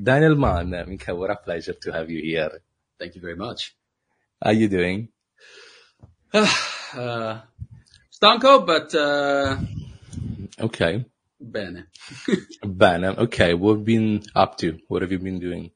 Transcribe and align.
Daniel 0.00 0.34
Mann, 0.34 0.70
Mika, 0.88 1.14
what 1.14 1.30
a 1.30 1.36
pleasure 1.36 1.72
to 1.72 1.92
have 1.92 2.10
you 2.10 2.20
here. 2.20 2.60
Thank 2.98 3.14
you 3.14 3.20
very 3.20 3.36
much. 3.36 3.76
How 4.42 4.50
are 4.50 4.52
you 4.52 4.68
doing? 4.68 5.08
uh, 6.34 7.40
stanco, 8.12 8.66
but 8.66 8.92
uh, 8.94 9.56
okay. 10.60 11.04
Bene. 11.40 11.86
bene. 12.66 13.04
Okay. 13.04 13.54
What 13.54 13.78
have 13.78 13.78
you 13.80 13.84
been 13.84 14.22
up 14.34 14.58
to? 14.58 14.78
What 14.88 15.02
have 15.02 15.12
you 15.12 15.20
been 15.20 15.38
doing? 15.38 15.70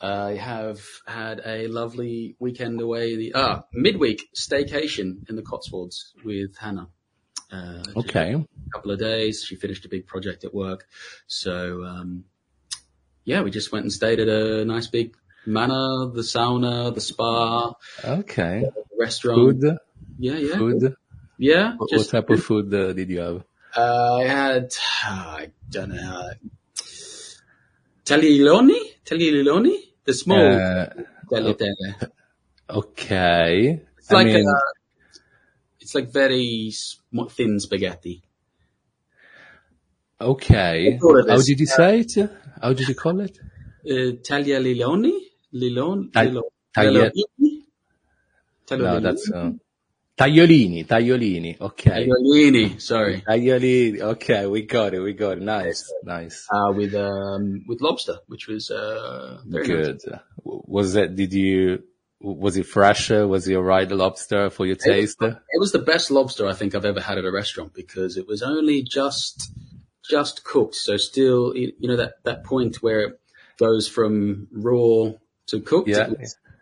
I 0.00 0.32
have 0.32 0.80
had 1.06 1.42
a 1.44 1.66
lovely 1.66 2.36
weekend 2.38 2.80
away. 2.80 3.16
The 3.16 3.32
ah 3.34 3.64
midweek 3.72 4.30
staycation 4.34 5.28
in 5.28 5.36
the 5.36 5.42
Cotswolds 5.42 6.14
with 6.24 6.56
Hannah. 6.56 6.88
Uh, 7.50 7.82
okay. 7.96 8.34
A 8.34 8.70
couple 8.72 8.92
of 8.92 8.98
days. 8.98 9.44
She 9.44 9.56
finished 9.56 9.84
a 9.84 9.88
big 9.88 10.06
project 10.06 10.44
at 10.44 10.54
work, 10.54 10.86
so 11.26 11.84
um, 11.84 12.24
yeah, 13.28 13.40
we 13.44 13.50
just 13.50 13.70
went 13.72 13.84
and 13.84 13.92
stayed 13.92 14.20
at 14.24 14.28
a 14.28 14.64
nice 14.64 14.86
big 14.88 15.14
manor, 15.44 16.08
the 16.18 16.24
sauna, 16.32 16.94
the 16.94 17.00
spa. 17.00 17.74
Okay. 18.20 18.64
The 18.64 18.84
restaurant. 18.98 19.38
Food. 19.60 19.78
Yeah, 20.18 20.38
yeah. 20.38 20.56
Food. 20.56 20.94
Yeah. 21.36 21.76
What, 21.76 21.90
what 21.92 22.08
type 22.08 22.30
of 22.30 22.42
food 22.42 22.72
uh, 22.72 22.92
did 22.94 23.10
you 23.10 23.20
have? 23.20 23.44
Uh, 23.76 24.14
I 24.16 24.24
had 24.24 24.74
I 25.04 25.50
don't 25.68 25.90
know. 25.90 26.30
Tagliolini, 28.04 28.80
tagliolini, 29.04 29.76
the 30.04 30.14
small 30.14 30.40
Uh, 30.40 30.86
tagliatelle. 31.30 32.10
okay. 32.80 33.80
It's 33.98 34.10
I 34.10 34.14
like 34.14 34.26
mean, 34.32 34.48
uh, 34.48 34.70
it's 35.80 35.94
like 35.94 36.08
very 36.10 36.72
thin 37.36 37.60
spaghetti. 37.60 38.22
Okay. 40.20 40.94
I 40.94 40.98
thought 40.98 41.20
of 41.20 41.28
How 41.28 41.40
did 41.40 41.60
you 41.60 41.66
say 41.66 42.00
it? 42.00 42.30
How 42.60 42.72
did 42.72 42.88
you 42.88 42.94
call 42.94 43.20
it? 43.20 43.38
Uh, 43.88 44.16
tagliolini, 44.22 45.12
lilon, 45.54 46.12
Tag- 46.12 46.34
tagliolini? 46.76 47.12
No, 48.70 48.76
Tagliolini? 48.76 49.02
that's 49.02 49.30
uh, 49.30 49.50
tagliolini. 50.18 50.86
Tagliolini. 50.86 51.60
Okay. 51.60 51.90
tagliolini. 52.08 52.80
Sorry, 52.80 53.22
Tagliolini. 53.26 54.00
Okay, 54.00 54.46
we 54.46 54.62
got 54.62 54.92
it. 54.94 55.00
We 55.00 55.12
got 55.14 55.38
it. 55.38 55.42
Nice. 55.42 55.90
Nice. 56.04 56.46
uh, 56.52 56.72
with 56.72 56.94
um 56.94 57.64
with 57.66 57.80
lobster, 57.80 58.18
which 58.26 58.46
was 58.48 58.70
uh 58.70 59.40
very 59.46 59.68
nice. 59.68 59.86
Good. 59.86 60.20
Was 60.44 60.96
it? 60.96 61.14
Did 61.16 61.32
you? 61.32 61.84
Was 62.20 62.56
it 62.56 62.66
fresh? 62.66 63.10
Was 63.10 63.46
it 63.46 63.54
alright? 63.54 63.88
The 63.88 63.94
lobster 63.94 64.50
for 64.50 64.66
your 64.66 64.74
taste? 64.74 65.18
It 65.22 65.36
was 65.60 65.70
the 65.70 65.78
best 65.78 66.10
lobster 66.10 66.48
I 66.48 66.52
think 66.52 66.74
I've 66.74 66.84
ever 66.84 67.00
had 67.00 67.16
at 67.16 67.24
a 67.24 67.30
restaurant 67.30 67.72
because 67.74 68.16
it 68.16 68.26
was 68.26 68.42
only 68.42 68.82
just 68.82 69.52
just 70.08 70.44
cooked. 70.44 70.74
So 70.74 70.96
still, 70.96 71.54
you 71.56 71.74
know 71.80 71.96
that 71.96 72.14
that 72.24 72.44
point 72.44 72.82
where 72.82 73.00
it 73.00 73.20
goes 73.58 73.88
from 73.88 74.48
raw 74.52 75.12
to 75.48 75.60
cooked. 75.60 75.88
Yeah. 75.88 76.10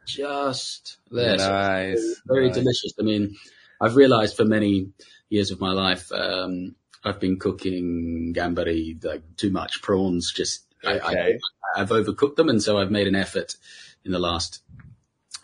Just 0.06 0.98
there. 1.10 1.38
So 1.38 1.50
Nice. 1.50 2.22
very 2.26 2.46
nice. 2.46 2.54
delicious. 2.54 2.92
I 2.98 3.02
mean, 3.02 3.36
I've 3.80 3.96
realized 3.96 4.36
for 4.36 4.44
many 4.44 4.90
years 5.28 5.50
of 5.50 5.60
my 5.60 5.72
life, 5.72 6.12
um, 6.12 6.76
I've 7.04 7.18
been 7.18 7.38
cooking 7.38 8.32
gambari 8.36 9.02
like 9.04 9.22
too 9.36 9.50
much 9.50 9.82
prawns. 9.82 10.32
Just 10.32 10.64
I, 10.84 10.98
I, 10.98 11.38
I've 11.76 11.88
overcooked 11.90 12.36
them, 12.36 12.48
and 12.48 12.62
so 12.62 12.78
I've 12.78 12.90
made 12.92 13.08
an 13.08 13.16
effort 13.16 13.56
in 14.04 14.12
the 14.12 14.20
last 14.20 14.62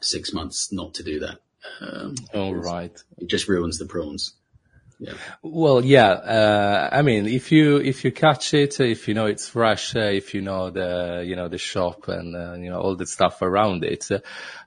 six 0.01 0.33
months 0.33 0.73
not 0.73 0.95
to 0.95 1.03
do 1.03 1.21
that. 1.21 1.39
Um, 1.81 2.15
All 2.35 2.55
right. 2.55 2.97
it 3.19 3.29
just 3.29 3.49
ruins 3.49 3.79
the 3.79 3.87
prawns. 3.87 4.35
Well, 5.43 5.85
yeah. 5.85 6.11
Uh, 6.11 6.89
I 6.93 7.03
mean, 7.03 7.27
if 7.27 7.53
you 7.53 7.79
if 7.79 8.05
you 8.05 8.13
catch 8.13 8.55
it, 8.55 8.81
if 8.81 9.09
you 9.09 9.15
know 9.15 9.27
it's 9.27 9.49
fresh, 9.49 9.97
uh, 9.97 10.01
if 10.01 10.35
you 10.35 10.41
know 10.41 10.71
the 10.71 11.25
you 11.27 11.37
know 11.37 11.49
the 11.49 11.59
shop 11.59 12.09
and 12.09 12.37
uh, 12.37 12.55
you 12.55 12.71
know 12.71 12.81
all 12.81 12.97
the 12.97 13.07
stuff 13.07 13.43
around 13.43 13.85
it, 13.85 14.11
uh, 14.11 14.21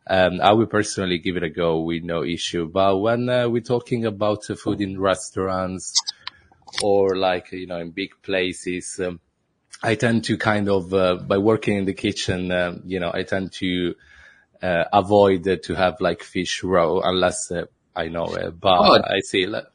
um, 0.08 0.42
I 0.42 0.52
would 0.52 0.70
personally 0.70 1.20
give 1.20 1.38
it 1.38 1.44
a 1.44 1.50
go 1.50 1.82
with 1.82 2.04
no 2.04 2.24
issue. 2.24 2.68
But 2.68 2.98
when 2.98 3.30
uh, 3.30 3.48
we're 3.48 3.62
talking 3.62 4.06
about 4.06 4.50
uh, 4.50 4.56
food 4.56 4.82
in 4.82 5.00
restaurants 5.00 5.94
or 6.84 7.16
like 7.16 7.52
you 7.52 7.68
know 7.68 7.80
in 7.80 7.92
big 7.92 8.12
places, 8.22 9.00
um, 9.00 9.20
I 9.82 9.96
tend 9.96 10.26
to 10.26 10.38
kind 10.38 10.70
of 10.70 10.94
uh, 10.94 11.16
by 11.16 11.38
working 11.38 11.78
in 11.78 11.86
the 11.86 11.94
kitchen, 11.94 12.82
you 12.86 13.00
know, 13.00 13.12
I 13.14 13.24
tend 13.24 13.54
to 13.54 13.96
uh, 14.62 14.86
avoid 14.92 15.48
uh, 15.48 15.58
to 15.64 15.76
have 15.76 16.02
like 16.02 16.24
fish 16.24 16.64
raw 16.64 17.00
unless 17.04 17.52
uh, 17.52 17.66
I 17.96 18.08
know 18.08 18.26
it. 18.36 18.60
But 18.60 18.80
Oh, 18.80 19.02
I 19.04 19.20
see. 19.20 19.46
Like, 19.46 19.66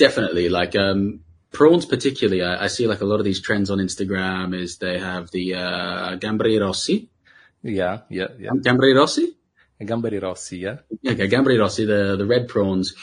Definitely, 0.00 0.48
like 0.48 0.74
um, 0.76 1.20
prawns, 1.52 1.84
particularly. 1.84 2.42
I, 2.42 2.64
I 2.64 2.68
see 2.68 2.86
like 2.92 3.02
a 3.02 3.08
lot 3.12 3.20
of 3.20 3.24
these 3.28 3.40
trends 3.46 3.70
on 3.70 3.78
Instagram. 3.78 4.54
Is 4.56 4.78
they 4.78 4.98
have 4.98 5.30
the 5.30 5.54
uh, 5.54 6.16
gambari 6.16 6.56
rossi, 6.60 7.10
Yeah, 7.62 8.00
yeah, 8.08 8.28
yeah. 8.38 8.50
gambari 8.66 8.96
rossi, 8.96 9.26
Gamberi 9.90 10.20
rossi, 10.22 10.58
yeah. 10.58 10.78
okay, 11.06 11.28
gambari 11.28 11.58
rossi, 11.58 11.84
the 11.84 12.16
the 12.16 12.26
red 12.26 12.48
prawns, 12.48 12.94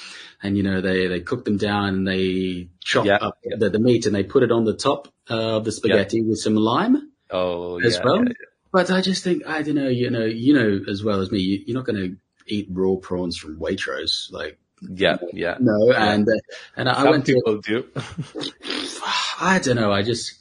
and 0.41 0.57
you 0.57 0.63
know 0.63 0.81
they 0.81 1.07
they 1.07 1.21
cook 1.21 1.45
them 1.45 1.57
down 1.57 1.89
and 1.89 2.07
they 2.07 2.69
chop 2.81 3.05
Yeah, 3.05 3.19
up 3.27 3.37
the, 3.61 3.69
the 3.69 3.79
meat 3.79 4.05
and 4.07 4.15
they 4.15 4.23
put 4.23 4.43
it 4.43 4.51
on 4.51 4.63
the 4.65 4.75
top 4.75 5.07
of 5.29 5.63
the 5.65 5.71
spaghetti 5.71 6.21
with 6.21 6.39
some 6.39 6.55
lime 6.55 7.11
Oh, 7.29 7.79
as 7.79 7.95
yeah, 7.95 8.03
well. 8.05 8.23
yeah, 8.25 8.33
But 8.71 8.89
I 8.91 9.01
just 9.01 9.23
think 9.23 9.45
I 9.45 9.61
don't 9.61 9.75
know, 9.75 9.89
you 10.01 10.09
know, 10.09 10.25
you 10.25 10.53
know 10.53 10.69
as 10.93 11.03
well 11.03 11.19
as 11.21 11.31
me, 11.31 11.39
you, 11.39 11.63
you're 11.65 11.77
not 11.77 11.85
going 11.85 12.01
to 12.03 12.09
eat 12.47 12.67
raw 12.71 12.95
prawns 13.07 13.37
from 13.37 13.59
Waitrose, 13.59 14.31
like 14.31 14.57
yeah, 14.81 15.17
yeah. 15.33 15.57
no, 15.59 15.91
and 15.91 16.27
uh, 16.27 16.31
and 16.75 16.89
I 16.89 17.01
Some 17.01 17.09
went 17.09 17.25
to 17.25 17.33
people 17.33 17.57
do. 17.57 17.85
I 19.39 19.59
don't 19.59 19.75
know. 19.75 19.91
I 19.91 20.03
just, 20.03 20.33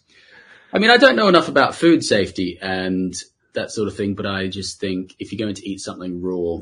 I 0.73 0.79
mean, 0.79 0.91
I 0.91 0.97
don't 0.97 1.17
know 1.17 1.29
enough 1.29 1.49
about 1.49 1.75
food 1.75 2.03
safety 2.03 2.59
and 2.61 3.15
that 3.55 3.71
sort 3.71 3.89
of 3.89 3.97
thing, 3.97 4.15
but 4.15 4.27
I 4.27 4.49
just 4.49 4.81
think 4.81 5.15
if 5.19 5.33
you're 5.33 5.45
going 5.45 5.55
to 5.55 5.69
eat 5.69 5.81
something 5.81 6.23
raw, 6.23 6.59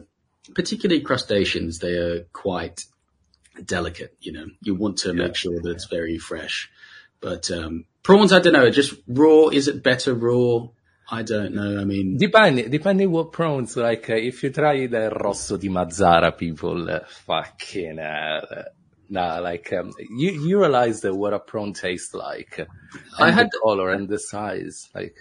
particularly 0.54 1.02
crustaceans, 1.02 1.78
they 1.78 1.96
are 1.96 2.24
quite 2.32 2.84
delicate. 3.64 4.16
You 4.20 4.32
know, 4.32 4.46
you 4.62 4.74
want 4.74 4.98
to 4.98 5.12
make 5.12 5.36
sure 5.36 5.60
that 5.60 5.70
it's 5.70 5.86
very 5.86 6.18
fresh. 6.18 6.70
But 7.20 7.50
um, 7.50 7.86
prawns, 8.02 8.32
I 8.32 8.40
don't 8.40 8.52
know. 8.52 8.70
Just 8.70 8.94
raw. 9.08 9.48
Is 9.48 9.68
it 9.68 9.82
better 9.82 10.14
raw? 10.14 10.68
I 11.10 11.22
don't 11.22 11.54
know. 11.54 11.80
I 11.80 11.84
mean, 11.84 12.16
Depending, 12.16 12.70
depending 12.70 13.10
what 13.10 13.32
prawns, 13.32 13.76
like, 13.76 14.08
uh, 14.08 14.14
if 14.14 14.42
you 14.42 14.50
try 14.50 14.86
the 14.86 15.10
rosso 15.10 15.56
di 15.58 15.68
Mazara, 15.68 16.36
people, 16.36 16.90
uh, 16.90 17.00
fucking, 17.26 17.98
uh, 17.98 18.64
nah, 19.10 19.38
like, 19.38 19.72
um, 19.72 19.92
you, 20.10 20.30
you 20.32 20.58
realize 20.58 21.02
that 21.02 21.14
what 21.14 21.34
a 21.34 21.38
prawn 21.38 21.72
tastes 21.74 22.14
like. 22.14 22.66
I 23.18 23.30
had- 23.30 23.48
the 23.50 23.60
color 23.62 23.90
and 23.90 24.08
the 24.08 24.18
size, 24.18 24.88
like, 24.94 25.16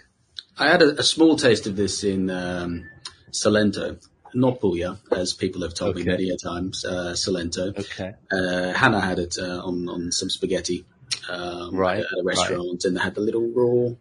I 0.58 0.68
had 0.68 0.82
a, 0.82 1.00
a 1.00 1.02
small 1.02 1.36
taste 1.36 1.66
of 1.66 1.76
this 1.76 2.02
in 2.04 2.30
um, 2.30 2.84
Salento, 3.32 4.00
not 4.34 4.60
Puglia, 4.60 4.98
as 5.10 5.32
people 5.34 5.62
have 5.62 5.74
told 5.74 5.96
me 5.96 6.02
Okay. 6.02 6.10
many 6.12 6.30
a 6.30 6.36
times. 6.36 6.84
Uh, 6.84 7.12
Salento. 7.14 7.76
okay. 7.78 8.14
uh, 8.32 8.72
Hannah 8.72 9.00
had 9.00 9.18
it 9.18 9.36
uh, 9.38 9.60
on 9.64 9.88
on 9.88 10.12
some 10.12 10.30
spaghetti 10.30 10.84
um, 11.28 11.74
Right, 11.76 11.98
at 11.98 12.04
a 12.04 12.22
restaurant, 12.22 12.84
and 12.84 12.96
they 12.96 13.00
had 13.00 13.14
the 13.16 13.20
little 13.20 13.48
raw 13.54 13.94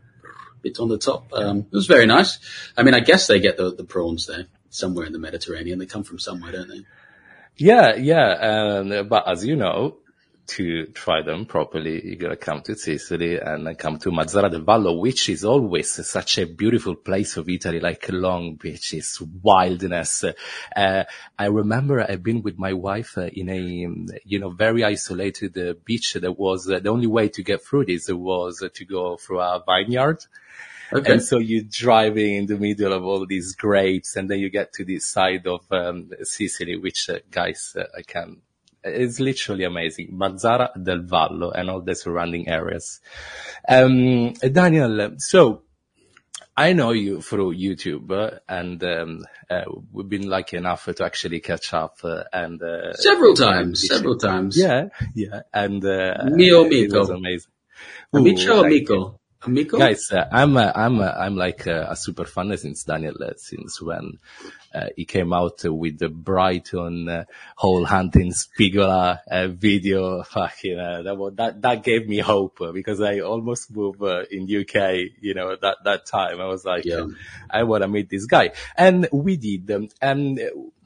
bit 0.64 0.80
on 0.80 0.88
the 0.88 0.98
top. 0.98 1.32
Um, 1.34 1.60
it 1.60 1.76
was 1.76 1.86
very 1.86 2.08
nice. 2.08 2.40
I 2.76 2.84
mean, 2.84 2.96
I 2.96 3.02
guess 3.02 3.28
they 3.28 3.40
get 3.40 3.58
the, 3.58 3.76
the 3.76 3.84
prawns 3.84 4.26
there 4.26 4.48
somewhere 4.70 5.06
in 5.06 5.14
the 5.14 5.20
Mediterranean. 5.20 5.78
They 5.78 5.86
come 5.86 6.04
from 6.04 6.18
somewhere, 6.18 6.54
don't 6.54 6.70
they? 6.70 6.86
Yeah, 7.56 7.96
yeah, 7.96 8.32
um, 8.32 9.08
but 9.08 9.28
as 9.28 9.46
you 9.46 9.56
know, 9.56 9.98
to 10.46 10.86
try 10.88 11.22
them 11.22 11.46
properly, 11.46 12.06
you 12.06 12.16
gotta 12.16 12.36
come 12.36 12.62
to 12.62 12.76
Sicily 12.76 13.40
and 13.40 13.66
then 13.66 13.76
come 13.76 13.98
to 14.00 14.10
Mazara 14.10 14.52
del 14.52 14.62
Vallo, 14.62 15.00
which 15.00 15.30
is 15.30 15.46
always 15.46 15.92
such 16.08 16.38
a 16.38 16.46
beautiful 16.46 16.96
place 16.96 17.38
of 17.38 17.48
Italy, 17.50 17.80
like 17.80 18.08
long 18.10 18.56
beaches, 18.56 19.22
wildness. 19.42 20.26
Uh, 20.76 21.04
I 21.38 21.46
remember 21.46 22.02
I've 22.02 22.24
been 22.24 22.42
with 22.42 22.60
my 22.60 22.74
wife 22.74 23.18
uh, 23.18 23.30
in 23.34 23.50
a, 23.50 24.20
you 24.26 24.40
know, 24.40 24.50
very 24.50 24.84
isolated 24.84 25.58
uh, 25.58 25.74
beach 25.86 26.14
that 26.14 26.38
was, 26.38 26.70
uh, 26.70 26.80
the 26.80 26.90
only 26.90 27.08
way 27.08 27.30
to 27.30 27.44
get 27.44 27.64
through 27.64 27.86
this 27.86 28.10
was 28.10 28.62
uh, 28.62 28.70
to 28.74 28.86
go 28.86 29.18
through 29.18 29.40
a 29.40 29.64
vineyard. 29.66 30.26
Okay. 30.92 31.14
And 31.14 31.24
so 31.24 31.40
you're 31.40 31.64
driving 31.64 32.36
in 32.36 32.46
the 32.46 32.58
middle 32.58 32.94
of 32.94 33.04
all 33.04 33.26
these 33.26 33.56
grapes 33.56 34.16
and 34.16 34.30
then 34.30 34.40
you 34.40 34.50
get 34.50 34.74
to 34.74 34.86
this 34.86 35.06
side 35.06 35.48
of 35.48 35.62
um, 35.72 36.12
Sicily, 36.22 36.78
which 36.78 37.10
uh, 37.10 37.20
guys, 37.32 37.76
uh, 37.80 37.86
I 37.98 38.04
can, 38.04 38.42
it's 38.84 39.20
literally 39.20 39.64
amazing. 39.64 40.12
Mazara 40.14 40.70
del 40.82 41.02
Vallo 41.04 41.52
and 41.52 41.70
all 41.70 41.82
the 41.82 41.96
surrounding 41.96 42.48
areas. 42.48 43.02
Um, 43.68 44.34
Daniel, 44.34 45.16
so 45.18 45.64
I 46.56 46.74
know 46.74 46.92
you 46.92 47.22
through 47.22 47.56
YouTube 47.56 48.12
uh, 48.12 48.40
and 48.48 48.84
um, 48.84 49.26
uh, 49.50 49.64
we've 49.92 50.10
been 50.10 50.30
lucky 50.30 50.58
enough 50.58 50.86
to 50.86 51.04
actually 51.04 51.40
catch 51.40 51.74
up 51.74 51.98
uh, 52.04 52.24
and 52.32 52.62
uh, 52.62 52.94
several 52.94 53.34
times, 53.34 53.88
several 53.88 54.18
times. 54.18 54.56
yeah, 54.58 54.90
yeah, 55.16 55.42
and 55.54 55.84
uh, 55.84 56.26
Mio 56.26 56.66
it 56.66 56.94
was 56.94 57.10
amazing. 57.10 57.52
Ooh, 58.16 58.20
Amico, 58.20 58.62
thank 58.62 58.66
amico. 58.66 59.20
Amico? 59.46 59.78
Guys, 59.78 60.12
uh, 60.12 60.26
I'm 60.32 60.56
uh, 60.56 60.72
I'm 60.74 61.00
uh, 61.00 61.12
I'm 61.12 61.36
like 61.36 61.68
uh, 61.68 61.88
a 61.90 61.96
super 61.96 62.26
fan 62.26 62.56
since 62.56 62.84
Daniel 62.84 63.16
uh, 63.22 63.34
since 63.36 63.82
when 63.82 64.20
he 64.96 65.06
came 65.06 65.34
out 65.34 65.64
with 65.64 66.00
the 66.00 66.10
Brighton 66.10 67.08
uh, 67.08 67.26
whole 67.56 67.86
hunting 67.86 68.32
Spigola 68.32 69.20
uh, 69.30 69.48
video. 69.48 70.24
Fucking 70.34 70.80
uh, 70.80 71.02
that 71.04 71.34
that 71.36 71.62
that 71.62 71.84
gave 71.84 72.08
me 72.08 72.20
hope 72.20 72.62
uh, 72.62 72.72
because 72.72 73.02
I 73.02 73.20
almost 73.20 73.76
moved 73.76 74.02
uh, 74.02 74.24
in 74.30 74.44
UK. 74.44 75.12
You 75.22 75.34
know 75.34 75.56
that 75.62 75.78
that 75.84 76.06
time 76.06 76.42
I 76.42 76.46
was 76.46 76.66
like, 76.66 76.86
Yeah. 76.86 77.06
I 77.50 77.64
want 77.64 77.84
to 77.84 77.88
meet 77.88 78.10
this 78.10 78.26
guy, 78.26 78.52
and 78.78 79.08
we 79.12 79.38
did. 79.38 79.70
Um, 79.72 79.90
and 80.02 80.40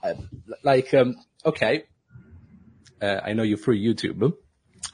uh, 0.04 0.14
like, 0.64 0.94
um, 0.94 1.16
okay, 1.46 1.86
uh, 3.02 3.20
I 3.24 3.34
know 3.34 3.44
you 3.44 3.58
through 3.58 3.80
YouTube, 3.80 4.34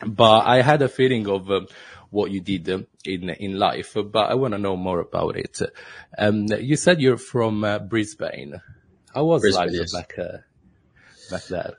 but 0.06 0.46
I 0.46 0.62
had 0.62 0.82
a 0.82 0.90
feeling 0.90 1.28
of 1.28 1.50
um, 1.50 1.68
what 2.10 2.32
you 2.32 2.42
did 2.42 2.70
um, 2.70 2.88
in 3.06 3.30
in 3.30 3.58
life. 3.58 3.96
But 3.96 4.30
I 4.30 4.36
want 4.36 4.54
to 4.54 4.60
know 4.60 4.78
more 4.78 5.00
about 5.00 5.36
it. 5.38 5.60
Um, 6.18 6.46
you 6.60 6.76
said 6.76 7.02
you're 7.02 7.18
from 7.18 7.64
uh, 7.64 7.80
Brisbane. 7.80 8.62
How 9.14 9.26
was 9.26 9.42
Brisbane, 9.42 9.68
life 9.68 9.76
yes. 9.76 9.94
back 9.94 10.14
uh, 10.18 10.38
back 11.30 11.44
there? 11.46 11.74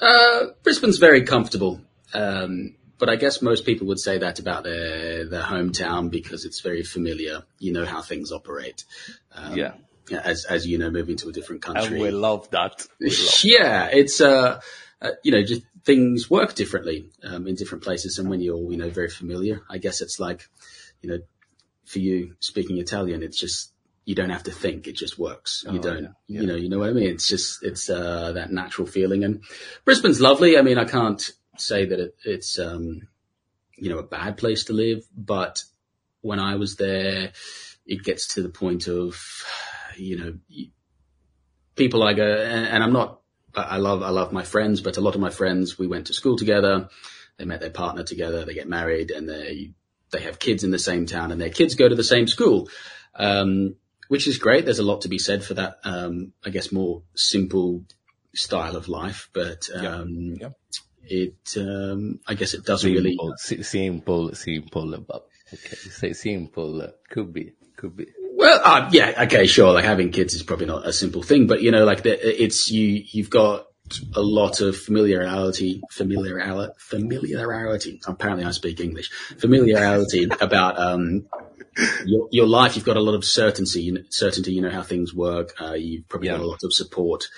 Uh, 0.00 0.46
Brisbane's 0.62 0.98
very 0.98 1.24
comfortable. 1.24 1.80
Um, 2.12 2.74
but 3.00 3.08
I 3.08 3.16
guess 3.16 3.40
most 3.40 3.64
people 3.64 3.88
would 3.88 3.98
say 3.98 4.18
that 4.18 4.38
about 4.38 4.62
their, 4.62 5.24
their 5.24 5.42
hometown 5.42 6.10
because 6.10 6.44
it's 6.44 6.60
very 6.60 6.82
familiar. 6.82 7.42
You 7.58 7.72
know 7.72 7.86
how 7.86 8.02
things 8.02 8.30
operate. 8.30 8.84
Um, 9.34 9.56
yeah, 9.56 9.72
As, 10.12 10.44
as 10.44 10.66
you 10.66 10.76
know, 10.76 10.90
moving 10.90 11.16
to 11.16 11.28
a 11.30 11.32
different 11.32 11.62
country. 11.62 11.86
and 11.86 12.00
we 12.00 12.10
love 12.10 12.50
that. 12.50 12.86
We 13.00 13.08
love- 13.08 13.40
yeah, 13.44 13.88
it's 13.90 14.20
uh, 14.20 14.60
uh, 15.00 15.10
you 15.24 15.32
know, 15.32 15.42
just 15.42 15.62
things 15.84 16.28
work 16.28 16.54
differently 16.54 17.08
um, 17.24 17.48
in 17.48 17.54
different 17.54 17.82
places, 17.82 18.18
and 18.18 18.28
when 18.28 18.42
you're 18.42 18.70
you 18.70 18.76
know 18.76 18.90
very 18.90 19.08
familiar, 19.08 19.62
I 19.68 19.78
guess 19.78 20.02
it's 20.02 20.20
like 20.20 20.48
you 21.00 21.10
know, 21.10 21.18
for 21.86 22.00
you 22.00 22.36
speaking 22.40 22.76
Italian, 22.78 23.22
it's 23.22 23.40
just 23.40 23.72
you 24.10 24.16
don't 24.16 24.30
have 24.30 24.42
to 24.50 24.50
think; 24.50 24.88
it 24.88 24.96
just 24.96 25.18
works. 25.18 25.64
you 25.70 25.78
Oh, 25.78 25.82
don't, 25.82 26.02
yeah, 26.02 26.08
yeah. 26.26 26.40
you 26.40 26.46
know, 26.48 26.56
you 26.56 26.68
know 26.68 26.80
what 26.80 26.90
I 26.90 26.92
mean. 26.92 27.10
It's 27.14 27.28
just 27.28 27.62
it's 27.62 27.88
uh, 27.88 28.32
that 28.32 28.50
natural 28.50 28.88
feeling, 28.88 29.22
and 29.22 29.44
Brisbane's 29.84 30.20
lovely. 30.20 30.58
I 30.58 30.62
mean, 30.62 30.78
I 30.78 30.84
can't 30.84 31.22
say 31.56 31.84
that 31.86 32.00
it, 32.00 32.16
it's 32.24 32.58
um, 32.58 33.02
you 33.76 33.88
know 33.90 33.98
a 33.98 34.02
bad 34.18 34.36
place 34.36 34.64
to 34.64 34.72
live, 34.72 35.06
but 35.16 35.62
when 36.22 36.40
I 36.40 36.56
was 36.56 36.74
there, 36.74 37.30
it 37.86 38.02
gets 38.02 38.34
to 38.34 38.42
the 38.42 38.48
point 38.48 38.88
of 38.88 39.16
you 39.96 40.18
know 40.18 40.32
people 41.76 42.02
I 42.02 42.12
go, 42.14 42.26
and, 42.54 42.66
and 42.66 42.82
I'm 42.82 42.92
not, 42.92 43.20
I 43.54 43.62
I 43.62 43.76
love, 43.76 44.02
I 44.02 44.10
love 44.10 44.32
my 44.32 44.42
friends, 44.44 44.80
but 44.80 44.96
a 44.96 45.00
lot 45.00 45.14
of 45.14 45.20
my 45.20 45.30
friends, 45.30 45.78
we 45.78 45.86
went 45.86 46.08
to 46.08 46.14
school 46.14 46.36
together. 46.36 46.88
They 47.36 47.44
met 47.44 47.60
their 47.60 47.70
partner 47.70 48.02
together. 48.02 48.44
They 48.44 48.54
get 48.54 48.68
married 48.68 49.10
and 49.10 49.26
they, 49.26 49.72
they 50.10 50.20
have 50.20 50.38
kids 50.38 50.62
in 50.62 50.70
the 50.72 50.78
same 50.78 51.06
town 51.06 51.32
and 51.32 51.40
their 51.40 51.48
kids 51.48 51.74
go 51.74 51.88
to 51.88 51.94
the 51.94 52.04
same 52.04 52.26
school. 52.26 52.68
Um, 53.14 53.76
which 54.10 54.26
is 54.26 54.38
great. 54.38 54.64
There's 54.64 54.80
a 54.80 54.90
lot 54.92 55.02
to 55.02 55.08
be 55.08 55.18
said 55.18 55.44
for 55.44 55.54
that. 55.54 55.78
Um, 55.84 56.32
I 56.44 56.50
guess 56.50 56.72
more 56.72 57.02
simple 57.14 57.84
style 58.34 58.74
of 58.74 58.88
life, 58.88 59.28
but, 59.32 59.68
um, 59.72 60.36
Yeah. 60.40 60.50
it, 61.04 61.54
um, 61.56 62.18
I 62.26 62.34
guess 62.34 62.52
it 62.54 62.64
doesn't 62.64 62.92
really, 62.92 63.12
Simple, 63.12 63.34
si- 63.38 63.62
simple, 63.62 64.34
simple, 64.34 64.98
but 65.06 65.22
okay, 65.54 65.76
say 65.76 66.12
simple. 66.12 66.82
Uh, 66.82 66.90
could 67.08 67.32
be, 67.32 67.52
could 67.76 67.96
be. 67.96 68.06
Well, 68.34 68.60
uh, 68.64 68.90
yeah, 68.92 69.22
okay, 69.26 69.46
sure. 69.46 69.72
Like 69.72 69.84
having 69.84 70.10
kids 70.10 70.34
is 70.34 70.42
probably 70.42 70.66
not 70.66 70.86
a 70.88 70.92
simple 70.92 71.22
thing, 71.22 71.46
but 71.46 71.62
you 71.62 71.70
know, 71.70 71.84
like 71.84 72.02
the, 72.02 72.12
it's 72.44 72.68
you. 72.68 73.04
You've 73.12 73.30
got 73.30 73.66
a 74.14 74.22
lot 74.22 74.60
of 74.60 74.76
familiarity, 74.76 75.82
familiarity, 75.90 76.72
familiarity. 76.78 78.00
Apparently, 78.06 78.44
I 78.44 78.52
speak 78.52 78.80
English. 78.80 79.10
Familiarity 79.38 80.28
about 80.40 80.78
um, 80.80 81.26
your, 82.06 82.28
your 82.30 82.46
life. 82.46 82.76
You've 82.76 82.84
got 82.84 82.96
a 82.96 83.00
lot 83.02 83.14
of 83.14 83.24
certainty. 83.24 83.82
you 83.82 83.92
know- 83.92 84.02
Certainty. 84.10 84.52
You 84.52 84.62
know 84.62 84.70
how 84.70 84.82
things 84.82 85.14
work. 85.14 85.54
Uh, 85.60 85.72
you've 85.74 86.08
probably 86.08 86.28
got 86.28 86.40
a 86.40 86.46
lot 86.46 86.62
of 86.64 86.72
support 86.72 87.28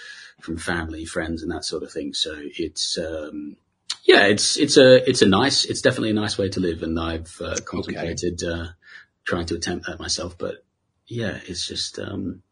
from 0.40 0.56
family, 0.56 1.04
friends, 1.04 1.42
and 1.42 1.50
that 1.52 1.64
sort 1.64 1.82
of 1.82 1.92
thing. 1.92 2.14
So 2.14 2.34
it's. 2.38 2.98
Um, 2.98 3.56
yeah, 4.04 4.26
it's 4.26 4.56
it's 4.56 4.76
a 4.76 5.08
it's 5.08 5.22
a 5.22 5.28
nice 5.28 5.64
it's 5.64 5.80
definitely 5.80 6.10
a 6.10 6.14
nice 6.14 6.36
way 6.36 6.48
to 6.48 6.58
live, 6.60 6.82
and 6.82 6.98
I've 6.98 7.40
uh, 7.40 7.54
contemplated 7.64 8.42
uh, 8.42 8.66
trying 9.24 9.46
to 9.46 9.54
attempt 9.54 9.86
that 9.86 10.00
myself. 10.00 10.36
But 10.36 10.64
yeah, 11.06 11.38
it's 11.46 11.64
just 11.66 12.00
um, 12.00 12.42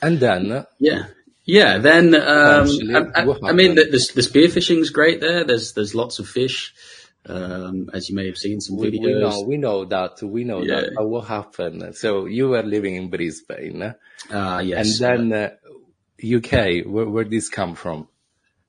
And 0.00 0.18
then, 0.20 0.64
yeah, 0.78 1.06
yeah. 1.44 1.76
Then 1.78 2.14
um, 2.14 2.68
I, 2.94 3.22
I, 3.22 3.50
I 3.50 3.52
mean, 3.52 3.74
the, 3.74 3.84
the, 3.84 4.10
the 4.14 4.22
spearfishing's 4.22 4.88
great 4.88 5.20
there. 5.20 5.44
There's 5.44 5.74
there's 5.74 5.94
lots 5.94 6.18
of 6.18 6.26
fish, 6.28 6.72
um, 7.28 7.90
as 7.92 8.08
you 8.08 8.14
may 8.16 8.26
have 8.26 8.36
seen 8.36 8.60
some 8.60 8.76
we, 8.76 8.90
videos. 8.90 9.04
we 9.04 9.14
know, 9.20 9.40
we 9.46 9.56
know 9.56 9.84
that, 9.84 10.22
we 10.22 10.44
know 10.44 10.62
Yeah. 10.62 10.80
that. 10.82 10.94
But 10.94 11.08
what 11.08 11.26
happened? 11.26 11.94
So 11.96 12.26
you 12.26 12.48
were 12.48 12.62
living 12.62 12.94
in 12.96 13.08
Brisbane, 13.10 13.94
Ah, 14.30 14.58
and 14.58 14.68
yes. 14.68 15.00
And 15.00 15.32
then 15.32 15.52
uh, 15.52 16.36
UK. 16.36 16.86
Where 16.86 17.06
where 17.08 17.24
this 17.24 17.48
come 17.48 17.74
from? 17.74 18.08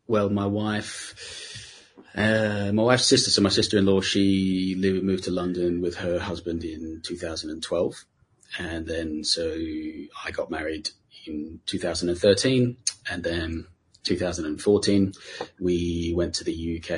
well, 0.07 0.30
my 0.30 0.45
wife, 0.45 1.83
uh, 2.15 2.71
my 2.74 2.83
wife's 2.83 3.06
sister, 3.07 3.30
so 3.30 3.42
my 3.42 3.50
sister-in-law, 3.50 4.00
she 4.01 4.74
lived, 4.77 5.03
moved 5.03 5.25
to 5.25 5.31
London 5.31 5.81
with 5.81 5.95
her 5.98 6.18
husband 6.18 6.63
in 6.63 7.01
2012. 7.06 8.06
And 8.57 8.88
then, 8.88 9.25
so 9.25 9.53
I 10.24 10.31
got 10.31 10.50
married 10.50 10.89
in 11.25 11.60
2013 11.65 12.77
and 13.12 13.24
then 13.24 13.68
2014, 14.07 15.13
we 15.59 16.13
went 16.15 16.36
to 16.36 16.44
the 16.44 16.80
UK, 16.80 16.92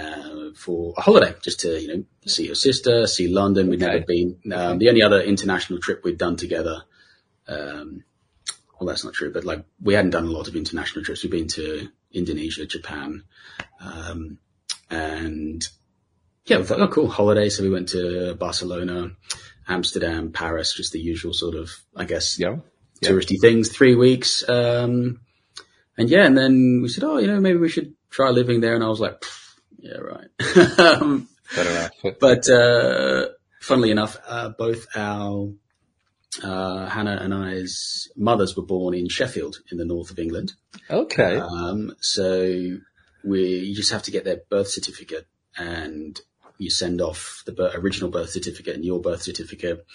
uh, 0.00 0.52
for 0.56 0.94
a 0.96 1.00
holiday, 1.02 1.34
just 1.42 1.60
to, 1.60 1.80
you 1.80 1.88
know, 1.88 2.04
see 2.26 2.46
your 2.46 2.54
sister, 2.54 3.06
see 3.06 3.28
London. 3.28 3.68
We'd 3.68 3.80
never 3.80 4.00
been, 4.06 4.38
um, 4.52 4.78
the 4.78 4.88
only 4.88 5.02
other 5.02 5.20
international 5.20 5.80
trip 5.80 6.02
we'd 6.04 6.18
done 6.18 6.36
together, 6.36 6.84
um, 7.48 8.04
well, 8.78 8.88
that's 8.88 9.04
not 9.04 9.14
true, 9.14 9.32
but 9.32 9.44
like 9.44 9.64
we 9.82 9.94
hadn't 9.94 10.10
done 10.10 10.26
a 10.26 10.30
lot 10.30 10.48
of 10.48 10.56
international 10.56 11.04
trips. 11.04 11.22
We've 11.22 11.30
been 11.32 11.48
to 11.48 11.88
Indonesia, 12.12 12.66
Japan, 12.66 13.22
um, 13.80 14.38
and 14.90 15.66
yeah, 16.46 16.58
we 16.58 16.64
thought, 16.64 16.80
oh, 16.80 16.88
cool, 16.88 17.08
holiday. 17.08 17.48
So 17.48 17.62
we 17.62 17.70
went 17.70 17.88
to 17.90 18.34
Barcelona, 18.34 19.12
Amsterdam, 19.66 20.30
Paris, 20.32 20.74
just 20.74 20.92
the 20.92 21.00
usual 21.00 21.32
sort 21.32 21.54
of, 21.54 21.70
I 21.96 22.04
guess, 22.04 22.38
Yeah. 22.38 22.56
Yeah. 23.00 23.10
touristy 23.10 23.40
things. 23.40 23.70
Three 23.70 23.94
weeks, 23.94 24.48
um, 24.48 25.20
and 25.96 26.10
yeah, 26.10 26.26
and 26.26 26.36
then 26.36 26.80
we 26.82 26.88
said, 26.88 27.04
oh, 27.04 27.18
you 27.18 27.26
know, 27.26 27.40
maybe 27.40 27.58
we 27.58 27.68
should 27.68 27.94
try 28.10 28.30
living 28.30 28.60
there. 28.60 28.74
And 28.74 28.84
I 28.84 28.88
was 28.88 29.00
like, 29.00 29.24
yeah, 29.78 29.98
right. 29.98 30.78
um, 30.78 31.28
but 32.20 32.48
uh, 32.48 33.28
funnily 33.60 33.90
enough, 33.90 34.16
uh, 34.26 34.50
both 34.50 34.86
our 34.96 35.52
uh, 36.42 36.86
Hannah 36.86 37.18
and 37.20 37.32
I's 37.34 38.08
mothers 38.16 38.56
were 38.56 38.64
born 38.64 38.94
in 38.94 39.08
Sheffield, 39.08 39.56
in 39.70 39.78
the 39.78 39.84
north 39.84 40.10
of 40.10 40.18
England. 40.18 40.54
Okay. 40.90 41.36
Um, 41.36 41.94
so 42.00 42.78
we 43.24 43.40
you 43.40 43.74
just 43.74 43.92
have 43.92 44.02
to 44.04 44.10
get 44.10 44.24
their 44.24 44.40
birth 44.50 44.68
certificate, 44.68 45.26
and 45.56 46.20
you 46.58 46.70
send 46.70 47.00
off 47.00 47.42
the 47.46 47.52
bir- 47.52 47.72
original 47.74 48.10
birth 48.10 48.30
certificate 48.30 48.74
and 48.74 48.84
your 48.84 49.00
birth 49.00 49.22
certificate 49.22 49.86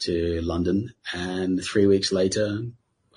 to 0.00 0.40
London, 0.42 0.92
and 1.12 1.62
three 1.62 1.86
weeks 1.86 2.12
later. 2.12 2.60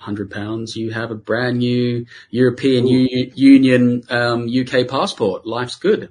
Hundred 0.00 0.30
pounds, 0.30 0.76
you 0.76 0.90
have 0.92 1.10
a 1.10 1.14
brand 1.14 1.58
new 1.58 2.06
European 2.30 2.86
U- 2.86 3.30
Union 3.34 4.02
um, 4.08 4.48
UK 4.48 4.88
passport. 4.88 5.46
Life's 5.46 5.76
good, 5.76 6.08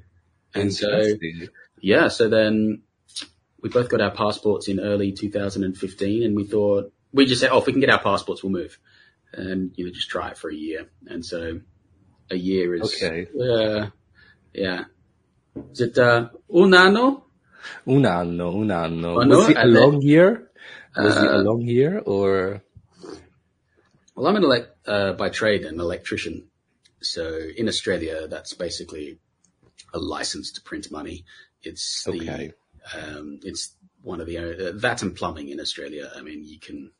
and 0.54 0.72
so 0.72 0.88
yeah, 1.82 2.08
so 2.10 2.30
then 2.30 2.84
we 3.62 3.70
both 3.70 3.90
got 3.90 4.00
our 4.00 4.12
passports 4.12 4.68
in 4.68 4.80
early 4.80 5.12
2015 5.12 6.24
and 6.24 6.36
we 6.36 6.44
thought, 6.46 6.94
we 7.12 7.26
just 7.26 7.42
said, 7.42 7.50
oh, 7.52 7.58
if 7.60 7.66
we 7.66 7.74
can 7.74 7.82
get 7.82 7.90
our 7.90 8.00
passports, 8.02 8.44
we'll 8.44 8.52
move. 8.54 8.78
And, 9.34 9.72
you 9.76 9.86
know, 9.86 9.92
just 9.92 10.10
try 10.10 10.30
it 10.30 10.38
for 10.38 10.50
a 10.50 10.56
year. 10.56 10.88
And 11.08 11.26
so 11.26 11.60
a 12.30 12.36
year 12.36 12.76
is, 12.76 12.94
Okay. 13.02 13.28
uh, 13.38 13.88
yeah. 14.54 14.86
Is 15.74 15.82
it, 15.82 15.98
uh, 15.98 16.30
un 16.54 16.74
anno? 16.74 17.26
Un 17.86 18.06
anno, 18.06 18.62
un 18.62 18.72
anno. 18.72 19.16
Was 19.16 19.50
it 19.50 19.58
a 19.58 19.66
long 19.66 20.02
year? 20.02 20.50
Was 20.96 21.18
it 21.18 21.24
a 21.26 21.36
Uh, 21.36 21.42
long 21.44 21.62
year 21.62 22.00
or? 22.00 22.62
Well, 24.20 24.28
I'm 24.28 24.36
an 24.36 24.44
elect, 24.44 24.86
uh, 24.86 25.14
by 25.14 25.30
trade 25.30 25.64
an 25.64 25.80
electrician. 25.80 26.50
So 27.02 27.40
in 27.56 27.70
Australia, 27.70 28.28
that's 28.28 28.54
basically 28.54 29.18
a 29.94 29.98
license 29.98 30.52
to 30.52 30.62
print 30.62 30.92
money. 30.92 31.24
It's 31.64 32.04
the, 32.04 32.20
Okay. 32.20 32.52
Um, 32.94 33.40
it's 33.44 33.76
one 34.02 34.20
of 34.20 34.28
the 34.28 34.38
uh, 34.38 34.72
that 34.82 35.04
and 35.04 35.16
plumbing 35.16 35.48
in 35.48 35.62
Australia. 35.62 36.12
I 36.14 36.22
mean, 36.22 36.44
you 36.44 36.60
can 36.60 36.92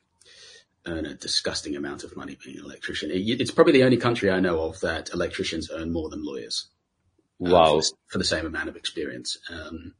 earn 0.86 1.04
a 1.04 1.12
disgusting 1.12 1.76
amount 1.76 2.04
of 2.04 2.16
money 2.16 2.38
being 2.42 2.58
an 2.58 2.64
electrician. 2.64 3.10
It, 3.10 3.38
it's 3.38 3.50
probably 3.50 3.74
the 3.74 3.84
only 3.84 3.98
country 3.98 4.30
I 4.30 4.40
know 4.40 4.62
of 4.62 4.80
that 4.80 5.10
electricians 5.12 5.70
earn 5.70 5.92
more 5.92 6.08
than 6.08 6.24
lawyers. 6.24 6.68
uh, 7.44 7.50
Wow. 7.50 7.80
for, 7.80 7.82
the, 7.82 7.92
for 8.12 8.18
the 8.18 8.24
same 8.24 8.46
amount 8.46 8.70
of 8.70 8.76
experience. 8.76 9.36
Um, 9.50 9.92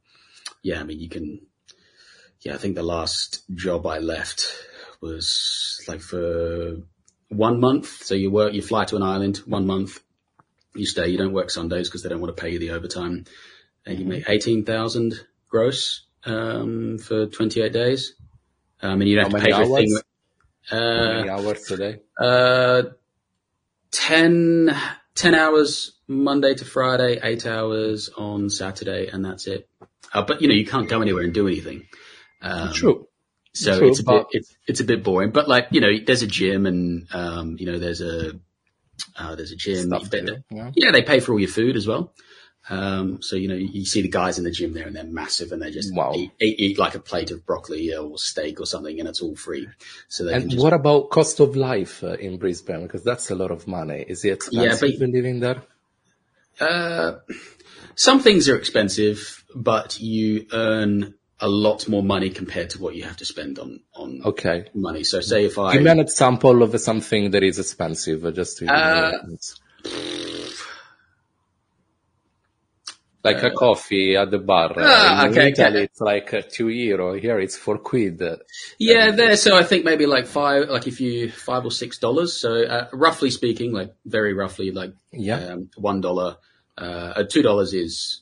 yeah, 0.63 0.79
I 0.79 0.83
mean, 0.85 0.99
you 0.99 1.09
can. 1.09 1.41
Yeah, 2.39 2.55
I 2.55 2.57
think 2.57 2.73
the 2.73 2.81
last 2.81 3.43
job 3.53 3.85
I 3.85 3.99
left 3.99 4.51
was 5.01 5.83
like 5.87 6.01
for 6.01 6.77
one 7.31 7.59
month. 7.59 8.03
So 8.03 8.13
you 8.13 8.29
work, 8.29 8.53
you 8.53 8.61
fly 8.61 8.85
to 8.85 8.95
an 8.95 9.03
island 9.03 9.37
one 9.45 9.65
month, 9.65 9.99
you 10.75 10.85
stay, 10.85 11.07
you 11.07 11.17
don't 11.17 11.33
work 11.33 11.49
Sundays 11.49 11.87
because 11.89 12.03
they 12.03 12.09
don't 12.09 12.21
want 12.21 12.35
to 12.35 12.41
pay 12.41 12.51
you 12.51 12.59
the 12.59 12.71
overtime, 12.71 13.25
and 13.85 13.99
you 13.99 14.05
make 14.05 14.29
eighteen 14.29 14.63
thousand 14.65 15.15
gross 15.49 16.05
um, 16.25 16.97
for 16.97 17.25
28 17.25 17.73
days. 17.73 18.13
Um, 18.81 19.01
and 19.01 19.09
you'd 19.09 19.19
have 19.19 19.31
How 19.31 19.37
to 19.37 19.43
pay 19.43 19.53
for 19.53 19.61
a 19.61 19.65
thing. 19.65 19.91
hours? 19.91 20.03
How 20.69 20.77
Uh, 20.77 21.17
many 21.17 21.29
hours 21.29 21.71
a 21.71 21.77
day? 21.77 21.99
uh, 22.19 22.83
10, 23.91 24.75
10 25.15 25.35
hours 25.35 25.93
Monday 26.07 26.53
to 26.55 26.65
Friday, 26.65 27.19
eight 27.23 27.45
hours 27.45 28.09
on 28.17 28.49
Saturday, 28.49 29.07
and 29.07 29.23
that's 29.23 29.47
it. 29.47 29.67
Uh, 30.13 30.21
but 30.21 30.41
you 30.41 30.47
know, 30.47 30.53
you 30.53 30.65
can't 30.65 30.89
go 30.89 31.01
anywhere 31.01 31.23
and 31.23 31.33
do 31.33 31.47
anything. 31.47 31.87
Um, 32.41 32.71
True. 32.73 33.07
So 33.53 33.77
True, 33.79 33.89
it's 33.89 33.99
a 33.99 34.03
bit, 34.03 34.25
it's, 34.31 34.55
it's 34.67 34.79
a 34.79 34.83
bit 34.85 35.03
boring, 35.03 35.31
but 35.31 35.47
like, 35.49 35.67
you 35.71 35.81
know, 35.81 35.91
there's 36.05 36.21
a 36.21 36.27
gym 36.27 36.65
and, 36.65 37.07
um, 37.13 37.57
you 37.59 37.65
know, 37.65 37.79
there's 37.79 37.99
a, 38.01 38.39
uh, 39.17 39.35
there's 39.35 39.51
a 39.51 39.55
gym. 39.57 39.89
Do, 39.89 40.37
yeah. 40.51 40.71
yeah, 40.75 40.91
they 40.91 41.01
pay 41.01 41.19
for 41.19 41.33
all 41.33 41.39
your 41.39 41.49
food 41.49 41.75
as 41.75 41.85
well. 41.85 42.13
Um, 42.69 43.21
so, 43.21 43.35
you 43.35 43.47
know, 43.49 43.55
you, 43.55 43.67
you 43.67 43.85
see 43.85 44.01
the 44.01 44.07
guys 44.07 44.37
in 44.37 44.43
the 44.45 44.51
gym 44.51 44.73
there 44.73 44.87
and 44.87 44.95
they're 44.95 45.03
massive 45.03 45.51
and 45.51 45.61
they 45.61 45.71
just 45.71 45.93
Wow. 45.93 46.13
eat, 46.15 46.31
eat, 46.39 46.59
eat 46.59 46.79
like 46.79 46.95
a 46.95 46.99
plate 46.99 47.31
of 47.31 47.45
broccoli 47.45 47.93
or 47.93 48.17
steak 48.17 48.59
or 48.61 48.65
something 48.65 48.99
and 48.99 49.09
it's 49.09 49.21
all 49.21 49.35
free. 49.35 49.67
So 50.07 50.23
they 50.25 50.33
And 50.35 50.49
just, 50.49 50.63
what 50.63 50.71
about 50.71 51.09
cost 51.09 51.39
of 51.39 51.55
life 51.55 52.03
uh, 52.03 52.13
in 52.13 52.37
Brisbane? 52.37 52.83
Because 52.83 53.03
that's 53.03 53.31
a 53.31 53.35
lot 53.35 53.51
of 53.51 53.67
money. 53.67 54.05
Is 54.07 54.23
it 54.23 54.43
Yeah, 54.51 54.63
expensive 54.73 54.99
but- 54.99 55.09
living 55.09 55.39
there? 55.41 55.61
uh, 56.59 57.13
some 57.95 58.19
things 58.19 58.47
are 58.47 58.55
expensive, 58.55 59.43
but 59.55 59.99
you 59.99 60.45
earn 60.53 61.15
a 61.41 61.49
lot 61.49 61.87
more 61.87 62.03
money 62.03 62.29
compared 62.29 62.69
to 62.71 62.81
what 62.81 62.95
you 62.95 63.03
have 63.03 63.17
to 63.17 63.25
spend 63.25 63.59
on, 63.59 63.79
on 63.95 64.21
Okay. 64.25 64.65
money. 64.73 65.03
So 65.03 65.21
say 65.21 65.45
if 65.45 65.57
I, 65.57 65.73
Give 65.73 65.83
me 65.83 65.91
an 65.91 65.99
example 65.99 66.61
of 66.63 66.79
something 66.79 67.31
that 67.31 67.43
is 67.43 67.59
expensive, 67.59 68.23
uh, 68.25 68.31
just 68.31 68.57
to 68.59 68.67
Uh, 68.71 69.11
like 73.23 73.43
a 73.43 73.51
coffee 73.51 74.15
at 74.15 74.31
the 74.31 74.39
bar. 74.39 74.71
Uh, 74.71 74.83
Ah, 74.83 75.25
in 75.25 75.31
okay, 75.31 75.49
Italy, 75.51 75.67
okay. 75.67 75.83
it's 75.83 76.01
like 76.01 76.33
uh, 76.33 76.41
two 76.49 76.69
euro. 76.69 77.13
Here, 77.13 77.39
it's 77.39 77.55
four 77.57 77.77
quid. 77.77 78.21
Uh, 78.21 78.37
Yeah, 78.79 79.11
there. 79.11 79.35
So 79.37 79.55
I 79.55 79.63
think 79.63 79.85
maybe 79.85 80.05
like 80.05 80.27
five, 80.27 80.69
like 80.69 80.87
if 80.87 80.99
you 81.01 81.31
five 81.31 81.63
or 81.65 81.71
six 81.71 81.99
dollars. 81.99 82.35
So 82.35 82.63
uh, 82.63 82.87
roughly 82.93 83.29
speaking, 83.29 83.73
like 83.73 83.93
very 84.05 84.33
roughly, 84.33 84.71
like 84.71 84.93
Yeah. 85.11 85.53
um, 85.53 85.69
one 85.77 86.01
dollar, 86.01 86.37
uh, 86.77 87.13
uh, 87.17 87.23
two 87.23 87.41
dollars 87.41 87.73
is. 87.73 88.20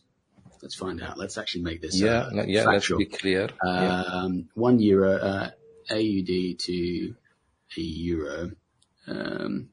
Let's 0.61 0.75
find 0.75 1.01
out. 1.01 1.17
Let's 1.17 1.37
actually 1.37 1.63
make 1.63 1.81
this. 1.81 1.99
Yeah, 1.99 2.23
uh, 2.33 2.43
yeah, 2.45 2.63
let's 2.65 2.83
factual. 2.85 2.97
be 2.99 3.05
clear. 3.05 3.49
yeah. 3.63 4.01
Um, 4.03 4.49
one 4.55 4.79
euro, 4.79 5.13
uh, 5.15 5.49
AUD 5.89 6.59
to 6.59 7.15
a 7.77 7.81
euro. 7.81 8.51
Um, 9.07 9.69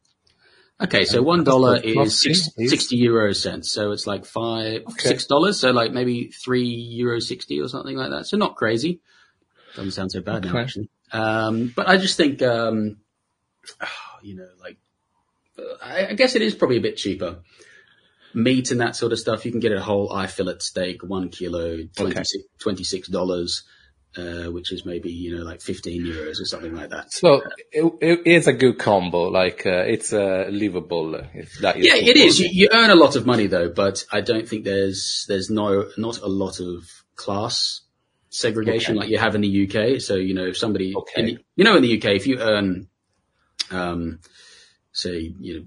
okay, 0.81 1.05
so 1.05 1.23
one 1.23 1.45
dollar 1.45 1.75
Cost 1.75 1.87
of 1.87 1.95
coffee 1.95 2.07
is 2.09 2.45
six, 2.55 2.71
60 2.71 2.97
euro 2.97 3.33
cents. 3.35 3.73
So 3.73 3.91
it's 3.93 4.07
like 4.07 4.25
five, 4.25 4.83
Okay. 4.83 5.09
six 5.09 5.27
dollars. 5.27 5.59
So 5.59 5.73
like 5.73 5.93
maybe 5.93 6.31
three 6.31 6.69
euro 6.69 7.19
60 7.21 7.61
or 7.61 7.69
something 7.69 7.97
like 7.97 8.11
that. 8.11 8.27
So 8.27 8.37
not 8.37 8.55
crazy. 8.57 9.01
Doesn't 9.75 9.91
sound 9.93 10.13
so 10.13 10.21
bad 10.21 10.45
now, 10.45 10.57
actually. 10.57 10.89
Um, 11.13 11.73
but 11.75 11.89
I 11.89 11.97
just 11.99 12.17
think, 12.17 12.41
um, 12.43 12.97
you 14.23 14.37
know, 14.37 14.49
like, 14.61 14.79
uh, 15.59 15.63
I, 15.83 16.07
I 16.09 16.15
guess 16.15 16.35
it 16.35 16.43
is 16.43 16.55
probably 16.55 16.79
a 16.79 16.81
bit 16.81 16.97
cheaper. 16.97 17.41
Meat 18.37 18.71
and 18.71 18.83
that 18.83 18.95
sort 18.95 19.13
of 19.13 19.19
stuff, 19.19 19.47
you 19.47 19.51
can 19.51 19.61
get 19.61 19.73
a 19.73 19.81
whole 19.81 20.13
eye 20.13 20.27
fillet 20.27 20.59
steak, 20.59 21.03
one 21.03 21.31
kilo, 21.31 21.79
26 21.97 22.45
$26, 22.63 23.63
uh, 24.19 24.53
which 24.53 24.73
is 24.73 24.85
maybe, 24.85 25.11
you 25.11 25.35
know, 25.35 25.43
like 25.43 25.63
15 25.63 26.05
euros 26.05 26.39
or 26.39 26.45
something 26.45 26.75
like 26.75 26.91
that. 26.91 27.11
So 27.11 27.43
it, 27.73 27.93
it 28.03 28.27
is 28.27 28.47
a 28.47 28.53
good 28.53 28.79
combo. 28.79 29.31
Like 29.31 29.65
uh, 29.65 29.85
it's 29.87 30.13
uh, 30.13 30.49
livable. 30.51 31.15
If 31.15 31.59
that 31.61 31.79
is 31.79 31.87
Yeah, 31.87 31.95
it 31.97 32.17
is. 32.17 32.39
You, 32.39 32.51
you 32.53 32.69
earn 32.73 32.91
a 32.91 32.95
lot 32.95 33.17
of 33.17 33.25
money 33.25 33.47
though, 33.47 33.71
but 33.71 34.05
I 34.13 34.21
don't 34.21 34.47
think 34.47 34.65
there's, 34.65 35.25
there's 35.29 35.49
no, 35.49 35.89
not 35.97 36.19
a 36.19 36.29
lot 36.29 36.61
of 36.61 36.85
class 37.15 37.81
segregation 38.29 38.97
Okay. 38.97 39.01
like 39.01 39.09
you 39.09 39.17
have 39.17 39.35
in 39.35 39.41
the 39.41 39.67
UK. 39.67 39.99
So, 40.03 40.17
you 40.17 40.35
know, 40.35 40.45
if 40.45 40.59
somebody, 40.59 40.95
Okay. 40.95 41.23
in 41.23 41.41
you 41.57 41.65
know, 41.65 41.77
in 41.77 41.83
the 41.83 41.97
UK, 41.97 42.17
if 42.17 42.27
you 42.27 42.39
earn, 42.39 42.89
um, 43.71 44.21
say, 44.93 45.35
you 45.41 45.55
know, 45.55 45.67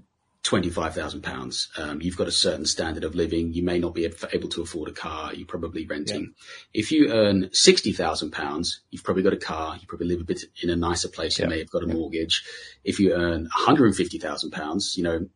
twenty-five 0.50 0.92
thousand 0.94 1.22
pounds. 1.22 1.68
Um, 1.78 2.02
you've 2.02 2.16
got 2.16 2.26
a 2.26 2.32
certain 2.32 2.66
standard 2.66 3.04
of 3.04 3.14
living. 3.14 3.52
You 3.52 3.62
may 3.62 3.78
not 3.78 3.94
be 3.94 4.04
able 4.04 4.48
to 4.48 4.62
afford 4.62 4.88
a 4.88 4.92
car. 4.92 5.32
You're 5.32 5.46
probably 5.46 5.86
renting. 5.86 6.34
If 6.74 6.90
you 6.90 7.12
earn 7.12 7.50
sixty 7.52 7.92
thousand 7.92 8.32
pounds, 8.32 8.80
you've 8.90 9.04
probably 9.04 9.22
got 9.22 9.32
a 9.32 9.36
car. 9.36 9.76
You 9.80 9.86
probably 9.86 10.08
live 10.08 10.20
a 10.20 10.24
bit 10.24 10.42
in 10.60 10.68
a 10.70 10.74
nicer 10.76 11.08
place. 11.08 11.38
You 11.38 11.44
Yeah. 11.44 11.50
may 11.50 11.58
have 11.60 11.70
got 11.70 11.84
a 11.84 11.86
mortgage. 11.86 12.42
If 12.82 12.98
you 12.98 13.12
earn 13.14 13.42
one 13.42 13.48
hundred 13.52 13.86
and 13.86 13.96
fifty 13.96 14.18
thousand 14.18 14.50
pounds, 14.50 14.96
you 14.96 15.04
know. 15.04 15.26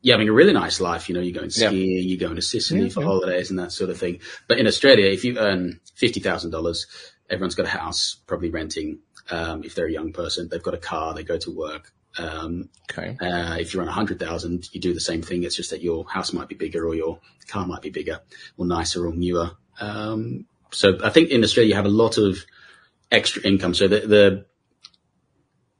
You're 0.00 0.14
having 0.14 0.28
a 0.28 0.32
really 0.32 0.52
nice 0.52 0.80
life, 0.80 1.08
you 1.08 1.14
know, 1.16 1.20
you're 1.20 1.34
going 1.40 1.50
Yeah. 1.56 1.68
skiing, 1.70 2.08
you're 2.08 2.18
going 2.20 2.36
to 2.36 2.42
Sicily 2.42 2.82
Yeah, 2.82 2.88
for 2.88 3.00
yeah. 3.00 3.06
holidays 3.06 3.50
and 3.50 3.58
that 3.58 3.72
sort 3.72 3.90
of 3.90 3.98
thing. 3.98 4.20
But 4.46 4.58
in 4.58 4.68
Australia, 4.68 5.06
if 5.06 5.24
you 5.24 5.38
earn 5.38 5.80
$50,000, 6.00 6.86
everyone's 7.28 7.56
got 7.56 7.66
a 7.66 7.70
house, 7.70 8.16
probably 8.28 8.48
renting. 8.50 9.00
Um, 9.28 9.64
if 9.64 9.74
they're 9.74 9.86
a 9.88 9.92
young 9.92 10.12
person, 10.12 10.48
they've 10.48 10.62
got 10.62 10.74
a 10.74 10.78
car, 10.78 11.14
they 11.14 11.24
go 11.24 11.36
to 11.38 11.50
work. 11.50 11.92
Um, 12.18 12.68
Okay. 12.90 13.16
uh, 13.20 13.56
if 13.60 13.72
you're 13.72 13.82
on 13.82 13.88
a 13.88 13.92
hundred 13.92 14.18
thousand, 14.18 14.68
you 14.72 14.80
do 14.80 14.92
the 14.94 15.00
same 15.00 15.22
thing. 15.22 15.44
It's 15.44 15.54
just 15.56 15.70
that 15.70 15.82
your 15.82 16.04
house 16.08 16.32
might 16.32 16.48
be 16.48 16.54
bigger 16.54 16.86
or 16.86 16.94
your 16.94 17.20
car 17.46 17.66
might 17.66 17.82
be 17.82 17.90
bigger 17.90 18.20
or 18.56 18.66
nicer 18.66 19.06
or 19.06 19.14
newer. 19.14 19.52
Um, 19.80 20.46
so 20.70 20.98
I 21.04 21.10
think 21.10 21.30
in 21.30 21.44
Australia 21.44 21.70
you 21.70 21.74
have 21.76 21.84
a 21.84 21.90
lot 21.90 22.18
of 22.18 22.44
extra 23.10 23.42
income. 23.42 23.74
So 23.74 23.88
the, 23.88 24.00
the, 24.00 24.46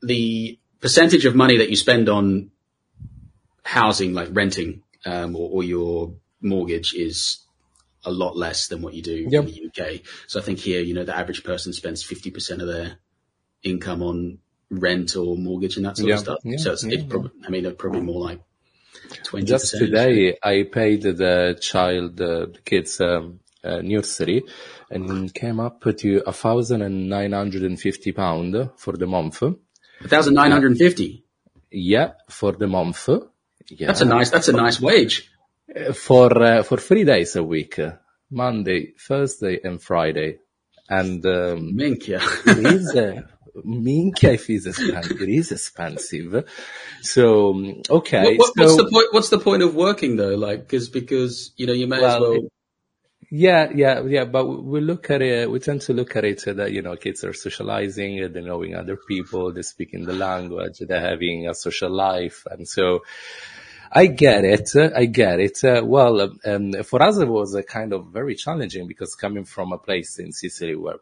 the 0.02 0.58
percentage 0.80 1.24
of 1.24 1.34
money 1.34 1.58
that 1.58 1.70
you 1.70 1.76
spend 1.76 2.08
on 2.08 2.50
housing, 3.64 4.14
like 4.14 4.28
renting, 4.32 4.82
um, 5.04 5.34
or, 5.34 5.50
or 5.50 5.64
your 5.64 6.14
mortgage 6.40 6.94
is 6.94 7.38
a 8.04 8.10
lot 8.10 8.36
less 8.36 8.68
than 8.68 8.80
what 8.80 8.94
you 8.94 9.02
do 9.02 9.26
Yep. 9.28 9.44
in 9.44 9.46
the 9.46 9.66
UK. 9.66 10.00
So 10.26 10.40
I 10.40 10.42
think 10.42 10.58
here, 10.60 10.80
you 10.80 10.94
know, 10.94 11.04
the 11.04 11.16
average 11.16 11.42
person 11.42 11.72
spends 11.72 12.02
50% 12.06 12.60
of 12.60 12.68
their 12.68 12.98
income 13.62 14.02
on 14.02 14.38
rent 14.70 15.16
or 15.16 15.36
mortgage 15.36 15.76
and 15.76 15.86
that 15.86 15.96
sort 15.96 16.08
Yeah, 16.08 16.14
of 16.16 16.20
stuff. 16.20 16.38
yeah, 16.44 16.56
so 16.58 16.72
it's, 16.72 16.84
yeah, 16.84 16.94
it's 16.94 17.04
probably, 17.04 17.30
I 17.46 17.50
mean, 17.50 17.62
they're 17.62 17.72
probably 17.72 18.00
more 18.02 18.20
like 18.20 18.40
20%. 19.24 19.44
Just 19.46 19.70
today, 19.78 20.36
I 20.42 20.64
paid 20.70 21.02
the 21.02 21.58
child, 21.60 22.20
uh, 22.20 22.46
the 22.46 22.58
kids, 22.64 23.00
um, 23.00 23.40
uh, 23.64 23.80
nursery, 23.82 24.44
and 24.90 25.32
came 25.34 25.60
up 25.60 25.82
to 25.98 26.22
a 26.26 26.32
thousand 26.32 26.82
and 26.82 27.08
nine 27.08 27.32
hundred 27.32 27.62
and 27.62 27.78
fifty 27.80 28.12
pound 28.12 28.70
for 28.76 28.92
the 28.96 29.06
month. 29.06 29.42
1,950. 29.42 31.24
Yeah, 31.70 32.12
for 32.28 32.52
the 32.52 32.66
month. 32.66 33.08
Yeah, 33.70 33.88
That's 33.88 34.00
a 34.00 34.04
nice, 34.06 34.30
that's 34.30 34.48
a 34.48 34.52
nice 34.52 34.80
wage. 34.80 35.30
for 35.94 36.42
uh, 36.42 36.62
for 36.62 36.78
three 36.78 37.04
days 37.04 37.36
a 37.36 37.42
week, 37.42 37.78
uh, 37.78 37.92
Monday, 38.30 38.92
Thursday, 38.98 39.60
and 39.62 39.82
Friday, 39.82 40.38
and 40.88 41.24
um, 41.26 41.74
Mink, 41.76 42.08
yeah. 42.08 42.26
uh, 42.46 43.22
minchia 43.64 44.34
if 44.34 44.48
it's 44.50 44.66
expensive. 44.66 45.20
It 45.20 45.28
is 45.28 45.52
expensive. 45.52 46.44
So 47.02 47.74
okay, 47.90 48.36
What, 48.36 48.54
what, 48.56 48.66
what's 48.66 48.76
the 48.76 48.88
point? 48.90 49.06
What's 49.12 49.28
the 49.30 49.38
point 49.38 49.62
of 49.62 49.74
working 49.74 50.16
though? 50.16 50.34
Like, 50.34 50.60
because 50.60 50.88
because 50.88 51.52
you 51.56 51.66
know 51.66 51.72
you 51.72 51.86
may 51.86 51.96
as 51.96 52.02
Well, 52.02 52.20
well. 52.20 52.32
it- 52.34 52.52
yeah, 53.30 53.68
yeah, 53.74 54.00
yeah. 54.04 54.24
But 54.24 54.46
we 54.46 54.80
look 54.80 55.10
at 55.10 55.20
it. 55.20 55.50
We 55.50 55.58
tend 55.58 55.82
to 55.82 55.92
look 55.92 56.16
at 56.16 56.24
it 56.24 56.48
uh, 56.48 56.54
that 56.54 56.72
you 56.72 56.80
know 56.80 56.96
kids 56.96 57.24
are 57.24 57.34
socializing, 57.34 58.32
they're 58.32 58.42
knowing 58.42 58.74
other 58.74 58.96
people, 58.96 59.52
they're 59.52 59.62
speaking 59.62 60.04
the 60.06 60.14
language, 60.14 60.78
they're 60.80 61.00
having 61.00 61.46
a 61.48 61.54
social 61.54 61.90
life, 61.90 62.46
and 62.50 62.66
so. 62.66 63.00
I 63.90 64.04
get 64.06 64.44
it. 64.44 64.68
I 64.94 65.06
get 65.06 65.40
it. 65.40 65.64
Uh, 65.64 65.80
well, 65.82 66.30
um, 66.44 66.74
for 66.82 67.02
us, 67.02 67.16
it 67.16 67.26
was 67.26 67.54
uh, 67.54 67.62
kind 67.62 67.94
of 67.94 68.08
very 68.08 68.34
challenging 68.34 68.86
because 68.86 69.14
coming 69.14 69.44
from 69.46 69.72
a 69.72 69.78
place 69.78 70.18
in 70.18 70.30
Sicily 70.32 70.76
where 70.76 70.96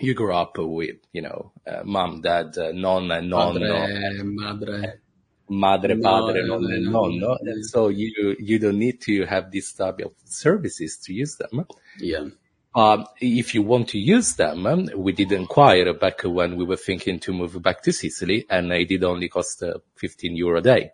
you 0.00 0.14
grew 0.14 0.34
up 0.34 0.56
with, 0.58 0.96
you 1.12 1.22
know, 1.22 1.52
uh, 1.66 1.82
mom, 1.84 2.20
dad, 2.22 2.56
uh, 2.58 2.72
nonna, 2.72 3.20
nonno, 3.20 4.24
madre. 4.24 5.00
madre, 5.48 5.96
padre, 5.98 6.46
no, 6.46 6.58
nonno, 6.58 6.80
no, 6.80 6.90
nonno. 6.90 7.36
no. 7.42 7.62
So 7.62 7.88
you, 7.88 8.36
you 8.38 8.58
don't 8.58 8.78
need 8.78 9.00
to 9.02 9.24
have 9.26 9.50
this 9.50 9.72
type 9.72 10.00
of 10.00 10.12
services 10.24 10.98
to 11.04 11.12
use 11.12 11.36
them. 11.36 11.66
Yeah. 11.98 12.26
Um, 12.74 13.06
if 13.20 13.54
you 13.54 13.62
want 13.62 13.88
to 13.88 13.98
use 13.98 14.34
them, 14.36 14.66
um, 14.66 14.88
we 14.94 15.12
did 15.12 15.32
inquire 15.32 15.92
back 15.94 16.22
when 16.22 16.56
we 16.56 16.64
were 16.64 16.76
thinking 16.76 17.18
to 17.20 17.32
move 17.32 17.60
back 17.62 17.82
to 17.82 17.92
Sicily 17.92 18.46
and 18.48 18.70
it 18.72 18.88
did 18.88 19.04
only 19.04 19.28
cost 19.28 19.62
uh, 19.62 19.78
15 19.96 20.36
euro 20.36 20.58
a 20.58 20.62
day 20.62 20.90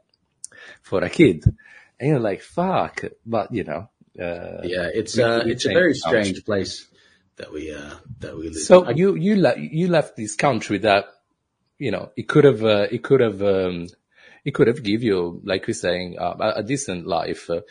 for 0.82 1.02
a 1.02 1.10
kid. 1.10 1.44
And 1.98 2.10
you're 2.10 2.20
like, 2.20 2.42
fuck, 2.42 3.04
but 3.26 3.52
you 3.52 3.64
know, 3.64 3.88
uh, 4.18 4.62
Yeah. 4.62 4.88
It's 4.94 5.18
uh, 5.18 5.42
it's 5.44 5.66
a 5.66 5.70
very 5.70 5.94
strange 5.94 6.44
place 6.44 6.86
that 7.36 7.52
we 7.52 7.72
uh 7.74 7.96
that 8.20 8.36
we 8.36 8.50
live. 8.50 8.56
So 8.56 8.84
in. 8.88 8.96
You, 8.98 9.14
you, 9.16 9.36
le- 9.36 9.58
you 9.58 9.88
left 9.88 10.16
this 10.16 10.36
country 10.36 10.78
that, 10.78 11.06
you 11.78 11.90
know, 11.90 12.10
it 12.16 12.28
could 12.28 12.44
have, 12.44 12.64
uh, 12.64 12.86
it 12.90 13.02
could 13.02 13.20
have, 13.20 13.42
um, 13.42 13.88
it 14.44 14.54
could 14.54 14.68
have 14.68 14.82
give 14.82 15.02
you, 15.02 15.40
like 15.44 15.66
we're 15.66 15.74
saying, 15.74 16.18
uh, 16.18 16.34
a, 16.40 16.60
decent 16.62 17.06
life. 17.06 17.50
Uh, 17.50 17.62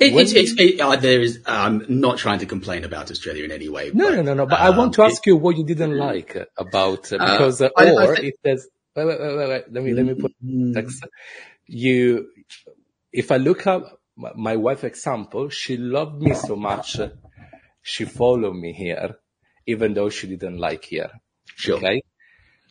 It, 0.00 0.14
When 0.14 0.24
it's, 0.24 0.32
it's, 0.32 0.52
it, 0.60 0.80
uh, 0.80 0.96
there 0.96 1.20
is, 1.20 1.42
I'm 1.46 1.84
not 1.88 2.18
trying 2.18 2.40
to 2.40 2.46
complain 2.46 2.84
about 2.84 3.10
Australia 3.10 3.44
in 3.44 3.52
any 3.52 3.68
way. 3.68 3.90
No, 3.92 4.06
but, 4.08 4.16
no, 4.16 4.22
no, 4.22 4.34
no. 4.34 4.46
But 4.46 4.60
I 4.60 4.70
want 4.70 4.94
to 4.94 5.02
um, 5.02 5.10
ask 5.10 5.26
you 5.26 5.36
what 5.36 5.56
you 5.56 5.64
didn't 5.64 5.96
like 5.96 6.36
uh, 6.36 6.46
about 6.58 7.12
uh, 7.12 7.18
because, 7.18 7.62
uh, 7.62 7.70
I- 7.76 7.84
I 7.84 7.92
or 8.02 8.14
if 8.16 8.34
there's 8.44 8.68
wait, 8.96 9.06
wait, 9.06 9.20
wait, 9.20 9.36
wait, 9.38 9.48
wait. 9.48 9.64
Let 9.72 9.84
me 9.84 9.94
let 9.94 10.06
me 10.06 10.14
put 10.14 10.32
Mm, 10.44 10.74
text. 10.74 11.06
You, 11.66 12.28
if 13.12 13.32
I 13.32 13.38
look 13.38 13.66
up 13.66 14.00
my, 14.16 14.32
my 14.36 14.56
wife 14.56 14.84
example, 14.84 15.48
she 15.50 15.76
loved 15.76 16.22
me 16.22 16.34
so 16.34 16.56
much. 16.56 17.00
She 17.92 18.04
followed 18.04 18.56
me 18.56 18.72
here, 18.72 19.16
even 19.66 19.94
though 19.94 20.10
she 20.10 20.26
didn't 20.26 20.58
like 20.58 20.84
here. 20.84 21.10
Sure. 21.54 21.76
Okay. 21.76 22.02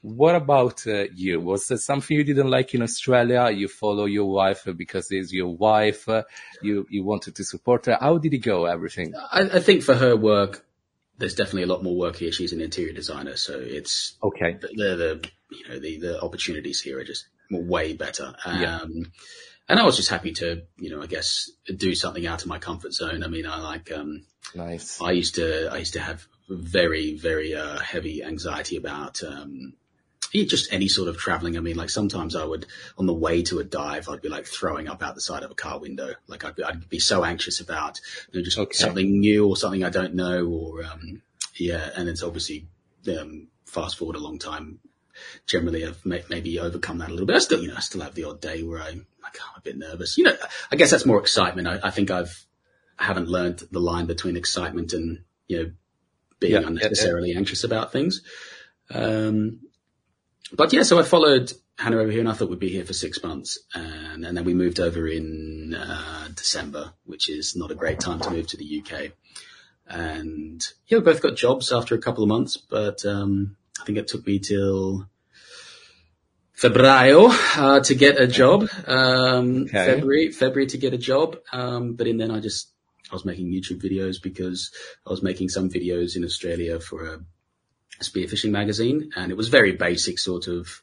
What 0.01 0.35
about 0.35 0.85
uh, 0.85 1.05
you? 1.15 1.39
Was 1.39 1.67
there 1.67 1.77
something 1.77 2.15
you 2.17 2.23
didn't 2.23 2.49
like 2.57 2.75
in 2.75 2.81
Australia? 2.83 3.49
You 3.49 3.67
follow 3.67 4.05
your 4.05 4.29
wife 4.29 4.67
because 4.75 5.07
it's 5.09 5.31
your 5.33 5.55
wife. 5.55 6.07
Uh, 6.07 6.23
you 6.61 6.85
you 6.89 7.03
wanted 7.03 7.33
to 7.37 7.43
support 7.43 7.85
her. 7.87 7.97
How 7.99 8.17
did 8.19 8.33
it 8.33 8.43
go? 8.43 8.65
Everything. 8.65 9.13
I, 9.15 9.41
I 9.57 9.59
think 9.61 9.83
for 9.83 9.95
her 9.95 10.15
work, 10.15 10.65
there's 11.17 11.33
definitely 11.33 11.63
a 11.63 11.67
lot 11.73 11.81
more 11.81 11.97
work 11.97 12.17
here. 12.17 12.31
She's 12.31 12.53
an 12.53 12.61
interior 12.61 12.93
designer, 12.93 13.37
so 13.37 13.53
it's 13.57 14.17
Okay. 14.21 14.57
the 14.61 14.67
the, 14.67 14.89
the 15.01 15.11
you 15.57 15.69
know 15.69 15.79
the 15.79 15.99
the 16.05 16.21
opportunities 16.21 16.81
here 16.81 16.99
are 16.99 17.05
just 17.05 17.25
way 17.49 17.93
better. 17.93 18.35
Um, 18.45 18.61
Yeah. 18.61 18.79
And 19.67 19.79
I 19.79 19.83
was 19.83 19.95
just 19.97 20.09
happy 20.09 20.31
to 20.33 20.63
you 20.77 20.89
know 20.89 21.01
I 21.01 21.07
guess 21.07 21.49
do 21.75 21.95
something 21.95 22.25
out 22.27 22.41
of 22.43 22.47
my 22.47 22.59
comfort 22.59 22.93
zone. 22.93 23.23
I 23.23 23.27
mean 23.27 23.45
I 23.45 23.59
like 23.61 23.91
um, 23.91 24.25
Nice. 24.53 25.01
I 25.01 25.11
used 25.11 25.35
to 25.35 25.69
I 25.71 25.77
used 25.77 25.93
to 25.93 25.99
have 25.99 26.27
very 26.49 27.15
very 27.15 27.55
uh, 27.55 27.79
heavy 27.79 28.23
anxiety 28.23 28.77
about 28.77 29.23
um, 29.23 29.73
just 30.31 30.71
any 30.73 30.87
sort 30.87 31.07
of 31.07 31.17
traveling. 31.17 31.55
I 31.55 31.61
mean, 31.61 31.77
like 31.77 31.89
sometimes 31.89 32.35
I 32.35 32.43
would 32.43 32.65
on 32.97 33.05
the 33.05 33.13
way 33.13 33.41
to 33.43 33.59
a 33.59 33.63
dive, 33.63 34.09
I'd 34.09 34.21
be 34.21 34.29
like 34.29 34.45
throwing 34.45 34.87
up 34.87 35.01
out 35.01 35.15
the 35.15 35.21
side 35.21 35.43
of 35.43 35.51
a 35.51 35.55
car 35.55 35.79
window. 35.79 36.13
Like 36.27 36.43
I'd 36.43 36.55
be, 36.55 36.63
I'd 36.63 36.89
be 36.89 36.99
so 36.99 37.23
anxious 37.23 37.61
about 37.61 38.01
you 38.31 38.39
know, 38.39 38.43
just 38.43 38.57
Okay. 38.57 38.77
something 38.77 39.19
new 39.19 39.47
or 39.47 39.55
something 39.55 39.83
I 39.83 39.89
don't 39.89 40.13
know 40.13 40.45
or 40.47 40.83
um, 40.83 41.21
yeah. 41.55 41.89
And 41.95 42.09
it's 42.09 42.21
obviously 42.23 42.67
um, 43.07 43.47
fast 43.65 43.97
forward 43.97 44.17
a 44.17 44.19
long 44.19 44.37
time. 44.39 44.79
Generally, 45.47 45.85
I've 45.85 46.05
may, 46.05 46.23
maybe 46.29 46.59
overcome 46.59 46.97
that 46.99 47.09
a 47.09 47.11
little 47.11 47.25
bit. 47.25 47.35
I 47.35 47.39
still, 47.39 47.61
you 47.61 47.67
know, 47.69 47.75
I 47.77 47.81
still 47.81 48.01
have 48.01 48.15
the 48.15 48.25
odd 48.25 48.41
day 48.41 48.63
where 48.63 48.79
I, 48.81 48.89
like, 48.89 49.37
I'm 49.41 49.57
a 49.57 49.61
bit 49.61 49.77
nervous. 49.77 50.17
You 50.17 50.25
know, 50.25 50.35
I 50.71 50.75
guess 50.75 50.91
that's 50.91 51.05
more 51.05 51.19
excitement. 51.19 51.67
I, 51.67 51.79
I 51.83 51.91
think 51.91 52.11
I've 52.11 52.45
I 52.97 53.05
haven't 53.05 53.27
learned 53.27 53.63
the 53.71 53.79
line 53.79 54.05
between 54.05 54.37
excitement 54.37 54.93
and 54.93 55.23
you 55.47 55.57
know 55.57 55.71
being 56.39 56.53
Yeah, 56.53 56.59
yeah, 56.59 56.61
yeah. 56.63 56.67
unnecessarily 56.67 57.35
anxious 57.35 57.63
about 57.63 57.91
things. 57.91 58.21
Um, 58.93 59.61
but 60.53 60.71
yeah, 60.73 60.83
so 60.83 60.99
I 60.99 61.03
followed 61.03 61.51
Hannah 61.77 61.97
over 61.97 62.11
here, 62.11 62.21
and 62.21 62.29
I 62.29 62.33
thought 62.33 62.49
we'd 62.49 62.59
be 62.59 62.69
here 62.69 62.85
for 62.85 62.93
six 62.93 63.21
months, 63.23 63.59
and, 63.73 64.25
and 64.25 64.37
then 64.37 64.45
we 64.45 64.53
moved 64.53 64.79
over 64.79 65.07
in 65.07 65.73
uh, 65.73 66.27
December, 66.35 66.93
which 67.03 67.29
is 67.29 67.55
not 67.55 67.71
a 67.71 67.75
great 67.75 67.99
time 67.99 68.19
to 68.21 68.29
move 68.29 68.47
to 68.47 68.57
the 68.57 68.81
UK. 68.81 69.11
And 69.87 70.65
yeah, 70.87 70.99
we 70.99 71.03
both 71.03 71.21
got 71.21 71.35
jobs 71.35 71.71
after 71.71 71.95
a 71.95 71.99
couple 71.99 72.23
of 72.23 72.29
months, 72.29 72.57
but 72.57 73.05
um, 73.05 73.57
I 73.81 73.85
think 73.85 73.97
it 73.97 74.07
took 74.07 74.25
me 74.25 74.39
till 74.39 75.07
February 76.53 77.13
uh, 77.57 77.79
to 77.81 77.95
get 77.95 78.19
a 78.19 78.27
job. 78.27 78.67
Um, 78.87 79.63
Okay. 79.63 79.85
February, 79.95 80.31
February 80.31 80.67
to 80.67 80.77
get 80.77 80.93
a 80.93 80.97
job. 80.97 81.37
Um, 81.51 81.93
but 81.93 82.07
in 82.07 82.17
then 82.17 82.31
I 82.31 82.39
just 82.39 82.69
I 83.11 83.15
was 83.15 83.25
making 83.25 83.51
YouTube 83.51 83.81
videos 83.83 84.21
because 84.21 84.71
I 85.05 85.09
was 85.11 85.21
making 85.21 85.49
some 85.49 85.69
videos 85.69 86.15
in 86.15 86.23
Australia 86.23 86.79
for 86.79 87.05
a 87.05 87.19
spearfishing 88.03 88.51
magazine, 88.51 89.11
and 89.15 89.31
it 89.31 89.37
was 89.37 89.49
very 89.49 89.73
basic, 89.73 90.17
sort 90.19 90.47
of 90.47 90.81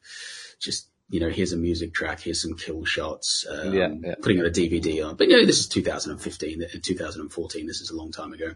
just 0.61 0.88
you 1.11 1.20
know 1.20 1.28
here's 1.30 1.52
a 1.52 1.56
music 1.56 1.92
track, 1.94 2.20
here's 2.20 2.40
some 2.40 2.56
kill 2.56 2.84
shots, 2.84 3.44
um, 3.50 3.75
Yeah, 3.75 3.88
yeah. 4.02 4.14
putting 4.22 4.40
on 4.40 4.46
a 4.46 4.50
DVD 4.50 5.06
on. 5.06 5.16
But 5.16 5.28
you 5.28 5.37
know 5.38 5.46
this 5.46 5.58
is 5.58 5.68
2015, 5.68 6.62
uh, 6.62 6.66
2014. 6.82 7.66
This 7.66 7.80
is 7.80 7.90
a 7.90 7.96
long 7.96 8.12
time 8.12 8.32
ago, 8.32 8.54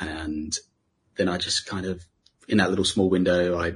and 0.00 0.56
then 1.16 1.28
I 1.28 1.38
just 1.38 1.66
kind 1.66 1.86
of 1.86 2.04
in 2.48 2.58
that 2.58 2.70
little 2.70 2.84
small 2.84 3.08
window 3.10 3.58
I. 3.58 3.74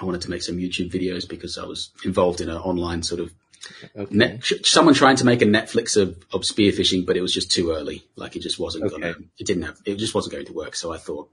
I 0.00 0.04
wanted 0.06 0.22
to 0.22 0.30
make 0.30 0.42
some 0.42 0.56
YouTube 0.56 0.90
videos 0.90 1.28
because 1.28 1.56
I 1.56 1.64
was 1.66 1.90
involved 2.04 2.40
in 2.40 2.48
an 2.48 2.56
online 2.56 3.02
sort 3.04 3.20
of 3.20 3.32
Okay. 3.96 4.14
net, 4.14 4.44
someone 4.64 4.94
trying 4.94 5.16
to 5.16 5.24
make 5.24 5.40
a 5.40 5.44
Netflix 5.44 5.96
of, 5.96 6.16
of 6.32 6.40
spearfishing, 6.42 7.06
but 7.06 7.16
it 7.16 7.20
was 7.22 7.32
just 7.32 7.52
too 7.52 7.70
early. 7.70 8.02
Like 8.16 8.34
it 8.34 8.40
just 8.40 8.58
wasn't 8.58 8.84
Okay. 8.84 9.00
gonna, 9.00 9.14
it 9.38 9.46
didn't 9.46 9.62
have, 9.64 9.78
it 9.84 9.96
just 9.96 10.12
wasn't 10.14 10.32
going 10.32 10.46
to 10.46 10.52
work. 10.52 10.74
So 10.74 10.92
I 10.92 10.98
thought, 10.98 11.30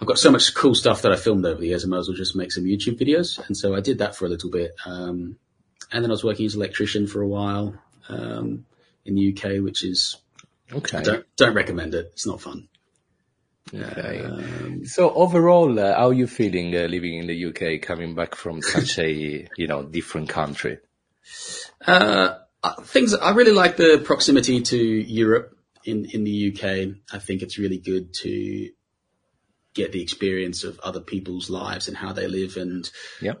I've 0.00 0.06
got 0.06 0.18
so 0.18 0.30
much 0.30 0.54
cool 0.54 0.74
stuff 0.74 1.02
that 1.02 1.12
I 1.12 1.16
filmed 1.16 1.44
over 1.44 1.60
the 1.60 1.66
years, 1.66 1.84
I 1.84 1.88
might 1.88 1.98
as 1.98 2.08
well 2.08 2.16
just 2.16 2.36
make 2.36 2.52
some 2.52 2.64
YouTube 2.64 2.98
videos. 2.98 3.44
And 3.46 3.56
so 3.56 3.74
I 3.74 3.80
did 3.80 3.98
that 3.98 4.16
for 4.16 4.24
a 4.24 4.28
little 4.28 4.50
bit. 4.50 4.74
Um, 4.86 5.36
and 5.92 6.02
then 6.02 6.10
I 6.10 6.14
was 6.14 6.24
working 6.24 6.46
as 6.46 6.54
an 6.54 6.62
electrician 6.62 7.06
for 7.06 7.20
a 7.22 7.28
while, 7.28 7.74
um, 8.08 8.64
in 9.04 9.14
the 9.14 9.36
UK, 9.36 9.62
which 9.62 9.84
is, 9.84 10.16
Okay. 10.72 11.02
don't, 11.02 11.26
don't 11.36 11.54
recommend 11.54 11.94
it. 11.94 12.10
It's 12.14 12.26
not 12.26 12.40
fun. 12.40 12.68
Okay. 13.74 14.22
Um, 14.24 14.84
So 14.84 15.12
overall, 15.12 15.78
uh, 15.78 15.94
how 15.94 16.08
are 16.08 16.14
you 16.14 16.26
feeling 16.26 16.74
uh, 16.74 16.86
living 16.86 17.14
in 17.14 17.26
the 17.26 17.46
UK, 17.46 17.82
coming 17.82 18.14
back 18.14 18.34
from 18.34 18.62
such 18.62 18.98
a 18.98 19.48
you 19.56 19.66
know 19.66 19.82
different 19.82 20.28
country? 20.28 20.78
Uh, 21.86 22.38
uh, 22.62 22.74
things 22.82 23.14
I 23.14 23.30
really 23.30 23.52
like 23.52 23.76
the 23.76 24.00
proximity 24.04 24.62
to 24.62 24.78
Europe 24.78 25.56
in 25.84 26.06
in 26.06 26.24
the 26.24 26.52
UK. 26.52 26.96
I 27.12 27.18
think 27.18 27.42
it's 27.42 27.58
really 27.58 27.78
good 27.78 28.14
to 28.22 28.70
get 29.74 29.92
the 29.92 30.02
experience 30.02 30.64
of 30.64 30.80
other 30.80 31.00
people's 31.00 31.50
lives 31.50 31.88
and 31.88 31.96
how 31.96 32.12
they 32.12 32.28
live. 32.28 32.56
And 32.56 32.90
Yeah. 33.20 33.34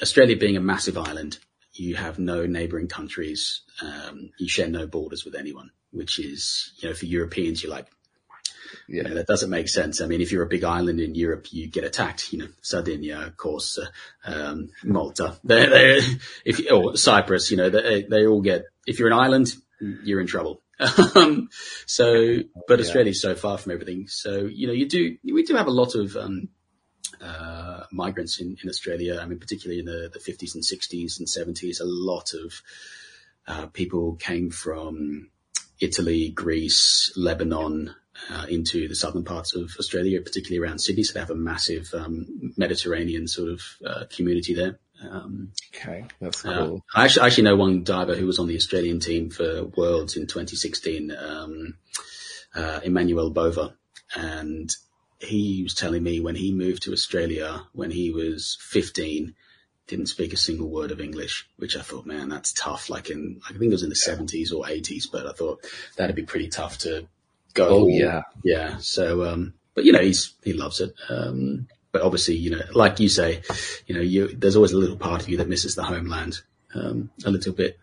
Australia 0.00 0.36
being 0.36 0.56
a 0.56 0.60
massive 0.60 0.96
island, 0.96 1.38
you 1.72 1.96
have 1.96 2.18
no 2.18 2.46
neighbouring 2.46 2.88
countries. 2.88 3.62
Um, 3.82 4.30
you 4.38 4.48
share 4.48 4.68
no 4.68 4.86
borders 4.86 5.24
with 5.24 5.34
anyone, 5.34 5.70
which 5.90 6.18
is 6.18 6.72
you 6.78 6.88
know 6.88 6.94
for 6.94 7.06
Europeans 7.06 7.62
you're 7.62 7.72
like. 7.72 7.88
You 8.88 9.02
know, 9.02 9.08
Yeah. 9.10 9.14
that 9.16 9.26
doesn't 9.26 9.50
make 9.50 9.68
sense. 9.68 10.00
I 10.00 10.06
mean, 10.06 10.20
if 10.20 10.30
you're 10.32 10.44
a 10.44 10.48
big 10.48 10.64
island 10.64 11.00
in 11.00 11.14
Europe, 11.14 11.46
you 11.52 11.68
get 11.68 11.84
attacked. 11.84 12.32
You 12.32 12.38
know, 12.40 12.48
Sardinia, 12.62 13.20
of 13.26 13.36
course, 13.36 13.78
uh, 13.78 13.86
um, 14.24 14.70
Malta, 14.84 15.38
they 15.44 15.66
they 15.66 16.00
if 16.44 16.60
or 16.70 16.96
Cyprus, 16.96 17.50
you 17.50 17.56
know, 17.56 17.70
they, 17.70 18.02
they 18.02 18.26
all 18.26 18.42
get. 18.42 18.64
If 18.86 18.98
you're 18.98 19.08
an 19.08 19.18
island, 19.18 19.54
you're 19.80 20.20
in 20.20 20.26
trouble. 20.26 20.62
um, 21.14 21.48
so, 21.86 22.38
but 22.68 22.78
Yeah. 22.78 22.84
Australia's 22.84 23.20
so 23.22 23.34
far 23.34 23.58
from 23.58 23.72
everything. 23.72 24.08
So, 24.08 24.44
you 24.44 24.66
know, 24.66 24.72
you 24.74 24.86
do 24.88 25.16
we 25.24 25.42
do 25.42 25.56
have 25.56 25.66
a 25.68 25.70
lot 25.70 25.94
of 25.94 26.16
um, 26.16 26.48
uh, 27.20 27.84
migrants 27.90 28.40
in, 28.40 28.56
in 28.62 28.68
Australia. 28.68 29.18
I 29.20 29.26
mean, 29.26 29.38
particularly 29.38 29.80
in 29.80 29.86
the, 29.86 30.10
the 30.12 30.18
50s 30.18 30.54
and 30.54 30.62
60s 30.62 31.18
and 31.18 31.26
70s, 31.26 31.80
a 31.80 31.84
lot 31.84 32.34
of 32.34 32.62
uh, 33.46 33.66
people 33.68 34.16
came 34.16 34.50
from 34.50 35.30
Italy, 35.80 36.30
Greece, 36.30 37.12
Lebanon, 37.16 37.94
uh, 38.30 38.46
into 38.48 38.88
the 38.88 38.94
southern 38.94 39.24
parts 39.24 39.54
of 39.54 39.74
Australia, 39.78 40.20
particularly 40.20 40.58
around 40.58 40.78
Sydney. 40.78 41.02
So 41.02 41.14
they 41.14 41.20
have 41.20 41.30
a 41.30 41.34
massive 41.34 41.92
um, 41.94 42.52
Mediterranean 42.56 43.28
sort 43.28 43.50
of 43.50 43.62
uh, 43.84 44.04
community 44.10 44.54
there. 44.54 44.78
Um, 45.02 45.52
Okay, 45.74 46.04
that's 46.20 46.44
uh, 46.44 46.66
cool. 46.66 46.84
I 46.94 47.04
actually, 47.04 47.22
I 47.22 47.26
actually 47.26 47.44
know 47.44 47.56
one 47.56 47.84
diver 47.84 48.14
who 48.14 48.26
was 48.26 48.38
on 48.38 48.48
the 48.48 48.56
Australian 48.56 49.00
team 49.00 49.30
for 49.30 49.64
Worlds 49.64 50.16
in 50.16 50.26
2016, 50.26 51.14
um, 51.16 51.74
uh, 52.54 52.80
Emmanuel 52.82 53.30
Bova. 53.30 53.74
And 54.14 54.74
he 55.20 55.62
was 55.62 55.74
telling 55.74 56.02
me 56.02 56.20
when 56.20 56.34
he 56.34 56.52
moved 56.52 56.84
to 56.84 56.92
Australia 56.92 57.64
when 57.72 57.90
he 57.90 58.10
was 58.10 58.58
15, 58.60 59.34
didn't 59.86 60.06
speak 60.06 60.32
a 60.32 60.36
single 60.36 60.68
word 60.68 60.90
of 60.90 61.00
English, 61.00 61.48
which 61.56 61.76
I 61.76 61.82
thought, 61.82 62.06
man, 62.06 62.28
that's 62.28 62.52
tough. 62.52 62.90
Like 62.90 63.10
in, 63.10 63.40
I 63.44 63.50
think 63.50 63.64
it 63.64 63.70
was 63.70 63.82
in 63.82 63.88
the 63.88 63.94
70s 63.94 64.52
or 64.52 64.64
80s, 64.64 65.04
but 65.10 65.26
I 65.26 65.32
thought 65.32 65.64
that'd 65.96 66.16
be 66.16 66.24
pretty 66.24 66.48
tough 66.48 66.78
to 66.78 67.06
go. 67.56 67.68
Oh 67.68 67.88
yeah, 67.88 68.22
yeah. 68.44 68.76
So, 68.78 69.24
um, 69.24 69.54
but 69.74 69.84
you 69.84 69.92
know, 69.92 70.00
he's, 70.00 70.34
he 70.44 70.52
loves 70.52 70.80
it. 70.80 70.94
Um, 71.08 71.66
but 71.92 72.02
obviously, 72.02 72.36
you 72.36 72.50
know, 72.50 72.62
like 72.74 73.00
you 73.00 73.08
say, 73.08 73.42
you 73.86 73.94
know, 73.94 74.00
you, 74.02 74.28
there's 74.36 74.56
always 74.56 74.72
a 74.72 74.78
little 74.78 74.96
part 74.96 75.22
of 75.22 75.28
you 75.28 75.38
that 75.38 75.48
misses 75.48 75.74
the 75.74 75.82
homeland, 75.82 76.40
um, 76.74 77.10
a 77.24 77.30
little 77.30 77.52
bit. 77.54 77.78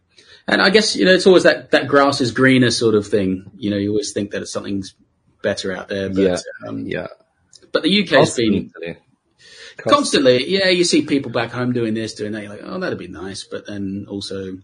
And 0.47 0.61
I 0.61 0.69
guess, 0.69 0.95
you 0.95 1.05
know, 1.05 1.13
it's 1.13 1.25
always 1.25 1.43
that, 1.43 1.71
that 1.71 1.87
grass 1.87 2.21
is 2.21 2.31
greener 2.31 2.69
sort 2.69 2.95
of 2.95 3.07
thing. 3.07 3.49
You 3.57 3.71
know, 3.71 3.77
you 3.77 3.89
always 3.89 4.11
think 4.13 4.31
that 4.31 4.45
something's 4.47 4.93
better 5.41 5.71
out 5.75 5.87
there, 5.87 6.09
but, 6.09 6.17
Yeah. 6.21 6.37
um, 6.67 6.85
yeah. 6.85 7.07
but 7.71 7.81
the 7.83 8.03
UK 8.03 8.09
has 8.09 8.35
been 8.35 8.69
Constantly. 8.71 8.97
constantly, 9.77 10.49
yeah, 10.51 10.67
you 10.69 10.83
see 10.83 11.01
people 11.03 11.31
back 11.31 11.51
home 11.51 11.71
doing 11.73 11.93
this, 11.93 12.13
doing 12.13 12.33
that. 12.33 12.41
You're 12.43 12.51
like, 12.51 12.61
oh, 12.63 12.79
that'd 12.79 12.99
be 12.99 13.07
nice. 13.07 13.43
But 13.45 13.65
then 13.65 14.05
also, 14.09 14.57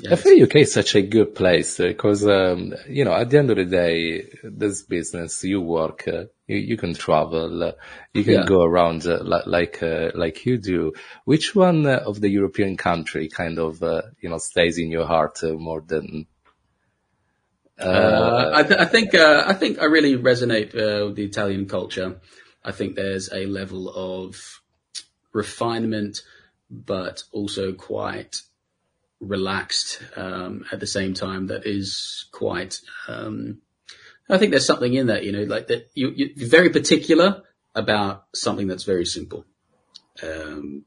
yeah, 0.00 0.12
I 0.12 0.16
feel 0.16 0.42
UK 0.42 0.56
is 0.56 0.72
such 0.72 0.94
a 0.96 1.02
good 1.02 1.34
place 1.34 1.78
because, 1.78 2.26
um, 2.26 2.74
you 2.88 3.04
know, 3.04 3.12
at 3.12 3.30
the 3.30 3.38
end 3.38 3.50
of 3.50 3.56
the 3.56 3.64
day, 3.64 4.28
this 4.42 4.82
business, 4.82 5.44
you 5.44 5.60
work, 5.60 6.08
uh, 6.08 6.24
you, 6.46 6.56
you 6.56 6.76
can 6.76 6.94
travel, 6.94 7.62
uh, 7.62 7.72
you 8.12 8.24
can 8.24 8.34
Yeah. 8.34 8.44
go 8.44 8.62
around 8.62 9.06
uh, 9.06 9.18
li- 9.22 9.42
like, 9.46 9.82
uh, 9.82 10.10
like 10.14 10.44
you 10.46 10.58
do. 10.58 10.92
Which 11.24 11.54
one 11.54 11.86
uh, 11.86 12.02
of 12.04 12.20
the 12.20 12.28
European 12.28 12.76
country 12.76 13.28
kind 13.28 13.58
of, 13.58 13.82
uh, 13.82 14.02
you 14.20 14.28
know, 14.28 14.38
stays 14.38 14.78
in 14.78 14.90
your 14.90 15.06
heart 15.06 15.38
uh, 15.42 15.52
more 15.52 15.80
than, 15.80 16.26
Uh, 17.78 18.50
I, 18.54 18.62
th- 18.62 18.80
I 18.80 18.84
think 18.84 19.14
uh, 19.14 19.44
I 19.46 19.52
think 19.52 19.80
I 19.80 19.86
really 19.86 20.16
resonate 20.16 20.74
uh, 20.74 21.06
with 21.06 21.16
the 21.16 21.24
Italian 21.24 21.66
culture. 21.66 22.20
I 22.64 22.70
think 22.72 22.94
there's 22.94 23.32
a 23.32 23.46
level 23.46 23.90
of 23.90 24.60
refinement, 25.32 26.22
but 26.70 27.24
also 27.32 27.72
quite 27.72 28.40
relaxed 29.20 30.00
um, 30.16 30.64
at 30.72 30.80
the 30.80 30.86
same 30.86 31.14
time. 31.14 31.48
That 31.48 31.66
is 31.66 32.26
quite. 32.32 32.80
Um, 33.08 33.62
I 34.28 34.38
think 34.38 34.52
there's 34.52 34.66
something 34.66 34.94
in 34.94 35.08
that, 35.08 35.24
you 35.24 35.32
know, 35.32 35.42
like 35.42 35.66
that. 35.68 35.90
You, 35.94 36.12
you're 36.14 36.48
very 36.48 36.70
particular 36.70 37.42
about 37.74 38.24
something 38.34 38.66
that's 38.66 38.84
very 38.84 39.04
simple. 39.04 39.44
Um, 40.22 40.84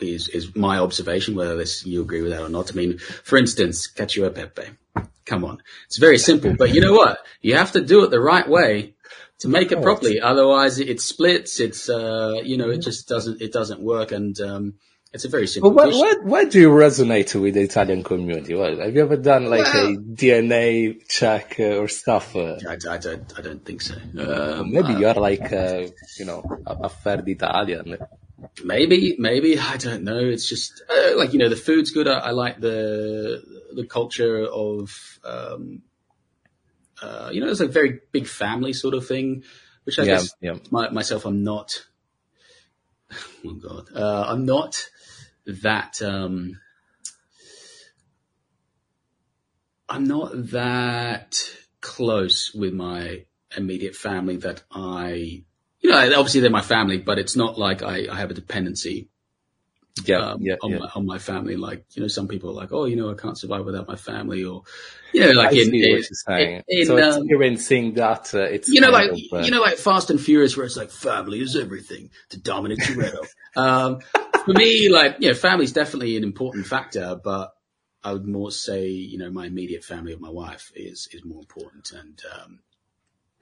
is 0.00 0.28
is 0.28 0.54
my 0.56 0.78
observation. 0.78 1.34
Whether 1.34 1.56
this 1.56 1.84
you 1.84 2.00
agree 2.00 2.22
with 2.22 2.32
that 2.32 2.42
or 2.42 2.48
not. 2.48 2.72
I 2.72 2.74
mean, 2.74 2.98
for 2.98 3.36
instance, 3.36 3.88
cacio 3.88 4.34
pepe. 4.34 4.70
Come 5.26 5.44
on, 5.44 5.62
it's 5.86 5.98
very 5.98 6.18
simple, 6.18 6.54
but 6.56 6.74
you 6.74 6.80
know 6.80 6.92
what? 6.92 7.18
You 7.40 7.56
have 7.56 7.72
to 7.72 7.80
do 7.80 8.02
it 8.04 8.10
the 8.10 8.20
right 8.20 8.48
way 8.48 8.94
to 9.40 9.48
make 9.48 9.70
it 9.70 9.82
properly. 9.82 10.20
Otherwise, 10.20 10.80
it 10.80 11.00
splits. 11.00 11.60
It's 11.60 11.88
uh, 11.88 12.40
you 12.42 12.56
know, 12.56 12.70
it 12.70 12.78
just 12.78 13.08
doesn't 13.08 13.40
it 13.40 13.52
doesn't 13.52 13.80
work, 13.80 14.12
and 14.12 14.38
um, 14.40 14.74
it's 15.12 15.24
a 15.24 15.28
very 15.28 15.46
simple. 15.46 15.72
But 15.72 15.92
why, 15.92 16.14
why, 16.22 16.44
do 16.44 16.60
you 16.60 16.70
resonate 16.70 17.38
with 17.40 17.54
the 17.54 17.62
Italian 17.62 18.04
community? 18.04 18.56
Have 18.56 18.94
you 18.94 19.02
ever 19.02 19.16
done 19.16 19.46
like 19.46 19.64
well, 19.64 19.88
a 19.88 19.96
DNA 19.96 21.06
check 21.08 21.56
uh, 21.58 21.78
or 21.78 21.88
stuff? 21.88 22.36
Uh, 22.36 22.58
I, 22.68 22.76
I, 22.88 22.98
don't. 22.98 23.32
I 23.36 23.40
don't 23.42 23.64
think 23.64 23.82
so. 23.82 23.96
Um, 23.96 24.70
maybe 24.70 24.94
you're 24.94 25.14
like 25.14 25.52
uh, 25.52 25.86
you 26.18 26.24
know 26.24 26.42
a, 26.66 26.74
a 26.84 26.88
third 26.88 27.28
Italian. 27.28 27.96
Maybe, 28.64 29.16
maybe 29.18 29.58
I 29.58 29.76
don't 29.76 30.04
know. 30.04 30.18
It's 30.18 30.48
just 30.48 30.82
uh, 30.88 31.16
like 31.16 31.32
you 31.32 31.38
know 31.38 31.48
the 31.48 31.56
food's 31.56 31.90
good. 31.90 32.06
I, 32.06 32.18
I 32.18 32.30
like 32.30 32.60
the 32.60 33.42
the 33.74 33.86
culture 33.86 34.46
of 34.46 35.18
um, 35.24 35.82
uh, 37.02 37.30
you 37.32 37.40
know, 37.40 37.50
it's 37.50 37.60
a 37.60 37.66
very 37.66 38.00
big 38.12 38.26
family 38.26 38.72
sort 38.72 38.94
of 38.94 39.06
thing, 39.06 39.42
which 39.84 39.98
I 39.98 40.02
yeah, 40.02 40.08
guess 40.08 40.34
yeah. 40.40 40.54
My, 40.70 40.90
myself, 40.90 41.24
I'm 41.24 41.42
not. 41.42 41.86
Oh 43.42 43.54
God, 43.54 43.88
uh, 43.96 44.24
I'm 44.28 44.44
not 44.44 44.86
that. 45.46 46.00
Um, 46.02 46.58
I'm 49.88 50.04
not 50.04 50.30
that 50.50 51.36
close 51.80 52.52
with 52.54 52.72
my 52.72 53.24
immediate 53.56 53.96
family 53.96 54.36
that 54.36 54.62
I, 54.70 55.42
you 55.80 55.90
know, 55.90 55.98
obviously 55.98 56.42
they're 56.42 56.50
my 56.50 56.60
family, 56.60 56.98
but 56.98 57.18
it's 57.18 57.34
not 57.34 57.58
like 57.58 57.82
I, 57.82 58.06
I 58.10 58.16
have 58.16 58.30
a 58.30 58.34
dependency 58.34 59.08
yeah, 60.04 60.18
um, 60.18 60.38
yeah, 60.40 60.54
on, 60.62 60.70
yeah. 60.70 60.78
My, 60.78 60.88
on 60.94 61.06
my 61.06 61.18
family. 61.18 61.56
Like, 61.56 61.84
you 61.92 62.02
know, 62.02 62.08
some 62.08 62.28
people 62.28 62.50
are 62.50 62.54
like, 62.54 62.72
oh, 62.72 62.84
you 62.84 62.96
know, 62.96 63.10
I 63.10 63.14
can't 63.14 63.38
survive 63.38 63.64
without 63.64 63.88
my 63.88 63.96
family 63.96 64.44
or, 64.44 64.62
you 65.12 65.20
know, 65.20 65.32
like 65.32 65.52
I 65.52 65.58
in, 65.58 65.74
in, 65.74 66.02
in, 66.28 66.62
in, 66.68 66.86
so 66.86 66.98
um, 66.98 67.22
experiencing 67.22 67.94
that, 67.94 68.34
uh, 68.34 68.42
it's, 68.42 68.68
you 68.68 68.80
know, 68.80 68.90
like, 68.90 69.10
of, 69.10 69.18
uh, 69.32 69.38
you 69.38 69.50
know, 69.50 69.60
like 69.60 69.76
Fast 69.76 70.10
and 70.10 70.20
Furious 70.20 70.56
where 70.56 70.66
it's 70.66 70.76
like 70.76 70.90
family 70.90 71.40
is 71.40 71.56
everything 71.56 72.10
to 72.30 72.38
Dominic 72.38 72.78
Toretto. 72.78 73.26
um, 73.56 73.98
for 74.44 74.52
me, 74.52 74.88
like, 74.88 75.16
you 75.20 75.28
know, 75.28 75.34
family 75.34 75.64
is 75.64 75.72
definitely 75.72 76.16
an 76.16 76.24
important 76.24 76.66
factor, 76.66 77.18
but 77.22 77.52
I 78.02 78.12
would 78.12 78.26
more 78.26 78.50
say, 78.50 78.88
you 78.88 79.18
know, 79.18 79.30
my 79.30 79.46
immediate 79.46 79.84
family 79.84 80.12
of 80.12 80.20
my 80.20 80.30
wife 80.30 80.72
is, 80.74 81.08
is 81.12 81.24
more 81.24 81.40
important. 81.40 81.92
And, 81.92 82.20
um, 82.34 82.60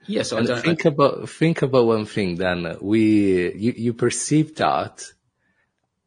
Yes, 0.07 0.31
yeah, 0.31 0.43
so 0.43 0.55
think 0.55 0.85
I, 0.85 0.89
about 0.89 1.29
think 1.29 1.61
about 1.61 1.85
one 1.85 2.05
thing. 2.05 2.35
Then 2.35 2.77
we 2.81 3.53
you, 3.53 3.73
you 3.75 3.93
perceive 3.93 4.55
that 4.55 5.03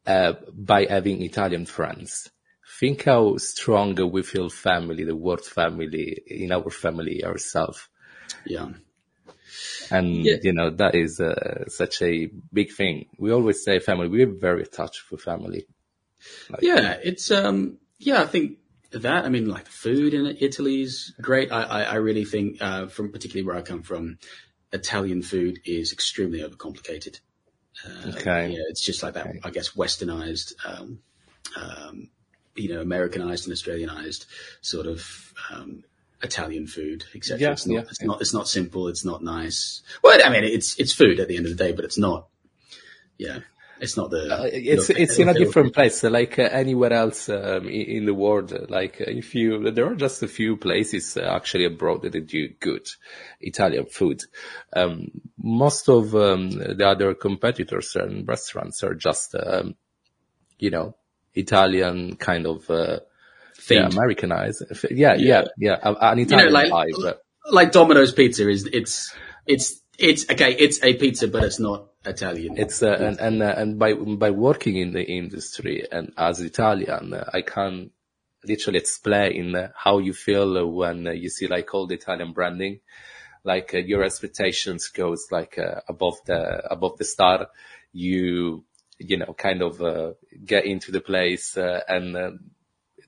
uh, 0.07 0.33
by 0.53 0.87
having 0.87 1.23
Italian 1.23 1.67
friends. 1.67 2.31
Think 2.81 3.05
how 3.05 3.37
strong 3.37 3.95
we 4.11 4.23
feel 4.23 4.49
family, 4.49 5.05
the 5.05 5.15
word 5.15 5.45
family 5.45 6.21
in 6.27 6.53
our 6.53 6.71
family 6.71 7.23
ourselves. 7.25 7.87
Yeah. 8.47 8.71
And, 9.91 10.25
yeah. 10.25 10.37
you 10.43 10.53
know, 10.53 10.71
that 10.71 10.95
is 10.95 11.21
uh, 11.21 11.65
such 11.69 12.03
a 12.03 12.31
big 12.53 12.73
thing. 12.73 13.07
We 13.19 13.33
always 13.33 13.65
say 13.65 13.79
family. 13.79 14.09
We're 14.09 14.27
very 14.27 14.63
attached 14.63 15.01
for 15.01 15.17
family. 15.17 15.67
Like, 16.49 16.63
yeah, 16.63 16.99
it's, 17.03 17.31
um, 17.31 17.79
yeah, 17.99 18.23
I 18.23 18.27
think 18.27 18.59
that, 18.93 19.25
I 19.25 19.29
mean, 19.29 19.49
like 19.49 19.65
the 19.65 19.71
food 19.71 20.15
in 20.15 20.37
Italy 20.41 20.83
is 20.83 21.15
great. 21.21 21.51
I, 21.51 21.63
I, 21.63 21.83
I 21.83 21.95
really 21.97 22.25
think, 22.25 22.61
uh, 22.61 22.87
from 22.87 23.11
particularly 23.11 23.47
where 23.47 23.57
I 23.57 23.63
come 23.63 23.83
from, 23.83 24.19
Italian 24.73 25.23
food 25.23 25.61
is 25.65 25.93
extremely 25.93 26.41
overcomplicated. 26.41 27.21
Uh, 27.85 28.11
okay. 28.11 28.51
Yeah, 28.51 28.65
it's 28.69 28.85
just 28.85 29.03
like 29.03 29.15
that, 29.15 29.27
okay. 29.27 29.41
I 29.43 29.51
guess, 29.51 29.71
westernized, 29.71 30.55
um, 30.65 31.01
um, 31.57 32.11
you 32.55 32.69
know, 32.73 32.81
Americanized 32.81 33.49
and 33.49 33.57
Australianized 33.57 34.27
sort 34.61 34.87
of, 34.87 35.33
um, 35.51 35.85
Italian 36.23 36.67
food, 36.67 37.05
etc. 37.15 37.39
Yeah, 37.39 37.53
it's 37.53 37.67
not, 37.67 37.75
yeah, 37.75 37.81
it's 37.81 38.03
not, 38.03 38.21
it's 38.21 38.35
not 38.35 38.49
simple. 38.49 38.89
It's 38.89 39.05
not 39.05 39.23
nice. 39.23 39.83
Well, 40.03 40.21
I 40.25 40.31
mean, 40.31 40.45
it's, 40.45 40.79
it's 40.79 40.93
food 40.93 41.21
at 41.21 41.29
the 41.29 41.37
end 41.37 41.47
of 41.47 41.57
the 41.57 41.65
day, 41.65 41.73
but 41.73 41.85
it's 41.85 41.99
not, 41.99 42.29
yeah, 43.19 43.41
it's 43.83 43.97
not 43.97 44.11
the. 44.11 44.33
Uh, 44.33 44.49
it's 44.53 44.91
it's 44.91 45.19
in 45.19 45.29
a 45.29 45.35
different 45.35 45.75
place, 45.75 46.05
like 46.05 46.39
uh, 46.39 46.43
anywhere 46.43 46.93
else 46.93 47.29
um, 47.29 47.69
in, 47.69 48.07
the 48.07 48.15
world. 48.15 48.53
Like 48.71 49.01
uh, 49.01 49.07
if 49.09 49.35
you, 49.35 49.73
there 49.73 49.91
are 49.91 49.97
just 49.97 50.23
a 50.23 50.29
few 50.29 50.57
places 50.57 51.17
uh, 51.17 51.23
actually 51.23 51.65
abroad 51.65 52.03
that 52.03 52.29
do 52.29 52.49
good 52.61 52.87
Italian 53.41 53.87
food. 53.87 54.21
Um, 54.73 55.09
most 55.37 55.89
of 55.89 56.15
um, 56.15 56.51
the 56.51 56.87
other 56.87 57.15
competitors 57.15 57.97
and 57.97 58.27
restaurants 58.29 58.85
are 58.85 58.95
just, 58.95 59.35
um, 59.35 59.75
you 60.59 60.71
know, 60.71 60.95
Italian 61.35 62.15
kind 62.17 62.47
of. 62.47 62.71
Uh, 63.71 63.75
yeah, 63.75 63.87
Americanized. 63.87 64.63
Yeah, 64.91 65.15
yeah, 65.15 65.45
yeah. 65.57 65.79
yeah. 65.83 65.95
An 66.01 66.19
Italian 66.19 66.47
you 66.47 66.53
know, 66.53 66.53
like, 66.53 66.71
pie, 66.71 66.91
but... 67.01 67.23
like 67.51 67.73
Domino's 67.73 68.13
pizza 68.13 68.49
is, 68.49 68.69
it's, 68.73 69.15
it's, 69.47 69.83
it's 69.99 70.29
okay. 70.31 70.53
It's 70.55 70.83
a 70.83 70.95
pizza, 70.95 71.29
but 71.29 71.45
it's 71.45 71.61
not 71.61 71.93
Italian. 72.05 72.59
It's 72.59 72.83
uh, 72.83 72.97
and 72.99 73.21
and 73.21 73.43
uh, 73.43 73.55
and 73.57 73.79
by 73.79 73.95
by 73.95 74.31
working 74.31 74.77
in 74.77 74.93
the 74.93 75.05
industry 75.05 75.87
and 75.91 76.13
as 76.17 76.41
Italian, 76.41 77.15
uh, 77.15 77.31
I 77.33 77.43
can 77.43 77.91
literally 78.45 78.79
explain 78.79 79.55
how 79.77 79.99
you 79.99 80.13
feel 80.13 80.69
when 80.69 81.07
you 81.07 81.29
see 81.29 81.47
like 81.47 81.73
all 81.75 81.87
the 81.87 81.95
Italian 81.95 82.33
branding, 82.33 82.81
like 83.45 83.75
uh, 83.75 83.79
your 83.79 84.03
expectations 84.03 84.89
goes 84.89 85.29
like 85.31 85.59
uh, 85.59 85.81
above 85.89 86.17
the 86.27 86.67
above 86.71 86.99
the 86.99 87.05
star. 87.05 87.49
You 87.93 88.65
you 88.99 89.19
know 89.19 89.35
kind 89.35 89.63
of 89.63 89.81
uh, 89.81 90.13
get 90.45 90.65
into 90.65 90.91
the 90.91 91.01
place 91.01 91.57
and 91.57 92.41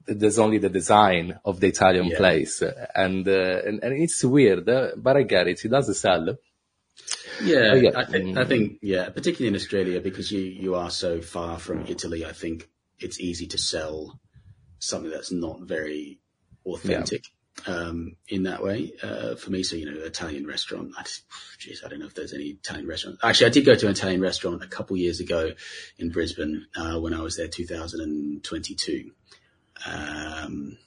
there's 0.06 0.38
only 0.38 0.58
the 0.58 0.68
design 0.68 1.38
of 1.44 1.60
the 1.60 1.68
Italian 1.68 2.06
yeah. 2.06 2.16
place, 2.16 2.62
and, 2.94 3.26
uh, 3.26 3.60
and 3.66 3.82
and 3.82 3.92
it's 4.02 4.22
weird, 4.24 4.68
uh, 4.68 4.90
but 4.96 5.16
I 5.16 5.22
get 5.22 5.48
it. 5.48 5.64
It 5.64 5.68
does 5.68 5.98
sell. 5.98 6.36
Yeah, 7.42 7.74
yeah. 7.74 7.90
I, 7.96 8.04
think, 8.04 8.38
I 8.38 8.44
think, 8.44 8.78
yeah, 8.82 9.08
particularly 9.10 9.48
in 9.48 9.56
Australia, 9.56 10.00
because 10.00 10.30
you, 10.30 10.40
you 10.40 10.74
are 10.76 10.90
so 10.90 11.20
far 11.20 11.58
from 11.58 11.86
Italy, 11.86 12.24
I 12.24 12.32
think 12.32 12.68
it's 12.98 13.20
easy 13.20 13.46
to 13.48 13.58
sell 13.58 14.20
something 14.78 15.10
that's 15.10 15.32
not 15.32 15.60
very 15.62 16.20
authentic. 16.64 17.24
Yeah. 17.24 17.30
Um, 17.66 18.16
in 18.28 18.44
that 18.44 18.64
way, 18.64 18.92
uh, 19.00 19.36
for 19.36 19.50
me, 19.52 19.62
so, 19.62 19.76
you 19.76 19.86
know, 19.86 20.00
Italian 20.02 20.44
restaurant, 20.44 20.90
I 20.98 21.02
just, 21.04 21.22
geez, 21.58 21.82
I 21.84 21.88
don't 21.88 22.00
know 22.00 22.06
if 22.06 22.14
there's 22.14 22.34
any 22.34 22.46
Italian 22.46 22.88
restaurant. 22.88 23.18
Actually, 23.22 23.46
I 23.46 23.50
did 23.50 23.64
go 23.64 23.76
to 23.76 23.86
an 23.86 23.92
Italian 23.92 24.20
restaurant 24.20 24.62
a 24.64 24.66
couple 24.66 24.96
years 24.96 25.20
ago 25.20 25.52
in 25.96 26.10
Brisbane, 26.10 26.66
uh, 26.76 26.98
when 26.98 27.14
I 27.14 27.22
was 27.22 27.36
there, 27.36 27.46
2022. 27.46 29.12
Um, 29.86 30.78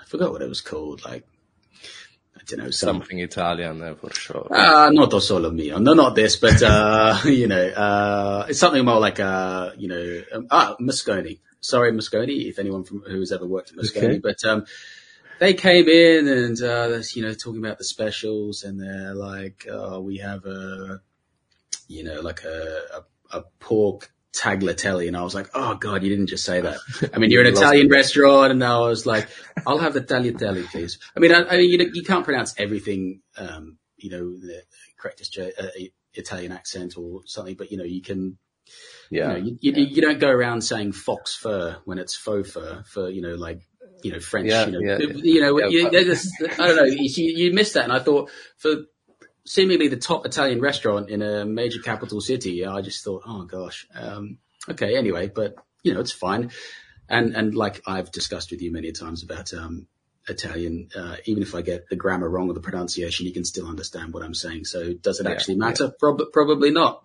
I 0.00 0.04
forgot 0.04 0.32
what 0.32 0.42
it 0.42 0.48
was 0.48 0.60
called, 0.60 1.04
like 1.04 1.26
I 2.36 2.40
don't 2.46 2.58
know, 2.58 2.70
some, 2.70 2.96
something 2.96 3.18
Italian 3.18 3.78
there 3.80 3.94
for 3.94 4.12
sure. 4.12 4.48
Uh, 4.50 4.90
not 4.90 5.10
solo 5.22 5.50
mio. 5.50 5.78
No, 5.78 5.94
not 5.94 6.14
this, 6.14 6.36
but, 6.36 6.62
uh, 6.62 7.18
you 7.24 7.46
know, 7.46 7.68
uh, 7.68 8.46
it's 8.48 8.58
something 8.58 8.84
more 8.84 9.00
like, 9.00 9.20
uh, 9.20 9.72
you 9.76 9.88
know, 9.88 10.22
um, 10.32 10.46
ah, 10.50 10.76
Mosconi. 10.80 11.40
Sorry, 11.60 11.92
Mosconi, 11.92 12.48
if 12.48 12.58
anyone 12.58 12.84
from 12.84 13.00
who's 13.00 13.32
ever 13.32 13.46
worked 13.46 13.70
at 13.70 13.76
Mosconi, 13.76 14.04
okay. 14.04 14.18
but, 14.18 14.44
um, 14.44 14.64
they 15.38 15.54
came 15.54 15.88
in 15.88 16.28
and, 16.28 16.62
uh, 16.62 17.02
you 17.14 17.22
know, 17.22 17.34
talking 17.34 17.64
about 17.64 17.78
the 17.78 17.84
specials 17.84 18.62
and 18.62 18.80
they're 18.80 19.14
like, 19.14 19.66
oh, 19.70 20.00
we 20.00 20.18
have 20.18 20.46
a, 20.46 21.00
you 21.88 22.04
know, 22.04 22.20
like 22.20 22.44
a, 22.44 23.02
a, 23.32 23.38
a 23.38 23.42
pork 23.60 24.10
tagliatelle. 24.36 25.06
And 25.06 25.16
I 25.16 25.22
was 25.22 25.34
like, 25.34 25.50
oh 25.54 25.74
God, 25.74 26.02
you 26.02 26.10
didn't 26.10 26.28
just 26.28 26.44
say 26.44 26.60
that. 26.60 26.78
I 27.14 27.18
mean, 27.18 27.30
you're 27.30 27.44
an 27.44 27.52
Italian 27.52 27.88
restaurant. 27.88 28.52
And 28.52 28.62
I 28.62 28.78
was 28.80 29.06
like, 29.06 29.28
I'll 29.66 29.78
have 29.78 29.94
the 29.94 30.00
tagliatelle, 30.00 30.66
please. 30.70 30.98
I 31.16 31.20
mean, 31.20 31.32
I, 31.32 31.44
I 31.44 31.56
mean, 31.56 31.70
you, 31.70 31.90
you 31.92 32.02
can't 32.02 32.24
pronounce 32.24 32.54
everything, 32.58 33.22
um, 33.36 33.78
you 33.96 34.10
know, 34.10 34.38
the 34.38 34.62
correct 34.98 35.22
uh, 35.38 35.66
Italian 36.14 36.52
accent 36.52 36.96
or 36.96 37.22
something, 37.26 37.54
but 37.56 37.70
you 37.70 37.78
know, 37.78 37.84
you 37.84 38.02
can, 38.02 38.38
yeah, 39.10 39.28
you, 39.28 39.28
know, 39.28 39.46
you, 39.46 39.58
you, 39.60 39.84
you, 39.84 40.02
don't 40.02 40.18
go 40.18 40.28
around 40.28 40.62
saying 40.62 40.92
fox 40.92 41.36
fur 41.36 41.76
when 41.84 41.98
it's 41.98 42.16
faux 42.16 42.50
fur 42.50 42.82
for, 42.86 43.08
you 43.08 43.22
know, 43.22 43.34
like, 43.34 43.60
you 44.02 44.12
know, 44.12 44.18
French, 44.18 44.48
yeah, 44.48 44.66
you 44.66 44.72
know, 44.72 44.80
yeah, 44.80 44.98
you 44.98 45.40
know, 45.40 45.58
yeah, 45.68 45.88
I 45.88 46.66
don't 46.66 46.76
know, 46.76 46.84
you, 46.84 47.08
you 47.14 47.52
missed 47.52 47.74
that. 47.74 47.84
And 47.84 47.92
I 47.92 48.00
thought 48.00 48.30
for, 48.56 48.76
seemingly 49.46 49.88
the 49.88 49.96
top 49.96 50.26
Italian 50.26 50.60
restaurant 50.60 51.08
in 51.08 51.22
a 51.22 51.44
major 51.44 51.80
capital 51.80 52.20
city. 52.20 52.66
I 52.66 52.82
just 52.82 53.02
thought, 53.02 53.22
oh 53.26 53.44
gosh, 53.44 53.86
um, 53.94 54.38
okay, 54.68 54.96
anyway, 54.96 55.28
but 55.28 55.54
you 55.82 55.94
know, 55.94 56.00
it's 56.00 56.12
fine. 56.12 56.50
And, 57.08 57.34
and 57.36 57.54
like 57.54 57.80
I've 57.86 58.10
discussed 58.10 58.50
with 58.50 58.60
you 58.60 58.72
many 58.72 58.92
times 58.92 59.22
about, 59.22 59.54
um, 59.54 59.86
Italian, 60.28 60.88
uh, 60.96 61.16
even 61.26 61.42
if 61.42 61.54
I 61.54 61.62
get 61.62 61.88
the 61.88 61.94
grammar 61.94 62.28
wrong 62.28 62.50
or 62.50 62.54
the 62.54 62.60
pronunciation, 62.60 63.26
you 63.26 63.32
can 63.32 63.44
still 63.44 63.68
understand 63.68 64.12
what 64.12 64.24
I'm 64.24 64.34
saying. 64.34 64.64
So 64.64 64.92
does 64.92 65.20
it 65.20 65.26
yeah, 65.26 65.30
actually 65.30 65.54
matter? 65.54 65.84
Yeah. 65.84 65.90
Prob- 66.00 66.32
probably 66.32 66.72
not. 66.72 67.04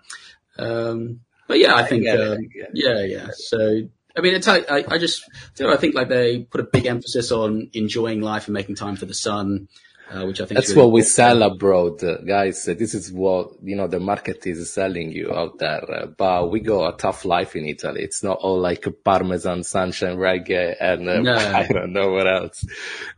Um, 0.58 1.20
but 1.48 1.60
yeah, 1.60 1.76
I 1.76 1.84
think, 1.84 2.08
I 2.08 2.18
um, 2.18 2.50
yeah, 2.74 3.04
yeah. 3.04 3.28
So, 3.36 3.84
I 4.18 4.22
mean, 4.22 4.34
Italian, 4.34 4.66
I, 4.70 4.86
I 4.88 4.98
just, 4.98 5.24
you 5.60 5.68
know, 5.68 5.72
I 5.72 5.78
think 5.78 5.94
like 5.94 6.10
they 6.10 6.40
put 6.40 6.62
a 6.62 6.64
big 6.64 6.88
emphasis 6.88 7.32
on 7.32 7.70
enjoying 7.74 8.22
life 8.22 8.48
and 8.48 8.56
making 8.56 8.76
time 8.76 8.96
for 8.96 9.06
the 9.06 9.14
sun 9.14 9.68
uh, 10.12 10.26
which 10.26 10.42
I 10.42 10.46
think 10.46 10.58
that's 10.58 10.72
really 10.72 10.82
what 10.82 10.92
we 10.92 11.04
sell 11.04 11.42
abroad, 11.42 12.04
uh, 12.04 12.18
guys. 12.18 12.66
this 12.66 12.94
is 12.94 13.12
what 13.12 13.52
you 13.64 13.78
know 13.78 13.88
the 13.88 14.00
market 14.00 14.46
is 14.46 14.74
selling 14.74 15.12
you 15.12 15.34
out 15.34 15.58
there. 15.60 15.90
Uh, 15.90 16.06
but 16.08 16.52
we 16.52 16.60
go 16.60 16.86
a 16.86 16.96
tough 16.98 17.24
life 17.24 17.56
in 17.56 17.66
Italy. 17.66 18.04
It's 18.04 18.22
not 18.22 18.40
all 18.40 18.60
like 18.60 18.86
Parmesan, 19.06 19.64
sunshine, 19.64 20.18
reggae, 20.18 20.76
and 20.80 21.08
uh, 21.08 21.22
no. 21.22 21.36
I 21.62 21.68
don't 21.68 21.94
know 21.94 22.12
what 22.12 22.28
else. 22.28 22.66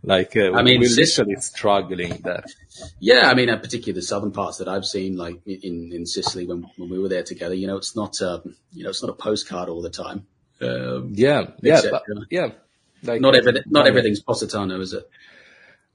Like 0.03 0.38
uh, 0.38 0.53
I 0.53 0.62
mean, 0.62 0.82
we're 0.82 0.95
literally 0.95 1.36
struggling 1.38 2.21
there. 2.23 2.43
Yeah, 2.99 3.29
I 3.29 3.34
mean, 3.34 3.47
particularly 3.47 3.93
the 3.93 4.01
southern 4.01 4.32
parts 4.32 4.60
that 4.60 4.67
I've 4.67 4.86
seen, 4.86 5.17
like 5.17 5.41
in 5.47 5.91
in 5.93 6.06
Sicily 6.06 6.45
when 6.45 6.69
when 6.77 6.89
we 6.89 6.99
were 6.99 7.10
there 7.10 7.23
together. 7.23 7.56
You 7.56 7.67
know, 7.67 7.77
it's 7.77 7.95
not 7.95 8.21
um, 8.21 8.56
you 8.71 8.84
know 8.84 8.91
it's 8.91 9.01
not 9.01 9.10
a 9.10 9.15
postcard 9.15 9.67
all 9.69 9.82
the 9.82 9.89
time. 9.89 10.27
Um, 10.62 11.12
yeah, 11.15 11.47
yeah, 11.62 11.82
but, 11.89 12.03
yeah. 12.29 12.49
Like, 13.03 13.19
not 13.19 13.36
everything, 13.36 13.63
not 13.65 13.86
everything's 13.86 14.21
Positano, 14.21 14.79
is 14.79 14.93
it? 14.93 15.10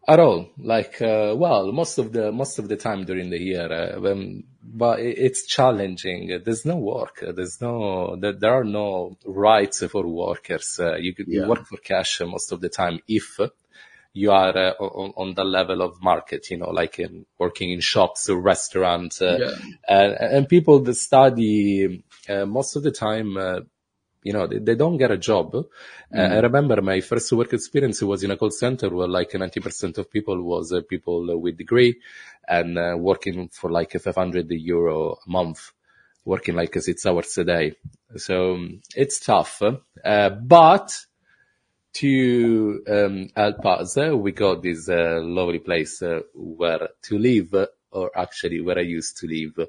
At 0.08 0.20
all, 0.20 0.48
like 0.56 1.02
uh, 1.02 1.34
well, 1.36 1.70
most 1.70 1.98
of 1.98 2.14
the 2.14 2.32
most 2.32 2.58
of 2.58 2.66
the 2.66 2.78
time 2.78 3.04
during 3.04 3.28
the 3.28 3.38
year, 3.38 3.70
uh, 3.70 4.00
when, 4.00 4.44
but 4.62 5.00
it's 5.00 5.46
challenging. 5.46 6.40
There's 6.42 6.64
no 6.64 6.76
work. 6.76 7.22
There's 7.36 7.60
no 7.60 8.16
there, 8.16 8.32
there 8.32 8.54
are 8.54 8.64
no 8.64 9.18
rights 9.26 9.84
for 9.84 10.08
workers. 10.08 10.80
Uh, 10.80 10.94
you, 10.94 11.12
yeah. 11.18 11.42
you 11.42 11.46
work 11.46 11.66
for 11.66 11.76
cash 11.76 12.22
most 12.22 12.52
of 12.52 12.62
the 12.62 12.70
time 12.70 13.00
if 13.06 13.38
you 14.14 14.32
are 14.32 14.56
uh, 14.56 14.72
on, 14.80 15.12
on 15.14 15.34
the 15.34 15.44
level 15.44 15.82
of 15.82 16.02
market, 16.02 16.48
you 16.50 16.56
know, 16.56 16.70
like 16.70 16.98
in 16.98 17.26
working 17.38 17.72
in 17.72 17.80
shops 17.80 18.30
or 18.30 18.40
restaurants, 18.40 19.20
uh, 19.20 19.36
yeah. 19.38 19.74
and, 19.86 20.12
and 20.14 20.48
people 20.48 20.80
that 20.80 20.94
study 20.94 22.02
uh, 22.30 22.46
most 22.46 22.76
of 22.76 22.82
the 22.82 22.92
time 22.92 23.36
you 24.28 24.34
know, 24.34 24.46
they, 24.46 24.58
they 24.58 24.74
don't 24.74 24.98
get 24.98 25.10
a 25.10 25.16
job. 25.16 25.54
Mm. 25.54 25.64
Uh, 26.14 26.34
I 26.36 26.40
remember 26.40 26.82
my 26.82 27.00
first 27.00 27.32
work 27.32 27.54
experience 27.54 28.02
was 28.02 28.22
in 28.24 28.30
a 28.30 28.36
call 28.36 28.50
center 28.50 28.90
where 28.90 29.08
like 29.08 29.30
90% 29.30 29.96
of 29.96 30.10
people 30.10 30.42
was 30.42 30.70
uh, 30.70 30.82
people 30.82 31.40
with 31.40 31.56
degree 31.56 31.98
and 32.46 32.76
uh, 32.78 32.94
working 32.98 33.48
for 33.48 33.70
like 33.70 33.92
500 33.92 34.50
euro 34.50 35.12
a 35.26 35.30
month, 35.30 35.72
working 36.26 36.56
like 36.56 36.74
six 36.74 37.06
hours 37.06 37.38
a 37.38 37.44
day. 37.44 37.76
So 38.16 38.52
um, 38.52 38.82
it's 38.94 39.18
tough, 39.18 39.62
uh, 39.62 40.28
but 40.28 40.94
to 41.94 42.82
um, 42.86 43.28
help 43.34 43.64
us, 43.64 43.96
uh, 43.96 44.14
we 44.14 44.32
got 44.32 44.62
this 44.62 44.90
uh, 44.90 45.20
lovely 45.22 45.60
place 45.60 46.02
where 46.34 46.90
to 47.04 47.18
live 47.18 47.54
or 47.92 48.10
actually 48.14 48.60
where 48.60 48.78
I 48.78 48.82
used 48.82 49.16
to 49.20 49.26
live. 49.26 49.68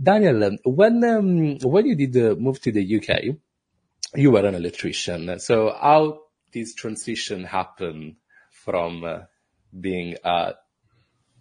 Daniel, 0.00 0.58
when 0.64 1.02
um, 1.02 1.58
when 1.58 1.86
you 1.86 1.96
did 1.96 2.38
move 2.38 2.60
to 2.60 2.70
the 2.70 2.96
UK, 2.98 3.36
you 4.16 4.30
were 4.30 4.44
an 4.44 4.54
electrician. 4.54 5.38
So 5.38 5.74
how 5.78 6.22
this 6.52 6.74
transition 6.74 7.44
happen 7.44 8.16
from 8.50 9.04
uh, 9.04 9.18
being 9.78 10.16
a 10.24 10.54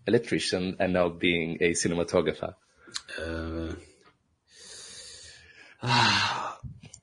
electrician 0.07 0.77
and 0.79 0.93
now 0.93 1.09
being 1.09 1.57
a 1.61 1.71
cinematographer? 1.71 2.55
Uh, 3.19 3.73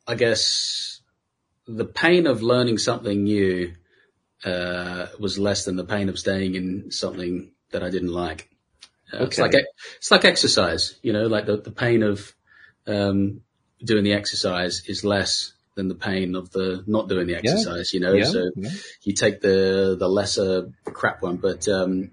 I 0.08 0.14
guess 0.16 1.00
the 1.66 1.85
pain 1.85 2.26
of 2.26 2.42
learning 2.42 2.78
something 2.78 3.24
new 3.24 3.74
uh, 4.44 5.06
was 5.18 5.38
less 5.38 5.64
than 5.64 5.76
the 5.76 5.85
pain 5.85 6.08
of 6.08 6.18
staying 6.18 6.54
in 6.54 6.90
something 6.90 7.52
that 7.70 7.82
I 7.82 7.90
didn't 7.90 8.12
like. 8.12 8.48
Uh, 9.12 9.16
okay. 9.16 9.26
It's 9.26 9.38
like 9.38 9.54
it's 9.96 10.11
like 10.11 10.24
exercise, 10.24 10.96
you 11.02 11.12
know, 11.12 11.26
like 11.26 11.46
the, 11.46 11.58
the 11.58 11.70
pain 11.70 12.02
of 12.02 12.35
um, 12.87 13.42
doing 13.82 14.04
the 14.04 14.14
exercise 14.14 14.82
is 14.87 15.04
less 15.04 15.52
than 15.74 15.88
the 15.88 15.94
pain 15.94 16.35
of 16.35 16.50
the 16.50 16.85
not 16.87 17.08
doing 17.08 17.26
the 17.26 17.37
exercise, 17.37 17.92
yeah. 17.92 17.98
you 17.98 18.06
know. 18.06 18.12
Yeah. 18.12 18.24
So 18.24 18.50
yeah. 18.56 18.70
you 19.02 19.14
take 19.14 19.40
the 19.40 19.96
the 19.98 20.08
lesser 20.08 20.70
crap 20.85 21.22
one. 21.22 21.37
But 21.37 21.68
um, 21.68 22.11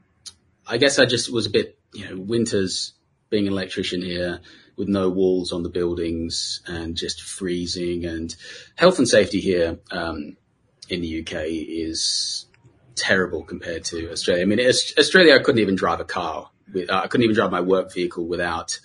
I 0.68 0.78
guess 0.78 1.00
I 1.00 1.06
just 1.06 1.32
was 1.32 1.46
a 1.46 1.50
bit, 1.50 1.78
you 1.94 2.10
know, 2.10 2.22
winters 2.22 2.94
being 3.30 3.48
an 3.48 3.54
electrician 3.54 4.02
here 4.02 4.40
with 4.76 4.88
no 4.88 5.10
walls 5.10 5.52
on 5.52 5.64
the 5.64 5.70
buildings 5.70 6.62
and 6.66 6.96
just 6.96 7.22
freezing 7.22 8.06
and 8.06 8.34
health 8.76 8.98
and 8.98 9.08
safety 9.08 9.42
here 9.42 9.78
um, 9.92 10.38
in 10.88 11.02
the 11.02 11.22
UK 11.22 11.46
is 11.48 12.46
terrible 12.96 13.44
compared 13.44 13.84
to 13.84 14.10
Australia. 14.12 14.44
I 14.44 14.46
mean, 14.46 14.60
Australia, 14.60 15.36
I 15.36 15.40
couldn't 15.40 15.60
even 15.60 15.76
drive 15.76 16.00
a 16.00 16.06
car. 16.06 16.50
With, 16.74 16.90
uh, 16.90 17.02
I 17.04 17.08
couldn't 17.08 17.24
even 17.24 17.36
drive 17.36 17.52
my 17.52 17.62
work 17.62 17.94
vehicle 17.94 18.26
without 18.26 18.80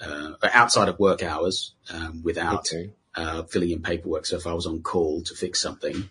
uh, 0.00 0.32
outside 0.42 0.88
of 0.88 0.98
work 0.98 1.22
hours 1.22 1.74
um, 1.92 2.22
without 2.22 2.72
okay 2.72 2.92
uh, 3.14 3.42
filling 3.44 3.70
in 3.70 3.82
paperwork. 3.82 4.26
So 4.26 4.36
if 4.36 4.46
I 4.46 4.52
was 4.52 4.66
on 4.66 4.82
call 4.82 5.22
to 5.22 5.34
fix 5.34 5.60
something, 5.60 6.08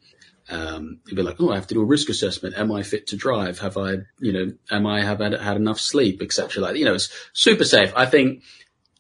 um, 0.50 1.00
it'd 1.06 1.18
be 1.18 1.24
like, 1.24 1.40
oh, 1.40 1.52
I 1.52 1.56
have 1.56 1.68
to 1.68 1.74
do 1.74 1.82
a 1.82 1.86
risk 1.86 2.10
assessment. 2.10 2.56
Am 2.58 2.72
I 2.72 2.84
fit 2.84 3.08
to 3.08 3.18
drive? 3.18 3.60
Have 3.60 3.78
I, 3.78 3.98
you 4.20 4.34
know, 4.34 4.54
am 4.72 4.88
I 4.88 5.04
have 5.04 5.20
had, 5.20 5.34
had 5.34 5.58
enough 5.58 5.80
sleep, 5.80 6.22
etc. 6.22 6.62
Like, 6.62 6.78
you 6.78 6.86
know, 6.86 6.94
it's 6.94 7.10
super 7.34 7.66
safe. 7.66 7.92
I 7.96 8.06
think 8.06 8.44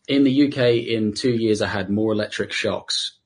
in 0.07 0.23
the 0.23 0.47
UK 0.47 0.87
in 0.87 1.13
two 1.13 1.31
years, 1.31 1.61
I 1.61 1.67
had 1.67 1.89
more 1.89 2.11
electric 2.11 2.51
shocks 2.51 3.17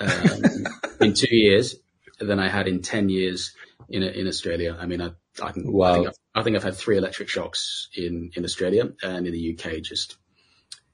um, 0.00 0.42
in 1.00 1.14
two 1.14 1.34
years 1.34 1.76
than 2.18 2.38
I 2.38 2.48
had 2.48 2.66
in 2.66 2.80
10 2.80 3.08
years 3.10 3.54
in, 3.88 4.02
in 4.02 4.26
Australia. 4.26 4.76
I 4.78 4.86
mean, 4.86 5.02
I, 5.02 5.10
I, 5.42 5.52
can, 5.52 5.70
wow. 5.70 5.90
I, 5.90 5.94
think 5.94 6.06
I've, 6.08 6.14
I 6.34 6.42
think 6.42 6.56
I've 6.56 6.64
had 6.64 6.76
three 6.76 6.96
electric 6.96 7.28
shocks 7.28 7.88
in, 7.94 8.30
in 8.34 8.44
Australia 8.44 8.90
and 9.02 9.26
in 9.26 9.32
the 9.32 9.58
UK, 9.58 9.82
just 9.82 10.16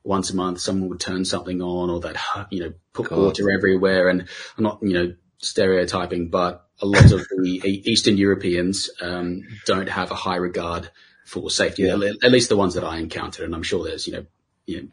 once 0.04 0.30
a 0.30 0.36
month 0.36 0.60
someone 0.60 0.88
would 0.88 1.00
turn 1.00 1.24
something 1.24 1.62
on 1.62 1.90
or 1.90 2.00
that 2.00 2.16
you 2.50 2.60
know 2.60 2.72
put 2.92 3.08
God. 3.08 3.18
water 3.18 3.50
everywhere 3.50 4.08
and 4.08 4.26
I'm 4.56 4.64
not 4.64 4.80
you 4.82 4.94
know 4.94 5.14
stereotyping 5.38 6.28
but 6.28 6.66
a 6.80 6.86
lot 6.86 7.12
of 7.12 7.26
the 7.28 7.60
Eastern 7.84 8.16
Europeans 8.16 8.90
um, 9.00 9.42
don't 9.66 9.88
have 9.88 10.10
a 10.10 10.16
high 10.16 10.36
regard 10.36 10.90
for 11.26 11.50
safety 11.50 11.84
yeah. 11.84 11.94
at 12.22 12.32
least 12.32 12.48
the 12.48 12.56
ones 12.56 12.74
that 12.74 12.84
I 12.84 12.98
encountered 12.98 13.44
and 13.44 13.54
I'm 13.54 13.62
sure 13.62 13.84
there's 13.84 14.06
you 14.06 14.14
know 14.14 14.26
you 14.66 14.82
know 14.82 14.88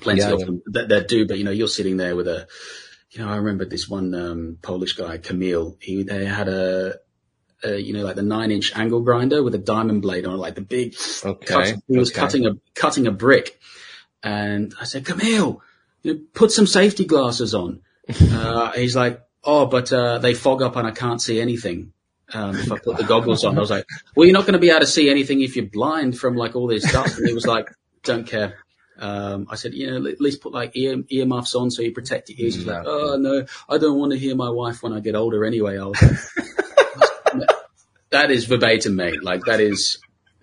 plenty 0.00 0.20
yeah, 0.20 0.32
of 0.32 0.40
them 0.40 0.62
that, 0.66 0.88
that 0.88 1.08
do 1.08 1.26
but 1.26 1.38
you 1.38 1.44
know 1.44 1.50
you're 1.50 1.68
sitting 1.68 1.96
there 1.96 2.16
with 2.16 2.26
a 2.26 2.48
you 3.10 3.20
know 3.20 3.30
I 3.30 3.36
remember 3.36 3.64
this 3.64 3.88
one 3.88 4.14
um, 4.14 4.58
Polish 4.60 4.94
guy 4.94 5.18
Kamil 5.18 5.76
he 5.80 6.02
they 6.02 6.24
had 6.24 6.48
a 6.48 6.96
uh, 7.64 7.74
you 7.74 7.92
know, 7.92 8.02
like 8.02 8.16
the 8.16 8.22
nine 8.22 8.50
inch 8.50 8.76
angle 8.76 9.02
grinder 9.02 9.40
with 9.40 9.54
a 9.54 9.58
diamond 9.58 10.02
blade 10.02 10.26
on 10.26 10.34
it, 10.34 10.38
like 10.38 10.56
the 10.56 10.60
big, 10.60 10.96
okay. 11.24 11.46
Cut, 11.46 11.74
he 11.86 11.96
was 11.96 12.10
okay. 12.10 12.20
cutting 12.20 12.46
a, 12.46 12.54
cutting 12.74 13.06
a 13.06 13.12
brick 13.12 13.60
and 14.22 14.74
I 14.80 14.84
said, 14.84 15.06
Kamil, 15.06 15.62
you 16.02 16.26
put 16.34 16.52
some 16.52 16.66
safety 16.66 17.04
glasses 17.04 17.54
on. 17.54 17.80
Uh, 18.20 18.72
he's 18.72 18.96
like, 18.96 19.22
oh, 19.44 19.66
but, 19.66 19.92
uh, 19.92 20.18
they 20.18 20.34
fog 20.34 20.60
up 20.60 20.76
and 20.76 20.86
I 20.86 20.90
can't 20.90 21.22
see 21.22 21.40
anything. 21.40 21.92
Um, 22.34 22.56
if 22.56 22.70
I 22.70 22.78
put 22.78 22.96
the 22.96 23.04
goggles 23.04 23.44
on, 23.44 23.56
I 23.56 23.60
was 23.60 23.70
like, 23.70 23.86
well, 24.16 24.26
you're 24.26 24.32
not 24.32 24.42
going 24.42 24.54
to 24.54 24.58
be 24.58 24.70
able 24.70 24.80
to 24.80 24.86
see 24.86 25.08
anything 25.08 25.40
if 25.40 25.54
you're 25.54 25.66
blind 25.66 26.18
from 26.18 26.34
like 26.34 26.56
all 26.56 26.66
this 26.66 26.88
stuff. 26.88 27.16
And 27.16 27.28
he 27.28 27.34
was 27.34 27.46
like, 27.46 27.68
don't 28.02 28.26
care. 28.26 28.56
Um, 28.98 29.46
I 29.50 29.56
said, 29.56 29.74
you 29.74 29.90
know, 29.90 30.08
at 30.08 30.20
least 30.20 30.40
put 30.40 30.52
like 30.52 30.76
ear, 30.76 31.02
ear 31.08 31.26
muffs 31.26 31.54
on 31.54 31.70
so 31.70 31.82
you 31.82 31.92
protect 31.92 32.28
your 32.30 32.38
ears. 32.40 32.54
He's 32.56 32.66
like, 32.66 32.84
oh 32.86 33.16
no, 33.16 33.46
I 33.68 33.78
don't 33.78 33.98
want 33.98 34.12
to 34.12 34.18
hear 34.18 34.34
my 34.34 34.50
wife 34.50 34.82
when 34.82 34.92
I 34.92 35.00
get 35.00 35.14
older 35.14 35.44
anyway. 35.44 35.78
I 35.78 35.84
was 35.84 36.02
like, 37.34 37.50
that 38.10 38.30
is 38.30 38.44
verbatim, 38.46 38.96
mate. 38.96 39.22
Like 39.22 39.44
that 39.44 39.60
is 39.60 39.98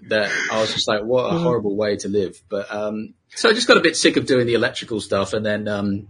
that 0.08 0.32
I 0.52 0.62
was 0.62 0.74
just 0.74 0.88
like, 0.88 1.04
what 1.04 1.34
a 1.34 1.38
horrible 1.38 1.76
way 1.76 1.98
to 1.98 2.08
live. 2.08 2.42
But, 2.50 2.74
um, 2.74 3.14
so 3.36 3.50
I 3.50 3.54
just 3.54 3.68
got 3.68 3.78
a 3.78 3.82
bit 3.82 3.96
sick 3.96 4.18
of 4.18 4.26
doing 4.26 4.48
the 4.48 4.54
electrical 4.54 5.00
stuff. 5.02 5.34
And 5.34 5.46
then, 5.46 5.68
um, 5.68 6.08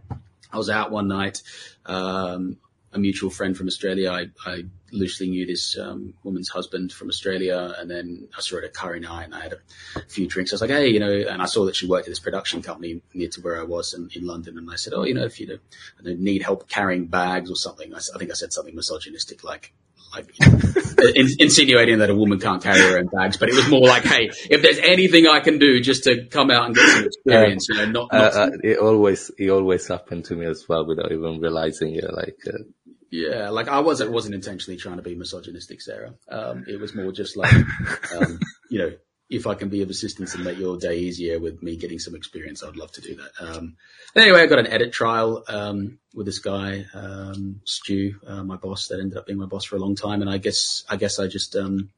I 0.52 0.58
was 0.58 0.70
out 0.70 0.92
one 0.92 1.08
night, 1.08 1.42
um, 1.86 2.58
a 2.92 2.98
mutual 2.98 3.30
friend 3.30 3.56
from 3.56 3.68
Australia. 3.68 4.12
I, 4.12 4.30
I 4.46 4.64
loosely 4.92 5.30
knew 5.30 5.46
this 5.46 5.78
um, 5.78 6.16
woman's 6.24 6.50
husband 6.50 6.92
from 6.92 7.08
Australia, 7.08 7.76
and 7.78 7.90
then 7.90 8.28
I 8.36 8.42
saw 8.42 8.56
her 8.56 8.64
at 8.64 8.70
a 8.70 8.72
curry 8.72 9.00
night, 9.00 9.26
and 9.26 9.36
I 9.36 9.42
had 9.42 9.54
a 9.54 10.02
few 10.08 10.28
drinks. 10.28 10.52
I 10.52 10.56
was 10.56 10.62
like, 10.62 10.72
hey, 10.72 10.88
you 10.88 11.00
know, 11.00 11.12
and 11.12 11.40
I 11.40 11.46
saw 11.46 11.66
that 11.66 11.76
she 11.76 11.86
worked 11.86 12.08
at 12.08 12.12
this 12.12 12.20
production 12.20 12.64
company 12.64 13.02
near 13.14 13.30
to 13.30 13.42
where 13.42 13.60
I 13.60 13.64
was 13.64 13.94
in, 13.94 14.10
in 14.16 14.26
London, 14.26 14.58
and 14.58 14.70
I 14.72 14.76
said, 14.76 14.94
oh, 14.96 15.04
you 15.04 15.14
know, 15.14 15.26
if 15.26 15.40
you 15.40 15.48
know, 15.48 15.60
need 16.04 16.42
help 16.42 16.68
carrying 16.68 17.06
bags 17.06 17.52
or 17.52 17.56
something, 17.56 17.94
I, 17.94 17.98
I 17.98 18.18
think 18.18 18.32
I 18.32 18.34
said 18.34 18.54
something 18.54 18.76
misogynistic 18.76 19.44
like, 19.44 19.72
like 20.14 20.34
in, 21.16 21.28
insinuating 21.40 22.00
that 22.00 22.10
a 22.10 22.16
woman 22.16 22.40
can't 22.40 22.62
carry 22.62 22.80
her 22.80 22.98
own 23.00 23.08
bags, 23.08 23.38
but 23.38 23.50
it 23.50 23.56
was 23.56 23.70
more 23.70 23.88
like, 23.88 24.04
hey, 24.04 24.30
if 24.50 24.62
there's 24.62 24.80
anything 24.80 25.28
I 25.28 25.40
can 25.40 25.60
do 25.60 25.80
just 25.82 26.04
to 26.06 26.26
come 26.26 26.52
out 26.52 26.66
and 26.66 26.76
get 26.76 26.90
some 26.90 27.06
experience, 27.06 27.68
you 27.70 27.76
know, 27.76 27.86
not. 27.86 28.10
not 28.12 28.34
uh, 28.34 28.40
uh, 28.40 28.50
it 28.64 28.80
always 28.80 29.32
it 29.38 29.50
always 29.50 29.88
happened 29.88 30.26
to 30.26 30.36
me 30.36 30.46
as 30.46 30.68
well 30.68 30.86
without 30.86 31.12
even 31.12 31.40
realizing 31.40 31.96
it. 31.96 32.12
Like, 32.12 32.38
uh, 32.48 32.64
yeah, 33.12 33.50
like 33.50 33.68
I 33.68 33.80
wasn't 33.80 34.12
wasn't 34.12 34.36
intentionally 34.36 34.78
trying 34.78 34.98
to 34.98 35.04
be 35.04 35.16
misogynistic, 35.16 35.82
Sarah. 35.82 36.14
Um, 36.30 36.66
it 36.68 36.80
was 36.80 36.94
more 36.94 37.12
just 37.12 37.38
like, 37.38 37.54
um, 37.54 38.40
you 38.70 38.80
know, 38.80 38.92
if 39.30 39.46
I 39.46 39.54
can 39.54 39.70
be 39.70 39.84
of 39.84 39.90
assistance 39.90 40.34
and 40.34 40.44
make 40.44 40.58
your 40.58 40.78
day 40.78 40.98
easier 40.98 41.40
with 41.40 41.62
me 41.62 41.76
getting 41.76 42.00
some 42.00 42.16
experience, 42.16 42.64
I'd 42.64 42.76
love 42.76 42.92
to 42.94 43.02
do 43.02 43.16
that. 43.16 43.32
Um, 43.40 43.76
anyway, 44.16 44.42
I 44.42 44.48
got 44.48 44.60
an 44.60 44.68
edit 44.68 44.92
trial 44.92 45.44
um, 45.48 46.00
with 46.16 46.26
this 46.26 46.40
guy, 46.40 46.86
um, 46.96 47.62
Stu, 47.64 48.16
uh, 48.26 48.44
my 48.44 48.56
boss, 48.56 48.88
that 48.88 49.00
ended 49.00 49.18
up 49.18 49.28
being 49.28 49.38
my 49.38 49.46
boss 49.46 49.66
for 49.66 49.76
a 49.76 49.80
long 49.80 49.96
time, 49.96 50.22
and 50.22 50.30
I 50.30 50.40
guess 50.40 50.84
I 50.90 50.96
guess 50.96 51.20
I 51.20 51.28
just 51.28 51.56
um, 51.56 51.90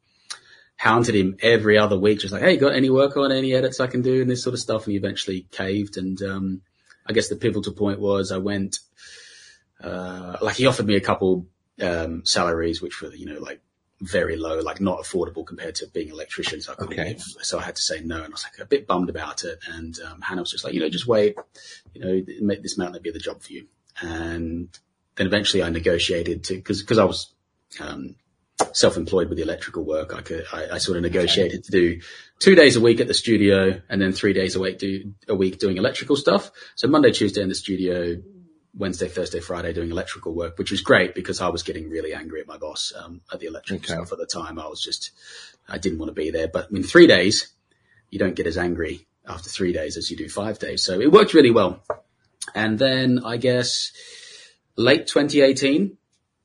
hounded 0.76 1.16
him 1.16 1.38
every 1.42 1.78
other 1.78 1.98
week, 1.98 2.20
just 2.20 2.34
like, 2.34 2.42
hey, 2.42 2.58
got 2.58 2.76
any 2.76 2.90
work 2.90 3.16
on 3.16 3.32
any 3.32 3.54
edits 3.54 3.80
I 3.80 3.88
can 3.88 4.02
do 4.02 4.22
and 4.22 4.30
this 4.30 4.44
sort 4.44 4.54
of 4.54 4.60
stuff, 4.60 4.86
and 4.86 4.92
he 4.92 4.98
eventually 4.98 5.48
caved. 5.52 5.96
And 5.96 6.22
um, 6.22 6.62
I 7.08 7.14
guess 7.14 7.30
the 7.30 7.38
pivotal 7.38 7.74
point 7.74 8.02
was 8.02 8.34
I 8.34 8.40
went, 8.40 8.80
uh, 9.82 10.38
like 10.42 10.58
he 10.58 10.66
offered 10.66 10.86
me 10.86 10.98
a 10.98 11.02
couple 11.02 11.48
um, 11.82 12.26
salaries, 12.26 12.82
which 12.82 13.02
were 13.02 13.14
you 13.14 13.28
know 13.28 13.40
like 13.40 13.62
very 14.02 14.36
low, 14.36 14.60
like 14.60 14.82
not 14.82 15.00
affordable 15.00 15.46
compared 15.46 15.76
to 15.76 15.88
being 15.88 16.10
electricians. 16.10 16.68
I 16.68 16.74
okay. 16.74 17.16
so 17.18 17.60
I 17.60 17.62
had 17.62 17.76
to 17.76 17.82
say 17.82 18.02
no, 18.02 18.18
and 18.18 18.26
I 18.26 18.30
was 18.30 18.44
like 18.44 18.60
a 18.60 18.66
bit 18.66 18.88
bummed 18.88 19.10
about 19.10 19.44
it. 19.44 19.60
And 19.72 19.98
um, 20.02 20.22
Hannah 20.22 20.42
was 20.42 20.52
just 20.52 20.64
like, 20.64 20.74
you 20.74 20.80
know, 20.80 20.90
just 20.90 21.08
wait, 21.08 21.38
you 21.94 22.02
know, 22.02 22.24
make 22.42 22.64
this 22.64 22.78
might 22.78 22.92
not 22.92 23.04
be 23.04 23.12
the 23.12 23.20
job 23.20 23.42
for 23.42 23.54
you. 23.54 23.68
And 24.02 24.70
then 25.16 25.28
eventually 25.28 25.64
I 25.64 25.70
negotiated 25.70 26.44
to 26.46 26.56
because 26.56 26.82
because 26.82 26.98
I 26.98 27.04
was 27.06 27.32
um, 27.80 28.16
self-employed 28.74 29.30
with 29.30 29.38
the 29.38 29.44
electrical 29.44 29.84
work. 29.84 30.16
I 30.16 30.22
could 30.22 30.46
I, 30.52 30.72
I 30.72 30.78
sort 30.80 30.98
of 30.98 31.04
negotiated 31.04 31.60
okay. 31.60 31.64
to 31.64 31.72
do 31.72 32.02
two 32.40 32.56
days 32.56 32.76
a 32.76 32.82
week 32.82 33.00
at 33.00 33.08
the 33.08 33.14
studio 33.14 33.82
and 33.88 34.02
then 34.02 34.12
three 34.14 34.34
days 34.34 34.56
a 34.56 34.60
week 34.60 34.80
do 34.80 35.14
a 35.28 35.36
week 35.36 35.60
doing 35.60 35.78
electrical 35.78 36.16
stuff. 36.16 36.52
So 36.76 36.88
Monday, 36.88 37.12
Tuesday 37.12 37.42
in 37.42 37.50
the 37.50 37.56
studio, 37.56 38.18
Wednesday, 38.74 39.10
Thursday, 39.10 39.40
Friday 39.40 39.74
doing 39.74 39.92
electrical 39.92 40.34
work, 40.34 40.58
which 40.58 40.72
was 40.72 40.82
great 40.82 41.14
because 41.14 41.42
I 41.42 41.50
was 41.50 41.64
getting 41.64 41.90
really 41.90 42.14
angry 42.14 42.40
at 42.42 42.48
my 42.48 42.58
boss 42.58 42.94
um, 42.98 43.22
at 43.32 43.40
the 43.40 43.48
electrical 43.48 43.84
okay. 43.84 43.94
stuff 43.94 44.12
at 44.12 44.18
the 44.18 44.26
time. 44.26 44.58
I 44.58 44.68
was 44.68 44.82
just, 44.82 45.12
I 45.68 45.78
didn't 45.78 46.00
want 46.00 46.10
to 46.10 46.14
be 46.14 46.32
there. 46.32 46.48
But 46.48 46.72
in 46.72 46.84
three 46.84 47.08
days, 47.08 47.52
you 48.10 48.20
don't 48.20 48.36
get 48.36 48.48
as 48.48 48.58
angry 48.58 49.08
after 49.28 49.50
three 49.50 49.74
days 49.74 49.98
as 49.98 50.10
you 50.10 50.18
do 50.18 50.30
five 50.30 50.58
days. 50.60 50.84
So 50.84 51.00
it 51.00 51.12
worked 51.12 51.34
really 51.34 51.52
well. 51.52 51.84
And 52.56 52.80
then 52.80 53.22
I 53.26 53.38
guess 53.38 53.92
late 54.76 55.08
2018, 55.08 55.98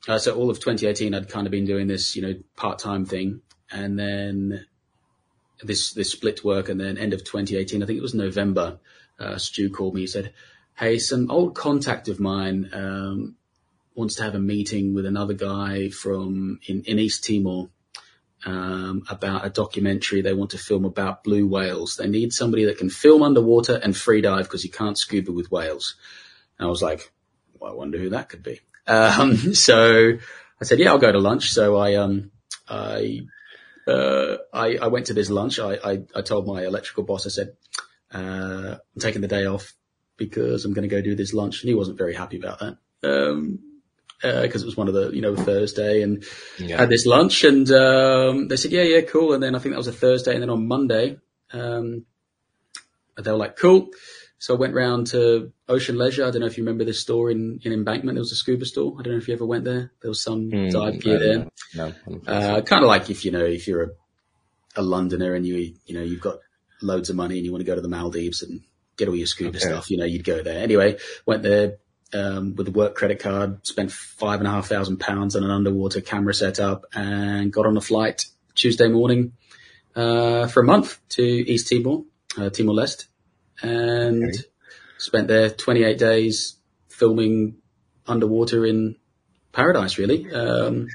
uh, 0.09 0.19
so 0.19 0.37
all 0.37 0.51
of 0.51 0.59
2018, 0.59 1.15
I'd 1.15 1.29
kind 1.29 1.47
of 1.47 1.51
been 1.51 1.65
doing 1.65 1.87
this, 1.87 2.17
you 2.17 2.23
know, 2.23 2.35
part-time 2.57 3.07
thing. 3.07 3.41
And 3.71 3.99
then 3.99 4.67
this, 5.63 5.93
this 5.93 6.13
split 6.13 6.45
work. 6.45 6.69
And 6.69 6.81
then 6.81 6.99
end 6.99 7.13
of 7.13 7.25
2018, 7.25 7.83
I 7.83 7.87
think 7.87 7.99
it 7.99 8.03
was 8.03 8.15
November, 8.15 8.79
uh, 9.19 9.39
Stu 9.39 9.71
called 9.71 9.95
me. 9.95 10.03
He 10.03 10.07
said, 10.07 10.33
hey, 10.77 10.99
some 10.99 11.31
old 11.31 11.55
contact 11.55 12.09
of 12.09 12.21
mine 12.21 12.71
um, 12.73 13.37
wants 13.95 14.17
to 14.17 14.23
have 14.23 14.35
a 14.35 14.39
meeting 14.39 14.95
with 14.95 15.07
another 15.07 15.35
guy 15.35 15.89
from 15.89 16.61
in, 16.67 16.83
in 16.83 16.99
East 16.99 17.25
Timor 17.25 17.71
um, 18.45 19.03
about 19.09 19.47
a 19.47 19.51
documentary 19.51 20.21
they 20.21 20.35
want 20.35 20.51
to 20.51 20.59
film 20.59 20.85
about 20.85 21.25
blue 21.25 21.47
whales. 21.47 21.97
They 21.97 22.07
need 22.07 22.33
somebody 22.33 22.67
that 22.67 22.79
can 22.79 22.91
film 22.91 23.23
underwater 23.23 23.77
and 23.77 23.97
free 23.97 24.21
dive 24.21 24.45
because 24.45 24.65
you 24.65 24.71
can't 24.71 24.99
scuba 24.99 25.33
with 25.33 25.51
whales. 25.51 25.97
And 26.59 26.67
I 26.67 26.71
was 26.71 26.83
like, 26.83 27.11
well, 27.59 27.73
I 27.73 27.75
wonder 27.75 27.99
who 27.99 28.11
that 28.11 28.29
could 28.29 28.43
be. 28.43 28.61
Um, 28.89 29.53
so 29.53 30.13
I 30.61 30.65
said, 30.65 30.79
yeah, 30.79 30.91
I'll 30.91 30.99
go 30.99 31.11
to 31.11 31.19
lunch. 31.19 31.51
So 31.51 31.77
I, 31.77 31.97
um, 31.97 32.31
I, 32.69 33.23
uh, 33.85 34.37
I, 34.53 34.77
I 34.77 34.87
went 34.87 35.07
to 35.07 35.13
this 35.13 35.29
lunch. 35.29 35.59
I, 35.59 35.75
I, 35.75 36.03
I 36.15 36.23
told 36.23 36.47
my 36.47 36.65
electrical 36.65 37.03
boss, 37.03 37.27
I 37.27 37.31
said, 37.31 37.57
uh, 38.15 38.77
I'm 38.77 39.01
taking 39.01 39.23
the 39.23 39.27
day 39.27 39.45
off 39.47 39.75
because 40.17 40.65
I'm 40.65 40.73
going 40.73 40.89
to 40.89 40.95
go 40.95 41.03
do 41.03 41.15
this 41.15 41.35
lunch. 41.35 41.63
And 41.63 41.69
he 41.69 41.75
wasn't 41.75 41.99
very 41.99 42.15
happy 42.15 42.39
about 42.39 42.61
that. 42.61 42.79
Um, 43.03 43.61
because 44.23 44.63
uh, 44.63 44.65
it 44.65 44.67
was 44.67 44.77
one 44.77 44.89
of 44.89 44.95
the, 44.95 45.11
you 45.11 45.21
know, 45.21 45.37
Thursday 45.37 46.01
and 46.01 46.25
yeah. 46.59 46.79
had 46.79 46.89
this 46.89 47.05
lunch 47.05 47.45
and, 47.45 47.71
um, 47.71 48.49
they 48.49 48.57
said, 48.57 48.73
yeah, 48.73 48.83
yeah, 48.83 49.03
cool. 49.03 49.35
And 49.35 49.43
then 49.43 49.55
I 49.55 49.59
think 49.59 49.75
that 49.75 49.79
was 49.79 49.89
a 49.89 49.93
Thursday. 49.93 50.33
And 50.33 50.43
then 50.43 50.49
on 50.49 50.67
Monday, 50.67 51.19
um, 51.53 52.07
they 53.23 53.31
were 53.31 53.37
like, 53.37 53.57
cool. 53.57 53.91
So 54.39 54.55
I 54.55 54.59
went 54.59 54.75
round 54.75 55.09
to 55.09 55.53
Ocean 55.69 55.99
Leisure. 55.99 56.25
I 56.25 56.31
don't 56.31 56.41
know 56.41 56.47
if 56.47 56.57
you 56.57 56.65
remember 56.65 56.85
this 56.85 57.01
store 57.01 57.31
in, 57.31 57.61
in 57.63 57.73
Embankment. 57.73 58.17
There 58.17 58.23
was 58.23 58.33
a 58.33 58.37
scuba 58.37 58.65
store. 58.65 58.97
I 58.99 59.03
don't 59.03 59.15
know 59.15 59.19
if 59.19 59.29
you 59.29 59.35
ever 59.35 59.47
went 59.47 59.65
there. 59.65 59.93
There 60.01 60.11
was 60.11 60.23
some 60.23 60.51
mm, 60.51 60.71
dive 60.71 61.01
gear 61.01 61.19
there. 61.19 61.47
No, 61.75 61.93
no 62.07 62.21
uh, 62.27 62.61
kind 62.63 62.85
of 62.85 62.89
like 62.89 63.11
if, 63.11 63.25
you 63.25 63.33
know, 63.33 63.45
if 63.45 63.67
you're 63.67 63.83
a, 63.83 63.89
a 64.77 64.83
Londoner 64.83 65.35
and 65.35 65.47
you, 65.47 65.75
you 65.87 65.95
know, 65.95 66.03
you've 66.03 66.21
got 66.21 66.39
loads 66.83 67.11
of 67.11 67.17
money 67.17 67.37
and 67.37 67.45
you 67.45 67.53
want 67.53 67.61
to 67.61 67.67
go 67.67 67.75
to 67.75 67.81
the 67.81 67.89
Maldives 67.89 68.43
and 68.43 68.61
get 68.97 69.09
all 69.09 69.17
your 69.17 69.27
scuba 69.27 69.59
okay. 69.59 69.67
stuff, 69.67 69.91
you 69.91 69.97
know, 69.97 70.05
you'd 70.05 70.25
go 70.25 70.43
there. 70.43 70.63
Anyway, 70.63 70.99
went 71.25 71.43
there, 71.43 71.79
um, 72.15 72.55
with 72.55 72.69
a 72.69 72.71
work 72.71 72.95
credit 72.95 73.19
card, 73.19 73.67
spent 73.67 73.91
five 73.93 74.41
and 74.41 74.47
a 74.47 74.51
half 74.51 74.69
thousand 74.69 74.99
pounds 74.99 75.37
on 75.37 75.45
an 75.45 75.51
underwater 75.51 76.01
camera 76.01 76.33
setup 76.33 76.87
and 76.95 77.53
got 77.53 77.67
on 77.67 77.77
a 77.77 77.81
flight 77.81 78.27
Tuesday 78.55 78.89
morning, 78.89 79.33
uh, 79.95 80.47
for 80.47 80.61
a 80.61 80.65
month 80.65 80.99
to 81.11 81.23
East 81.23 81.69
Timor, 81.69 82.05
uh, 82.39 82.51
Timor 82.51 82.75
Leste 82.75 83.07
and 83.63 84.25
okay. 84.25 84.39
spent 84.99 85.29
there 85.29 85.51
28 85.51 85.99
days 85.99 86.57
filming 86.89 87.57
underwater 88.07 88.67
in 88.67 88.97
paradise, 89.53 89.99
really. 89.99 90.31
Um, 90.33 90.89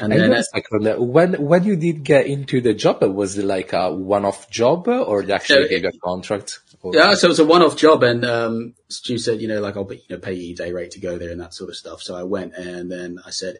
and, 0.00 0.12
and 0.12 0.32
then 0.32 0.42
second, 0.42 1.08
when 1.12 1.34
when 1.34 1.64
you 1.64 1.76
did 1.76 2.04
get 2.04 2.26
into 2.26 2.60
the 2.60 2.74
job, 2.74 3.02
was 3.02 3.38
it 3.38 3.44
like 3.44 3.72
a 3.72 3.92
one-off 3.92 4.50
job, 4.50 4.88
or 4.88 5.22
they 5.22 5.32
actually 5.32 5.64
so 5.64 5.68
gave 5.68 5.82
you 5.82 5.88
a 5.88 5.98
contract? 5.98 6.60
Or? 6.82 6.92
Yeah, 6.94 7.14
so 7.14 7.26
it 7.26 7.30
was 7.30 7.38
a 7.38 7.44
one-off 7.44 7.76
job, 7.76 8.02
and 8.02 8.24
um, 8.24 8.74
Stu 8.88 9.18
said, 9.18 9.40
you 9.40 9.48
know, 9.48 9.60
like 9.60 9.76
I'll 9.76 9.90
you 9.92 10.00
know 10.10 10.18
pay 10.18 10.34
you 10.34 10.54
day 10.54 10.72
rate 10.72 10.92
to 10.92 11.00
go 11.00 11.18
there 11.18 11.30
and 11.30 11.40
that 11.40 11.54
sort 11.54 11.70
of 11.70 11.76
stuff. 11.76 12.02
So 12.02 12.14
I 12.14 12.22
went, 12.22 12.54
and 12.54 12.90
then 12.90 13.18
I 13.24 13.30
said, 13.30 13.58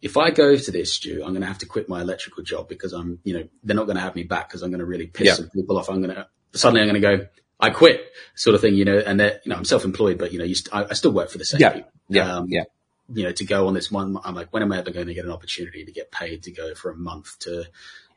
if 0.00 0.16
I 0.16 0.30
go 0.30 0.56
to 0.56 0.70
this, 0.70 0.94
Stu, 0.94 1.22
I'm 1.24 1.30
going 1.30 1.42
to 1.42 1.46
have 1.46 1.58
to 1.58 1.66
quit 1.66 1.88
my 1.88 2.00
electrical 2.00 2.42
job 2.42 2.68
because 2.68 2.92
I'm, 2.92 3.18
you 3.24 3.34
know, 3.34 3.48
they're 3.62 3.76
not 3.76 3.86
going 3.86 3.96
to 3.96 4.02
have 4.02 4.16
me 4.16 4.24
back 4.24 4.48
because 4.48 4.62
I'm 4.62 4.70
going 4.70 4.80
to 4.80 4.86
really 4.86 5.06
piss 5.06 5.26
yeah. 5.26 5.34
some 5.34 5.50
people 5.50 5.78
off. 5.78 5.88
I'm 5.88 6.02
going 6.02 6.14
to 6.14 6.26
suddenly 6.54 6.82
I'm 6.82 6.88
going 6.88 7.00
to 7.00 7.16
go. 7.18 7.26
I 7.60 7.70
quit, 7.70 8.04
sort 8.34 8.56
of 8.56 8.60
thing, 8.60 8.74
you 8.74 8.84
know. 8.84 8.98
And 8.98 9.20
that, 9.20 9.42
you 9.44 9.50
know, 9.50 9.56
I'm 9.56 9.64
self-employed, 9.64 10.18
but 10.18 10.32
you 10.32 10.38
know, 10.38 10.44
you 10.44 10.56
st- 10.56 10.74
I, 10.74 10.84
I, 10.90 10.94
still 10.94 11.12
work 11.12 11.30
for 11.30 11.38
the 11.38 11.44
same 11.44 11.60
yeah. 11.60 11.70
people. 11.70 11.92
Yeah, 12.08 12.36
um, 12.36 12.46
yeah 12.48 12.64
you 13.08 13.24
know, 13.24 13.32
to 13.32 13.44
go 13.44 13.66
on 13.66 13.74
this 13.74 13.90
one, 13.90 14.16
I'm 14.24 14.34
like, 14.34 14.52
when 14.52 14.62
am 14.62 14.72
I 14.72 14.78
ever 14.78 14.90
going 14.90 15.06
to 15.06 15.14
get 15.14 15.24
an 15.24 15.30
opportunity 15.30 15.84
to 15.84 15.92
get 15.92 16.10
paid 16.10 16.44
to 16.44 16.52
go 16.52 16.74
for 16.74 16.90
a 16.90 16.96
month 16.96 17.38
to, 17.40 17.64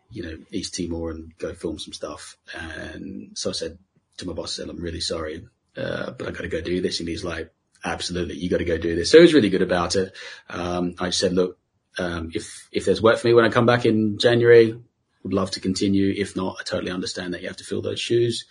you 0.09 0.23
know, 0.23 0.37
East 0.51 0.75
Timor 0.75 1.11
and 1.11 1.37
go 1.37 1.53
film 1.53 1.79
some 1.79 1.93
stuff? 1.93 2.37
And 2.53 3.37
so 3.37 3.49
I 3.49 3.53
said 3.53 3.77
to 4.17 4.27
my 4.27 4.33
boss, 4.33 4.59
I 4.59 4.63
said, 4.63 4.69
I'm 4.69 4.81
really 4.81 5.01
sorry, 5.01 5.47
uh, 5.75 6.11
but 6.11 6.27
I 6.27 6.31
got 6.31 6.41
to 6.41 6.47
go 6.47 6.61
do 6.61 6.81
this. 6.81 6.99
And 6.99 7.09
he's 7.09 7.23
like, 7.23 7.53
absolutely, 7.83 8.35
you 8.37 8.49
got 8.49 8.57
to 8.59 8.65
go 8.65 8.77
do 8.77 8.95
this. 8.95 9.11
So 9.11 9.17
he 9.17 9.23
was 9.23 9.33
really 9.33 9.49
good 9.49 9.61
about 9.61 9.95
it. 9.95 10.15
Um, 10.49 10.95
I 10.99 11.09
said, 11.09 11.33
look, 11.33 11.57
um, 11.97 12.31
if, 12.33 12.67
if 12.71 12.85
there's 12.85 13.01
work 13.01 13.17
for 13.17 13.27
me 13.27 13.33
when 13.33 13.45
I 13.45 13.49
come 13.49 13.65
back 13.65 13.85
in 13.85 14.17
January, 14.17 14.79
would 15.23 15.33
love 15.33 15.51
to 15.51 15.59
continue. 15.59 16.13
If 16.15 16.35
not, 16.35 16.57
I 16.59 16.63
totally 16.63 16.91
understand 16.91 17.33
that 17.33 17.41
you 17.41 17.47
have 17.47 17.57
to 17.57 17.63
fill 17.63 17.81
those 17.81 17.99
shoes. 17.99 18.45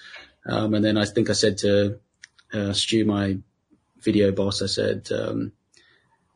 Um, 0.47 0.75
and 0.75 0.85
then 0.85 0.99
I 0.99 1.05
think 1.05 1.31
I 1.31 1.35
said 1.35 1.59
to, 1.59 2.01
uh, 2.53 2.73
Stu, 2.73 3.05
my 3.05 3.39
video 4.01 4.33
boss, 4.33 4.61
I 4.61 4.67
said, 4.67 5.09
um, 5.13 5.53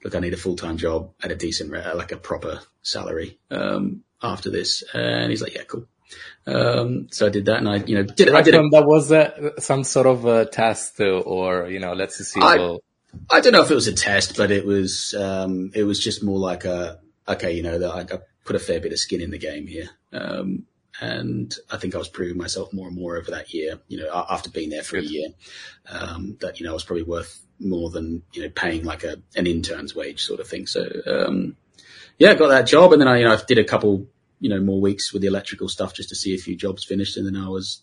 look, 0.05 0.15
I 0.15 0.21
need 0.21 0.35
a 0.35 0.39
full 0.39 0.57
time 0.57 0.77
job 0.77 1.13
at 1.23 1.31
a 1.31 1.37
decent, 1.37 1.71
rate, 1.71 1.85
like 1.95 2.13
a 2.13 2.17
proper 2.17 2.61
salary 2.83 3.39
um, 3.51 4.03
after 4.23 4.51
this. 4.51 4.83
And 4.95 5.31
he's 5.31 5.43
like, 5.43 5.55
yeah, 5.55 5.65
cool. 5.65 5.87
Um, 6.47 7.09
so 7.11 7.27
I 7.27 7.29
did 7.29 7.47
that, 7.47 7.59
and 7.59 7.69
I, 7.69 7.77
you 7.77 7.97
know, 7.97 8.03
did 8.03 8.35
I 8.35 8.43
did 8.43 8.55
it. 8.55 8.71
That 8.71 8.87
was 8.87 9.13
uh, 9.13 9.59
some 9.59 9.85
sort 9.85 10.07
of 10.07 10.25
a 10.25 10.47
test, 10.47 11.01
or 11.01 11.69
you 11.69 11.81
know, 11.81 11.93
let's 11.93 12.17
see. 12.17 12.41
I, 12.41 12.57
we'll... 12.57 12.83
I 13.31 13.41
don't 13.41 13.53
know 13.53 13.63
if 13.63 13.71
it 13.71 13.75
was 13.75 13.89
a 13.89 13.93
test, 13.93 14.37
but 14.37 14.51
it 14.51 14.65
was 14.65 15.15
um, 15.15 15.71
it 15.75 15.85
was 15.85 16.03
just 16.03 16.23
more 16.23 16.39
like 16.39 16.65
a 16.65 17.01
okay, 17.29 17.53
you 17.53 17.63
know, 17.63 17.79
that 17.79 17.91
I, 17.91 18.01
I, 18.01 18.19
put 18.45 18.57
a 18.57 18.59
fair 18.59 18.81
bit 18.81 18.93
of 18.93 18.99
skin 18.99 19.21
in 19.21 19.31
the 19.31 19.39
game 19.39 19.67
here. 19.67 19.91
Um, 20.11 20.65
and 21.03 21.55
I 21.71 21.77
think 21.77 21.95
I 21.95 21.99
was 21.99 22.09
proving 22.09 22.39
myself 22.39 22.73
more 22.73 22.89
and 22.89 22.97
more 22.97 23.19
over 23.19 23.31
that 23.33 23.53
year. 23.53 23.79
You 23.89 23.99
know, 23.99 24.27
after 24.31 24.51
being 24.51 24.71
there 24.71 24.83
for 24.83 24.97
Good. 24.97 25.05
a 25.05 25.13
year, 25.13 25.29
um, 25.91 26.39
that 26.41 26.59
you 26.59 26.65
know 26.65 26.71
I 26.71 26.75
was 26.75 26.85
probably 26.85 27.05
worth 27.05 27.43
more 27.61 27.91
than 27.91 28.23
you 28.33 28.43
know 28.43 28.51
paying 28.51 28.85
like 28.85 29.05
a 29.05 29.17
an 29.37 29.47
intern's 29.47 29.95
wage 29.95 30.23
sort 30.25 30.41
of 30.41 30.47
thing. 30.47 30.67
So 30.67 30.87
um, 31.07 31.57
yeah, 32.19 32.31
I 32.31 32.35
got 32.35 32.49
that 32.49 32.67
job, 32.67 32.93
and 32.93 33.01
then 33.01 33.09
I 33.09 33.19
you 33.19 33.25
know 33.25 33.33
I 33.33 33.39
did 33.47 33.59
a 33.59 33.65
couple 33.65 34.07
you 34.41 34.49
know 34.49 34.61
more 34.61 34.81
weeks 34.81 35.13
with 35.13 35.23
the 35.23 35.29
electrical 35.29 35.69
stuff 35.69 35.95
just 35.95 36.11
to 36.11 36.15
see 36.15 36.35
a 36.35 36.39
few 36.39 36.57
jobs 36.57 36.85
finished, 36.85 37.17
and 37.17 37.27
then 37.27 37.37
I 37.37 37.49
was 37.49 37.83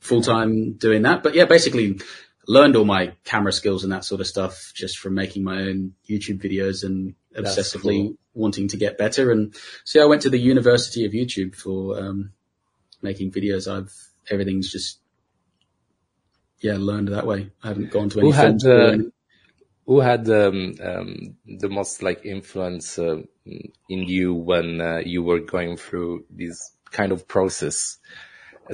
full 0.00 0.22
time 0.22 0.74
doing 0.74 1.02
that. 1.02 1.22
But 1.22 1.34
yeah, 1.34 1.44
basically 1.44 2.00
learned 2.46 2.76
all 2.76 2.84
my 2.84 3.12
camera 3.24 3.52
skills 3.52 3.84
and 3.84 3.92
that 3.92 4.04
sort 4.04 4.20
of 4.22 4.26
stuff 4.26 4.72
just 4.74 4.98
from 4.98 5.14
making 5.14 5.44
my 5.44 5.58
own 5.58 5.92
YouTube 6.08 6.42
videos 6.42 6.82
and 6.82 7.14
obsessively 7.36 8.06
cool. 8.06 8.14
wanting 8.32 8.68
to 8.68 8.78
get 8.78 8.96
better. 8.96 9.30
And 9.30 9.54
so 9.84 10.02
I 10.02 10.06
went 10.06 10.22
to 10.22 10.30
the 10.30 10.38
University 10.38 11.04
of 11.04 11.12
YouTube 11.12 11.54
for 11.54 11.98
um, 11.98 12.32
making 13.02 13.32
videos. 13.32 13.70
I've 13.70 13.92
everything's 14.30 14.72
just 14.72 14.98
yeah, 16.60 16.76
learned 16.78 17.08
that 17.08 17.26
way. 17.26 17.50
I 17.62 17.68
haven't 17.68 17.90
gone 17.90 18.08
to 18.10 18.20
any. 18.20 18.28
Who 18.28 18.32
had 18.32 18.64
uh, 18.64 18.98
who 19.86 20.00
had 20.00 20.28
um, 20.28 20.74
um, 20.82 21.36
the 21.46 21.68
most 21.68 22.02
like 22.02 22.24
influence 22.24 22.98
uh, 22.98 23.22
in 23.44 23.72
you 23.88 24.34
when 24.34 24.80
uh, 24.80 24.98
you 25.04 25.22
were 25.22 25.40
going 25.40 25.76
through 25.76 26.24
this 26.30 26.72
kind 26.90 27.12
of 27.12 27.26
process? 27.26 27.98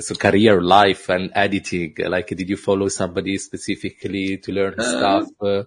So 0.01 0.17
career, 0.17 0.61
life, 0.61 1.09
and 1.09 1.31
editing. 1.37 1.95
Like, 1.99 2.27
did 2.27 2.49
you 2.49 2.57
follow 2.57 2.89
somebody 2.89 3.39
specifically 3.39 4.39
to 4.39 4.53
learn 4.53 4.75
um, 4.79 4.85
stuff? 4.85 5.29
Uh? 5.41 5.63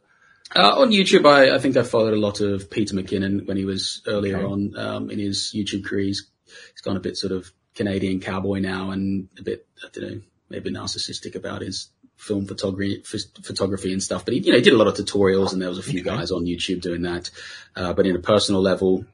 Uh, 0.55 0.81
on 0.81 0.91
YouTube, 0.91 1.25
I, 1.25 1.55
I, 1.55 1.59
think 1.59 1.77
I 1.77 1.83
followed 1.83 2.13
a 2.13 2.19
lot 2.19 2.41
of 2.41 2.69
Peter 2.69 2.95
McKinnon 2.95 3.47
when 3.47 3.57
he 3.57 3.65
was 3.65 4.01
earlier 4.05 4.37
okay. 4.37 4.45
on 4.45 4.77
um, 4.77 5.09
in 5.09 5.19
his 5.19 5.53
YouTube 5.55 5.85
career. 5.85 6.05
He's, 6.05 6.29
he's 6.45 6.81
gone 6.81 6.97
a 6.97 7.01
bit 7.01 7.17
sort 7.17 7.31
of 7.33 7.51
Canadian 7.75 8.19
cowboy 8.19 8.59
now 8.59 8.91
and 8.91 9.29
a 9.37 9.43
bit, 9.43 9.67
I 9.83 9.87
don't 9.91 10.11
know, 10.11 10.21
maybe 10.49 10.71
narcissistic 10.71 11.35
about 11.35 11.61
his 11.61 11.89
film 12.17 12.45
photography, 12.45 13.03
photography 13.43 13.93
and 13.93 14.03
stuff. 14.03 14.25
But 14.25 14.33
he, 14.33 14.41
you 14.41 14.51
know, 14.51 14.57
he 14.57 14.63
did 14.63 14.73
a 14.73 14.77
lot 14.77 14.87
of 14.87 14.95
tutorials, 14.95 15.53
and 15.53 15.61
there 15.61 15.69
was 15.69 15.77
a 15.77 15.83
few 15.83 16.01
okay. 16.01 16.09
guys 16.09 16.31
on 16.31 16.45
YouTube 16.45 16.81
doing 16.81 17.03
that. 17.03 17.29
Uh, 17.75 17.93
but 17.93 18.05
in 18.05 18.15
a 18.15 18.19
personal 18.19 18.61
level, 18.61 19.05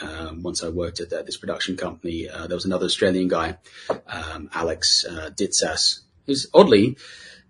um, 0.00 0.42
once 0.42 0.62
I 0.62 0.68
worked 0.68 1.00
at 1.00 1.10
this 1.24 1.36
production 1.36 1.76
company, 1.76 2.28
uh, 2.28 2.46
there 2.46 2.56
was 2.56 2.64
another 2.64 2.86
Australian 2.86 3.28
guy, 3.28 3.58
um, 4.08 4.50
Alex 4.52 5.04
uh, 5.08 5.30
Ditsas, 5.30 6.00
who's 6.26 6.48
oddly 6.52 6.96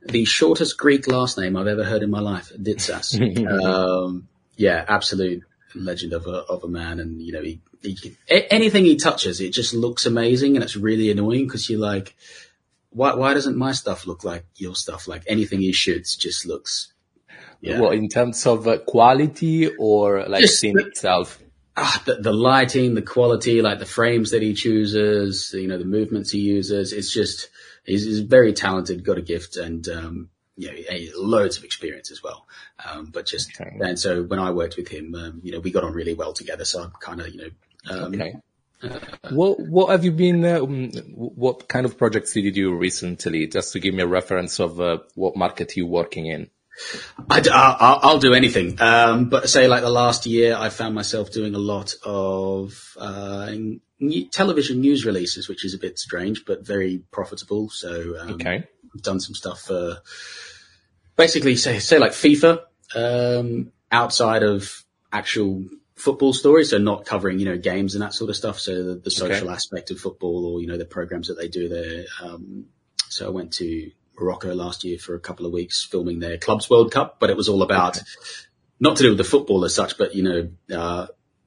the 0.02 0.24
shortest 0.26 0.76
Greek 0.76 1.06
last 1.06 1.38
name 1.38 1.56
I've 1.56 1.66
ever 1.66 1.84
heard 1.84 2.02
in 2.02 2.10
my 2.10 2.20
life. 2.20 2.52
Ditsas. 2.56 3.18
um, 3.64 4.28
yeah, 4.56 4.84
absolute 4.86 5.42
legend 5.74 6.12
of 6.12 6.26
a 6.26 6.30
of 6.30 6.62
a 6.64 6.68
man, 6.68 7.00
and 7.00 7.20
you 7.20 7.32
know, 7.32 7.42
he, 7.42 7.60
he 7.82 8.16
anything 8.28 8.84
he 8.84 8.96
touches, 8.96 9.40
it 9.40 9.50
just 9.50 9.74
looks 9.74 10.06
amazing, 10.06 10.56
and 10.56 10.62
it's 10.62 10.76
really 10.76 11.10
annoying 11.10 11.46
because 11.46 11.68
you're 11.68 11.80
like, 11.80 12.14
why 12.94 13.14
why 13.14 13.34
doesn't 13.34 13.56
my 13.56 13.72
stuff 13.72 14.06
look 14.06 14.24
like 14.24 14.46
your 14.56 14.74
stuff? 14.74 15.06
Like 15.08 15.24
anything 15.26 15.60
he 15.60 15.72
shoots 15.72 16.16
just 16.16 16.46
looks. 16.46 16.92
Yeah. 17.60 17.80
Well, 17.80 17.90
in 17.90 18.08
terms 18.08 18.46
of 18.46 18.68
uh, 18.68 18.78
quality 18.78 19.68
or 19.78 20.26
like 20.28 20.42
just 20.42 20.60
scene 20.60 20.76
the, 20.76 20.86
itself. 20.86 21.40
Ah, 21.76 22.00
the, 22.06 22.16
the 22.16 22.32
lighting, 22.32 22.94
the 22.94 23.02
quality, 23.02 23.60
like 23.60 23.80
the 23.80 23.86
frames 23.86 24.30
that 24.30 24.42
he 24.42 24.54
chooses, 24.54 25.52
you 25.52 25.66
know, 25.66 25.76
the 25.78 25.84
movements 25.84 26.30
he 26.30 26.38
uses. 26.38 26.92
It's 26.92 27.12
just 27.12 27.48
he's, 27.84 28.04
he's 28.04 28.20
very 28.20 28.52
talented, 28.52 29.04
got 29.04 29.18
a 29.18 29.22
gift, 29.22 29.56
and 29.56 29.88
um, 29.88 30.28
you 30.56 30.68
know, 30.68 31.10
loads 31.16 31.56
of 31.56 31.64
experience 31.64 32.12
as 32.12 32.22
well. 32.22 32.46
Um, 32.84 33.06
but 33.06 33.26
just, 33.26 33.60
okay. 33.60 33.76
and 33.80 33.98
so 33.98 34.22
when 34.22 34.38
I 34.38 34.50
worked 34.50 34.76
with 34.76 34.88
him, 34.88 35.14
um, 35.14 35.40
you 35.42 35.52
know, 35.52 35.60
we 35.60 35.72
got 35.72 35.84
on 35.84 35.92
really 35.92 36.14
well 36.14 36.32
together. 36.32 36.64
So 36.64 36.82
I'm 36.82 36.92
kind 37.00 37.20
of, 37.20 37.28
you 37.28 37.38
know, 37.38 37.50
um, 37.90 38.14
okay. 38.14 38.36
What 39.30 39.60
what 39.60 39.90
have 39.90 40.04
you 40.04 40.12
been? 40.12 40.44
Uh, 40.44 40.60
what 40.60 41.68
kind 41.68 41.86
of 41.86 41.96
projects 41.96 42.32
did 42.32 42.44
you 42.44 42.52
do 42.52 42.74
recently? 42.74 43.46
Just 43.46 43.72
to 43.72 43.80
give 43.80 43.94
me 43.94 44.02
a 44.02 44.06
reference 44.06 44.60
of 44.60 44.80
uh, 44.80 44.98
what 45.14 45.36
market 45.36 45.76
you're 45.76 45.86
working 45.86 46.26
in. 46.26 46.50
I, 47.30 48.00
will 48.02 48.18
do 48.18 48.34
anything, 48.34 48.80
um, 48.80 49.28
but 49.28 49.48
say 49.48 49.68
like 49.68 49.82
the 49.82 49.90
last 49.90 50.26
year, 50.26 50.56
I 50.56 50.70
found 50.70 50.94
myself 50.94 51.30
doing 51.30 51.54
a 51.54 51.58
lot 51.58 51.94
of 52.04 52.96
uh, 52.98 53.52
new, 54.00 54.28
television 54.28 54.80
news 54.80 55.06
releases, 55.06 55.48
which 55.48 55.64
is 55.64 55.74
a 55.74 55.78
bit 55.78 55.98
strange 55.98 56.44
but 56.44 56.66
very 56.66 57.02
profitable. 57.12 57.70
So 57.70 58.18
um, 58.18 58.32
okay, 58.34 58.64
I've 58.94 59.02
done 59.02 59.20
some 59.20 59.34
stuff 59.34 59.60
for 59.60 59.98
basically 61.16 61.56
say 61.56 61.78
say 61.78 61.98
like 61.98 62.12
FIFA 62.12 62.60
um, 62.94 63.72
outside 63.92 64.42
of 64.42 64.84
actual 65.12 65.64
football 65.96 66.32
stories, 66.32 66.70
so 66.70 66.78
not 66.78 67.04
covering 67.04 67.38
you 67.38 67.44
know 67.44 67.56
games 67.56 67.94
and 67.94 68.02
that 68.02 68.14
sort 68.14 68.30
of 68.30 68.36
stuff. 68.36 68.58
So 68.58 68.82
the, 68.82 68.94
the 68.96 69.10
social 69.10 69.48
okay. 69.48 69.54
aspect 69.54 69.90
of 69.90 69.98
football, 69.98 70.46
or 70.46 70.60
you 70.60 70.66
know 70.66 70.78
the 70.78 70.84
programs 70.84 71.28
that 71.28 71.34
they 71.34 71.48
do 71.48 71.68
there. 71.68 72.04
Um, 72.22 72.66
so 73.08 73.26
I 73.26 73.30
went 73.30 73.52
to 73.54 73.90
Morocco 74.18 74.54
last 74.54 74.84
year 74.84 74.98
for 74.98 75.14
a 75.14 75.20
couple 75.20 75.46
of 75.46 75.52
weeks 75.52 75.84
filming 75.84 76.20
their 76.20 76.38
clubs 76.38 76.68
World 76.68 76.92
Cup, 76.92 77.18
but 77.20 77.30
it 77.30 77.36
was 77.36 77.48
all 77.48 77.62
about 77.62 77.96
okay. 77.96 78.06
not 78.80 78.96
to 78.96 79.02
do 79.02 79.10
with 79.10 79.18
the 79.18 79.24
football 79.24 79.64
as 79.64 79.74
such, 79.74 79.98
but 79.98 80.14
you 80.14 80.22
know. 80.22 80.76
Uh, 80.76 81.06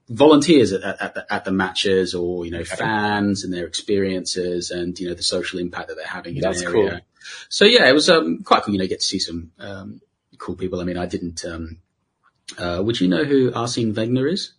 volunteers 0.10 0.72
at, 0.72 1.02
at, 1.02 1.16
the, 1.16 1.34
at 1.34 1.44
the 1.44 1.52
matches 1.52 2.16
or, 2.16 2.46
you 2.46 2.52
know, 2.52 2.60
okay. 2.60 2.78
fans 2.78 3.44
and 3.44 3.54
their 3.54 3.66
experiences 3.66 4.72
and, 4.72 4.98
you 4.98 5.10
know, 5.10 5.14
the 5.14 5.22
social 5.22 5.60
impact 5.60 5.90
that 5.90 5.96
they're 5.96 6.08
having 6.08 6.38
in 6.38 6.42
That's 6.42 6.62
an 6.62 6.68
area. 6.68 6.90
Cool. 6.92 7.00
So 7.50 7.66
yeah, 7.66 7.90
it 7.90 7.94
was 7.94 8.10
um, 8.10 8.44
quite 8.44 8.64
cool. 8.64 8.74
You 8.74 8.80
know, 8.80 8.88
get 8.88 9.02
to 9.02 9.06
see 9.06 9.20
some 9.20 9.52
um, 9.60 10.02
cool 10.38 10.56
people. 10.56 10.80
I 10.80 10.86
mean, 10.86 10.98
I 10.98 11.06
didn't. 11.06 11.44
Um, 11.44 11.80
uh, 12.58 12.82
would 12.84 13.00
you 13.00 13.08
know 13.08 13.24
who 13.24 13.54
Arsene 13.54 13.94
Wenger 13.94 14.28
is? 14.28 14.54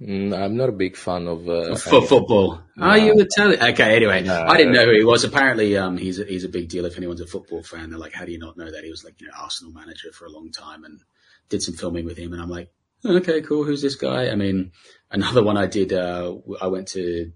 Mm, 0.00 0.36
I'm 0.36 0.56
not 0.56 0.68
a 0.68 0.72
big 0.72 0.96
fan 0.96 1.28
of 1.28 1.48
uh, 1.48 1.76
for 1.76 2.02
football. 2.02 2.60
No. 2.76 2.86
Are 2.86 2.98
you 2.98 3.14
Italian? 3.14 3.62
Okay, 3.62 3.94
anyway, 3.96 4.22
no, 4.22 4.44
I 4.46 4.56
didn't 4.56 4.72
know 4.72 4.84
who 4.84 4.92
he 4.92 5.04
was. 5.04 5.22
Apparently, 5.22 5.76
um, 5.76 5.96
he's 5.96 6.18
a, 6.18 6.24
he's 6.24 6.42
a 6.42 6.48
big 6.48 6.68
deal. 6.68 6.86
If 6.86 6.96
anyone's 6.96 7.20
a 7.20 7.26
football 7.26 7.62
fan, 7.62 7.90
they're 7.90 8.00
like, 8.00 8.12
"How 8.12 8.24
do 8.24 8.32
you 8.32 8.38
not 8.38 8.56
know 8.56 8.68
that?" 8.68 8.82
He 8.82 8.90
was 8.90 9.04
like, 9.04 9.20
you 9.20 9.28
know, 9.28 9.34
Arsenal 9.38 9.72
manager 9.72 10.10
for 10.12 10.26
a 10.26 10.30
long 10.30 10.50
time, 10.50 10.82
and 10.84 10.98
did 11.48 11.62
some 11.62 11.74
filming 11.74 12.04
with 12.04 12.16
him. 12.16 12.32
And 12.32 12.42
I'm 12.42 12.50
like, 12.50 12.72
okay, 13.04 13.42
cool. 13.42 13.62
Who's 13.62 13.82
this 13.82 13.94
guy? 13.94 14.30
I 14.30 14.34
mean, 14.34 14.72
another 15.10 15.42
one 15.50 15.56
I 15.56 15.66
did. 15.66 15.92
Uh, 15.92 16.36
I 16.60 16.66
went 16.66 16.88
to 16.88 17.30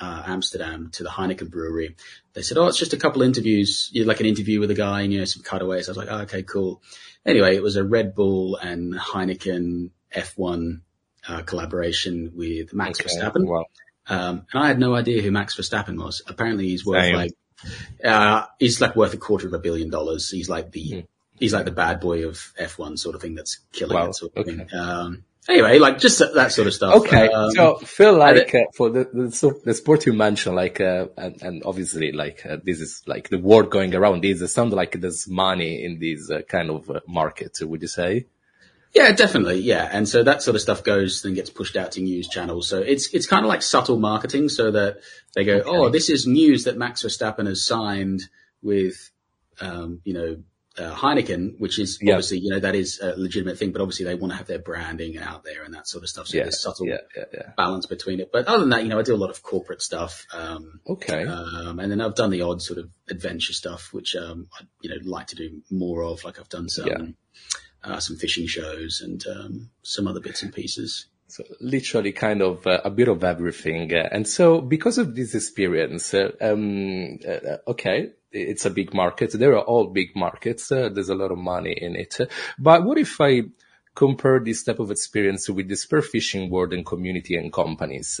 uh, 0.00 0.22
Amsterdam 0.26 0.90
to 0.92 1.02
the 1.02 1.08
Heineken 1.08 1.50
brewery. 1.50 1.96
They 2.34 2.42
said, 2.42 2.58
"Oh, 2.58 2.66
it's 2.66 2.78
just 2.78 2.92
a 2.92 2.98
couple 2.98 3.22
interviews, 3.22 3.90
you 3.92 4.04
like 4.04 4.20
an 4.20 4.26
interview 4.26 4.60
with 4.60 4.70
a 4.70 4.74
guy, 4.74 5.02
and 5.02 5.12
you 5.12 5.18
know 5.20 5.24
some 5.24 5.42
cutaways." 5.42 5.88
I 5.88 5.92
was 5.92 5.96
like, 5.98 6.08
oh, 6.10 6.20
"Okay, 6.22 6.42
cool." 6.42 6.82
Anyway, 7.26 7.56
it 7.56 7.62
was 7.62 7.76
a 7.76 7.84
Red 7.84 8.14
Bull 8.14 8.56
and 8.56 8.94
Heineken 8.94 9.90
F1 10.14 10.80
uh, 11.28 11.42
collaboration 11.42 12.32
with 12.34 12.72
Max 12.72 13.00
okay. 13.00 13.08
Verstappen. 13.08 13.46
Wow. 13.46 13.66
Um, 14.08 14.46
and 14.52 14.62
I 14.62 14.68
had 14.68 14.78
no 14.78 14.94
idea 14.94 15.20
who 15.20 15.30
Max 15.30 15.56
Verstappen 15.56 15.98
was. 15.98 16.22
Apparently, 16.26 16.68
he's 16.68 16.86
worth 16.86 17.02
Same. 17.02 17.14
like 17.14 17.32
uh, 18.04 18.46
he's 18.58 18.80
like 18.80 18.96
worth 18.96 19.14
a 19.14 19.18
quarter 19.18 19.46
of 19.46 19.52
a 19.52 19.58
billion 19.58 19.90
dollars. 19.90 20.30
He's 20.30 20.48
like 20.48 20.72
the 20.72 20.90
mm. 20.90 21.06
he's 21.38 21.52
like 21.52 21.64
the 21.64 21.72
bad 21.72 22.00
boy 22.00 22.26
of 22.26 22.52
F1 22.58 22.98
sort 22.98 23.14
of 23.14 23.20
thing 23.20 23.34
that's 23.34 23.58
killing 23.72 23.96
wow. 23.96 24.08
it. 24.08 24.14
Sort 24.14 24.36
of 24.36 24.48
okay. 24.48 24.76
um, 24.76 25.24
anyway, 25.48 25.78
like 25.78 25.98
just 25.98 26.18
that 26.18 26.52
sort 26.52 26.66
of 26.66 26.74
stuff. 26.74 26.94
Okay, 26.96 27.28
um, 27.28 27.50
so 27.52 27.76
feel 27.78 28.16
like 28.16 28.54
uh, 28.54 28.64
for 28.74 28.90
the, 28.90 29.04
the, 29.04 29.60
the 29.64 29.74
sport 29.74 30.06
you 30.06 30.12
mentioned, 30.12 30.56
like 30.56 30.80
uh, 30.80 31.06
and, 31.16 31.42
and 31.42 31.62
obviously 31.64 32.12
like 32.12 32.44
uh, 32.46 32.58
this 32.62 32.80
is 32.80 33.02
like 33.06 33.28
the 33.28 33.38
word 33.38 33.70
going 33.70 33.94
around. 33.94 34.22
This 34.22 34.40
it 34.40 34.48
sounds 34.48 34.74
like 34.74 35.00
there's 35.00 35.28
money 35.28 35.84
in 35.84 35.98
these 35.98 36.30
uh, 36.30 36.42
kind 36.42 36.70
of 36.70 36.90
uh, 36.90 37.00
markets. 37.06 37.62
Would 37.62 37.82
you 37.82 37.88
say? 37.88 38.26
Yeah, 38.94 39.12
definitely. 39.12 39.60
Yeah, 39.60 39.88
and 39.90 40.08
so 40.08 40.22
that 40.22 40.42
sort 40.42 40.54
of 40.54 40.62
stuff 40.62 40.82
goes 40.82 41.22
then 41.22 41.34
gets 41.34 41.50
pushed 41.50 41.76
out 41.76 41.92
to 41.92 42.00
news 42.00 42.28
channels. 42.28 42.68
So 42.68 42.78
it's 42.78 43.12
it's 43.14 43.26
kind 43.26 43.44
of 43.44 43.48
like 43.48 43.62
subtle 43.62 43.98
marketing, 43.98 44.48
so 44.48 44.70
that 44.70 45.00
they 45.34 45.44
go, 45.44 45.56
okay. 45.56 45.68
oh, 45.68 45.88
this 45.88 46.08
is 46.08 46.26
news 46.26 46.64
that 46.64 46.76
Max 46.76 47.02
Verstappen 47.02 47.46
has 47.46 47.64
signed 47.64 48.22
with, 48.62 49.10
um, 49.60 50.00
you 50.04 50.14
know, 50.14 50.36
uh, 50.78 50.94
Heineken, 50.94 51.58
which 51.58 51.78
is 51.78 51.98
yeah. 52.00 52.14
obviously, 52.14 52.38
you 52.38 52.50
know, 52.50 52.60
that 52.60 52.74
is 52.74 53.00
a 53.00 53.14
legitimate 53.16 53.58
thing, 53.58 53.72
but 53.72 53.80
obviously 53.80 54.04
they 54.04 54.14
want 54.14 54.32
to 54.32 54.36
have 54.36 54.46
their 54.46 54.58
branding 54.58 55.18
out 55.18 55.44
there 55.44 55.64
and 55.64 55.74
that 55.74 55.88
sort 55.88 56.04
of 56.04 56.10
stuff. 56.10 56.28
So 56.28 56.36
yeah, 56.36 56.44
there's 56.44 56.62
subtle 56.62 56.86
yeah, 56.86 56.98
balance 57.56 57.86
between 57.86 58.20
it. 58.20 58.30
But 58.32 58.46
other 58.46 58.60
than 58.60 58.70
that, 58.70 58.82
you 58.82 58.88
know, 58.88 58.98
I 58.98 59.02
do 59.02 59.14
a 59.14 59.16
lot 59.16 59.30
of 59.30 59.42
corporate 59.42 59.82
stuff. 59.82 60.26
Um, 60.32 60.80
okay. 60.88 61.26
Um, 61.26 61.78
and 61.78 61.90
then 61.90 62.00
I've 62.00 62.14
done 62.14 62.30
the 62.30 62.42
odd 62.42 62.62
sort 62.62 62.78
of 62.78 62.90
adventure 63.08 63.52
stuff, 63.52 63.92
which, 63.92 64.16
um, 64.16 64.48
I, 64.58 64.64
you 64.80 64.90
know, 64.90 64.96
like 65.04 65.28
to 65.28 65.36
do 65.36 65.62
more 65.70 66.04
of. 66.04 66.24
Like 66.24 66.38
I've 66.38 66.48
done 66.48 66.68
some, 66.68 67.16
uh, 67.82 68.00
some 68.00 68.16
fishing 68.16 68.46
shows 68.46 69.00
and, 69.04 69.24
um, 69.26 69.70
some 69.82 70.06
other 70.06 70.20
bits 70.20 70.42
and 70.42 70.52
pieces. 70.52 71.06
So 71.30 71.44
literally 71.60 72.12
kind 72.12 72.40
of 72.40 72.66
uh, 72.66 72.80
a 72.84 72.90
bit 72.90 73.08
of 73.08 73.22
everything. 73.22 73.92
Uh, 73.94 74.08
and 74.10 74.26
so 74.26 74.62
because 74.62 74.96
of 74.96 75.14
this 75.14 75.34
experience, 75.34 76.14
uh, 76.14 76.30
um, 76.40 77.18
uh, 77.28 77.58
okay, 77.68 78.12
it's 78.32 78.66
a 78.66 78.70
big 78.70 78.94
market. 78.94 79.32
They 79.32 79.46
are 79.46 79.58
all 79.58 79.88
big 79.88 80.14
markets. 80.14 80.70
Uh, 80.70 80.88
there's 80.92 81.08
a 81.08 81.14
lot 81.14 81.30
of 81.30 81.38
money 81.38 81.72
in 81.72 81.96
it. 81.96 82.18
But 82.58 82.84
what 82.84 82.98
if 82.98 83.20
I 83.20 83.42
compare 83.94 84.38
this 84.38 84.62
type 84.62 84.78
of 84.78 84.90
experience 84.90 85.48
with 85.48 85.68
the 85.68 85.74
spearfishing 85.74 86.50
world 86.50 86.72
and 86.72 86.84
community 86.84 87.36
and 87.36 87.52
companies? 87.52 88.20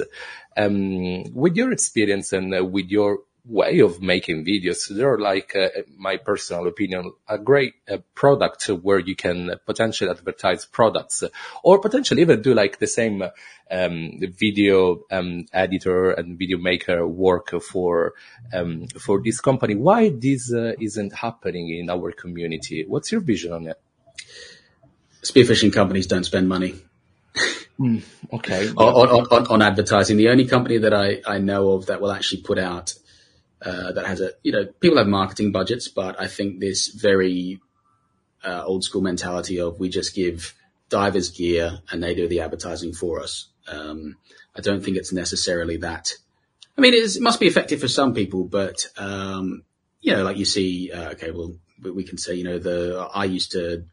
Um, 0.56 1.24
with 1.34 1.56
your 1.56 1.72
experience 1.72 2.32
and 2.32 2.54
uh, 2.54 2.64
with 2.64 2.86
your 2.88 3.20
way 3.48 3.80
of 3.80 4.02
making 4.02 4.44
videos. 4.44 4.88
They're 4.88 5.18
like, 5.18 5.56
uh, 5.56 5.68
my 5.96 6.18
personal 6.18 6.66
opinion, 6.66 7.12
a 7.26 7.38
great 7.38 7.74
uh, 7.90 7.98
product 8.14 8.66
where 8.68 8.98
you 8.98 9.16
can 9.16 9.52
potentially 9.66 10.10
advertise 10.10 10.66
products 10.66 11.24
or 11.62 11.80
potentially 11.80 12.20
even 12.20 12.42
do 12.42 12.54
like 12.54 12.78
the 12.78 12.86
same 12.86 13.24
um, 13.70 14.20
video 14.20 15.02
um, 15.10 15.46
editor 15.52 16.10
and 16.10 16.38
video 16.38 16.58
maker 16.58 17.06
work 17.06 17.50
for 17.62 18.14
um, 18.52 18.86
for 18.88 19.22
this 19.22 19.40
company. 19.40 19.74
Why 19.74 20.10
this 20.10 20.52
uh, 20.52 20.72
isn't 20.78 21.14
happening 21.14 21.70
in 21.70 21.90
our 21.90 22.12
community? 22.12 22.84
What's 22.86 23.10
your 23.10 23.22
vision 23.22 23.52
on 23.52 23.66
it? 23.66 23.80
Spearfishing 25.22 25.72
companies 25.72 26.06
don't 26.06 26.24
spend 26.24 26.48
money. 26.48 26.76
mm, 27.78 28.02
okay. 28.32 28.68
on, 28.76 29.08
on, 29.08 29.26
on, 29.30 29.46
on, 29.48 29.62
advertising. 29.62 30.16
The 30.16 30.28
only 30.28 30.46
company 30.46 30.78
that 30.78 30.94
I, 30.94 31.20
I 31.26 31.38
know 31.38 31.72
of 31.72 31.86
that 31.86 32.00
will 32.00 32.12
actually 32.12 32.42
put 32.42 32.58
out 32.58 32.94
uh, 33.62 33.92
that 33.92 34.06
has 34.06 34.20
a 34.20 34.32
you 34.42 34.52
know 34.52 34.66
people 34.66 34.98
have 34.98 35.08
marketing 35.08 35.52
budgets, 35.52 35.88
but 35.88 36.20
I 36.20 36.26
think 36.28 36.60
this 36.60 36.88
very 36.88 37.60
uh, 38.44 38.62
old 38.64 38.84
school 38.84 39.02
mentality 39.02 39.60
of 39.60 39.80
we 39.80 39.88
just 39.88 40.14
give 40.14 40.54
divers 40.88 41.30
gear 41.30 41.80
and 41.90 42.02
they 42.02 42.14
do 42.14 42.28
the 42.28 42.40
advertising 42.40 42.92
for 42.92 43.20
us. 43.20 43.48
Um, 43.66 44.16
I 44.56 44.60
don't 44.60 44.82
think 44.82 44.96
it's 44.96 45.12
necessarily 45.12 45.78
that. 45.78 46.12
I 46.76 46.80
mean, 46.80 46.94
it 46.94 47.20
must 47.20 47.40
be 47.40 47.46
effective 47.46 47.80
for 47.80 47.88
some 47.88 48.14
people, 48.14 48.44
but 48.44 48.86
um, 48.96 49.64
you 50.00 50.14
know, 50.14 50.22
like 50.22 50.36
you 50.36 50.44
see, 50.44 50.92
uh, 50.92 51.10
okay, 51.10 51.32
well, 51.32 51.54
we 51.82 52.04
can 52.04 52.18
say, 52.18 52.34
you 52.34 52.44
know, 52.44 52.58
the 52.58 53.08
I 53.12 53.24
used 53.24 53.52
to, 53.52 53.84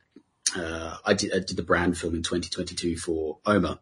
uh, 0.56 0.98
I, 1.04 1.14
did, 1.16 1.34
I 1.34 1.40
did 1.40 1.58
the 1.58 1.64
brand 1.64 1.98
film 1.98 2.16
in 2.16 2.22
2022 2.22 2.98
for 2.98 3.40
Omer, 3.46 3.80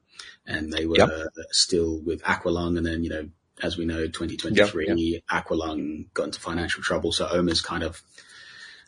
and 0.48 0.72
they 0.72 0.86
were 0.86 0.98
yep. 0.98 1.10
still 1.52 2.00
with 2.02 2.24
Aqualung, 2.24 2.78
and 2.78 2.86
then 2.86 3.04
you 3.04 3.10
know 3.10 3.30
as 3.62 3.78
we 3.78 3.86
know, 3.86 4.06
2023, 4.08 4.88
yep, 4.88 4.98
yep. 4.98 5.24
Aqualung 5.32 6.12
got 6.14 6.26
into 6.26 6.40
financial 6.40 6.82
trouble. 6.82 7.12
So 7.12 7.28
Omer's 7.32 7.62
kind 7.62 7.84
of 7.84 8.02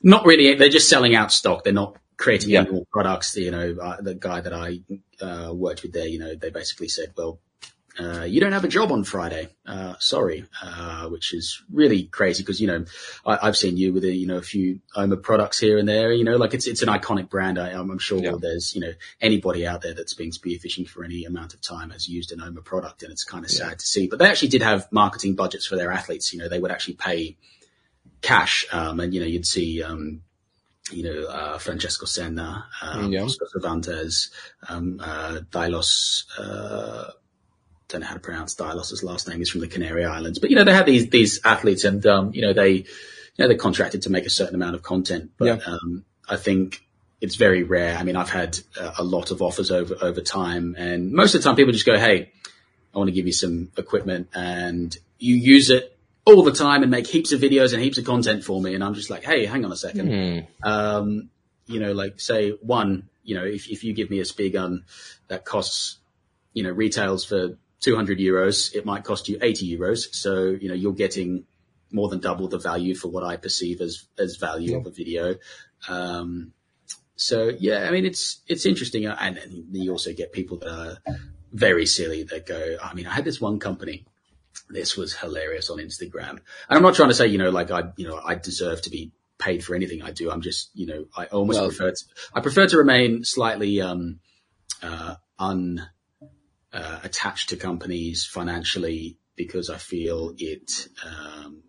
not 0.01 0.25
really, 0.25 0.55
they're 0.55 0.69
just 0.69 0.89
selling 0.89 1.15
out 1.15 1.31
stock. 1.31 1.63
They're 1.63 1.73
not 1.73 1.97
creating 2.17 2.51
yep. 2.51 2.65
any 2.65 2.75
more 2.75 2.85
products. 2.91 3.35
You 3.35 3.51
know, 3.51 3.75
uh, 3.81 4.01
the 4.01 4.15
guy 4.15 4.41
that 4.41 4.53
I 4.53 4.79
uh, 5.21 5.53
worked 5.53 5.83
with 5.83 5.93
there, 5.93 6.07
you 6.07 6.19
know, 6.19 6.35
they 6.35 6.49
basically 6.49 6.87
said, 6.87 7.13
well, 7.15 7.39
uh, 7.99 8.23
you 8.23 8.41
don't 8.41 8.51
have 8.51 8.65
a 8.65 8.69
job 8.69 8.91
on 8.91 9.03
Friday. 9.03 9.47
Uh, 9.65 9.95
sorry, 9.99 10.45
uh, 10.61 11.07
which 11.07 11.33
is 11.33 11.63
really 11.71 12.03
crazy 12.03 12.43
because, 12.43 12.59
you 12.59 12.67
know, 12.67 12.85
I, 13.25 13.45
have 13.45 13.55
seen 13.55 13.77
you 13.77 13.93
with 13.93 14.03
a, 14.03 14.13
you 14.13 14.27
know, 14.27 14.37
a 14.37 14.41
few 14.41 14.81
Omer 14.95 15.15
products 15.15 15.59
here 15.59 15.77
and 15.77 15.87
there, 15.87 16.11
you 16.11 16.23
know, 16.23 16.35
like 16.35 16.53
it's, 16.53 16.67
it's 16.67 16.81
an 16.81 16.89
iconic 16.89 17.29
brand. 17.29 17.57
I, 17.57 17.71
am 17.71 17.97
sure 17.97 18.19
yeah. 18.19 18.35
there's, 18.39 18.75
you 18.75 18.81
know, 18.81 18.91
anybody 19.21 19.65
out 19.65 19.81
there 19.81 19.93
that's 19.93 20.13
been 20.13 20.31
spearfishing 20.31 20.87
for 20.87 21.03
any 21.03 21.23
amount 21.23 21.53
of 21.53 21.61
time 21.61 21.91
has 21.91 22.09
used 22.09 22.31
an 22.31 22.41
Omer 22.41 22.61
product 22.61 23.03
and 23.03 23.11
it's 23.11 23.23
kind 23.23 23.45
of 23.45 23.51
yeah. 23.51 23.69
sad 23.69 23.79
to 23.79 23.87
see, 23.87 24.07
but 24.07 24.19
they 24.19 24.27
actually 24.27 24.49
did 24.49 24.61
have 24.61 24.91
marketing 24.91 25.35
budgets 25.35 25.65
for 25.65 25.77
their 25.77 25.91
athletes. 25.91 26.33
You 26.33 26.39
know, 26.39 26.49
they 26.49 26.59
would 26.59 26.71
actually 26.71 26.95
pay 26.95 27.37
cash. 28.21 28.65
Um, 28.71 28.99
and, 28.99 29.13
you 29.13 29.21
know, 29.21 29.27
you'd 29.27 29.47
see, 29.47 29.81
um, 29.81 30.21
you 30.91 31.03
know, 31.03 31.27
uh, 31.27 31.57
Francesco 31.57 32.05
Senna, 32.05 32.65
um, 32.81 33.11
yeah. 33.11 33.23
Oscar 33.23 33.47
Cervantes, 33.49 34.29
um, 34.69 34.99
uh, 35.01 35.39
uh, 35.53 37.09
don't 37.87 38.01
know 38.01 38.07
how 38.07 38.13
to 38.13 38.19
pronounce 38.19 38.55
Dailos' 38.55 39.03
last 39.03 39.27
name. 39.27 39.37
He's 39.37 39.49
from 39.49 39.61
the 39.61 39.67
Canary 39.67 40.05
Islands, 40.05 40.39
but 40.39 40.49
you 40.49 40.55
know, 40.55 40.63
they 40.63 40.73
have 40.73 40.85
these, 40.85 41.09
these 41.09 41.39
athletes 41.45 41.83
and, 41.83 42.05
um, 42.05 42.33
you 42.33 42.41
know, 42.41 42.53
they, 42.53 42.71
you 42.71 42.83
know, 43.39 43.47
they're 43.47 43.57
contracted 43.57 44.03
to 44.03 44.09
make 44.09 44.25
a 44.25 44.29
certain 44.29 44.55
amount 44.55 44.75
of 44.75 44.83
content, 44.83 45.31
but, 45.37 45.45
yeah. 45.45 45.59
um, 45.65 46.05
I 46.27 46.37
think 46.37 46.85
it's 47.21 47.35
very 47.35 47.63
rare. 47.63 47.97
I 47.97 48.03
mean, 48.03 48.15
I've 48.15 48.29
had 48.29 48.59
a 48.97 49.03
lot 49.03 49.31
of 49.31 49.41
offers 49.41 49.71
over, 49.71 49.95
over 50.01 50.21
time 50.21 50.75
and 50.77 51.11
most 51.11 51.35
of 51.35 51.41
the 51.41 51.45
time 51.47 51.55
people 51.55 51.73
just 51.73 51.85
go, 51.85 51.97
Hey, 51.97 52.31
I 52.93 52.97
want 52.97 53.07
to 53.07 53.13
give 53.13 53.27
you 53.27 53.33
some 53.33 53.71
equipment 53.77 54.29
and 54.33 54.95
you 55.19 55.35
use 55.35 55.69
it 55.69 55.97
all 56.25 56.43
the 56.43 56.51
time 56.51 56.81
and 56.81 56.91
make 56.91 57.07
heaps 57.07 57.31
of 57.31 57.41
videos 57.41 57.73
and 57.73 57.81
heaps 57.81 57.97
of 57.97 58.05
content 58.05 58.43
for 58.43 58.59
me. 58.61 58.73
And 58.73 58.83
I'm 58.83 58.93
just 58.95 59.09
like, 59.09 59.23
Hey, 59.23 59.45
hang 59.45 59.65
on 59.65 59.71
a 59.71 59.77
second. 59.77 60.09
Mm. 60.09 60.47
Um, 60.63 61.29
you 61.67 61.79
know, 61.79 61.93
like 61.93 62.19
say 62.19 62.51
one, 62.51 63.09
you 63.23 63.35
know, 63.35 63.45
if, 63.45 63.69
if 63.69 63.83
you 63.83 63.93
give 63.93 64.09
me 64.09 64.19
a 64.19 64.25
spear 64.25 64.49
gun 64.49 64.85
that 65.27 65.45
costs, 65.45 65.97
you 66.53 66.63
know, 66.63 66.71
retails 66.71 67.25
for 67.25 67.57
200 67.85 68.17
euros, 68.17 68.73
it 68.73 68.83
might 68.83 69.03
cost 69.03 69.29
you 69.29 69.37
80 69.39 69.77
euros. 69.77 70.13
So, 70.13 70.45
you 70.45 70.69
know, 70.69 70.73
you're 70.73 70.93
getting 70.93 71.45
more 71.91 72.09
than 72.09 72.19
double 72.19 72.47
the 72.47 72.57
value 72.57 72.95
for 72.95 73.09
what 73.09 73.23
I 73.23 73.37
perceive 73.37 73.79
as, 73.79 74.07
as 74.17 74.37
value 74.37 74.71
yeah. 74.71 74.77
of 74.77 74.87
a 74.87 74.89
video. 74.89 75.35
Um, 75.87 76.51
so 77.15 77.51
yeah, 77.59 77.87
I 77.87 77.91
mean, 77.91 78.05
it's, 78.05 78.41
it's 78.47 78.65
interesting. 78.65 79.05
And, 79.05 79.37
and 79.37 79.67
you 79.71 79.91
also 79.91 80.13
get 80.13 80.33
people 80.33 80.57
that 80.57 80.67
are 80.67 80.97
very 81.53 81.85
silly 81.85 82.23
that 82.23 82.47
go, 82.47 82.77
I 82.83 82.95
mean, 82.95 83.05
I 83.05 83.13
had 83.13 83.23
this 83.23 83.39
one 83.39 83.59
company. 83.59 84.05
This 84.67 84.97
was 84.97 85.15
hilarious 85.15 85.69
on 85.69 85.77
Instagram. 85.77 86.31
And 86.31 86.41
I'm 86.69 86.81
not 86.81 86.95
trying 86.95 87.09
to 87.09 87.15
say, 87.15 87.27
you 87.27 87.37
know, 87.37 87.51
like 87.51 87.69
I, 87.69 87.83
you 87.97 88.07
know, 88.07 88.19
I 88.19 88.33
deserve 88.33 88.81
to 88.81 88.89
be 88.89 89.11
paid 89.37 89.63
for 89.63 89.75
anything 89.75 90.01
I 90.01 90.09
do. 90.09 90.31
I'm 90.31 90.41
just, 90.41 90.71
you 90.73 90.87
know, 90.87 91.05
I 91.15 91.25
almost 91.25 91.59
well, 91.59 91.69
prefer 91.69 91.91
to, 91.91 92.03
I 92.33 92.41
prefer 92.41 92.65
to 92.65 92.77
remain 92.77 93.23
slightly, 93.23 93.79
um, 93.79 94.21
uh, 94.81 95.15
un, 95.37 95.87
uh, 96.75 96.99
attached 97.03 97.49
to 97.49 97.55
companies 97.55 98.25
financially 98.25 99.17
because 99.35 99.69
I 99.69 99.77
feel 99.77 100.33
it, 100.37 100.87
um, 101.05 101.63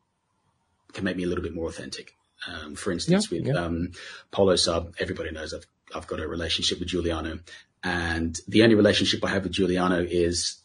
can 0.92 1.04
make 1.04 1.16
me 1.16 1.24
a 1.24 1.26
little 1.26 1.42
bit 1.42 1.54
more 1.54 1.68
authentic. 1.68 2.12
Um, 2.46 2.74
for 2.74 2.92
instance, 2.92 3.30
yeah, 3.30 3.38
with, 3.38 3.48
yeah. 3.48 3.54
um, 3.54 3.92
Polo 4.30 4.56
Sub, 4.56 4.94
everybody 4.98 5.30
knows 5.30 5.54
I've, 5.54 5.66
I've 5.94 6.06
got 6.06 6.20
a 6.20 6.28
relationship 6.28 6.78
with 6.78 6.88
Giuliano 6.88 7.38
and 7.86 8.38
the 8.48 8.64
only 8.64 8.74
relationship 8.74 9.24
I 9.24 9.28
have 9.28 9.44
with 9.44 9.52
Giuliano 9.52 10.02
is 10.02 10.60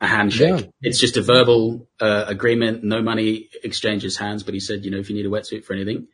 a 0.00 0.06
handshake. 0.06 0.60
Yeah. 0.60 0.70
It's 0.82 0.98
just 0.98 1.16
a 1.16 1.22
verbal 1.22 1.88
uh, 2.00 2.24
agreement. 2.26 2.82
No 2.82 3.00
money 3.00 3.48
exchanges 3.62 4.16
hands. 4.16 4.42
But 4.42 4.54
he 4.54 4.60
said, 4.60 4.84
you 4.84 4.90
know, 4.90 4.98
if 4.98 5.08
you 5.08 5.16
need 5.16 5.26
a 5.26 5.30
wetsuit 5.30 5.64
for 5.64 5.74
anything, 5.74 6.08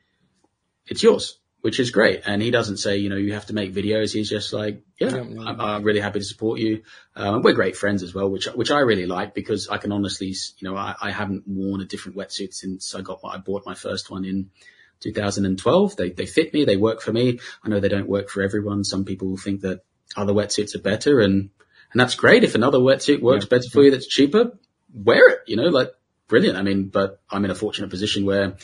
it's 0.87 1.03
yours, 1.03 1.39
which 1.65 1.81
is 1.81 1.91
great. 1.91 2.21
And 2.27 2.43
he 2.43 2.51
doesn't 2.51 2.77
say, 2.77 2.99
you 2.99 3.09
know, 3.09 3.17
you 3.17 3.33
have 3.33 3.47
to 3.47 3.55
make 3.55 3.73
videos. 3.73 4.12
He's 4.12 4.29
just 4.29 4.53
like, 4.53 4.83
yeah. 5.01 5.17
I'm, 5.17 5.59
I'm, 5.59 5.83
really 5.83 5.99
happy 5.99 6.19
to 6.19 6.25
support 6.25 6.61
you. 6.61 6.83
Um, 7.17 7.41
we're 7.41 7.55
great 7.55 7.75
friends 7.75 8.03
as 8.03 8.15
well, 8.15 8.29
which 8.29 8.45
which 8.49 8.71
I 8.71 8.81
really 8.81 9.07
like 9.07 9.35
because 9.35 9.69
I 9.69 9.79
can 9.79 9.91
honestly, 9.91 10.35
you 10.59 10.69
know, 10.69 10.77
I, 10.77 10.95
I 11.01 11.11
haven't 11.11 11.45
worn 11.47 11.81
a 11.81 11.87
different 11.87 12.19
wetsuit 12.19 12.53
since 12.53 12.95
I 12.95 13.01
got 13.01 13.21
I 13.25 13.39
bought 13.39 13.62
my 13.65 13.73
first 13.73 14.11
one 14.11 14.27
in 14.27 14.51
2012. 15.01 15.97
They 15.97 16.11
they 16.11 16.27
fit 16.27 16.53
me. 16.53 16.67
They 16.67 16.77
work 16.77 17.01
for 17.01 17.15
me. 17.15 17.41
I 17.65 17.71
know 17.71 17.81
they 17.81 17.89
don't 17.89 18.11
work 18.11 18.29
for 18.29 18.43
everyone. 18.43 18.85
Some 18.85 19.07
people 19.07 19.39
think 19.39 19.62
that 19.62 19.81
other 20.19 20.35
wetsuits 20.35 20.75
are 20.75 20.83
better 20.83 21.19
and, 21.21 21.49
and 21.93 21.99
that's 21.99 22.15
great. 22.15 22.45
If 22.45 22.55
another 22.55 22.79
wetsuit 22.79 23.23
works 23.23 23.47
yeah. 23.47 23.57
better 23.57 23.71
for 23.73 23.83
you 23.83 23.91
that's 23.91 24.07
cheaper, 24.07 24.59
wear 24.93 25.31
it, 25.31 25.39
you 25.47 25.57
know, 25.57 25.71
like 25.71 25.93
brilliant. 26.29 26.59
I 26.59 26.62
mean, 26.62 26.89
but 26.89 27.23
I'm 27.31 27.47
in 27.47 27.51
a 27.51 27.55
fortunate 27.55 27.89
position 27.89 28.27
where 28.27 28.59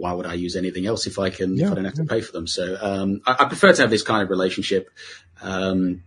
why 0.00 0.12
would 0.12 0.26
I 0.26 0.34
use 0.34 0.56
anything 0.56 0.86
else 0.86 1.06
if 1.06 1.18
I 1.18 1.30
can, 1.30 1.56
yeah, 1.56 1.66
if 1.66 1.72
I 1.72 1.74
don't 1.76 1.84
have 1.84 1.94
yeah. 1.96 2.04
to 2.04 2.08
pay 2.08 2.20
for 2.20 2.32
them? 2.32 2.46
So, 2.46 2.76
um, 2.80 3.20
I, 3.26 3.36
I, 3.40 3.44
prefer 3.44 3.72
to 3.72 3.82
have 3.82 3.90
this 3.90 4.02
kind 4.02 4.22
of 4.22 4.30
relationship. 4.30 4.90
Um, 5.42 6.02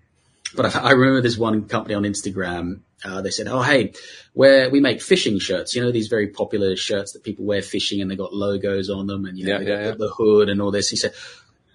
but 0.56 0.76
I, 0.76 0.80
I, 0.80 0.92
remember 0.92 1.22
this 1.22 1.38
one 1.38 1.68
company 1.68 1.96
on 1.96 2.04
Instagram. 2.04 2.82
Uh, 3.06 3.22
they 3.22 3.30
said, 3.30 3.48
"Oh, 3.48 3.62
hey, 3.62 3.94
where 4.34 4.70
we 4.70 4.80
make 4.80 5.02
fishing 5.02 5.40
shirts. 5.40 5.76
You 5.76 5.84
know 5.84 5.92
these 5.92 6.08
very 6.08 6.28
popular 6.28 6.76
shirts 6.76 7.14
that 7.14 7.24
people 7.24 7.46
wear 7.46 7.62
fishing, 7.62 8.02
and 8.02 8.10
they 8.10 8.16
got 8.16 8.34
logos 8.34 8.90
on 8.90 9.08
them, 9.08 9.26
and 9.26 9.38
you 9.38 9.46
know 9.48 9.60
yeah, 9.60 9.92
the, 9.92 9.96
the 9.98 10.10
hood 10.10 10.50
and 10.50 10.62
all 10.62 10.72
this." 10.72 10.90
He 10.90 10.96
said, 10.96 11.14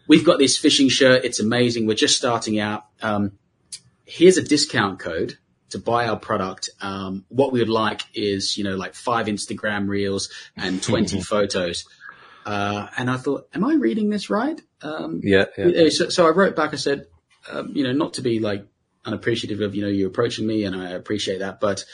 we've 0.08 0.24
got 0.24 0.38
this 0.38 0.58
fishing 0.58 0.88
shirt. 0.88 1.24
It's 1.24 1.38
amazing. 1.38 1.86
We're 1.86 1.94
just 1.94 2.16
starting 2.16 2.58
out. 2.58 2.86
Um, 3.00 3.32
here's 4.04 4.38
a 4.38 4.42
discount 4.42 4.98
code 4.98 5.38
to 5.70 5.78
buy 5.78 6.08
our 6.08 6.16
product. 6.16 6.70
Um, 6.80 7.24
what 7.28 7.52
we 7.52 7.60
would 7.60 7.68
like 7.68 8.02
is, 8.14 8.56
you 8.56 8.64
know, 8.64 8.74
like 8.74 8.94
five 8.94 9.26
Instagram 9.26 9.86
reels 9.86 10.30
and 10.56 10.82
20 10.82 11.20
photos. 11.22 11.86
Uh, 12.48 12.88
and 12.96 13.10
I 13.10 13.18
thought, 13.18 13.46
am 13.52 13.62
I 13.62 13.74
reading 13.74 14.08
this 14.08 14.30
right? 14.30 14.58
Um, 14.80 15.20
yeah. 15.22 15.44
yeah. 15.58 15.90
So, 15.90 16.08
so, 16.08 16.26
I 16.26 16.30
wrote 16.30 16.56
back. 16.56 16.72
I 16.72 16.76
said, 16.76 17.04
um, 17.50 17.72
you 17.74 17.84
know, 17.84 17.92
not 17.92 18.14
to 18.14 18.22
be 18.22 18.40
like 18.40 18.64
unappreciative 19.04 19.60
of, 19.60 19.74
you 19.74 19.82
know, 19.82 19.88
you 19.88 20.06
approaching 20.06 20.46
me 20.46 20.64
and 20.64 20.74
I 20.74 20.92
appreciate 20.92 21.40
that, 21.40 21.60
but 21.60 21.84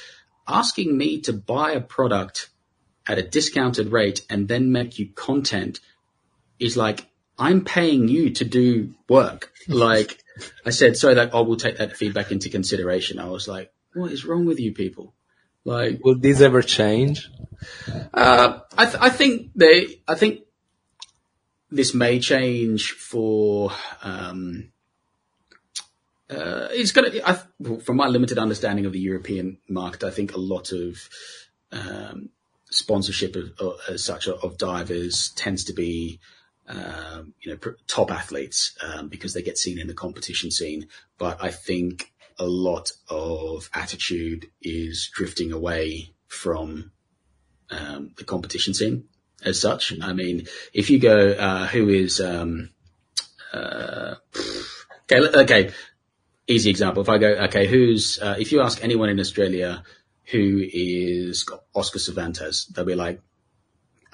asking 0.46 0.96
me 0.96 1.22
to 1.22 1.32
buy 1.32 1.72
a 1.72 1.80
product 1.80 2.50
at 3.04 3.18
a 3.18 3.22
discounted 3.22 3.90
rate 3.90 4.24
and 4.30 4.46
then 4.46 4.70
make 4.70 4.96
you 4.96 5.08
content 5.08 5.80
is 6.60 6.76
like 6.76 7.04
I'm 7.36 7.64
paying 7.64 8.06
you 8.06 8.30
to 8.34 8.44
do 8.44 8.94
work. 9.08 9.50
Like 9.66 10.22
I 10.66 10.70
said, 10.70 10.96
so 10.96 11.14
that 11.14 11.34
I 11.34 11.40
will 11.40 11.56
take 11.56 11.78
that 11.78 11.96
feedback 11.96 12.30
into 12.30 12.50
consideration. 12.50 13.18
I 13.18 13.28
was 13.28 13.48
like, 13.48 13.72
what 13.94 14.12
is 14.12 14.24
wrong 14.24 14.44
with 14.44 14.60
you 14.60 14.72
people? 14.72 15.14
Like, 15.64 16.00
will 16.04 16.18
these 16.18 16.42
ever 16.42 16.62
change? 16.62 17.30
Uh, 18.12 18.60
I, 18.76 18.84
th- 18.84 18.98
I 19.00 19.10
think 19.10 19.50
they, 19.54 20.00
I 20.06 20.14
think 20.14 20.40
this 21.70 21.94
may 21.94 22.18
change 22.20 22.92
for, 22.92 23.72
um, 24.02 24.70
uh, 26.30 26.68
it's 26.70 26.92
gonna, 26.92 27.10
I, 27.24 27.40
from 27.78 27.96
my 27.96 28.08
limited 28.08 28.38
understanding 28.38 28.86
of 28.86 28.92
the 28.92 29.00
European 29.00 29.58
market, 29.68 30.04
I 30.04 30.10
think 30.10 30.34
a 30.34 30.38
lot 30.38 30.72
of, 30.72 31.08
um, 31.72 32.28
sponsorship 32.70 33.36
of, 33.36 33.52
of, 33.58 33.80
as 33.88 34.04
such 34.04 34.28
of 34.28 34.58
divers 34.58 35.30
tends 35.30 35.64
to 35.64 35.72
be, 35.72 36.20
um, 36.68 37.34
you 37.40 37.52
know, 37.52 37.74
top 37.86 38.10
athletes 38.10 38.76
um, 38.82 39.08
because 39.08 39.32
they 39.32 39.42
get 39.42 39.58
seen 39.58 39.78
in 39.78 39.86
the 39.86 39.94
competition 39.94 40.50
scene. 40.50 40.88
But 41.18 41.42
I 41.42 41.50
think 41.50 42.12
a 42.38 42.46
lot 42.46 42.90
of 43.08 43.68
attitude 43.74 44.50
is 44.60 45.10
drifting 45.12 45.52
away 45.52 46.14
from 46.26 46.90
um, 47.70 48.12
the 48.16 48.24
competition 48.24 48.74
scene 48.74 49.04
as 49.44 49.60
such. 49.60 49.92
I 50.00 50.12
mean, 50.12 50.46
if 50.72 50.90
you 50.90 50.98
go, 50.98 51.30
uh, 51.30 51.66
who 51.66 51.88
is, 51.88 52.20
um, 52.20 52.70
uh, 53.52 54.16
okay, 55.04 55.20
okay, 55.42 55.70
easy 56.46 56.70
example. 56.70 57.02
If 57.02 57.08
I 57.08 57.18
go, 57.18 57.28
okay, 57.44 57.66
who's, 57.66 58.18
uh, 58.20 58.36
if 58.38 58.52
you 58.52 58.62
ask 58.62 58.82
anyone 58.82 59.08
in 59.10 59.20
Australia 59.20 59.84
who 60.30 60.62
is 60.62 61.46
Oscar 61.74 61.98
Cervantes, 61.98 62.66
they'll 62.66 62.84
be 62.84 62.94
like, 62.94 63.20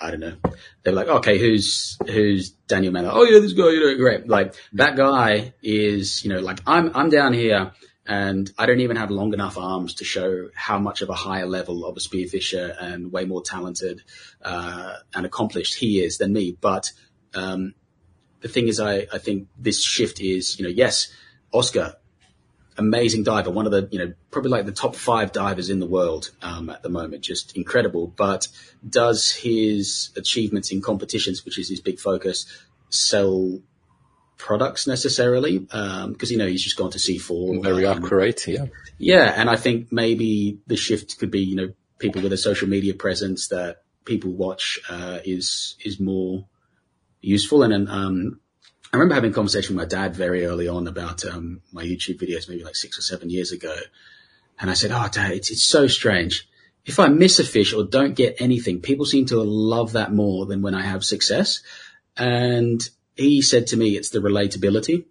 I 0.00 0.10
don't 0.10 0.20
know. 0.20 0.36
They're 0.82 0.94
like, 0.94 1.08
okay, 1.08 1.38
who's 1.38 1.98
who's 2.06 2.50
Daniel 2.50 2.92
Mellor? 2.92 3.10
Oh 3.12 3.24
yeah, 3.24 3.38
this 3.38 3.52
guy, 3.52 3.68
you 3.68 3.80
know, 3.80 3.96
great. 3.96 4.26
Like 4.26 4.54
that 4.72 4.96
guy 4.96 5.52
is, 5.62 6.24
you 6.24 6.32
know, 6.32 6.40
like 6.40 6.60
I'm 6.66 6.92
I'm 6.96 7.10
down 7.10 7.34
here 7.34 7.72
and 8.10 8.50
I 8.58 8.66
don't 8.66 8.80
even 8.80 8.96
have 8.96 9.12
long 9.12 9.32
enough 9.32 9.56
arms 9.56 9.94
to 9.94 10.04
show 10.04 10.48
how 10.52 10.80
much 10.80 11.00
of 11.00 11.10
a 11.10 11.14
higher 11.14 11.46
level 11.46 11.86
of 11.86 11.96
a 11.96 12.00
spearfisher 12.00 12.74
and 12.80 13.12
way 13.12 13.24
more 13.24 13.40
talented 13.40 14.02
uh, 14.42 14.96
and 15.14 15.24
accomplished 15.24 15.76
he 15.76 16.00
is 16.00 16.18
than 16.18 16.32
me. 16.32 16.56
But 16.60 16.90
um, 17.34 17.74
the 18.40 18.48
thing 18.48 18.66
is, 18.66 18.80
I 18.80 19.06
I 19.12 19.18
think 19.18 19.46
this 19.56 19.80
shift 19.80 20.20
is, 20.20 20.58
you 20.58 20.64
know, 20.64 20.70
yes, 20.70 21.14
Oscar 21.52 21.94
amazing 22.76 23.22
diver, 23.22 23.50
one 23.50 23.66
of 23.66 23.72
the, 23.72 23.88
you 23.92 23.98
know, 23.98 24.12
probably 24.30 24.50
like 24.50 24.64
the 24.64 24.72
top 24.72 24.96
five 24.96 25.32
divers 25.32 25.70
in 25.70 25.80
the 25.80 25.86
world 25.86 26.30
um, 26.40 26.70
at 26.70 26.82
the 26.82 26.88
moment, 26.88 27.22
just 27.22 27.56
incredible. 27.56 28.08
But 28.08 28.48
does 28.88 29.30
his 29.30 30.10
achievements 30.16 30.72
in 30.72 30.80
competitions, 30.80 31.44
which 31.44 31.58
is 31.58 31.68
his 31.68 31.80
big 31.80 32.00
focus, 32.00 32.46
sell 32.88 33.60
products 34.40 34.86
necessarily? 34.86 35.58
Because, 35.58 36.04
um, 36.04 36.16
you 36.20 36.38
know, 36.38 36.46
he's 36.46 36.64
just 36.64 36.76
gone 36.76 36.90
to 36.90 36.98
C4. 36.98 37.62
Very 37.62 37.86
um, 37.86 38.02
accurate, 38.02 38.46
yeah. 38.48 38.66
Yeah, 38.98 39.32
and 39.36 39.48
I 39.48 39.56
think 39.56 39.92
maybe 39.92 40.58
the 40.66 40.76
shift 40.76 41.18
could 41.18 41.30
be, 41.30 41.40
you 41.40 41.56
know, 41.56 41.72
people 41.98 42.22
with 42.22 42.32
a 42.32 42.36
social 42.36 42.68
media 42.68 42.94
presence 42.94 43.48
that 43.48 43.82
people 44.04 44.32
watch 44.32 44.80
uh, 44.88 45.18
is 45.24 45.76
is 45.84 46.00
more 46.00 46.46
useful. 47.20 47.62
And 47.62 47.88
um, 47.88 48.40
I 48.92 48.96
remember 48.96 49.14
having 49.14 49.30
a 49.30 49.34
conversation 49.34 49.76
with 49.76 49.84
my 49.84 49.88
dad 49.88 50.16
very 50.16 50.46
early 50.46 50.66
on 50.66 50.88
about 50.88 51.24
um, 51.24 51.60
my 51.72 51.84
YouTube 51.84 52.20
videos, 52.20 52.48
maybe 52.48 52.64
like 52.64 52.76
six 52.76 52.98
or 52.98 53.02
seven 53.02 53.30
years 53.30 53.52
ago. 53.52 53.76
And 54.58 54.70
I 54.70 54.74
said, 54.74 54.90
Oh, 54.90 55.08
dad, 55.10 55.32
it's, 55.32 55.50
it's 55.50 55.64
so 55.64 55.86
strange. 55.86 56.48
If 56.84 56.98
I 56.98 57.08
miss 57.08 57.38
a 57.38 57.44
fish 57.44 57.72
or 57.74 57.84
don't 57.84 58.14
get 58.14 58.40
anything, 58.40 58.80
people 58.80 59.04
seem 59.04 59.26
to 59.26 59.42
love 59.42 59.92
that 59.92 60.12
more 60.12 60.46
than 60.46 60.62
when 60.62 60.74
I 60.74 60.82
have 60.82 61.04
success. 61.04 61.60
And 62.16 62.80
he 63.20 63.42
said 63.42 63.68
to 63.68 63.76
me, 63.76 63.96
it's 63.96 64.10
the 64.10 64.18
relatability. 64.18 65.04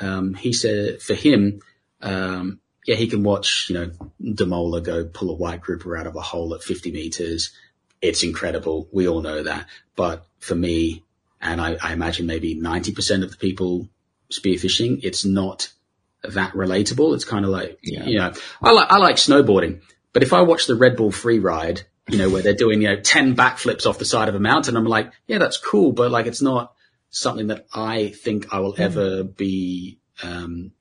Um, 0.00 0.34
he 0.34 0.52
said 0.52 1.02
for 1.02 1.14
him, 1.14 1.60
um, 2.00 2.60
yeah, 2.86 2.96
he 2.96 3.06
can 3.06 3.22
watch, 3.22 3.66
you 3.68 3.74
know, 3.74 3.90
Damola 4.22 4.82
go 4.82 5.04
pull 5.04 5.30
a 5.30 5.34
white 5.34 5.60
grouper 5.60 5.96
out 5.96 6.06
of 6.06 6.16
a 6.16 6.20
hole 6.20 6.54
at 6.54 6.62
50 6.62 6.90
meters. 6.92 7.52
It's 8.00 8.22
incredible. 8.22 8.88
We 8.92 9.06
all 9.06 9.20
know 9.20 9.42
that. 9.42 9.66
But 9.94 10.26
for 10.38 10.54
me, 10.54 11.04
and 11.40 11.60
I, 11.60 11.76
I 11.82 11.92
imagine 11.92 12.26
maybe 12.26 12.56
90% 12.56 13.22
of 13.22 13.30
the 13.30 13.36
people 13.36 13.88
spearfishing, 14.30 15.00
it's 15.02 15.24
not 15.24 15.72
that 16.22 16.52
relatable. 16.52 17.14
It's 17.14 17.24
kind 17.24 17.44
of 17.44 17.50
like, 17.50 17.78
yeah. 17.82 18.04
you 18.04 18.18
know, 18.18 18.32
I 18.62 18.72
like, 18.72 18.90
I 18.90 18.98
like 18.98 19.16
snowboarding, 19.16 19.80
but 20.12 20.22
if 20.22 20.32
I 20.32 20.42
watch 20.42 20.66
the 20.66 20.76
Red 20.76 20.96
Bull 20.96 21.12
free 21.12 21.38
ride, 21.38 21.82
you 22.08 22.18
know, 22.18 22.28
where 22.28 22.42
they're 22.42 22.54
doing, 22.54 22.82
you 22.82 22.88
know, 22.88 23.00
10 23.00 23.36
backflips 23.36 23.86
off 23.86 23.98
the 23.98 24.04
side 24.04 24.28
of 24.28 24.34
a 24.34 24.40
mountain, 24.40 24.76
I'm 24.76 24.84
like, 24.84 25.12
yeah, 25.26 25.38
that's 25.38 25.56
cool, 25.56 25.92
but 25.92 26.10
like, 26.10 26.26
it's 26.26 26.42
not 26.42 26.74
something 27.10 27.48
that 27.48 27.66
I 27.72 28.08
think 28.08 28.52
I 28.52 28.60
will 28.60 28.74
mm. 28.74 28.80
ever 28.80 29.24
be, 29.24 29.98
um, 30.22 30.72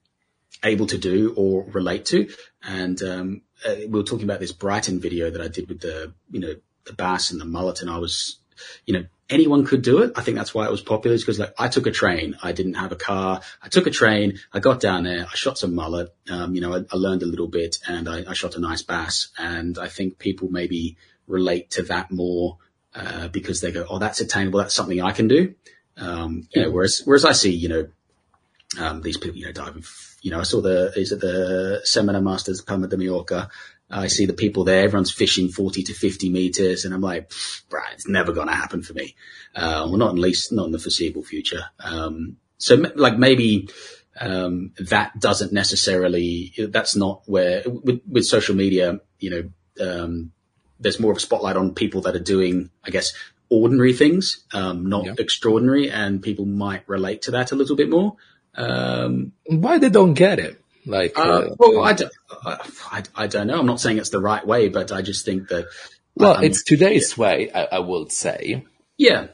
able 0.64 0.88
to 0.88 0.98
do 0.98 1.34
or 1.36 1.64
relate 1.72 2.06
to. 2.06 2.30
And, 2.64 3.02
um, 3.02 3.42
uh, 3.66 3.76
we 3.80 3.88
were 3.88 4.04
talking 4.04 4.26
about 4.26 4.40
this 4.40 4.52
Brighton 4.52 5.00
video 5.00 5.30
that 5.30 5.42
I 5.42 5.48
did 5.48 5.68
with 5.68 5.82
the, 5.82 6.14
you 6.32 6.40
know, 6.40 6.54
the 6.86 6.94
bass 6.94 7.32
and 7.32 7.40
the 7.40 7.46
mullet 7.46 7.82
and 7.82 7.90
I 7.90 7.98
was, 7.98 8.40
you 8.86 8.94
know, 8.94 9.06
anyone 9.30 9.66
could 9.66 9.82
do 9.82 10.00
it. 10.00 10.14
I 10.16 10.22
think 10.22 10.38
that's 10.38 10.54
why 10.54 10.66
it 10.66 10.72
was 10.72 10.82
popular 10.82 11.14
is 11.14 11.22
because 11.22 11.40
like 11.40 11.54
I 11.58 11.68
took 11.68 11.88
a 11.88 11.92
train. 11.92 12.36
I 12.42 12.52
didn't 12.52 12.74
have 12.76 12.92
a 12.92 12.98
car. 12.98 13.42
I 13.62 13.70
took 13.70 13.88
a 13.88 13.92
train. 13.92 14.40
I 14.52 14.60
got 14.60 14.80
down 14.80 15.04
there. 15.04 15.26
I 15.32 15.36
shot 15.36 15.58
some 15.58 15.76
mullet. 15.76 16.14
Um, 16.30 16.56
you 16.56 16.62
know, 16.62 16.74
I, 16.74 16.80
I, 16.92 16.98
learned 16.98 17.24
a 17.24 17.28
little 17.28 17.48
bit 17.48 17.80
and 17.88 18.10
I, 18.10 18.24
I, 18.28 18.34
shot 18.34 18.56
a 18.56 18.60
nice 18.60 18.82
bass. 18.82 19.30
And 19.38 19.78
I 19.78 19.88
think 19.88 20.18
people 20.18 20.50
maybe 20.50 20.98
relate 21.28 21.72
to 21.72 21.84
that 21.84 22.12
more, 22.12 22.58
uh, 22.96 23.28
because 23.28 23.62
they 23.62 23.72
go, 23.72 23.86
Oh, 23.90 24.00
that's 24.00 24.20
attainable. 24.20 24.60
That's 24.60 24.74
something 24.76 25.02
I 25.02 25.12
can 25.12 25.28
do. 25.28 25.56
Um, 26.00 26.48
you 26.52 26.64
know, 26.64 26.72
whereas, 26.72 27.02
whereas 27.06 27.26
I 27.26 27.34
see, 27.34 27.52
you 27.52 27.70
know, 27.70 27.88
um, 28.80 29.02
these 29.02 29.18
people, 29.18 29.38
you 29.38 29.46
know, 29.46 29.52
diving, 29.52 29.84
you 30.22 30.32
know, 30.32 30.40
I 30.40 30.44
saw 30.44 30.62
the, 30.62 30.94
is 30.96 31.12
it 31.12 31.22
the 31.22 31.82
Seminar 31.84 32.22
Masters 32.22 32.62
Palma 32.62 32.88
de 32.88 32.98
Mallorca 32.98 33.50
I 33.92 34.08
see 34.08 34.26
the 34.26 34.34
people 34.34 34.64
there, 34.64 34.84
everyone's 34.84 35.12
fishing 35.12 35.50
40 35.50 35.84
to 35.84 35.94
50 35.94 36.30
meters. 36.30 36.86
And 36.86 36.94
I'm 36.94 37.02
like, 37.02 37.32
right, 37.72 37.94
it's 37.94 38.08
never 38.08 38.34
going 38.34 38.48
to 38.48 38.54
happen 38.54 38.84
for 38.84 38.94
me. 38.94 39.16
Uh, 39.56 39.86
well, 39.88 39.98
not 39.98 40.12
at 40.12 40.20
least, 40.20 40.52
not 40.52 40.68
in 40.68 40.72
the 40.72 40.80
foreseeable 40.80 41.24
future. 41.24 41.66
Um, 41.80 42.38
so 42.58 42.76
like 42.96 43.18
maybe, 43.18 43.70
um, 44.20 44.74
that 44.80 45.20
doesn't 45.20 45.54
necessarily, 45.54 46.54
that's 46.70 46.96
not 46.96 47.24
where 47.26 47.64
with, 47.66 48.02
with 48.08 48.26
social 48.26 48.56
media, 48.56 49.00
you 49.20 49.30
know, 49.30 49.50
um, 49.82 50.32
there's 50.80 51.00
more 51.00 51.12
of 51.12 51.18
a 51.18 51.22
spotlight 51.22 51.58
on 51.58 51.74
people 51.74 52.02
that 52.02 52.16
are 52.16 52.20
doing, 52.20 52.70
I 52.84 52.92
guess, 52.92 53.14
ordinary 53.50 53.94
things, 53.94 54.44
um, 54.54 54.86
not 54.86 55.06
yeah. 55.06 55.14
extraordinary, 55.18 55.90
and 55.90 56.22
people 56.22 56.46
might 56.46 56.88
relate 56.88 57.24
to 57.24 57.32
that 57.32 57.52
a 57.52 57.56
little 57.56 57.76
bit 57.76 57.90
more. 57.90 58.16
Um, 58.56 59.34
Why 59.46 59.78
they 59.78 59.90
don't 59.90 60.14
get 60.14 60.40
it? 60.40 60.62
Like, 60.86 61.18
uh, 61.18 61.22
uh, 61.22 61.56
well, 61.58 61.84
I 61.84 61.94
don't, 61.94 62.12
I, 62.44 63.04
I, 63.16 63.28
don't 63.28 63.48
know. 63.48 63.60
I'm 63.60 63.66
not 63.66 63.80
saying 63.80 63.98
it's 63.98 64.10
the 64.10 64.22
right 64.22 64.46
way, 64.46 64.70
but 64.70 64.92
I 64.92 65.02
just 65.02 65.26
think 65.26 65.50
that. 65.50 65.68
Well, 66.16 66.38
um, 66.38 66.44
it's 66.44 66.64
today's 66.64 67.18
yeah. 67.18 67.22
way, 67.22 67.52
I, 67.52 67.64
I 67.64 67.80
will 67.80 68.10
say. 68.10 68.66
Yeah. 68.98 69.28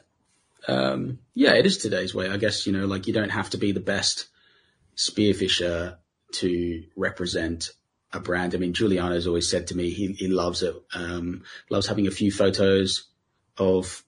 Um, 0.67 1.19
yeah, 1.33 1.53
it 1.53 1.65
is 1.65 1.77
today's 1.77 2.13
way. 2.13 2.29
I 2.29 2.37
guess, 2.37 2.65
you 2.65 2.73
know, 2.73 2.85
like 2.85 3.07
you 3.07 3.13
don't 3.13 3.29
have 3.29 3.51
to 3.51 3.57
be 3.57 3.71
the 3.71 3.79
best 3.79 4.27
spearfisher 4.97 5.97
to 6.33 6.83
represent 6.95 7.69
a 8.11 8.19
brand. 8.19 8.55
I 8.55 8.57
mean, 8.57 8.73
Giuliano's 8.73 9.27
always 9.27 9.49
said 9.49 9.67
to 9.67 9.77
me, 9.77 9.91
he, 9.91 10.13
he 10.13 10.27
loves 10.27 10.63
it, 10.63 10.75
um, 10.93 11.43
loves 11.69 11.87
having 11.87 12.07
a 12.07 12.11
few 12.11 12.31
photos 12.31 13.05
of 13.57 14.03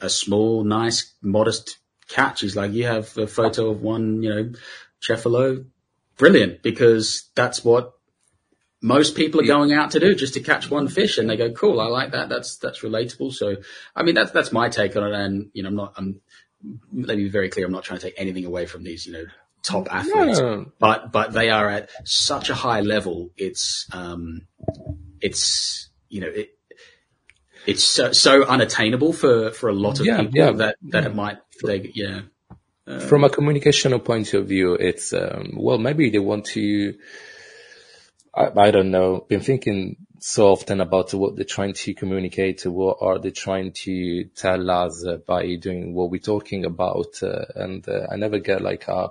a 0.00 0.08
small, 0.08 0.64
nice, 0.64 1.14
modest 1.22 1.78
catch. 2.08 2.40
He's 2.40 2.56
like, 2.56 2.72
you 2.72 2.84
have 2.84 3.16
a 3.16 3.26
photo 3.26 3.70
of 3.70 3.82
one, 3.82 4.22
you 4.22 4.30
know, 4.30 4.52
Cefalo, 5.00 5.66
brilliant 6.16 6.62
because 6.62 7.30
that's 7.34 7.64
what 7.64 7.92
most 8.80 9.16
people 9.16 9.40
are 9.40 9.46
going 9.46 9.72
out 9.72 9.92
to 9.92 10.00
do 10.00 10.14
just 10.14 10.34
to 10.34 10.40
catch 10.40 10.70
one 10.70 10.88
fish 10.88 11.16
and 11.16 11.28
they 11.28 11.36
go, 11.36 11.50
cool, 11.52 11.80
I 11.80 11.86
like 11.86 12.12
that. 12.12 12.28
That's, 12.28 12.56
that's 12.58 12.80
relatable. 12.80 13.32
So, 13.32 13.56
I 13.96 14.02
mean, 14.02 14.14
that's, 14.14 14.30
that's 14.30 14.52
my 14.52 14.68
take 14.68 14.94
on 14.96 15.04
it. 15.04 15.14
And, 15.14 15.50
you 15.54 15.62
know, 15.62 15.70
I'm 15.70 15.74
not, 15.74 15.94
I'm, 15.96 16.20
let 16.92 17.16
me 17.16 17.24
be 17.24 17.30
very 17.30 17.48
clear. 17.48 17.66
I'm 17.66 17.72
not 17.72 17.84
trying 17.84 18.00
to 18.00 18.06
take 18.06 18.14
anything 18.18 18.44
away 18.44 18.66
from 18.66 18.84
these, 18.84 19.06
you 19.06 19.14
know, 19.14 19.24
top 19.62 19.88
athletes, 19.90 20.38
no. 20.38 20.66
but, 20.78 21.12
but 21.12 21.32
they 21.32 21.48
are 21.48 21.68
at 21.70 21.88
such 22.04 22.50
a 22.50 22.54
high 22.54 22.82
level. 22.82 23.30
It's, 23.38 23.88
um, 23.92 24.42
it's, 25.20 25.88
you 26.10 26.20
know, 26.20 26.28
it, 26.28 26.50
it's 27.66 27.84
so, 27.84 28.12
so 28.12 28.44
unattainable 28.44 29.12
for, 29.12 29.50
for 29.50 29.68
a 29.68 29.72
lot 29.72 30.00
of 30.00 30.06
yeah, 30.06 30.20
people 30.20 30.36
yeah, 30.36 30.52
that, 30.52 30.76
that 30.82 31.02
yeah. 31.02 31.08
it 31.08 31.14
might, 31.14 31.38
they, 31.62 31.90
yeah. 31.94 32.20
Um, 32.86 33.00
From 33.00 33.24
a 33.24 33.30
communicational 33.30 34.04
point 34.04 34.34
of 34.34 34.46
view, 34.46 34.74
it's, 34.74 35.12
um, 35.14 35.54
well, 35.56 35.78
maybe 35.78 36.10
they 36.10 36.18
want 36.18 36.44
to, 36.46 36.94
I, 38.34 38.50
I, 38.54 38.70
don't 38.70 38.90
know, 38.90 39.24
been 39.28 39.40
thinking 39.40 39.96
so 40.20 40.48
often 40.48 40.80
about 40.80 41.14
what 41.14 41.36
they're 41.36 41.46
trying 41.46 41.72
to 41.74 41.94
communicate, 41.94 42.66
what 42.66 42.98
are 43.00 43.18
they 43.18 43.30
trying 43.30 43.72
to 43.72 44.24
tell 44.36 44.70
us 44.70 45.04
uh, 45.06 45.16
by 45.26 45.56
doing 45.56 45.94
what 45.94 46.10
we're 46.10 46.20
talking 46.20 46.66
about. 46.66 47.22
Uh, 47.22 47.44
and 47.54 47.88
uh, 47.88 48.06
I 48.10 48.16
never 48.16 48.38
get 48.38 48.60
like 48.60 48.86
a, 48.88 49.10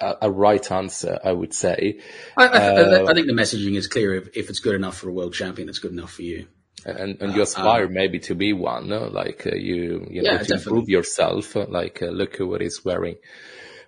a, 0.00 0.16
a, 0.22 0.30
right 0.30 0.70
answer, 0.70 1.18
I 1.24 1.32
would 1.32 1.54
say. 1.54 2.00
I, 2.36 2.48
I, 2.48 3.10
I, 3.10 3.14
think 3.14 3.26
the 3.26 3.32
messaging 3.32 3.76
is 3.76 3.86
clear. 3.86 4.14
If, 4.14 4.36
if 4.36 4.50
it's 4.50 4.58
good 4.58 4.74
enough 4.74 4.98
for 4.98 5.08
a 5.08 5.12
world 5.12 5.32
champion, 5.32 5.70
it's 5.70 5.78
good 5.78 5.92
enough 5.92 6.12
for 6.12 6.22
you 6.22 6.48
and 6.86 7.20
and 7.20 7.34
you 7.34 7.40
uh, 7.40 7.44
aspire 7.44 7.86
uh, 7.86 7.90
maybe 7.90 8.18
to 8.18 8.34
be 8.34 8.52
one 8.52 8.88
no? 8.88 9.08
like 9.08 9.46
uh, 9.46 9.54
you 9.54 10.06
you 10.10 10.22
know 10.22 10.32
yeah, 10.32 10.38
to 10.38 10.54
improve 10.54 10.88
yourself 10.88 11.54
like 11.68 12.00
uh, 12.02 12.06
look 12.06 12.40
at 12.40 12.46
what 12.46 12.60
he's 12.60 12.84
wearing 12.84 13.16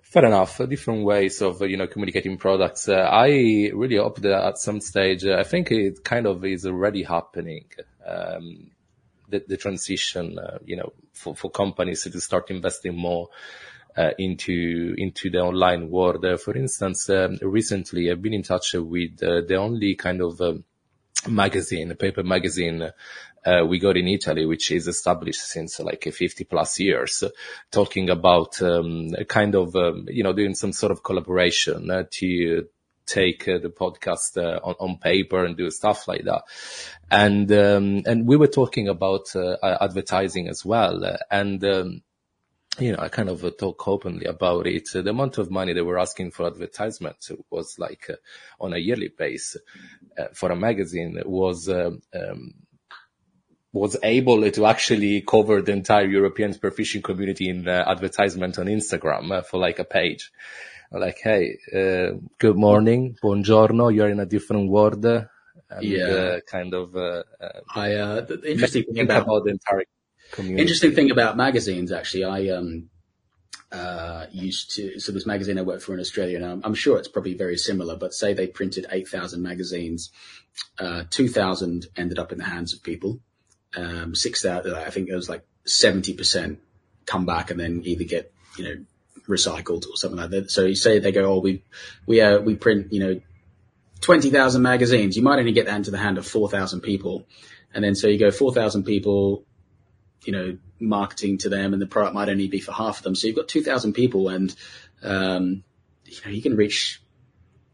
fair 0.01 0.25
enough 0.25 0.57
different 0.69 1.05
ways 1.05 1.41
of 1.41 1.61
you 1.61 1.77
know 1.77 1.87
communicating 1.87 2.37
products 2.37 2.89
uh, 2.89 3.07
i 3.11 3.27
really 3.73 3.97
hope 3.97 4.19
that 4.21 4.45
at 4.45 4.57
some 4.57 4.81
stage 4.81 5.25
i 5.25 5.43
think 5.43 5.71
it 5.71 6.03
kind 6.03 6.25
of 6.25 6.43
is 6.43 6.65
already 6.65 7.03
happening 7.03 7.65
um, 8.05 8.69
the, 9.29 9.43
the 9.47 9.57
transition 9.57 10.37
you 10.65 10.75
know 10.75 10.91
for, 11.13 11.35
for 11.35 11.49
companies 11.49 12.03
to 12.03 12.21
start 12.21 12.51
investing 12.51 12.95
more 12.95 13.29
uh, 13.97 14.11
into 14.17 14.93
into 14.97 15.29
the 15.29 15.39
online 15.39 15.89
world. 15.89 16.23
Uh, 16.23 16.37
for 16.37 16.55
instance, 16.55 17.09
um, 17.09 17.37
recently 17.41 18.09
I've 18.09 18.21
been 18.21 18.33
in 18.33 18.43
touch 18.43 18.73
with 18.73 19.21
uh, 19.21 19.41
the 19.47 19.55
only 19.55 19.95
kind 19.95 20.21
of 20.21 20.39
um, 20.39 20.63
magazine, 21.27 21.91
a 21.91 21.95
paper 21.95 22.23
magazine 22.23 22.91
uh, 23.45 23.65
we 23.65 23.79
got 23.79 23.97
in 23.97 24.07
Italy, 24.07 24.45
which 24.45 24.71
is 24.71 24.87
established 24.87 25.41
since 25.41 25.79
like 25.79 26.03
50 26.03 26.43
plus 26.43 26.79
years, 26.79 27.23
talking 27.71 28.09
about 28.09 28.61
um, 28.61 29.13
a 29.17 29.25
kind 29.25 29.55
of, 29.55 29.75
um, 29.75 30.07
you 30.09 30.23
know, 30.23 30.33
doing 30.33 30.55
some 30.55 30.73
sort 30.73 30.91
of 30.91 31.03
collaboration 31.03 31.89
uh, 31.89 32.03
to 32.11 32.67
take 33.05 33.47
uh, 33.47 33.57
the 33.57 33.69
podcast 33.69 34.37
uh, 34.37 34.59
on, 34.63 34.75
on, 34.79 34.97
paper 34.97 35.43
and 35.43 35.57
do 35.57 35.71
stuff 35.71 36.07
like 36.07 36.25
that. 36.25 36.43
And, 37.09 37.51
um, 37.51 38.03
and 38.05 38.27
we 38.27 38.35
were 38.35 38.47
talking 38.47 38.87
about 38.87 39.35
uh, 39.35 39.57
advertising 39.63 40.47
as 40.47 40.63
well. 40.63 41.17
And, 41.31 41.63
um, 41.63 42.03
you 42.77 42.93
know, 42.93 42.99
I 42.99 43.09
kind 43.09 43.29
of 43.29 43.41
talk 43.57 43.87
openly 43.87 44.25
about 44.25 44.67
it. 44.67 44.89
The 44.93 45.09
amount 45.09 45.37
of 45.37 45.51
money 45.51 45.73
they 45.73 45.81
were 45.81 45.99
asking 45.99 46.31
for 46.31 46.47
advertisement 46.47 47.29
was 47.49 47.77
like 47.79 48.09
uh, 48.09 48.15
on 48.59 48.73
a 48.73 48.77
yearly 48.77 49.09
base 49.09 49.57
for 50.33 50.51
a 50.51 50.55
magazine 50.55 51.21
was, 51.25 51.67
um, 51.69 52.01
um, 52.13 52.53
was 53.71 53.97
able 54.01 54.49
to 54.49 54.65
actually 54.65 55.21
cover 55.21 55.61
the 55.61 55.71
entire 55.71 56.07
European 56.07 56.53
spearfishing 56.53 57.03
community 57.03 57.49
in 57.49 57.67
uh, 57.67 57.83
advertisement 57.87 58.57
on 58.57 58.65
Instagram 58.65 59.31
uh, 59.31 59.41
for 59.41 59.59
like 59.59 59.79
a 59.79 59.83
page. 59.83 60.31
Like, 60.91 61.19
hey, 61.23 61.57
uh, 61.71 62.17
good 62.39 62.55
morning, 62.55 63.15
buongiorno, 63.23 63.93
you're 63.93 64.09
in 64.09 64.19
a 64.19 64.25
different 64.25 64.71
world. 64.71 65.05
And, 65.05 65.27
yeah. 65.83 66.39
kind 66.47 66.73
of, 66.73 66.95
I, 67.75 67.89
the 68.21 68.41
interesting 68.43 68.85
thing 68.85 69.03
about, 69.03 69.23
about 69.23 69.43
the 69.43 69.51
entire 69.51 69.83
community. 70.31 70.61
Interesting 70.61 70.95
thing 70.95 71.11
about 71.11 71.37
magazines, 71.37 71.91
actually, 71.91 72.23
I 72.23 72.49
um, 72.49 72.89
uh, 73.71 74.25
used 74.31 74.75
to. 74.75 74.99
So 74.99 75.11
this 75.11 75.25
magazine 75.25 75.59
I 75.59 75.61
worked 75.61 75.83
for 75.83 75.93
in 75.93 75.99
Australia, 75.99 76.37
and 76.37 76.45
I'm, 76.45 76.61
I'm 76.63 76.73
sure 76.73 76.97
it's 76.97 77.07
probably 77.07 77.35
very 77.35 77.57
similar. 77.57 77.95
But 77.95 78.13
say 78.13 78.33
they 78.33 78.47
printed 78.47 78.87
eight 78.91 79.07
thousand 79.07 79.43
magazines, 79.43 80.11
uh, 80.79 81.03
two 81.09 81.27
thousand 81.27 81.87
ended 81.95 82.19
up 82.19 82.31
in 82.31 82.37
the 82.39 82.45
hands 82.45 82.73
of 82.73 82.83
people. 82.83 83.19
Um, 83.75 84.15
six 84.15 84.41
thousand, 84.41 84.73
I 84.73 84.89
think 84.89 85.09
it 85.09 85.15
was 85.15 85.29
like 85.29 85.45
seventy 85.65 86.13
percent 86.13 86.59
come 87.05 87.25
back 87.25 87.51
and 87.51 87.59
then 87.59 87.81
either 87.85 88.03
get 88.03 88.33
you 88.57 88.63
know 88.63 88.85
recycled 89.27 89.85
or 89.87 89.95
something 89.95 90.19
like 90.19 90.31
that. 90.31 90.51
So 90.51 90.65
you 90.65 90.75
say 90.75 90.99
they 90.99 91.11
go, 91.11 91.33
oh, 91.33 91.39
we 91.39 91.63
we 92.07 92.21
uh, 92.21 92.39
we 92.39 92.55
print 92.55 92.91
you 92.91 92.99
know 92.99 93.21
twenty 94.01 94.31
thousand 94.31 94.63
magazines. 94.63 95.15
You 95.15 95.23
might 95.23 95.39
only 95.39 95.51
get 95.51 95.67
that 95.67 95.75
into 95.75 95.91
the 95.91 95.97
hand 95.97 96.17
of 96.17 96.25
four 96.25 96.49
thousand 96.49 96.81
people, 96.81 97.27
and 97.73 97.83
then 97.83 97.93
so 97.93 98.07
you 98.07 98.17
go 98.17 98.31
four 98.31 98.51
thousand 98.51 98.83
people 98.83 99.45
you 100.23 100.33
know, 100.33 100.57
marketing 100.79 101.37
to 101.39 101.49
them 101.49 101.73
and 101.73 101.81
the 101.81 101.87
product 101.87 102.13
might 102.13 102.29
only 102.29 102.47
be 102.47 102.59
for 102.59 102.71
half 102.71 102.97
of 102.97 103.03
them. 103.03 103.15
So 103.15 103.27
you've 103.27 103.35
got 103.35 103.47
2000 103.47 103.93
people 103.93 104.29
and, 104.29 104.53
um, 105.03 105.63
you 106.05 106.17
know, 106.25 106.31
you 106.31 106.41
can 106.41 106.55
reach 106.55 107.01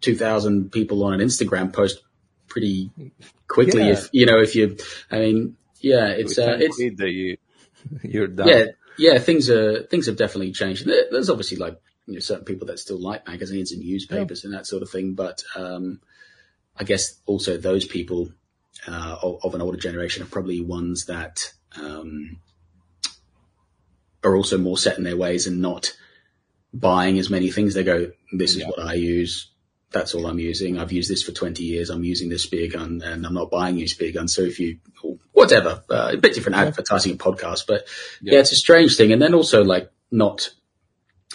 2000 0.02 0.72
people 0.72 1.04
on 1.04 1.14
an 1.14 1.20
Instagram 1.20 1.74
post 1.74 2.02
pretty 2.48 2.92
quickly 3.48 3.84
yeah. 3.84 3.94
if, 3.94 4.10
you 4.12 4.26
know, 4.26 4.40
if 4.40 4.56
you, 4.56 4.78
I 5.12 5.20
mean, 5.20 5.58
yeah, 5.80 6.08
it's, 6.08 6.38
uh, 6.38 6.58
it's, 6.60 6.78
that 6.78 7.12
you, 7.12 7.38
you're 8.04 8.28
done. 8.28 8.48
Yeah. 8.48 8.66
Yeah. 8.98 9.18
Things 9.20 9.50
are, 9.50 9.84
things 9.84 10.06
have 10.08 10.18
definitely 10.18 10.52
changed. 10.52 10.86
There's 10.86 11.30
obviously 11.30 11.58
like, 11.58 11.80
you 12.08 12.14
know, 12.14 12.20
certain 12.20 12.46
people 12.46 12.68
that 12.68 12.80
still 12.80 13.02
like 13.02 13.28
magazines 13.28 13.72
and 13.72 13.84
newspapers 13.84 14.44
yeah. 14.44 14.48
and 14.48 14.58
that 14.58 14.68
sort 14.68 14.84
of 14.84 14.90
thing. 14.90 15.16
But, 15.16 15.44
um, 15.56 16.00
I 16.78 16.84
guess 16.84 17.20
also 17.26 17.58
those 17.58 17.86
people, 17.86 18.30
uh, 18.88 19.18
of, 19.22 19.40
of 19.44 19.56
an 19.56 19.62
older 19.62 19.78
generation 19.78 20.22
are 20.22 20.28
probably 20.28 20.62
ones 20.62 21.06
that, 21.06 21.54
um, 21.82 22.38
are 24.24 24.36
also 24.36 24.58
more 24.58 24.78
set 24.78 24.98
in 24.98 25.04
their 25.04 25.18
ways 25.18 25.48
and 25.48 25.62
not 25.62 25.96
buying 26.74 27.20
as 27.20 27.30
many 27.30 27.52
things. 27.52 27.74
They 27.74 27.84
go, 27.84 28.12
this 28.32 28.52
is 28.52 28.58
Yeah. 28.58 28.68
what 28.68 28.80
I 28.80 28.94
use. 28.96 29.52
That's 29.92 30.14
all 30.14 30.26
I'm 30.26 30.40
using. 30.40 30.78
I've 30.78 30.92
used 30.92 31.10
this 31.10 31.24
for 31.24 31.32
20 31.32 31.64
years. 31.64 31.90
I'm 31.90 32.04
using 32.04 32.28
this 32.28 32.44
spear 32.44 32.68
gun 32.70 33.02
and 33.04 33.26
I'm 33.26 33.34
not 33.34 33.52
buying 33.52 33.78
you 33.78 33.88
spear 33.88 34.12
gun. 34.12 34.28
So 34.28 34.42
if 34.42 34.60
you, 34.60 34.80
whatever, 35.32 35.84
uh, 35.90 36.12
a 36.14 36.18
bit 36.18 36.34
different 36.34 36.58
advertising 36.58 37.14
a 37.14 37.16
podcast, 37.18 37.66
but 37.68 37.88
yeah. 38.22 38.34
Yeah. 38.34 38.40
it's 38.40 38.52
a 38.52 38.56
strange 38.56 38.98
thing. 38.98 39.14
And 39.14 39.22
then 39.22 39.34
also 39.34 39.64
like 39.64 39.90
not, 40.12 40.50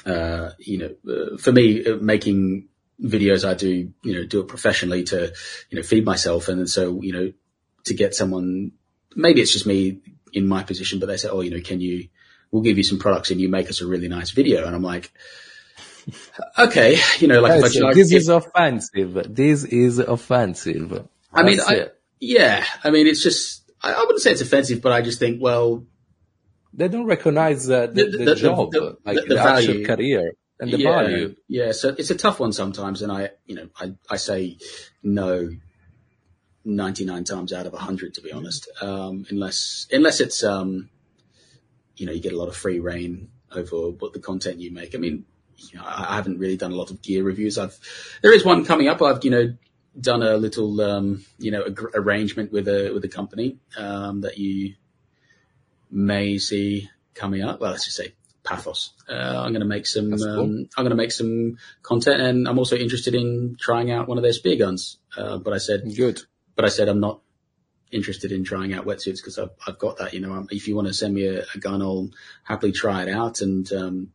uh, 0.05 0.51
you 0.59 0.79
know, 0.79 0.95
uh, 1.11 1.37
for 1.39 1.53
me, 1.53 1.87
uh, 1.87 1.97
making 1.97 2.69
videos, 3.01 3.49
I 3.49 3.55
do, 3.55 3.93
you 4.03 4.13
know, 4.13 4.27
do 4.27 4.41
it 4.41 4.49
professionally 4.49 5.05
to, 5.05 5.33
you 5.71 5.77
know, 5.77 5.83
feed 5.83 6.05
myself. 6.05 6.49
And 6.49 6.69
so, 6.69 7.01
you 7.01 7.13
know, 7.13 7.33
to 7.85 7.95
get 7.95 8.15
someone, 8.15 8.73
maybe 9.17 9.41
it's 9.41 9.53
just 9.53 9.67
me 9.67 10.01
in 10.33 10.47
my 10.47 10.63
position, 10.63 10.99
but 11.01 11.07
they 11.07 11.17
say, 11.17 11.29
oh, 11.29 11.41
you 11.41 11.51
know, 11.51 11.61
can 11.61 11.81
you, 11.81 12.09
we'll 12.51 12.63
give 12.63 12.77
you 12.79 12.85
some 12.85 12.99
products 12.99 13.31
and 13.31 13.41
you 13.41 13.49
make 13.49 13.69
us 13.69 13.81
a 13.81 13.87
really 13.87 14.09
nice 14.09 14.31
video. 14.31 14.67
And 14.67 14.75
I'm 14.75 14.83
like, 14.83 15.13
okay, 16.59 16.99
you 17.19 17.29
know, 17.29 17.41
like 17.41 17.61
Yes, 17.63 17.81
I, 17.83 17.95
this 17.95 18.13
is 18.13 18.29
offensive. 18.29 19.35
This 19.35 19.65
is 19.65 19.99
offensive. 19.99 21.07
I 21.33 21.43
mean, 21.43 21.61
I, 21.61 21.89
yeah, 22.19 22.65
I 22.83 22.91
mean, 22.91 23.07
it's 23.07 23.23
just, 23.23 23.71
I, 23.83 23.93
I 23.93 24.01
wouldn't 24.01 24.21
say 24.21 24.33
it's 24.33 24.41
offensive, 24.41 24.81
but 24.83 24.93
I 24.93 25.01
just 25.03 25.19
think, 25.19 25.41
well, 25.41 25.85
they 26.73 26.89
don't 26.89 27.07
recognize 27.07 27.69
uh, 27.71 27.87
the, 27.87 28.05
The- 28.05 28.11
the, 28.19 28.25
the- 28.25 28.35
job, 28.37 28.71
the- 28.73 28.97
like 29.05 29.17
the- 29.17 29.23
the, 29.23 29.35
the 29.35 29.41
actual 29.41 29.67
value. 29.75 29.87
career 29.87 30.33
and 30.59 30.73
the 30.73 30.79
yeah, 30.79 30.91
value. 30.91 31.35
Yeah, 31.49 31.73
so 31.73 31.89
it's 31.97 32.11
a 32.11 32.15
tough 32.17 32.41
one 32.41 32.53
sometimes, 32.53 33.03
and 33.03 33.11
I, 33.13 33.31
you 33.47 33.55
know, 33.57 33.69
I, 33.81 33.95
I 34.09 34.17
say 34.17 34.59
no 35.03 35.51
99 36.65 37.25
times 37.25 37.53
out 37.53 37.67
of 37.67 37.73
100, 37.73 38.15
to 38.15 38.21
be 38.21 38.33
honest, 38.33 38.69
um, 38.83 39.25
unless, 39.31 39.87
unless 39.91 40.21
it's, 40.21 40.45
um, 40.45 40.91
you 41.97 42.07
know, 42.07 42.13
you 42.13 42.21
get 42.21 42.33
a 42.33 42.39
lot 42.39 42.49
of 42.49 42.57
free 42.57 42.81
reign 42.81 43.29
over 43.53 43.91
what 43.91 44.13
the 44.13 44.21
content 44.21 44.61
you 44.61 44.71
make. 44.71 44.95
I 44.95 44.99
mean, 44.99 45.25
you 45.57 45.79
know, 45.79 45.85
I 45.85 46.13
I 46.13 46.17
haven't 46.17 46.39
really 46.39 46.57
done 46.57 46.73
a 46.73 46.77
lot 46.77 46.91
of 46.91 47.03
gear 47.03 47.23
reviews. 47.25 47.59
I've, 47.59 47.79
there 48.23 48.33
is 48.33 48.45
one 48.45 48.65
coming 48.65 48.89
up. 48.89 49.03
I've, 49.03 49.25
you 49.25 49.31
know, 49.31 49.55
done 49.99 50.23
a 50.23 50.37
little, 50.37 50.81
um, 50.81 51.25
you 51.39 51.51
know, 51.51 51.65
ag- 51.65 51.95
arrangement 51.95 52.53
with 52.53 52.69
a, 52.69 52.91
with 52.93 53.05
a 53.05 53.09
company, 53.09 53.59
um, 53.77 54.23
that 54.23 54.39
you 54.39 54.75
may 55.91 56.39
see 56.39 56.89
coming 57.15 57.43
up. 57.43 57.61
Well, 57.61 57.73
let's 57.73 57.85
just 57.85 57.97
say 57.97 58.15
Pathos. 58.45 58.91
Uh, 59.09 59.13
I'm 59.13 59.53
going 59.53 59.61
to 59.61 59.67
make 59.67 59.87
some, 59.87 60.17
cool. 60.17 60.41
um, 60.41 60.69
I'm 60.77 60.85
going 60.85 60.91
to 60.91 60.97
make 60.97 61.13
some 61.13 61.59
content 61.83 62.21
and 62.23 62.49
I'm 62.49 62.59
also 62.59 62.77
interested 62.77 63.15
in 63.15 63.57
trying 63.61 63.91
out 63.91 64.09
one 64.09 64.17
of 64.17 64.23
their 64.23 64.33
spear 64.33 64.57
guns. 64.57 64.99
Uh, 65.17 65.39
but 65.39 65.53
I 65.53 65.59
said, 65.59 65.83
Good. 65.97 66.23
But 66.61 66.67
I 66.67 66.69
said 66.69 66.89
I'm 66.89 67.01
not 67.01 67.21
interested 67.91 68.31
in 68.33 68.45
trying 68.45 68.73
out 68.75 68.85
wetsuits 68.87 69.17
because 69.17 69.39
I've, 69.39 69.51
I've 69.67 69.79
got 69.79 69.97
that. 69.99 70.13
You 70.15 70.21
know, 70.21 70.33
um, 70.33 70.47
if 70.51 70.69
you 70.69 70.77
want 70.77 70.89
to 70.89 70.95
send 70.95 71.15
me 71.15 71.27
a, 71.27 71.45
a 71.55 71.59
gun, 71.59 71.83
I'll 71.83 72.11
happily 72.45 72.73
try 72.73 73.03
it 73.03 73.09
out. 73.09 73.41
And 73.41 73.71
um, 73.73 74.13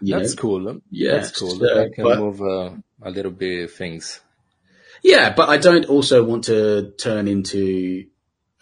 That's 0.00 0.34
know, 0.36 0.40
cool. 0.40 0.80
Yeah, 0.90 1.12
That's 1.16 1.38
cool. 1.38 1.50
so, 1.50 1.82
I 1.84 1.88
can 1.94 2.04
but- 2.04 2.18
move 2.18 2.40
uh, 2.40 2.70
a 3.02 3.10
little 3.10 3.32
bit 3.32 3.64
of 3.64 3.72
things. 3.72 4.20
yeah. 5.02 5.32
But 5.34 5.48
I 5.48 5.58
don't 5.58 5.86
also 5.86 6.24
want 6.24 6.44
to 6.44 6.92
turn 6.98 7.28
into 7.28 8.06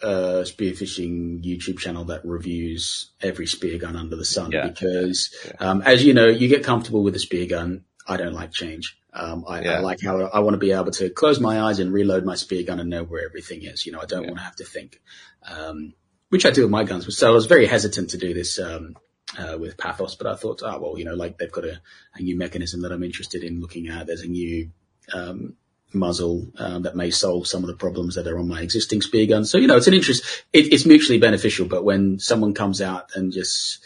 a 0.01 0.43
spearfishing 0.43 1.43
YouTube 1.43 1.79
channel 1.79 2.03
that 2.05 2.25
reviews 2.25 3.11
every 3.21 3.47
spear 3.47 3.77
gun 3.79 3.95
under 3.95 4.15
the 4.15 4.25
sun 4.25 4.51
Yeah. 4.51 4.67
because, 4.67 5.29
Yeah. 5.45 5.51
um, 5.69 5.81
as 5.83 6.03
you 6.03 6.13
know, 6.13 6.27
you 6.27 6.47
get 6.49 6.63
comfortable 6.63 7.03
with 7.03 7.15
a 7.15 7.19
spear 7.19 7.45
gun. 7.47 7.83
I 8.07 8.17
don't 8.17 8.33
like 8.33 8.51
change. 8.51 8.97
Um, 9.19 9.45
I, 9.47 9.63
I 9.63 9.79
like 9.79 9.99
how 10.01 10.21
I 10.27 10.39
want 10.39 10.53
to 10.53 10.59
be 10.59 10.71
able 10.71 10.91
to 10.91 11.09
close 11.09 11.39
my 11.39 11.61
eyes 11.61 11.79
and 11.79 11.91
reload 11.91 12.23
my 12.23 12.35
spear 12.35 12.63
gun 12.63 12.79
and 12.79 12.89
know 12.89 13.03
where 13.03 13.25
everything 13.25 13.63
is. 13.63 13.85
You 13.85 13.91
know, 13.93 13.99
I 13.99 14.05
don't 14.05 14.23
Yeah. 14.23 14.29
want 14.29 14.39
to 14.39 14.43
have 14.43 14.55
to 14.57 14.63
think, 14.65 15.01
um, 15.49 15.93
which 16.29 16.45
I 16.45 16.51
do 16.51 16.61
with 16.61 16.71
my 16.71 16.83
guns. 16.83 17.17
So 17.17 17.27
I 17.27 17.31
was 17.31 17.47
very 17.47 17.65
hesitant 17.65 18.11
to 18.11 18.17
do 18.17 18.33
this, 18.33 18.59
um, 18.59 18.95
uh, 19.37 19.57
with 19.57 19.75
Pathos, 19.77 20.15
but 20.15 20.27
I 20.27 20.35
thought, 20.35 20.61
oh, 20.63 20.79
well, 20.79 20.97
you 20.99 21.05
know, 21.05 21.15
like 21.15 21.37
they've 21.37 21.51
got 21.51 21.65
a, 21.65 21.81
a 22.15 22.21
new 22.21 22.37
mechanism 22.37 22.81
that 22.83 22.91
I'm 22.91 23.03
interested 23.03 23.43
in 23.43 23.59
looking 23.59 23.87
at. 23.89 24.07
There's 24.07 24.21
a 24.21 24.27
new, 24.27 24.71
um, 25.13 25.55
muzzle, 25.93 26.47
um, 26.57 26.83
that 26.83 26.95
may 26.95 27.09
solve 27.09 27.47
some 27.47 27.63
of 27.63 27.67
the 27.67 27.75
problems 27.75 28.15
that 28.15 28.27
are 28.27 28.37
on 28.37 28.47
my 28.47 28.61
existing 28.61 29.01
spear 29.01 29.25
gun. 29.25 29.45
So, 29.45 29.57
you 29.57 29.67
know, 29.67 29.77
it's 29.77 29.87
an 29.87 29.93
interest, 29.93 30.23
it, 30.53 30.71
it's 30.73 30.85
mutually 30.85 31.17
beneficial, 31.17 31.65
but 31.65 31.83
when 31.83 32.19
someone 32.19 32.53
comes 32.53 32.81
out 32.81 33.11
and 33.15 33.31
just, 33.31 33.79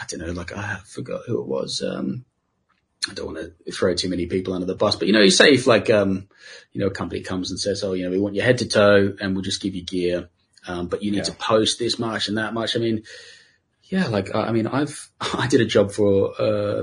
I 0.00 0.06
don't 0.06 0.20
know, 0.20 0.32
like 0.32 0.52
I 0.52 0.78
forgot 0.84 1.22
who 1.26 1.40
it 1.40 1.46
was, 1.46 1.82
um, 1.82 2.24
I 3.08 3.14
don't 3.14 3.26
want 3.34 3.38
to 3.64 3.72
throw 3.72 3.94
too 3.94 4.08
many 4.10 4.26
people 4.26 4.52
under 4.52 4.66
the 4.66 4.74
bus, 4.74 4.96
but 4.96 5.06
you 5.08 5.14
know, 5.14 5.22
you 5.22 5.30
say 5.30 5.54
if 5.54 5.66
like, 5.66 5.88
um, 5.88 6.28
you 6.72 6.80
know, 6.80 6.88
a 6.88 6.90
company 6.90 7.22
comes 7.22 7.50
and 7.50 7.58
says, 7.58 7.82
oh, 7.82 7.94
you 7.94 8.04
know, 8.04 8.10
we 8.10 8.18
want 8.18 8.34
you 8.34 8.42
head 8.42 8.58
to 8.58 8.68
toe 8.68 9.14
and 9.20 9.34
we'll 9.34 9.42
just 9.42 9.62
give 9.62 9.74
you 9.74 9.82
gear. 9.82 10.28
Um, 10.66 10.88
but 10.88 11.02
you 11.02 11.10
need 11.10 11.18
Yeah. 11.18 11.22
to 11.24 11.32
post 11.32 11.78
this 11.78 11.98
much 11.98 12.28
and 12.28 12.36
that 12.36 12.52
much. 12.52 12.76
I 12.76 12.78
mean, 12.80 13.04
yeah, 13.84 14.08
like, 14.08 14.34
I 14.34 14.48
I 14.48 14.52
mean, 14.52 14.66
I've, 14.66 15.10
I 15.20 15.46
did 15.46 15.62
a 15.62 15.64
job 15.64 15.92
for, 15.92 16.38
uh, 16.40 16.82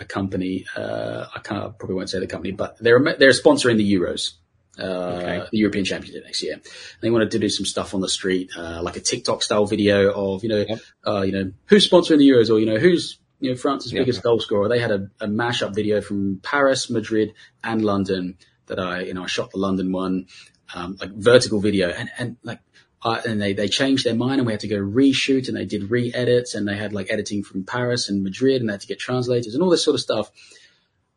a 0.00 0.04
company, 0.06 0.64
uh, 0.74 1.26
I 1.34 1.40
can't, 1.40 1.78
probably 1.78 1.96
won't 1.96 2.08
say 2.08 2.18
the 2.18 2.26
company, 2.26 2.52
but 2.52 2.78
they're, 2.78 2.98
they're 3.18 3.30
sponsoring 3.32 3.76
the 3.76 3.94
Euros. 3.94 4.32
Uh, 4.78 4.82
Okay. 5.20 5.46
the 5.52 5.58
European 5.58 5.84
Championship 5.84 6.24
next 6.24 6.42
year. 6.42 6.54
And 6.54 6.62
they 7.02 7.10
wanted 7.10 7.32
to 7.32 7.38
do 7.38 7.50
some 7.50 7.66
stuff 7.66 7.92
on 7.94 8.00
the 8.00 8.08
street, 8.08 8.50
uh, 8.56 8.80
like 8.82 8.96
a 8.96 9.00
TikTok 9.00 9.42
style 9.42 9.66
video 9.66 10.10
of, 10.10 10.42
you 10.42 10.48
know, 10.48 10.64
Yep. 10.66 10.78
uh, 11.06 11.20
you 11.20 11.32
know, 11.32 11.52
who's 11.66 11.86
sponsoring 11.88 12.16
the 12.18 12.26
Euros 12.30 12.48
or, 12.48 12.58
you 12.58 12.64
know, 12.64 12.78
who's, 12.78 13.18
you 13.42 13.50
know, 13.50 13.56
France's 13.56 13.92
Yeah. 13.92 14.00
biggest 14.00 14.22
goal 14.22 14.40
scorer. 14.40 14.68
They 14.68 14.78
had 14.78 14.90
a, 14.90 15.10
a 15.20 15.26
mashup 15.26 15.74
video 15.74 16.00
from 16.00 16.40
Paris, 16.42 16.88
Madrid 16.88 17.34
and 17.62 17.84
London 17.84 18.38
that 18.66 18.78
I, 18.78 19.00
you 19.02 19.14
know, 19.14 19.24
I 19.24 19.26
shot 19.26 19.50
the 19.50 19.58
London 19.58 19.92
one, 19.92 20.26
um, 20.74 20.96
like 21.00 21.10
vertical 21.10 21.60
video 21.60 21.90
and, 21.90 22.08
and 22.18 22.36
like, 22.42 22.60
uh, 23.04 23.20
and 23.26 23.42
they, 23.42 23.52
they 23.52 23.66
changed 23.68 24.04
their 24.06 24.14
mind 24.14 24.38
and 24.38 24.46
we 24.46 24.52
had 24.52 24.60
to 24.60 24.68
go 24.68 24.76
reshoot 24.76 25.48
and 25.48 25.56
they 25.56 25.64
did 25.64 25.90
re-edits 25.90 26.54
and 26.54 26.68
they 26.68 26.76
had 26.76 26.92
like 26.92 27.10
editing 27.10 27.42
from 27.42 27.64
Paris 27.64 28.08
and 28.08 28.22
Madrid 28.22 28.60
and 28.60 28.68
they 28.70 28.74
had 28.74 28.80
to 28.80 28.86
get 28.86 29.00
translators 29.00 29.54
and 29.54 29.62
all 29.62 29.70
this 29.70 29.84
sort 29.84 29.94
of 29.96 30.00
stuff. 30.00 30.30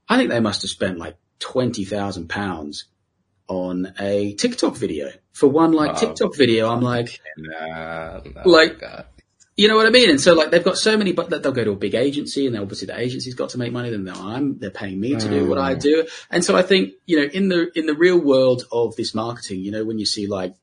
I 0.10 0.18
think 0.18 0.30
they 0.32 0.40
must 0.40 0.64
have 0.64 0.72
spent 0.72 0.98
like 0.98 1.16
20,000 1.40 2.28
pounds 2.28 2.86
on 3.48 3.94
a 4.00 4.34
TikTok 4.34 4.76
video 4.76 5.12
for 5.32 5.48
one 5.48 5.74
like 5.74 5.94
Wow. 5.94 6.00
TikTok 6.00 6.36
video. 6.36 6.70
I'm 6.70 6.82
like, 6.82 7.22
Nah, 7.38 8.22
nah, 8.36 8.42
Like- 8.46 8.80
God. 8.80 9.06
You 9.58 9.70
know 9.70 9.76
what 9.78 9.86
I 9.86 9.90
mean? 9.90 10.10
And 10.10 10.20
so 10.20 10.34
like 10.34 10.52
they've 10.52 10.64
got 10.64 10.78
so 10.78 10.98
many, 10.98 11.14
but 11.14 11.30
they'll 11.30 11.52
go 11.52 11.64
to 11.64 11.72
a 11.72 11.76
big 11.76 11.96
agency 11.96 12.46
and 12.46 12.58
obviously 12.58 12.88
the 12.88 13.00
agency's 13.00 13.36
got 13.36 13.50
to 13.52 13.58
make 13.58 13.72
money. 13.72 13.90
Then 13.90 14.04
they're, 14.04 14.14
I'm, 14.14 14.60
they're 14.60 14.70
paying 14.70 15.00
me 15.00 15.16
to 15.16 15.30
do 15.30 15.48
what 15.48 15.58
I 15.58 15.76
Mm. 15.76 15.82
do. 15.82 16.08
And 16.30 16.44
so 16.44 16.56
I 16.58 16.62
think, 16.62 16.94
you 17.06 17.18
know, 17.18 17.24
in 17.24 17.48
the, 17.48 17.72
in 17.78 17.86
the 17.86 17.94
real 17.96 18.20
world 18.20 18.64
of 18.72 18.96
this 18.98 19.16
marketing, 19.16 19.62
you 19.62 19.72
know, 19.72 19.86
when 19.86 19.98
you 19.98 20.06
see 20.06 20.28
like, 20.28 20.56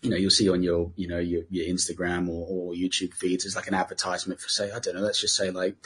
you 0.00 0.10
know, 0.10 0.16
you'll 0.16 0.30
see 0.30 0.48
on 0.48 0.62
your, 0.62 0.92
you 0.96 1.08
know, 1.08 1.18
your, 1.18 1.42
your 1.50 1.66
Instagram 1.66 2.28
or, 2.28 2.46
or 2.48 2.72
YouTube 2.72 3.12
feeds, 3.14 3.44
it's 3.44 3.54
like 3.54 3.68
an 3.68 3.74
advertisement 3.74 4.40
for 4.40 4.48
say, 4.48 4.72
I 4.72 4.78
don't 4.78 4.94
know, 4.94 5.02
let's 5.02 5.20
just 5.20 5.36
say 5.36 5.50
like, 5.50 5.76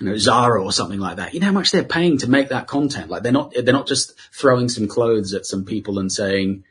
you 0.00 0.06
know, 0.06 0.16
Zara 0.18 0.62
or 0.62 0.72
something 0.72 1.00
like 1.00 1.16
that. 1.16 1.32
You 1.32 1.40
know 1.40 1.46
how 1.46 1.52
much 1.52 1.70
they're 1.70 1.84
paying 1.84 2.18
to 2.18 2.28
make 2.28 2.48
that 2.50 2.66
content? 2.66 3.08
Like 3.08 3.22
they're 3.22 3.32
not, 3.32 3.54
they're 3.54 3.72
not 3.72 3.86
just 3.86 4.18
throwing 4.34 4.68
some 4.68 4.88
clothes 4.88 5.32
at 5.32 5.46
some 5.46 5.64
people 5.64 5.98
and 5.98 6.12
saying, 6.12 6.64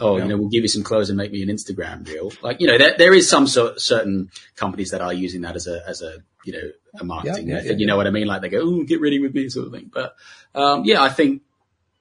oh, 0.00 0.16
Yeah. 0.16 0.24
you 0.24 0.28
know, 0.30 0.36
we'll 0.38 0.48
give 0.48 0.62
you 0.62 0.68
some 0.68 0.82
clothes 0.82 1.10
and 1.10 1.16
make 1.16 1.30
me 1.32 1.42
an 1.42 1.48
Instagram 1.48 2.06
reel. 2.08 2.32
Like, 2.42 2.60
you 2.60 2.66
know, 2.66 2.78
there, 2.78 2.94
there 2.98 3.14
is 3.14 3.28
some 3.28 3.46
sort, 3.46 3.80
certain 3.80 4.30
companies 4.56 4.90
that 4.90 5.00
are 5.00 5.12
using 5.12 5.42
that 5.42 5.54
as 5.56 5.66
a, 5.66 5.82
as 5.86 6.02
a, 6.02 6.18
you 6.44 6.52
know, 6.52 6.70
a 6.98 7.04
marketing 7.04 7.48
Yeah, 7.48 7.56
yeah, 7.56 7.62
method. 7.62 7.80
you 7.80 7.86
know 7.86 7.96
what 7.96 8.06
I 8.06 8.10
mean? 8.10 8.26
Like 8.26 8.40
they 8.42 8.48
go, 8.48 8.60
oh, 8.62 8.82
get 8.82 9.00
ready 9.00 9.18
with 9.20 9.34
me 9.34 9.48
sort 9.48 9.66
of 9.66 9.72
thing. 9.72 9.90
But, 9.92 10.14
um, 10.54 10.84
yeah, 10.84 11.02
I 11.02 11.08
think 11.08 11.42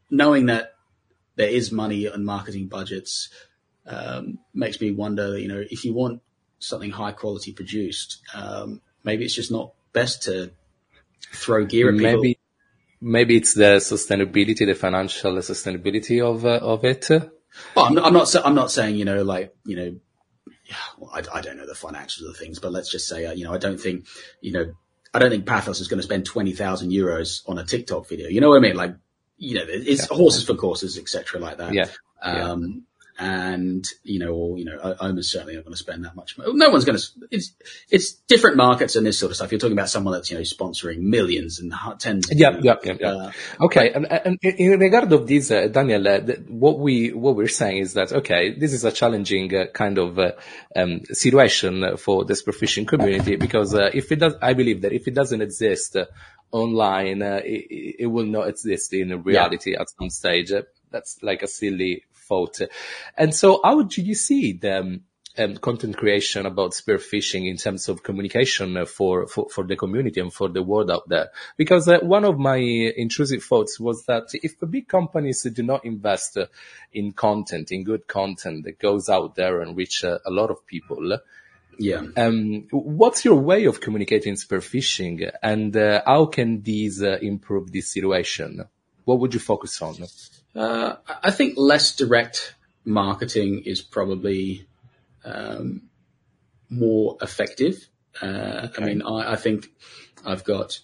knowing 0.09 0.47
that 0.47 0.73
there 1.35 1.49
is 1.49 1.71
money 1.71 2.05
and 2.07 2.25
marketing 2.25 2.67
budgets, 2.67 3.29
um, 3.85 4.39
makes 4.53 4.79
me 4.81 4.91
wonder, 4.91 5.37
you 5.37 5.47
know, 5.47 5.63
if 5.69 5.83
you 5.85 5.93
want 5.93 6.21
something 6.59 6.91
high 6.91 7.11
quality 7.11 7.53
produced, 7.53 8.19
um, 8.33 8.81
maybe 9.03 9.25
it's 9.25 9.33
just 9.35 9.51
not 9.51 9.73
best 9.93 10.23
to 10.23 10.51
throw 11.33 11.65
gear 11.65 11.89
at 11.89 11.97
people. 11.97 12.21
Maybe, 12.21 12.39
maybe 13.01 13.37
it's 13.37 13.53
the 13.53 13.77
sustainability, 13.79 14.65
the 14.65 14.73
financial 14.75 15.33
sustainability 15.37 16.21
of 16.23 16.45
uh, 16.45 16.59
of 16.61 16.83
it. 16.85 17.09
Well, 17.75 17.85
I'm 17.85 17.93
not, 17.93 18.05
I'm 18.05 18.13
not, 18.13 18.35
I'm 18.45 18.55
not 18.55 18.71
saying, 18.71 18.95
you 18.95 19.05
know, 19.05 19.23
like, 19.23 19.55
you 19.65 19.75
know, 19.75 19.95
yeah, 20.65 20.75
well, 20.97 21.11
I, 21.13 21.37
I 21.37 21.41
don't 21.41 21.57
know 21.57 21.65
the 21.65 21.73
financials 21.73 22.21
of 22.21 22.27
the 22.27 22.39
things, 22.39 22.59
but 22.59 22.71
let's 22.71 22.89
just 22.89 23.07
say, 23.07 23.25
uh, 23.25 23.33
you 23.33 23.43
know, 23.43 23.53
I 23.53 23.57
don't 23.57 23.79
think, 23.79 24.05
you 24.41 24.51
know, 24.51 24.73
I 25.13 25.19
don't 25.19 25.31
think 25.31 25.45
Pathos 25.45 25.79
is 25.79 25.87
going 25.87 25.97
to 25.97 26.03
spend 26.03 26.25
20,000 26.25 26.91
euros 26.91 27.41
on 27.47 27.57
a 27.57 27.65
TikTok 27.65 28.07
video. 28.07 28.29
You 28.29 28.41
know 28.41 28.49
what 28.49 28.57
I 28.57 28.61
mean? 28.61 28.75
Like, 28.75 28.95
you 29.37 29.55
know, 29.55 29.63
it's 29.67 30.05
horses 30.07 30.43
for 30.45 30.53
courses, 30.53 30.97
etc., 30.97 31.39
like 31.39 31.57
that. 31.57 31.73
Yeah. 31.73 31.87
yeah. 32.23 32.51
Um, 32.51 32.85
and 33.19 33.85
you 34.03 34.19
know, 34.19 34.31
or 34.31 34.57
you 34.57 34.63
know, 34.63 34.79
O- 34.81 34.95
Omer's 35.01 35.29
certainly 35.29 35.55
not 35.55 35.65
going 35.65 35.73
to 35.73 35.77
spend 35.77 36.05
that 36.05 36.15
much. 36.15 36.37
money. 36.37 36.53
No 36.53 36.69
one's 36.69 36.85
going 36.85 36.97
to. 36.97 37.05
It's 37.29 37.53
it's 37.91 38.13
different 38.13 38.55
markets 38.55 38.95
and 38.95 39.05
this 39.05 39.19
sort 39.19 39.31
of 39.31 39.35
stuff. 39.35 39.51
You're 39.51 39.59
talking 39.59 39.77
about 39.77 39.89
someone 39.89 40.13
that's 40.13 40.31
you 40.31 40.37
know 40.37 40.43
sponsoring 40.43 40.99
millions 40.99 41.59
and 41.59 41.73
tens. 41.99 42.31
of 42.31 42.37
Yeah, 42.37 42.57
yeah, 42.61 42.75
yeah, 42.83 42.93
yeah. 42.99 43.07
Uh, 43.07 43.31
Okay, 43.61 43.91
and, 43.91 44.09
and 44.09 44.39
in 44.41 44.79
regard 44.79 45.11
of 45.11 45.27
this, 45.27 45.51
uh, 45.51 45.67
Daniel, 45.67 46.07
uh, 46.07 46.19
what 46.47 46.79
we 46.79 47.11
what 47.11 47.35
we're 47.35 47.47
saying 47.49 47.79
is 47.79 47.93
that 47.95 48.13
okay, 48.13 48.57
this 48.57 48.71
is 48.71 48.85
a 48.85 48.91
challenging 48.91 49.53
uh, 49.53 49.65
kind 49.73 49.97
of 49.97 50.17
uh, 50.17 50.31
um, 50.75 51.01
situation 51.11 51.97
for 51.97 52.23
this 52.23 52.41
spearfishing 52.43 52.87
community 52.87 53.35
because 53.35 53.73
uh, 53.75 53.89
if 53.93 54.11
it 54.13 54.19
does, 54.19 54.35
I 54.41 54.53
believe 54.53 54.81
that 54.83 54.93
if 54.93 55.07
it 55.09 55.13
doesn't 55.13 55.41
exist 55.41 55.97
uh, 55.97 56.05
online, 56.51 57.21
uh, 57.21 57.41
it, 57.43 57.95
it 57.99 58.07
will 58.07 58.25
not 58.25 58.47
exist 58.47 58.93
in 58.93 59.23
reality 59.23 59.75
at 59.75 59.89
some 59.89 60.09
stage. 60.09 60.51
That's 60.91 61.19
like 61.21 61.43
a 61.43 61.47
silly 61.47 62.03
thought. 62.29 62.59
And 63.17 63.33
so, 63.33 63.59
how 63.63 63.81
do 63.81 64.01
you 64.01 64.15
see 64.15 64.53
the 64.53 64.79
um, 64.79 65.01
um, 65.39 65.57
content 65.57 65.97
creation 65.97 66.45
about 66.45 66.71
spearfishing 66.71 67.49
in 67.49 67.57
terms 67.57 67.87
of 67.87 68.03
communication 68.03 68.85
for, 68.85 69.27
for, 69.27 69.49
for 69.49 69.63
the 69.63 69.75
community 69.75 70.19
and 70.19 70.33
for 70.33 70.49
the 70.49 70.61
world 70.61 70.91
out 70.91 71.07
there. 71.07 71.29
Because 71.55 71.87
uh, 71.87 71.99
one 71.99 72.25
of 72.25 72.37
my 72.37 72.57
intrusive 72.57 73.43
thoughts 73.43 73.79
was 73.79 74.05
that 74.05 74.27
if 74.33 74.59
the 74.59 74.65
big 74.65 74.87
companies 74.87 75.43
do 75.43 75.63
not 75.63 75.85
invest 75.85 76.37
in 76.91 77.13
content, 77.13 77.71
in 77.71 77.83
good 77.83 78.07
content 78.07 78.65
that 78.65 78.79
goes 78.79 79.07
out 79.07 79.35
there 79.35 79.61
and 79.61 79.77
reach 79.77 80.03
uh, 80.03 80.19
a 80.25 80.31
lot 80.31 80.49
of 80.49 80.65
people, 80.67 81.19
yeah. 81.81 82.01
Um, 82.17 82.67
what's 82.71 83.23
your 83.23 83.35
way 83.35 83.63
of 83.63 83.79
communicating 83.79 84.35
spearfishing 84.35 85.31
and 85.41 85.75
uh, 85.77 86.01
how 86.05 86.25
can 86.25 86.61
these 86.61 87.01
uh, 87.01 87.17
improve 87.21 87.71
this 87.71 87.93
situation? 87.93 88.65
What 89.05 89.19
would 89.21 89.33
you 89.33 89.39
focus 89.39 89.81
on? 89.81 89.95
Uh, 90.59 90.97
I 91.23 91.31
think 91.31 91.53
less 91.55 91.95
direct 91.95 92.53
marketing 92.83 93.63
is 93.65 93.81
probably 93.81 94.67
um, 95.23 95.83
more 96.69 97.15
effective. 97.21 97.87
Uh, 98.21 98.67
okay. 98.67 98.83
I 98.83 98.85
mean, 98.85 99.01
I, 99.01 99.33
I, 99.33 99.35
think 99.37 99.69
I've 100.25 100.43
got 100.43 100.79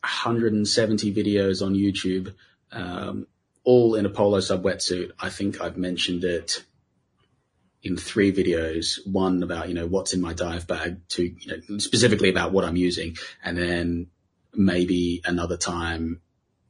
170 0.00 1.14
videos 1.14 1.64
on 1.64 1.72
YouTube, 1.72 2.34
um, 2.70 3.26
all 3.64 3.94
in 3.94 4.04
a 4.04 4.10
polo 4.10 4.40
sub 4.40 4.62
wetsuit. 4.62 5.12
I 5.18 5.30
think 5.30 5.58
I've 5.58 5.78
mentioned 5.78 6.24
it 6.24 6.62
in 7.82 7.96
three 7.96 8.30
videos. 8.30 8.98
One 9.06 9.42
about 9.42 9.68
you 9.68 9.74
know 9.74 9.86
what's 9.86 10.12
in 10.12 10.20
my 10.20 10.34
dive 10.34 10.66
bag, 10.66 11.08
to 11.10 11.22
you 11.22 11.46
know 11.46 11.78
specifically 11.78 12.28
about 12.28 12.52
what 12.52 12.66
I'm 12.66 12.76
using, 12.76 13.16
and 13.42 13.56
then 13.56 14.08
maybe 14.52 15.22
another 15.24 15.56
time 15.56 16.20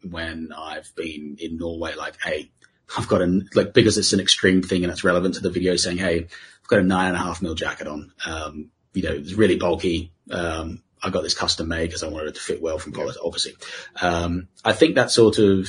when 0.03 0.53
I've 0.57 0.95
been 0.95 1.37
in 1.39 1.57
Norway, 1.57 1.95
like, 1.95 2.17
hey, 2.23 2.51
I've 2.97 3.09
got 3.09 3.23
a 3.23 3.43
like 3.55 3.75
because 3.75 3.99
it's 3.99 4.13
an 4.13 4.21
extreme 4.21 4.63
thing 4.63 4.83
and 4.83 4.93
it's 4.93 5.05
relevant 5.05 5.35
to 5.35 5.41
the 5.41 5.51
video, 5.51 5.77
saying, 5.77 5.99
hey, 5.99 6.25
I've 6.25 6.69
got 6.69 6.81
a 6.81 6.85
nine 6.85 7.09
and 7.09 7.17
a 7.17 7.21
half 7.21 7.43
mil 7.43 7.55
jacket 7.55 7.87
on. 7.87 8.13
Um, 8.25 8.71
you 8.95 9.03
know, 9.03 9.13
it's 9.13 9.35
really 9.35 9.57
bulky. 9.57 10.13
Um, 10.31 10.83
I 11.03 11.11
got 11.11 11.23
this 11.23 11.35
custom 11.35 11.69
made 11.69 11.87
because 11.87 12.03
I 12.03 12.09
wanted 12.09 12.29
it 12.29 12.35
to 12.37 12.41
fit 12.41 12.63
well 12.63 12.79
from 12.79 12.93
quality, 12.93 13.19
obviously. 13.25 13.55
Um, 14.01 14.49
I 14.65 14.73
think 14.73 14.95
that 14.97 15.11
sort 15.11 15.39
of 15.39 15.69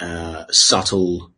uh, 0.00 0.44
subtle 0.50 1.32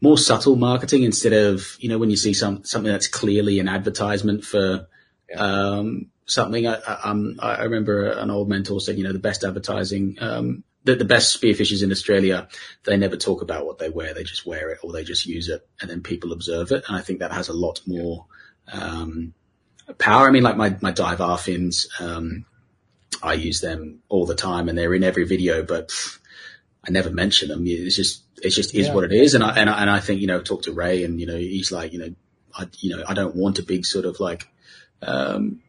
more 0.00 0.18
subtle 0.18 0.56
marketing 0.56 1.04
instead 1.04 1.32
of, 1.32 1.76
you 1.80 1.88
know, 1.88 1.98
when 1.98 2.10
you 2.10 2.16
see 2.16 2.34
some, 2.34 2.64
something 2.64 2.92
that's 2.92 3.08
clearly 3.08 3.58
an 3.60 3.68
advertisement 3.68 4.44
for, 4.44 4.86
yeah. 5.28 5.36
um, 5.38 6.10
something. 6.26 6.66
I, 6.66 6.74
I, 6.74 7.10
um, 7.10 7.36
I, 7.40 7.62
remember 7.64 8.10
an 8.10 8.30
old 8.30 8.48
mentor 8.48 8.80
said, 8.80 8.98
you 8.98 9.04
know, 9.04 9.12
the 9.12 9.18
best 9.18 9.42
advertising, 9.42 10.18
um, 10.20 10.64
the, 10.86 10.94
the 10.94 11.04
best 11.04 11.38
spearfishers 11.38 11.82
in 11.82 11.90
Australia, 11.90 12.48
they 12.84 12.96
never 12.96 13.16
talk 13.16 13.42
about 13.42 13.66
what 13.66 13.78
they 13.78 13.90
wear. 13.90 14.14
They 14.14 14.22
just 14.22 14.46
wear 14.46 14.70
it 14.70 14.78
or 14.82 14.92
they 14.92 15.04
just 15.04 15.26
use 15.26 15.48
it 15.48 15.68
and 15.80 15.90
then 15.90 16.00
people 16.00 16.32
observe 16.32 16.70
it. 16.70 16.84
And 16.88 16.96
I 16.96 17.02
think 17.02 17.18
that 17.18 17.32
has 17.32 17.48
a 17.48 17.52
lot 17.52 17.80
more, 17.86 18.26
um, 18.72 19.34
power. 19.98 20.28
I 20.28 20.30
mean, 20.30 20.44
like 20.44 20.56
my, 20.56 20.76
my 20.80 20.92
dive 20.92 21.20
R 21.20 21.36
fins, 21.36 21.88
um, 22.00 22.46
I 23.22 23.34
use 23.34 23.60
them 23.60 24.00
all 24.08 24.26
the 24.26 24.34
time 24.36 24.68
and 24.68 24.78
they're 24.78 24.94
in 24.94 25.04
every 25.04 25.24
video, 25.24 25.62
but 25.64 25.88
pff, 25.88 26.18
I 26.86 26.92
never 26.92 27.10
mention 27.10 27.48
them. 27.48 27.64
It's 27.66 27.96
just, 27.96 28.22
it 28.42 28.50
just 28.50 28.74
is 28.74 28.86
yeah. 28.86 28.94
what 28.94 29.04
it 29.04 29.12
is. 29.12 29.34
And 29.34 29.42
I, 29.42 29.56
and 29.56 29.68
I, 29.68 29.80
and 29.80 29.90
I 29.90 29.98
think, 29.98 30.20
you 30.20 30.28
know, 30.28 30.40
talk 30.40 30.62
to 30.62 30.72
Ray 30.72 31.02
and, 31.02 31.20
you 31.20 31.26
know, 31.26 31.36
he's 31.36 31.72
like, 31.72 31.92
you 31.92 31.98
know, 31.98 32.14
I, 32.56 32.68
you 32.78 32.96
know, 32.96 33.02
I 33.08 33.14
don't 33.14 33.34
want 33.34 33.58
a 33.58 33.64
big 33.64 33.84
sort 33.84 34.04
of 34.04 34.20
like, 34.20 34.48
um, 35.02 35.62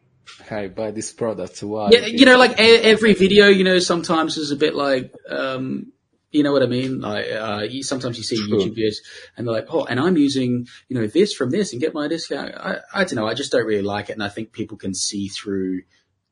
Hey, 0.48 0.68
buy 0.68 0.90
this 0.90 1.12
product. 1.12 1.62
Why? 1.62 1.90
Yeah, 1.90 2.06
you 2.06 2.26
know, 2.26 2.38
like 2.38 2.58
every 2.58 3.14
video, 3.14 3.48
you 3.48 3.64
know, 3.64 3.78
sometimes 3.78 4.36
is 4.36 4.50
a 4.50 4.56
bit 4.56 4.74
like, 4.74 5.12
um, 5.28 5.92
you 6.30 6.42
know 6.42 6.52
what 6.52 6.62
I 6.62 6.66
mean? 6.66 7.00
Like, 7.00 7.26
uh, 7.30 7.66
you, 7.68 7.82
sometimes 7.82 8.18
you 8.18 8.22
see 8.22 8.36
True. 8.36 8.58
YouTube 8.58 8.76
videos 8.76 8.96
and 9.36 9.46
they're 9.46 9.54
like, 9.54 9.68
oh, 9.70 9.84
and 9.84 9.98
I'm 9.98 10.16
using, 10.16 10.66
you 10.88 11.00
know, 11.00 11.06
this 11.06 11.32
from 11.32 11.50
this 11.50 11.72
and 11.72 11.80
get 11.80 11.94
my 11.94 12.08
discount. 12.08 12.54
I, 12.54 12.78
I 12.92 13.04
don't 13.04 13.16
know. 13.16 13.26
I 13.26 13.34
just 13.34 13.50
don't 13.50 13.66
really 13.66 13.82
like 13.82 14.10
it. 14.10 14.12
And 14.12 14.22
I 14.22 14.28
think 14.28 14.52
people 14.52 14.76
can 14.76 14.94
see 14.94 15.28
through, 15.28 15.82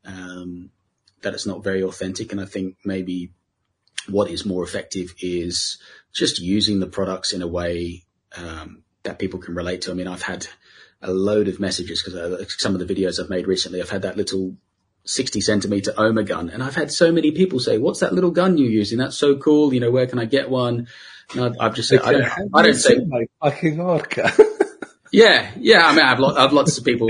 um, 0.05 0.69
that 1.23 1.33
it's 1.33 1.47
not 1.47 1.63
very 1.63 1.83
authentic. 1.83 2.31
And 2.31 2.39
I 2.39 2.45
think 2.45 2.77
maybe 2.85 3.31
what 4.07 4.29
is 4.29 4.45
more 4.45 4.63
effective 4.63 5.15
is 5.19 5.79
just 6.13 6.39
using 6.39 6.79
the 6.79 6.87
products 6.87 7.33
in 7.33 7.41
a 7.41 7.47
way 7.47 8.05
um, 8.37 8.83
that 9.03 9.19
people 9.19 9.39
can 9.39 9.55
relate 9.55 9.81
to. 9.81 9.91
I 9.91 9.95
mean, 9.95 10.07
I've 10.07 10.21
had 10.21 10.47
a 11.01 11.11
load 11.11 11.47
of 11.47 11.59
messages 11.59 12.01
because 12.01 12.15
uh, 12.15 12.43
some 12.57 12.75
of 12.75 12.85
the 12.85 12.93
videos 12.93 13.19
I've 13.19 13.29
made 13.29 13.47
recently, 13.47 13.81
I've 13.81 13.89
had 13.89 14.01
that 14.01 14.17
little 14.17 14.55
60 15.07 15.41
centimeter 15.41 15.93
Omer 15.97 16.23
gun. 16.23 16.49
And 16.49 16.61
I've 16.61 16.75
had 16.75 16.91
so 16.91 17.11
many 17.11 17.31
people 17.31 17.59
say, 17.59 17.77
what's 17.77 18.01
that 18.01 18.13
little 18.13 18.31
gun 18.31 18.57
you're 18.57 18.69
using? 18.69 18.97
That's 18.97 19.17
so 19.17 19.37
cool. 19.37 19.73
You 19.73 19.79
know, 19.79 19.91
where 19.91 20.07
can 20.07 20.19
I 20.19 20.25
get 20.25 20.49
one? 20.49 20.87
And 21.33 21.43
I've, 21.43 21.55
I've 21.59 21.75
just 21.75 21.89
said, 21.89 22.01
okay. 22.01 22.09
I 22.09 22.11
don't, 22.13 22.51
I 22.53 22.61
don't 22.63 22.73
say 22.73 22.97
my 23.07 23.25
fucking 23.41 23.79
orca. 23.79 24.31
yeah. 25.11 25.51
Yeah. 25.57 25.87
I 25.87 25.95
mean, 25.95 26.05
I've, 26.05 26.19
lo- 26.19 26.35
I've 26.35 26.53
lots 26.53 26.77
of 26.77 26.85
people, 26.85 27.09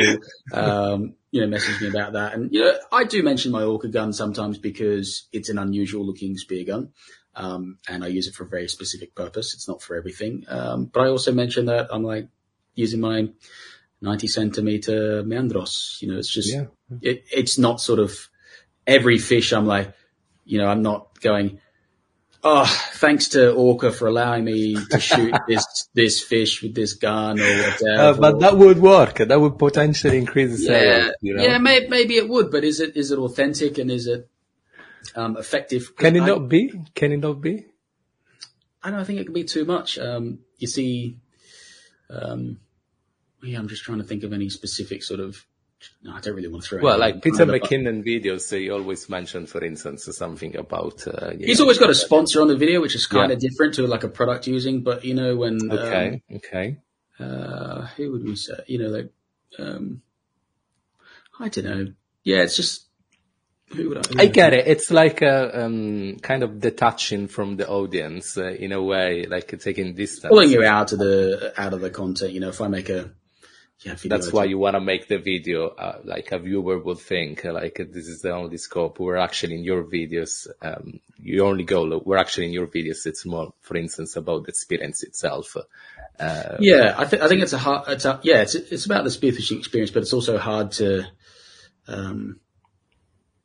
um, 0.54 1.16
you 1.32 1.42
know, 1.42 1.48
message 1.48 1.82
me 1.82 1.90
about 1.90 2.14
that. 2.14 2.34
And, 2.34 2.54
you 2.54 2.62
know, 2.62 2.78
I 2.92 3.04
do 3.04 3.24
mention 3.24 3.52
my 3.52 3.64
orca 3.64 3.88
gun 3.88 4.14
sometimes 4.14 4.58
because 4.58 5.28
it's 5.32 5.50
an 5.50 5.58
unusual 5.58 6.06
looking 6.06 6.38
spear 6.38 6.66
gun. 6.66 6.92
Um, 7.36 7.78
and 7.88 8.04
I 8.04 8.08
use 8.08 8.28
it 8.28 8.34
for 8.34 8.44
a 8.44 8.50
very 8.50 8.68
specific 8.68 9.14
purpose. 9.14 9.54
It's 9.54 9.68
not 9.68 9.82
for 9.82 9.96
everything. 9.96 10.46
Um, 10.48 10.86
but 10.86 11.02
I 11.02 11.10
also 11.10 11.32
mention 11.32 11.66
that 11.68 11.88
I'm 11.92 12.04
like 12.04 12.28
using 12.74 13.00
my 13.00 13.30
90 14.02 14.28
centimeter 14.28 15.24
Meandros. 15.24 16.02
You 16.02 16.12
know, 16.12 16.18
it's 16.18 16.32
just, 16.32 16.54
yeah. 16.54 16.66
it, 17.02 17.26
it's 17.32 17.58
not 17.58 17.82
sort 17.82 18.00
of 18.00 18.30
every 18.86 19.18
fish 19.18 19.54
I'm 19.54 19.66
like, 19.66 19.94
you 20.46 20.60
know, 20.60 20.68
I'm 20.68 20.82
not 20.82 21.20
going, 21.20 21.60
oh, 22.44 22.66
thanks 22.94 23.30
to 23.30 23.52
Orca 23.52 23.92
for 23.92 24.08
allowing 24.08 24.46
me 24.46 24.76
to 24.92 25.00
shoot 25.00 25.36
this 25.48 25.90
this 25.94 26.22
fish 26.22 26.62
with 26.62 26.74
this 26.74 26.94
gun 26.94 27.40
or 27.40 27.44
whatever. 27.44 28.02
Uh, 28.02 28.14
but 28.14 28.40
that 28.40 28.58
would 28.58 28.80
work. 28.80 29.16
That 29.16 29.40
would 29.40 29.58
potentially 29.58 30.18
increase 30.18 30.52
the 30.52 30.58
sales. 30.58 31.06
Yeah, 31.06 31.12
you 31.22 31.36
know? 31.36 31.44
yeah, 31.44 31.58
may, 31.58 31.88
maybe 31.88 32.16
it 32.16 32.30
would. 32.30 32.52
But 32.52 32.64
is 32.64 32.80
it 32.80 32.96
is 32.96 33.12
it 33.12 33.20
authentic 33.20 33.78
and 33.78 33.92
is 33.92 34.08
it 34.08 34.30
um, 35.16 35.38
effective? 35.38 35.96
Can 35.96 36.16
it 36.16 36.22
I, 36.22 36.28
not 36.28 36.48
be? 36.48 36.72
Can 36.96 37.12
it 37.12 37.18
not 37.18 37.42
be? 37.42 37.66
I 38.82 38.92
don't 38.92 39.06
think 39.06 39.20
it 39.20 39.26
can 39.26 39.34
be 39.34 39.44
too 39.44 39.66
much. 39.66 40.00
Um, 40.00 40.40
you 40.58 40.68
see, 40.68 41.18
um, 42.10 42.60
yeah, 43.44 43.60
I'm 43.60 43.68
just 43.68 43.84
trying 43.84 44.00
to 44.00 44.04
think 44.04 44.24
of 44.24 44.34
any 44.34 44.50
specific 44.50 45.04
sort 45.04 45.20
of 45.20 45.46
no, 46.04 46.14
I 46.14 46.20
don't 46.20 46.36
really 46.36 46.48
want 46.48 46.64
to 46.64 46.70
throw. 46.70 46.82
Well, 46.82 46.98
like 46.98 47.22
Peter 47.22 47.46
McKinnon 47.46 48.04
videos, 48.04 48.56
he 48.56 48.70
always 48.70 49.10
mentioned, 49.10 49.50
for 49.50 49.64
instance, 49.64 50.10
something 50.12 50.56
about. 50.56 51.08
Uh, 51.08 51.32
He's 51.38 51.60
know, 51.60 51.66
always 51.66 51.78
got 51.78 51.90
a 51.90 51.96
sponsor 51.96 52.42
on 52.42 52.48
the 52.48 52.56
video, 52.56 52.82
which 52.82 52.96
is 52.96 53.06
kind 53.06 53.32
of 53.32 53.40
different 53.40 53.76
to 53.76 53.86
like 53.86 54.04
a 54.04 54.08
product 54.08 54.48
using. 54.48 54.82
But 54.82 55.06
you 55.06 55.14
know, 55.14 55.36
when 55.36 55.60
okay, 55.72 56.24
um, 56.30 56.38
okay, 56.38 56.78
uh, 57.20 57.88
who 57.96 58.12
would 58.12 58.24
we 58.24 58.36
say? 58.36 58.56
You 58.66 58.80
know, 58.80 58.90
like 58.90 59.12
um, 59.60 60.02
I 61.40 61.50
don't 61.50 61.66
know. 61.66 61.94
Yeah, 62.24 62.38
it's 62.38 62.56
just 62.56 62.88
who 63.70 63.90
would 63.90 64.20
I? 64.20 64.24
I 64.24 64.26
get 64.28 64.54
it. 64.54 64.68
It's 64.68 64.90
like 64.90 65.22
a 65.22 65.66
um, 65.66 66.18
kind 66.20 66.42
of 66.42 66.60
detaching 66.60 67.28
from 67.28 67.56
the 67.56 67.68
audience 67.68 68.36
uh, 68.38 68.46
in 68.46 68.72
a 68.72 68.82
way, 68.82 69.26
like 69.26 69.60
taking 69.60 69.94
distance, 69.94 70.30
pulling 70.32 70.50
you 70.50 70.64
out 70.64 70.92
of 70.92 71.00
the 71.00 71.54
out 71.56 71.74
of 71.74 71.82
the 71.82 71.92
content. 71.92 72.34
You 72.34 72.40
know, 72.40 72.50
if 72.50 72.62
I 72.62 72.68
make 72.68 72.90
a 72.90 73.12
yeah, 73.82 73.96
that's 74.06 74.34
why 74.34 74.46
you 74.46 74.58
want 74.58 74.74
to 74.74 74.80
make 74.80 75.08
the 75.08 75.20
video 75.20 75.68
uh, 75.68 76.00
like 76.04 76.32
a 76.32 76.40
viewer 76.40 76.80
would 76.80 76.98
think 76.98 77.46
uh, 77.46 77.54
like 77.54 77.76
this 77.76 78.08
is 78.08 78.22
the 78.22 78.34
only 78.34 78.58
scope. 78.58 79.00
We're 79.00 79.18
actually 79.18 79.56
in 79.56 79.64
your 79.64 79.84
videos. 79.84 80.48
Um, 80.64 81.00
your 81.20 81.46
only 81.46 81.64
goal. 81.64 82.02
We're 82.04 82.18
actually 82.18 82.48
in 82.48 82.54
your 82.54 82.66
videos. 82.66 83.06
It's 83.06 83.24
more, 83.24 83.54
for 83.62 83.78
instance, 83.78 84.16
about 84.16 84.44
the 84.44 84.50
experience 84.50 85.04
itself. 85.04 85.56
Uh, 86.20 86.58
yeah, 86.60 86.96
I 86.98 87.06
think 87.06 87.22
I 87.22 87.28
think 87.28 87.44
it's 87.44 87.54
a 87.54 87.60
hard. 87.60 87.88
It's 87.90 88.06
a, 88.06 88.20
yeah, 88.24 88.42
it's 88.42 88.56
it's 88.56 88.88
about 88.88 89.04
the 89.04 89.12
spearfishing 89.12 89.60
experience, 89.60 89.92
but 89.92 90.02
it's 90.02 90.14
also 90.14 90.40
hard 90.40 90.72
to 90.74 91.06
um, 91.88 92.40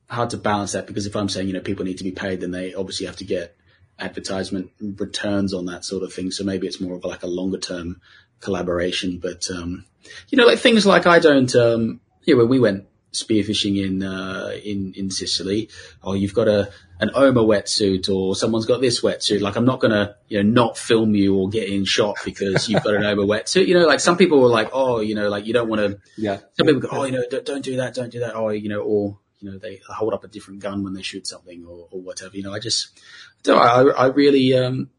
hard 0.09 0.31
to 0.31 0.39
balance 0.39 0.73
that 0.73 0.87
because 0.87 1.05
if 1.05 1.15
I'm 1.15 1.29
saying 1.29 1.47
you 1.47 1.53
know 1.53 1.61
people 1.61 1.85
need 1.85 1.99
to 1.99 2.05
be 2.05 2.13
paid, 2.13 2.41
then 2.41 2.53
they 2.53 2.73
obviously 2.73 3.05
have 3.05 3.17
to 3.17 3.27
get 3.27 3.55
advertisement 3.99 4.71
returns 4.81 5.55
on 5.55 5.67
that 5.67 5.85
sort 5.85 6.03
of 6.03 6.13
thing. 6.13 6.31
So 6.31 6.45
maybe 6.45 6.67
it's 6.67 6.81
more 6.81 6.97
of 6.97 7.05
like 7.05 7.23
a 7.23 7.29
longer 7.29 7.59
term 7.59 8.01
collaboration. 8.41 9.19
But 9.19 9.51
um, 9.51 9.85
you 10.29 10.37
know, 10.37 10.47
like 10.47 10.59
things 10.59 10.85
like 10.87 11.07
I 11.07 11.19
don't. 11.19 11.55
Um, 11.55 12.01
yeah, 12.25 12.37
when 12.37 12.49
we 12.49 12.61
went 12.61 12.87
spearfishing 13.13 13.85
in 13.85 14.03
uh, 14.03 14.53
in 14.65 14.93
in 14.97 15.11
Sicily, 15.11 15.71
oh, 16.03 16.15
you've 16.15 16.35
got 16.35 16.49
a 16.49 16.71
an 17.01 17.11
Omer 17.15 17.43
wetsuit, 17.43 18.09
or 18.09 18.37
someone's 18.37 18.67
got 18.67 18.81
this 18.81 19.03
wetsuit. 19.03 19.41
Like 19.41 19.57
I'm 19.57 19.65
not 19.65 19.81
gonna 19.81 20.17
you 20.29 20.43
know 20.43 20.49
not 20.49 20.79
film 20.79 21.15
you 21.15 21.37
or 21.37 21.49
get 21.49 21.69
in 21.69 21.85
shot 21.85 22.17
because 22.25 22.69
you've 22.69 22.83
got 22.83 22.95
an 22.95 23.05
Omer 23.05 23.25
wetsuit. 23.25 23.67
You 23.67 23.75
know, 23.75 23.87
like 23.87 24.01
some 24.01 24.17
people 24.17 24.41
were 24.41 24.49
like, 24.49 24.71
oh, 24.73 25.01
you 25.01 25.15
know, 25.15 25.29
like 25.29 25.47
you 25.47 25.53
don't 25.53 25.69
want 25.69 25.81
to. 25.81 25.99
Yeah. 26.17 26.39
Some 26.55 26.67
people 26.67 26.81
go, 26.81 26.89
oh, 26.93 27.05
you 27.05 27.13
know, 27.13 27.25
don't, 27.31 27.45
don't 27.45 27.65
do 27.65 27.77
that, 27.77 27.95
don't 27.95 28.11
do 28.11 28.21
that. 28.21 28.35
Oh, 28.35 28.51
you 28.51 28.69
know, 28.69 28.81
or 28.81 29.19
you 29.43 29.51
know, 29.51 29.59
they 29.59 29.81
hold 29.89 30.15
up 30.15 30.25
a 30.25 30.29
different 30.29 30.61
gun 30.61 30.85
when 30.85 30.95
they 30.95 31.03
shoot 31.03 31.27
something 31.27 31.65
or, 31.67 31.89
or 31.91 32.01
whatever. 32.01 32.37
You 32.37 32.45
know, 32.45 32.53
I 32.53 32.61
just, 32.61 32.99
I, 33.47 33.53
I, 33.53 33.83
I 33.83 34.07
really, 34.07 34.57
um, 34.57 34.91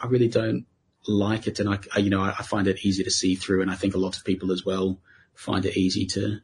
I 0.00 0.06
really 0.06 0.28
don't 0.28 0.66
like 1.06 1.46
it, 1.46 1.60
and 1.60 1.68
I, 1.68 1.78
I 1.94 2.00
you 2.00 2.10
know, 2.10 2.20
I, 2.20 2.34
I, 2.38 2.42
find 2.42 2.66
it 2.66 2.84
easy 2.84 3.04
to 3.04 3.10
see 3.10 3.34
through, 3.36 3.62
and 3.62 3.70
I 3.70 3.74
think 3.74 3.94
a 3.94 3.98
lot 3.98 4.16
of 4.16 4.24
people 4.24 4.52
as 4.52 4.64
well 4.64 5.00
find 5.34 5.64
it 5.64 5.76
easy 5.76 6.06
to 6.06 6.38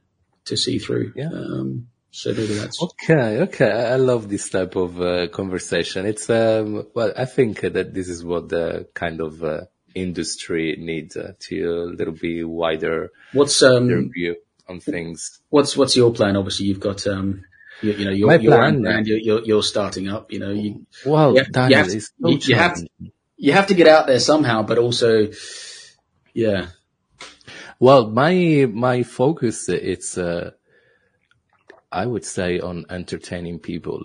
to 0.46 0.56
see 0.56 0.78
through. 0.78 1.12
Yeah. 1.16 1.30
Um, 1.32 1.88
so 2.10 2.32
maybe 2.32 2.54
that's 2.54 2.82
okay. 2.82 3.40
Okay, 3.42 3.70
I 3.70 3.96
love 3.96 4.28
this 4.28 4.48
type 4.48 4.76
of 4.76 5.00
uh, 5.00 5.28
conversation. 5.28 6.06
It's 6.06 6.30
um, 6.30 6.86
well, 6.94 7.12
I 7.16 7.26
think 7.26 7.60
that 7.60 7.92
this 7.92 8.08
is 8.08 8.24
what 8.24 8.48
the 8.48 8.88
kind 8.94 9.20
of 9.20 9.44
uh, 9.44 9.62
industry 9.94 10.76
needs 10.78 11.16
uh, 11.16 11.32
to 11.48 11.64
a 11.64 11.94
little 11.94 12.14
bit 12.14 12.48
wider 12.48 13.10
What's 13.32 13.62
um, 13.62 14.10
view 14.12 14.36
on 14.68 14.80
things. 14.80 15.40
What's 15.50 15.76
what's 15.76 15.96
your 15.96 16.12
plan? 16.12 16.36
Obviously, 16.36 16.66
you've 16.66 16.80
got 16.80 17.06
um, 17.06 17.44
you, 17.82 17.92
you 17.92 18.04
know, 18.04 18.10
your, 18.10 18.28
My 18.28 18.36
your 18.36 18.52
plan, 18.56 18.74
own 18.76 18.82
brand, 18.82 19.06
you're, 19.06 19.18
you're, 19.18 19.44
you're 19.44 19.62
starting 19.62 20.08
up. 20.08 20.32
You 20.32 20.40
know, 20.40 20.50
you 20.50 20.86
Well, 21.06 21.34
Yeah, 21.36 21.44
Daniel, 21.50 21.70
you 21.70 21.76
have 21.84 21.92
to- 21.92 22.00
so 22.00 22.10
you- 22.28 22.38
you 22.42 22.54
have 22.56 22.74
to- 22.74 22.88
you 23.40 23.52
have 23.52 23.66
to 23.68 23.74
get 23.74 23.86
out 23.86 24.06
there 24.08 24.18
somehow, 24.18 24.62
but 24.64 24.78
also, 24.78 25.28
yeah, 26.34 26.68
Well, 27.78 28.10
my 28.10 28.66
my 28.72 29.04
focus 29.04 29.68
it's 29.68 30.18
uh, 30.18 30.50
I 31.92 32.04
would 32.06 32.24
say 32.24 32.58
on 32.60 32.84
entertaining 32.90 33.60
people. 33.60 34.04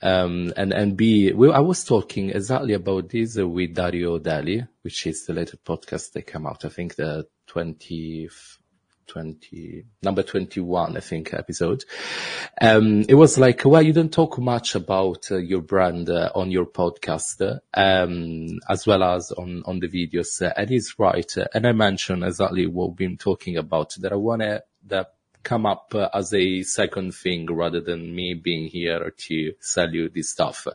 Um, 0.00 0.52
and, 0.56 0.72
and 0.72 0.96
B, 0.96 1.32
well, 1.32 1.52
I 1.52 1.60
was 1.60 1.84
talking 1.84 2.30
exactly 2.30 2.72
about 2.74 3.08
this 3.08 3.38
uh, 3.38 3.46
with 3.46 3.74
Dario 3.74 4.18
Deli, 4.18 4.64
which 4.82 5.06
is 5.06 5.26
the 5.26 5.32
latest 5.32 5.64
podcast 5.64 6.12
that 6.12 6.26
came 6.26 6.44
out. 6.46 6.64
I 6.64 6.70
think 6.70 6.96
the 6.96 7.28
20, 7.46 8.28
20, 9.06 9.84
number 10.02 10.22
21, 10.22 10.96
I 10.96 11.00
think, 11.00 11.34
episode. 11.34 11.84
Um, 12.60 13.04
it 13.08 13.14
was 13.14 13.38
like, 13.38 13.62
well, 13.64 13.82
you 13.82 13.92
don't 13.92 14.12
talk 14.12 14.38
much 14.38 14.74
about 14.74 15.30
uh, 15.30 15.36
your 15.36 15.62
brand 15.62 16.08
uh, 16.10 16.30
on 16.34 16.50
your 16.50 16.66
podcast, 16.66 17.60
um, 17.74 18.60
as 18.68 18.86
well 18.86 19.02
as 19.02 19.32
on, 19.32 19.62
on 19.66 19.80
the 19.80 19.88
videos. 19.88 20.40
Uh, 20.40 20.52
and 20.56 20.70
he's 20.70 20.98
right. 20.98 21.36
Uh, 21.36 21.46
and 21.54 21.66
I 21.66 21.72
mentioned 21.72 22.24
exactly 22.24 22.66
what 22.66 22.90
we've 22.90 22.96
been 22.96 23.16
talking 23.16 23.56
about, 23.56 23.94
that 24.00 24.12
I 24.12 24.16
want 24.16 24.42
to, 24.42 24.62
that 24.86 25.14
come 25.42 25.66
up 25.66 25.94
uh, 25.94 26.08
as 26.14 26.32
a 26.34 26.62
second 26.62 27.14
thing 27.14 27.46
rather 27.46 27.80
than 27.80 28.14
me 28.14 28.34
being 28.34 28.68
here 28.68 29.12
to 29.16 29.52
sell 29.60 29.92
you 29.92 30.08
this 30.08 30.30
stuff. 30.30 30.66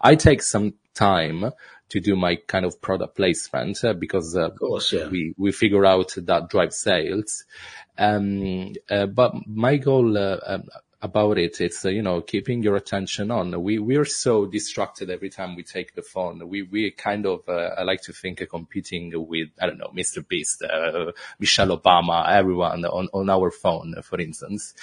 I 0.00 0.14
take 0.14 0.42
some 0.42 0.74
time 0.94 1.50
to 1.90 2.00
do 2.00 2.16
my 2.16 2.36
kind 2.36 2.64
of 2.64 2.80
product 2.80 3.16
placement 3.16 3.84
uh, 3.84 3.92
because 3.92 4.36
uh, 4.36 4.50
course, 4.50 4.92
yeah. 4.92 5.08
we 5.08 5.34
we 5.36 5.52
figure 5.52 5.84
out 5.84 6.14
that 6.16 6.48
drives 6.48 6.76
sales. 6.76 7.44
Um, 7.96 8.72
uh, 8.90 9.06
but 9.06 9.34
my 9.46 9.76
goal 9.76 10.16
uh, 10.18 10.38
um, 10.46 10.64
about 11.04 11.36
it, 11.36 11.60
it's 11.60 11.84
uh, 11.84 11.90
you 11.90 12.00
know 12.00 12.22
keeping 12.22 12.62
your 12.62 12.76
attention 12.76 13.30
on. 13.30 13.62
We 13.62 13.78
we 13.78 13.96
are 13.96 14.06
so 14.06 14.46
distracted 14.46 15.10
every 15.10 15.28
time 15.28 15.54
we 15.54 15.62
take 15.62 15.94
the 15.94 16.02
phone. 16.02 16.48
We 16.48 16.62
we 16.62 16.90
kind 16.92 17.26
of 17.26 17.46
uh, 17.46 17.74
I 17.78 17.82
like 17.82 18.00
to 18.02 18.12
think 18.14 18.40
uh, 18.40 18.46
competing 18.46 19.12
with 19.14 19.48
I 19.60 19.66
don't 19.66 19.78
know 19.78 19.92
Mr. 19.94 20.26
Beast, 20.26 20.62
uh, 20.62 21.12
Michelle 21.38 21.76
Obama, 21.76 22.26
everyone 22.26 22.86
on 22.86 23.08
on 23.12 23.28
our 23.28 23.50
phone, 23.50 23.94
for 24.02 24.18
instance, 24.18 24.74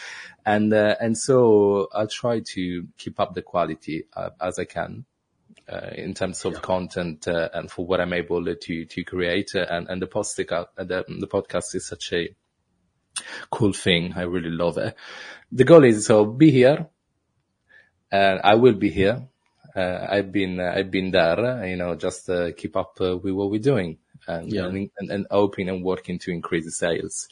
and 0.45 0.71
uh, 0.71 0.95
and 1.01 1.17
so 1.17 1.89
I'll 1.91 2.07
try 2.07 2.41
to 2.53 2.87
keep 2.99 3.19
up 3.19 3.33
the 3.33 3.41
quality 3.41 4.05
uh, 4.15 4.29
as 4.39 4.59
I 4.59 4.65
can 4.65 5.05
in 5.95 6.13
terms 6.13 6.45
of 6.45 6.61
content 6.61 7.27
uh, 7.27 7.49
and 7.53 7.69
for 7.71 7.85
what 7.85 8.01
I'm 8.01 8.13
able 8.13 8.43
to 8.55 8.85
to 8.85 9.03
create. 9.03 9.51
Uh, 9.55 9.65
and 9.69 9.87
and 9.89 10.01
the 10.01 10.07
podcast 10.07 10.65
the, 10.75 11.05
the 11.07 11.27
podcast 11.27 11.75
is 11.75 11.87
such 11.87 12.13
a 12.13 12.35
cool 13.49 13.73
thing. 13.73 14.13
I 14.15 14.21
really 14.23 14.49
love 14.49 14.77
it. 14.77 14.95
The 15.51 15.63
goal 15.63 15.83
is 15.83 16.05
so 16.05 16.25
be 16.25 16.51
here, 16.51 16.87
and 18.11 18.39
I 18.43 18.55
will 18.55 18.73
be 18.75 18.89
here. 18.89 19.27
Uh, 19.75 20.07
I've 20.09 20.31
been 20.31 20.59
uh, 20.59 20.73
I've 20.75 20.91
been 20.91 21.11
there. 21.11 21.39
uh, 21.39 21.63
You 21.65 21.77
know, 21.77 21.95
just 21.95 22.29
uh, 22.29 22.51
keep 22.51 22.75
up 22.75 22.99
uh, 23.01 23.17
with 23.17 23.33
what 23.33 23.49
we're 23.51 23.61
doing. 23.61 23.97
And, 24.27 24.53
Yeah. 24.53 24.65
and, 24.67 24.91
and, 24.99 25.09
and 25.11 25.27
hoping 25.31 25.67
and 25.67 25.83
working 25.83 26.19
to 26.19 26.31
increase 26.31 26.65
the 26.65 26.71
sales. 26.71 27.27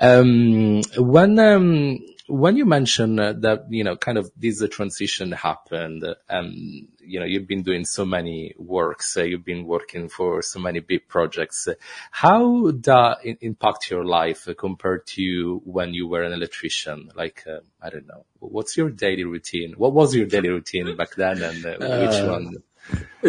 Um, 0.00 0.80
when, 0.96 1.38
um, 1.38 1.98
when 2.28 2.56
you 2.56 2.64
mention 2.64 3.18
uh, 3.18 3.32
that, 3.34 3.66
you 3.70 3.84
know, 3.84 3.96
kind 3.96 4.18
of 4.18 4.30
this 4.36 4.62
transition 4.70 5.32
happened, 5.32 6.04
and, 6.28 6.88
you 7.00 7.20
know, 7.20 7.26
you've 7.26 7.46
been 7.46 7.62
doing 7.62 7.84
so 7.84 8.04
many 8.04 8.54
works, 8.58 9.16
uh, 9.16 9.22
you've 9.22 9.44
been 9.44 9.64
working 9.64 10.08
for 10.08 10.42
so 10.42 10.58
many 10.58 10.80
big 10.80 11.06
projects. 11.08 11.68
Uh, 11.68 11.74
How 12.10 12.70
that 12.72 13.18
impact 13.40 13.90
your 13.90 14.04
life 14.04 14.48
compared 14.58 15.06
to 15.08 15.62
when 15.64 15.94
you 15.94 16.08
were 16.08 16.22
an 16.22 16.32
electrician? 16.32 17.10
Like, 17.14 17.44
uh, 17.46 17.60
I 17.80 17.90
don't 17.90 18.06
know, 18.06 18.24
what's 18.40 18.76
your 18.76 18.90
daily 18.90 19.24
routine? 19.24 19.74
What 19.76 19.92
was 19.92 20.14
your 20.14 20.26
daily 20.26 20.48
routine 20.48 20.96
back 20.96 21.14
then 21.14 21.42
and 21.42 21.64
uh, 21.64 21.76
which 21.78 22.20
Uh, 22.20 22.28
one? 22.28 22.56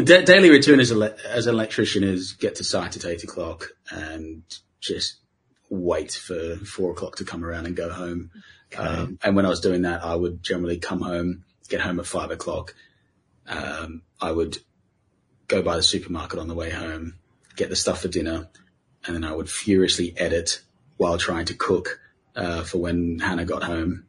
Da- 0.06 0.24
daily 0.24 0.50
routine 0.50 0.80
as, 0.80 0.92
a, 0.92 1.16
as 1.28 1.48
an 1.48 1.56
electrician 1.56 2.04
is 2.04 2.34
get 2.34 2.56
to 2.56 2.64
site 2.64 2.96
at 2.96 3.06
eight 3.06 3.24
o'clock 3.24 3.72
and 3.92 4.44
just 4.80 5.18
wait 5.70 6.12
for 6.12 6.56
four 6.58 6.92
o'clock 6.92 7.16
to 7.18 7.26
come 7.26 7.44
around 7.44 7.66
and 7.66 7.76
go 7.76 7.90
home. 7.90 8.32
Um, 8.78 9.20
and 9.24 9.36
when 9.36 9.46
I 9.46 9.50
was 9.50 9.60
doing 9.62 9.84
that, 9.84 10.04
I 10.04 10.16
would 10.16 10.44
generally 10.44 10.78
come 10.78 11.02
home, 11.02 11.44
get 11.70 11.82
home 11.82 12.00
at 12.00 12.06
five 12.06 12.32
o'clock. 12.32 12.74
Um, 13.48 14.02
I 14.20 14.32
would 14.32 14.58
go 15.48 15.62
by 15.62 15.78
the 15.78 15.84
supermarket 15.84 16.40
on 16.40 16.48
the 16.48 16.56
way 16.56 16.70
home, 16.70 17.16
get 17.56 17.70
the 17.70 17.76
stuff 17.76 18.02
for 18.02 18.08
dinner, 18.10 18.50
and 19.06 19.16
then 19.16 19.24
I 19.24 19.34
would 19.34 19.50
furiously 19.50 20.14
edit 20.18 20.62
while 20.98 21.18
trying 21.18 21.46
to 21.46 21.54
cook 21.54 22.00
uh, 22.36 22.64
for 22.64 22.80
when 22.80 23.20
Hannah 23.20 23.46
got 23.46 23.64
home. 23.64 24.06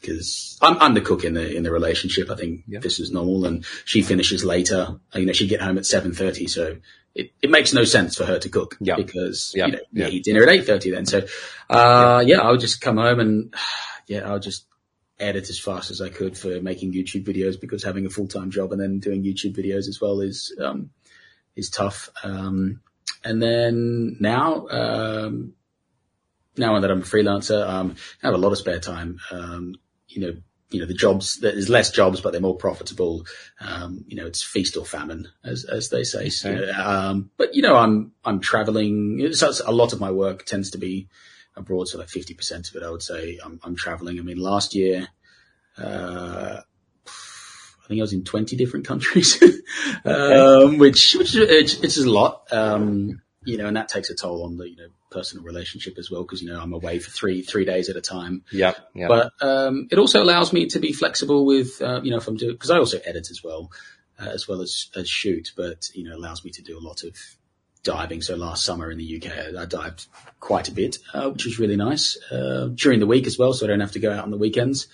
Because 0.00 0.58
I'm, 0.62 0.78
I'm 0.78 0.94
the 0.94 1.02
cook 1.02 1.24
in 1.24 1.34
the 1.34 1.54
in 1.54 1.62
the 1.62 1.70
relationship. 1.70 2.30
I 2.30 2.34
think 2.36 2.62
Yeah. 2.66 2.80
this 2.80 3.00
is 3.00 3.10
normal, 3.10 3.44
and 3.44 3.66
she 3.84 4.00
finishes 4.00 4.44
later. 4.44 4.98
You 5.14 5.26
know, 5.26 5.34
she'd 5.34 5.48
get 5.50 5.60
home 5.60 5.76
at 5.76 5.84
seven 5.84 6.14
thirty, 6.14 6.46
so 6.46 6.78
it, 7.14 7.32
it 7.42 7.50
makes 7.50 7.72
no 7.72 7.84
sense 7.84 8.16
for 8.16 8.24
her 8.24 8.38
to 8.38 8.48
cook 8.48 8.76
Yeah. 8.80 8.96
because 8.96 9.52
Yeah. 9.56 9.66
you 9.66 9.72
know 9.72 9.78
Yeah. 9.92 10.06
you 10.08 10.12
eat 10.18 10.24
dinner 10.24 10.42
at 10.42 10.48
eight 10.48 10.66
thirty. 10.66 10.90
Then, 10.90 11.06
so 11.06 11.26
uh, 11.68 12.22
yeah, 12.26 12.40
I 12.40 12.50
would 12.50 12.60
just 12.60 12.80
come 12.80 12.96
home 12.98 13.20
and 13.20 13.54
yeah, 14.06 14.28
I 14.28 14.32
would 14.32 14.42
just 14.42 14.66
edit 15.18 15.50
as 15.50 15.58
fast 15.58 15.90
as 15.90 16.00
I 16.00 16.08
could 16.08 16.38
for 16.38 16.60
making 16.62 16.92
YouTube 16.94 17.24
videos 17.26 17.60
because 17.60 17.82
having 17.84 18.06
a 18.06 18.10
full 18.10 18.26
time 18.28 18.50
job 18.50 18.72
and 18.72 18.80
then 18.80 19.00
doing 19.00 19.22
YouTube 19.22 19.54
videos 19.56 19.86
as 19.88 19.98
well 20.00 20.20
is 20.20 20.54
um, 20.60 20.90
is 21.56 21.68
tough. 21.70 22.08
Um, 22.22 22.80
and 23.22 23.42
then 23.42 24.16
now, 24.18 24.66
um, 24.68 25.52
now 26.56 26.78
that 26.80 26.90
I'm 26.90 27.00
a 27.00 27.04
freelancer, 27.04 27.68
um, 27.68 27.96
I 28.22 28.26
have 28.28 28.34
a 28.34 28.38
lot 28.38 28.52
of 28.52 28.58
spare 28.58 28.80
time. 28.80 29.18
Um, 29.30 29.74
you 30.08 30.22
know, 30.22 30.32
you 30.70 30.80
know, 30.80 30.86
the 30.86 30.94
jobs, 30.94 31.38
there's 31.40 31.68
less 31.68 31.90
jobs, 31.90 32.20
but 32.20 32.30
they're 32.32 32.40
more 32.40 32.56
profitable. 32.56 33.26
Um, 33.60 34.04
you 34.06 34.16
know, 34.16 34.26
it's 34.26 34.42
feast 34.42 34.76
or 34.76 34.84
famine, 34.84 35.28
as, 35.44 35.64
as 35.64 35.88
they 35.88 36.04
say. 36.04 36.28
So, 36.28 36.70
um, 36.78 37.30
but 37.36 37.54
you 37.54 37.62
know, 37.62 37.76
I'm, 37.76 38.12
I'm 38.24 38.40
traveling. 38.40 39.32
So 39.32 39.52
a 39.66 39.72
lot 39.72 39.92
of 39.92 40.00
my 40.00 40.10
work 40.10 40.44
tends 40.44 40.70
to 40.70 40.78
be 40.78 41.08
abroad. 41.56 41.88
So 41.88 41.98
like 41.98 42.08
50% 42.08 42.70
of 42.70 42.76
it, 42.76 42.86
I 42.86 42.90
would 42.90 43.02
say 43.02 43.38
I'm, 43.44 43.60
I'm 43.64 43.74
traveling. 43.74 44.18
I 44.18 44.22
mean, 44.22 44.38
last 44.38 44.74
year, 44.74 45.08
uh, 45.76 46.60
I 47.06 47.88
think 47.88 47.98
I 47.98 48.02
was 48.02 48.12
in 48.12 48.22
20 48.22 48.54
different 48.54 48.86
countries, 48.86 49.42
um, 50.04 50.78
which, 50.78 51.16
which 51.18 51.34
is, 51.34 51.50
it's, 51.50 51.74
it's 51.82 51.98
a 51.98 52.08
lot. 52.08 52.46
Um, 52.52 53.22
you 53.44 53.56
know, 53.56 53.66
and 53.66 53.76
that 53.76 53.88
takes 53.88 54.10
a 54.10 54.14
toll 54.14 54.44
on 54.44 54.56
the, 54.56 54.68
you 54.68 54.76
know, 54.76 54.88
personal 55.10 55.44
relationship 55.44 55.98
as 55.98 56.10
well. 56.10 56.24
Cause, 56.24 56.42
you 56.42 56.50
know, 56.50 56.60
I'm 56.60 56.72
away 56.72 56.98
for 56.98 57.10
three, 57.10 57.42
three 57.42 57.64
days 57.64 57.88
at 57.88 57.96
a 57.96 58.00
time. 58.00 58.44
Yeah. 58.52 58.74
Yeah. 58.94 59.08
But 59.08 59.32
um, 59.40 59.88
it 59.90 59.98
also 59.98 60.22
allows 60.22 60.52
me 60.52 60.66
to 60.66 60.78
be 60.78 60.92
flexible 60.92 61.46
with, 61.46 61.80
uh, 61.80 62.00
you 62.02 62.10
know, 62.10 62.18
if 62.18 62.28
I'm 62.28 62.36
doing, 62.36 62.52
because 62.52 62.70
I 62.70 62.78
also 62.78 62.98
edit 62.98 63.30
as 63.30 63.42
well, 63.42 63.70
uh, 64.18 64.28
as 64.28 64.46
well 64.46 64.60
as, 64.60 64.90
as 64.94 65.08
shoot, 65.08 65.52
but, 65.56 65.88
you 65.94 66.04
know, 66.04 66.16
allows 66.16 66.44
me 66.44 66.50
to 66.52 66.62
do 66.62 66.78
a 66.78 66.80
lot 66.80 67.02
of 67.02 67.16
diving. 67.82 68.20
So 68.20 68.36
last 68.36 68.64
summer 68.64 68.90
in 68.90 68.98
the 68.98 69.22
UK, 69.22 69.56
I 69.56 69.64
dived 69.64 70.06
quite 70.40 70.68
a 70.68 70.72
bit, 70.72 70.98
uh, 71.14 71.30
which 71.30 71.46
was 71.46 71.58
really 71.58 71.76
nice, 71.76 72.18
uh, 72.30 72.68
during 72.74 73.00
the 73.00 73.06
week 73.06 73.26
as 73.26 73.38
well. 73.38 73.54
So 73.54 73.64
I 73.64 73.68
don't 73.68 73.80
have 73.80 73.92
to 73.92 74.00
go 74.00 74.12
out 74.12 74.24
on 74.24 74.30
the 74.30 74.38
weekends. 74.38 74.86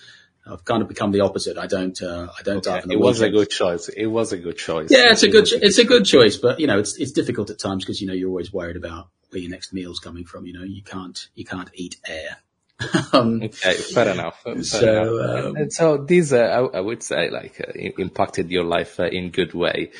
I've 0.49 0.63
kind 0.65 0.81
of 0.81 0.87
become 0.87 1.11
the 1.11 1.21
opposite. 1.21 1.57
I 1.57 1.67
don't, 1.67 1.99
uh, 2.01 2.27
I 2.37 2.41
don't 2.43 2.63
dive 2.63 2.83
on 2.83 2.89
the 2.89 2.95
it 2.95 2.99
was 2.99 3.21
a 3.21 3.29
good 3.29 3.49
choice. 3.49 3.89
It 3.89 4.07
was 4.07 4.31
a 4.33 4.37
good 4.37 4.57
choice. 4.57 4.89
Yeah, 4.91 5.11
it's 5.11 5.23
a 5.23 5.29
good, 5.29 5.41
was 5.41 5.53
it's 5.53 5.77
a 5.77 5.83
good 5.85 6.05
choice, 6.05 6.37
but 6.37 6.59
you 6.59 6.67
know, 6.67 6.79
it's, 6.79 6.97
it's 6.97 7.11
difficult 7.11 7.49
at 7.49 7.59
times 7.59 7.83
because, 7.83 8.01
you 8.01 8.07
know, 8.07 8.13
you're 8.13 8.29
always 8.29 8.51
worried 8.53 8.77
about 8.77 9.09
where 9.29 9.41
your 9.41 9.51
next 9.51 9.73
meal's 9.73 9.99
coming 9.99 10.25
from. 10.25 10.45
You 10.45 10.53
know, 10.53 10.63
you 10.63 10.81
can't, 10.83 11.27
you 11.35 11.45
can't 11.45 11.69
eat 11.73 11.97
air. 12.07 12.37
um, 13.13 13.41
Okay, 13.43 13.73
fair 13.73 14.09
enough. 14.09 14.41
Fair 14.43 14.63
So, 14.63 15.17
enough. 15.17 15.45
um, 15.45 15.55
and 15.55 15.73
so 15.73 15.97
these, 15.97 16.31
uh, 16.31 16.37
I, 16.73 16.77
I 16.77 16.79
would 16.79 17.01
say, 17.01 17.29
like, 17.29 17.59
uh, 17.59 17.71
impacted 17.97 18.51
your 18.51 18.63
life 18.63 18.99
uh, 18.99 19.05
in 19.05 19.31
good 19.31 19.53
way. 19.53 19.91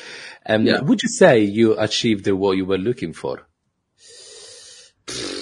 Um, 0.46 0.64
Yeah. 0.64 0.80
Would 0.80 1.02
you 1.02 1.08
say 1.08 1.40
you 1.40 1.78
achieved 1.78 2.24
the 2.24 2.36
what 2.36 2.56
you 2.56 2.64
were 2.66 2.78
looking 2.78 3.12
for? 3.12 3.46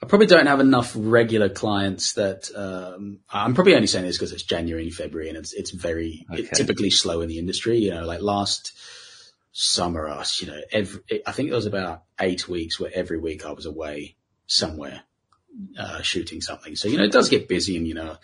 I 0.00 0.06
probably 0.06 0.26
don't 0.28 0.46
have 0.46 0.60
enough 0.60 0.92
regular 0.94 1.48
clients 1.48 2.12
that 2.14 2.50
um, 2.54 3.18
I'm 3.30 3.54
probably 3.54 3.74
only 3.74 3.88
saying 3.88 4.04
this 4.06 4.16
because 4.16 4.32
it's 4.32 4.44
January, 4.44 4.90
February, 4.90 5.28
and 5.28 5.36
it's 5.36 5.52
it's 5.52 5.70
very 5.72 6.24
Okay. 6.30 6.42
it's 6.42 6.58
typically 6.58 6.90
slow 6.90 7.20
in 7.20 7.28
the 7.28 7.38
industry. 7.38 7.78
You 7.78 7.90
know, 7.90 8.04
like 8.06 8.20
last 8.20 8.72
summer, 9.52 10.06
us, 10.08 10.40
you 10.40 10.46
know, 10.46 10.60
every 10.70 11.00
I 11.26 11.32
think 11.32 11.48
it 11.48 11.54
was 11.54 11.66
about 11.66 12.04
eight 12.20 12.48
weeks 12.48 12.78
where 12.78 12.92
every 12.94 13.18
week 13.18 13.44
I 13.44 13.50
was 13.52 13.66
away 13.66 14.14
somewhere 14.46 15.02
uh, 15.78 16.00
shooting 16.02 16.40
something. 16.40 16.76
So 16.76 16.88
you 16.88 16.98
know, 16.98 17.04
it 17.04 17.12
does 17.12 17.28
get 17.28 17.48
busy, 17.48 17.76
and 17.76 17.86
you 17.86 17.94
know, 17.94 18.16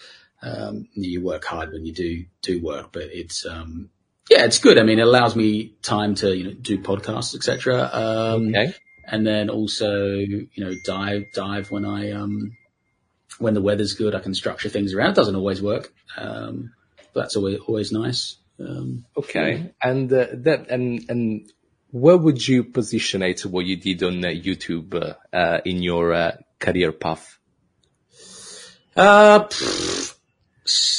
um, 0.43 0.89
you 0.95 1.23
work 1.23 1.45
hard 1.45 1.73
when 1.73 1.85
you 1.85 1.93
do 1.93 2.25
do 2.43 2.63
work, 2.63 2.93
but 2.93 3.05
it's 3.05 3.45
um, 3.47 3.91
yeah, 4.31 4.45
it's 4.45 4.59
good. 4.59 4.79
I 4.79 4.85
mean, 4.85 5.01
it 5.01 5.07
allows 5.07 5.35
me 5.35 5.75
time 5.83 6.15
to 6.17 6.37
you 6.37 6.45
know 6.45 6.53
do 6.53 6.79
podcasts, 6.79 7.35
etc. 7.35 7.91
Um, 7.93 8.49
Okay. 8.55 8.75
And 9.07 9.27
then 9.27 9.51
also 9.51 10.15
you 10.15 10.49
know 10.57 10.75
dive 10.85 11.25
dive 11.33 11.71
when 11.71 11.85
I 11.85 12.13
um 12.13 12.57
when 13.39 13.55
the 13.55 13.63
weather's 13.63 13.95
good 13.95 14.15
I 14.15 14.21
can 14.21 14.35
structure 14.35 14.69
things 14.69 14.95
around. 14.95 15.11
It 15.11 15.17
doesn't 15.17 15.37
always 15.37 15.61
work, 15.63 15.93
um, 16.17 16.73
but 17.13 17.23
that's 17.23 17.37
always 17.37 17.59
always 17.67 17.93
nice. 17.93 18.37
Um, 18.59 19.05
Okay. 19.17 19.73
And 19.83 20.13
uh, 20.13 20.27
that 20.33 20.71
and 20.71 21.05
and 21.09 21.51
where 21.91 22.17
would 22.17 22.47
you 22.47 22.65
position 22.65 23.23
it 23.23 23.47
what 23.47 23.67
you 23.67 23.77
did 23.77 24.03
on 24.03 24.25
uh, 24.25 24.29
YouTube 24.29 25.15
uh, 25.33 25.61
in 25.65 25.83
your 25.83 26.13
uh, 26.13 26.37
career 26.59 26.93
path? 26.93 27.39
Uh, 28.97 29.49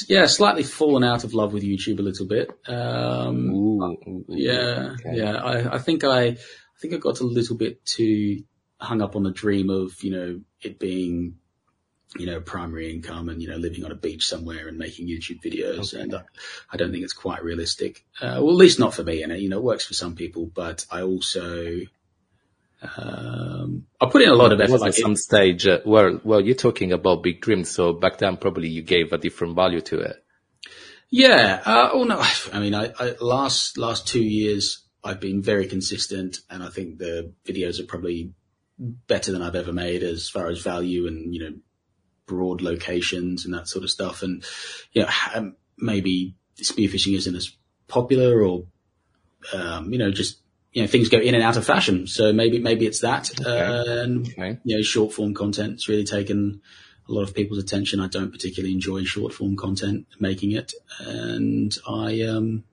yeah, 0.08 0.26
slightly 0.26 0.64
fallen 0.64 1.04
out 1.04 1.24
of 1.24 1.34
love 1.34 1.54
with 1.54 1.64
YouTube 1.64 2.00
a 2.00 2.02
little 2.02 2.28
bit. 2.28 2.52
Um, 2.68 3.50
ooh, 3.52 4.26
yeah, 4.30 4.96
okay. 5.00 5.18
yeah. 5.18 5.36
I, 5.36 5.76
I 5.76 5.78
think 5.80 6.04
I 6.04 6.38
think 6.86 6.94
I 6.94 6.98
got 6.98 7.20
a 7.20 7.26
little 7.26 7.58
bit 7.58 7.86
too 7.86 8.44
hung 8.80 9.02
up 9.02 9.16
on 9.16 9.24
the 9.24 9.32
dream 9.32 9.70
of 9.70 10.04
you 10.04 10.12
know 10.12 10.42
it 10.62 10.80
being 10.80 11.36
you 12.18 12.26
know, 12.26 12.40
primary 12.40 12.94
income 12.94 13.30
and, 13.30 13.42
you 13.42 13.50
know, 13.50 13.58
living 13.58 13.84
on 13.84 13.92
a 13.92 13.96
beach 13.96 14.26
somewhere 14.26 14.68
and 14.68 14.78
making 14.78 15.08
YouTube 15.08 15.42
videos. 15.42 15.94
Okay. 15.94 16.04
And 16.04 16.16
I, 16.16 16.22
I, 16.72 16.78
don't 16.78 16.92
think 16.92 17.04
it's 17.04 17.14
quite 17.14 17.44
realistic. 17.44 18.06
Uh, 18.22 18.40
well, 18.40 18.52
at 18.52 18.56
least 18.56 18.80
not 18.80 18.94
for 18.94 19.04
me. 19.04 19.24
And, 19.24 19.32
it, 19.32 19.40
you 19.40 19.50
know, 19.50 19.58
it 19.58 19.64
works 19.64 19.86
for 19.86 19.94
some 19.94 20.16
people, 20.16 20.46
but 20.46 20.86
I 20.90 21.02
also, 21.02 21.82
um, 22.98 23.86
I 24.00 24.06
put 24.10 24.22
in 24.22 24.30
a 24.30 24.36
lot 24.36 24.54
of 24.54 24.62
effort. 24.62 24.80
Like 24.80 24.90
at 24.90 24.96
some 24.96 25.16
stage, 25.16 25.68
uh, 25.68 25.80
well, 25.86 26.22
well, 26.24 26.42
you're 26.42 26.56
talking 26.56 26.94
about 26.94 27.24
big 27.24 27.42
dreams. 27.42 27.70
So 27.70 27.92
back 27.94 28.18
then 28.18 28.38
probably 28.38 28.70
you 28.70 28.82
gave 28.82 29.12
a 29.12 29.18
different 29.18 29.56
value 29.56 29.82
to 29.82 30.00
it. 30.00 30.24
Yeah. 31.10 31.62
Uh, 31.66 31.90
oh 31.92 32.04
no. 32.06 32.24
I 32.54 32.60
mean, 32.60 32.76
I, 32.76 32.94
I, 32.98 33.16
last, 33.20 33.78
last 33.78 34.08
two 34.08 34.24
years, 34.24 34.85
I've 35.06 35.20
been 35.20 35.42
very 35.42 35.68
consistent 35.68 36.40
and 36.50 36.64
I 36.64 36.70
think 36.70 36.98
the 36.98 37.32
videos 37.48 37.80
are 37.80 37.86
probably 37.86 38.34
better 38.80 39.32
than 39.32 39.44
I've 39.44 39.56
ever 39.56 39.72
made 39.72 40.02
as 40.04 40.28
far 40.28 40.48
as 40.48 40.62
value 40.62 41.08
and, 41.08 41.34
you 41.34 41.44
know, 41.44 41.56
broad 42.26 42.62
locations 42.62 43.46
and 43.46 43.54
that 43.54 43.68
sort 43.68 43.84
of 43.84 43.92
stuff. 43.92 44.24
And, 44.24 44.44
you 44.92 45.04
know, 45.04 45.10
um, 45.36 45.56
maybe 45.78 46.36
spearfishing 46.58 47.16
isn't 47.16 47.36
as 47.36 47.56
popular 47.88 48.42
or, 48.42 48.66
um, 49.54 49.94
you 49.94 50.00
know, 50.00 50.10
just, 50.10 50.40
you 50.74 50.82
know, 50.82 50.88
things 50.88 51.10
go 51.10 51.20
in 51.20 51.36
and 51.36 51.44
out 51.44 51.56
of 51.56 51.66
fashion. 51.66 52.08
So 52.08 52.34
maybe, 52.34 52.60
maybe 52.60 52.88
it's 52.88 53.02
that. 53.02 53.30
Okay. 53.40 53.62
Uh, 53.62 54.04
and, 54.04 54.28
okay. 54.28 54.58
you 54.64 54.76
know, 54.76 54.82
short 54.82 55.14
form 55.14 55.36
content's 55.36 55.88
really 55.88 56.04
taken 56.04 56.62
a 57.08 57.12
lot 57.12 57.22
of 57.22 57.36
people's 57.36 57.60
attention. 57.60 58.00
I 58.00 58.08
don't 58.08 58.32
particularly 58.32 58.74
enjoy 58.74 59.04
short 59.04 59.34
form 59.34 59.56
content 59.56 60.08
making 60.20 60.54
it. 60.54 60.74
And 61.00 61.78
I, 61.88 62.24
um, 62.24 62.64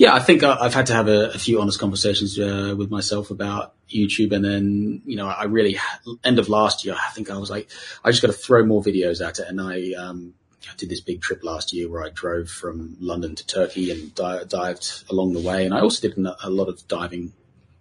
yeah, 0.00 0.14
I 0.14 0.18
think 0.18 0.42
I've 0.42 0.72
had 0.72 0.86
to 0.86 0.94
have 0.94 1.08
a, 1.08 1.28
a 1.34 1.38
few 1.38 1.60
honest 1.60 1.78
conversations 1.78 2.38
uh, 2.38 2.74
with 2.74 2.90
myself 2.90 3.30
about 3.30 3.74
YouTube, 3.86 4.32
and 4.32 4.42
then 4.42 5.02
you 5.04 5.14
know, 5.14 5.26
I 5.26 5.44
really 5.44 5.76
end 6.24 6.38
of 6.38 6.48
last 6.48 6.86
year, 6.86 6.94
I 6.94 7.10
think 7.10 7.30
I 7.30 7.36
was 7.36 7.50
like, 7.50 7.68
I 8.02 8.10
just 8.10 8.22
got 8.22 8.28
to 8.28 8.32
throw 8.32 8.64
more 8.64 8.82
videos 8.82 9.20
at 9.22 9.40
it, 9.40 9.46
and 9.46 9.60
I 9.60 9.92
um, 9.92 10.32
did 10.78 10.88
this 10.88 11.02
big 11.02 11.20
trip 11.20 11.44
last 11.44 11.74
year 11.74 11.90
where 11.90 12.02
I 12.02 12.08
drove 12.08 12.48
from 12.48 12.96
London 12.98 13.34
to 13.34 13.46
Turkey 13.46 13.90
and 13.90 14.14
di- 14.14 14.44
dived 14.44 15.04
along 15.10 15.34
the 15.34 15.40
way, 15.40 15.66
and 15.66 15.74
I 15.74 15.80
also 15.80 16.08
did 16.08 16.16
a 16.16 16.48
lot 16.48 16.68
of 16.68 16.88
diving 16.88 17.34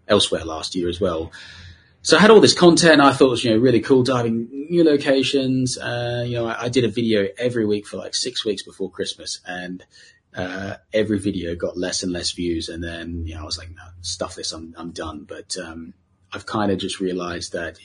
elsewhere 0.05 0.43
last 0.43 0.75
year 0.75 0.89
as 0.89 0.99
well. 0.99 1.31
So 2.01 2.17
I 2.17 2.19
had 2.19 2.31
all 2.31 2.41
this 2.41 2.53
content 2.53 2.99
I 2.99 3.13
thought 3.13 3.29
was, 3.29 3.45
you 3.45 3.51
know, 3.51 3.57
really 3.57 3.79
cool 3.79 4.03
diving 4.03 4.67
new 4.69 4.83
locations. 4.83 5.77
Uh, 5.77 6.25
you 6.27 6.35
know, 6.35 6.47
I, 6.47 6.63
I, 6.63 6.69
did 6.69 6.85
a 6.85 6.89
video 6.89 7.27
every 7.37 7.65
week 7.65 7.85
for 7.87 7.97
like 7.97 8.15
six 8.15 8.45
weeks 8.45 8.63
before 8.63 8.89
Christmas 8.89 9.41
and 9.45 9.83
uh, 10.35 10.75
every 10.93 11.19
video 11.19 11.55
got 11.55 11.77
less 11.77 12.03
and 12.03 12.11
less 12.11 12.31
views. 12.31 12.69
And 12.69 12.83
then, 12.83 13.25
you 13.25 13.35
know, 13.35 13.41
I 13.41 13.45
was 13.45 13.57
like, 13.57 13.69
no, 13.69 13.83
stuff 14.01 14.35
this, 14.35 14.51
I'm, 14.51 14.73
I'm 14.77 14.91
done. 14.91 15.25
But, 15.27 15.57
um, 15.57 15.93
I've 16.31 16.45
kind 16.45 16.71
of 16.71 16.77
just 16.77 16.99
realized 16.99 17.53
that 17.53 17.79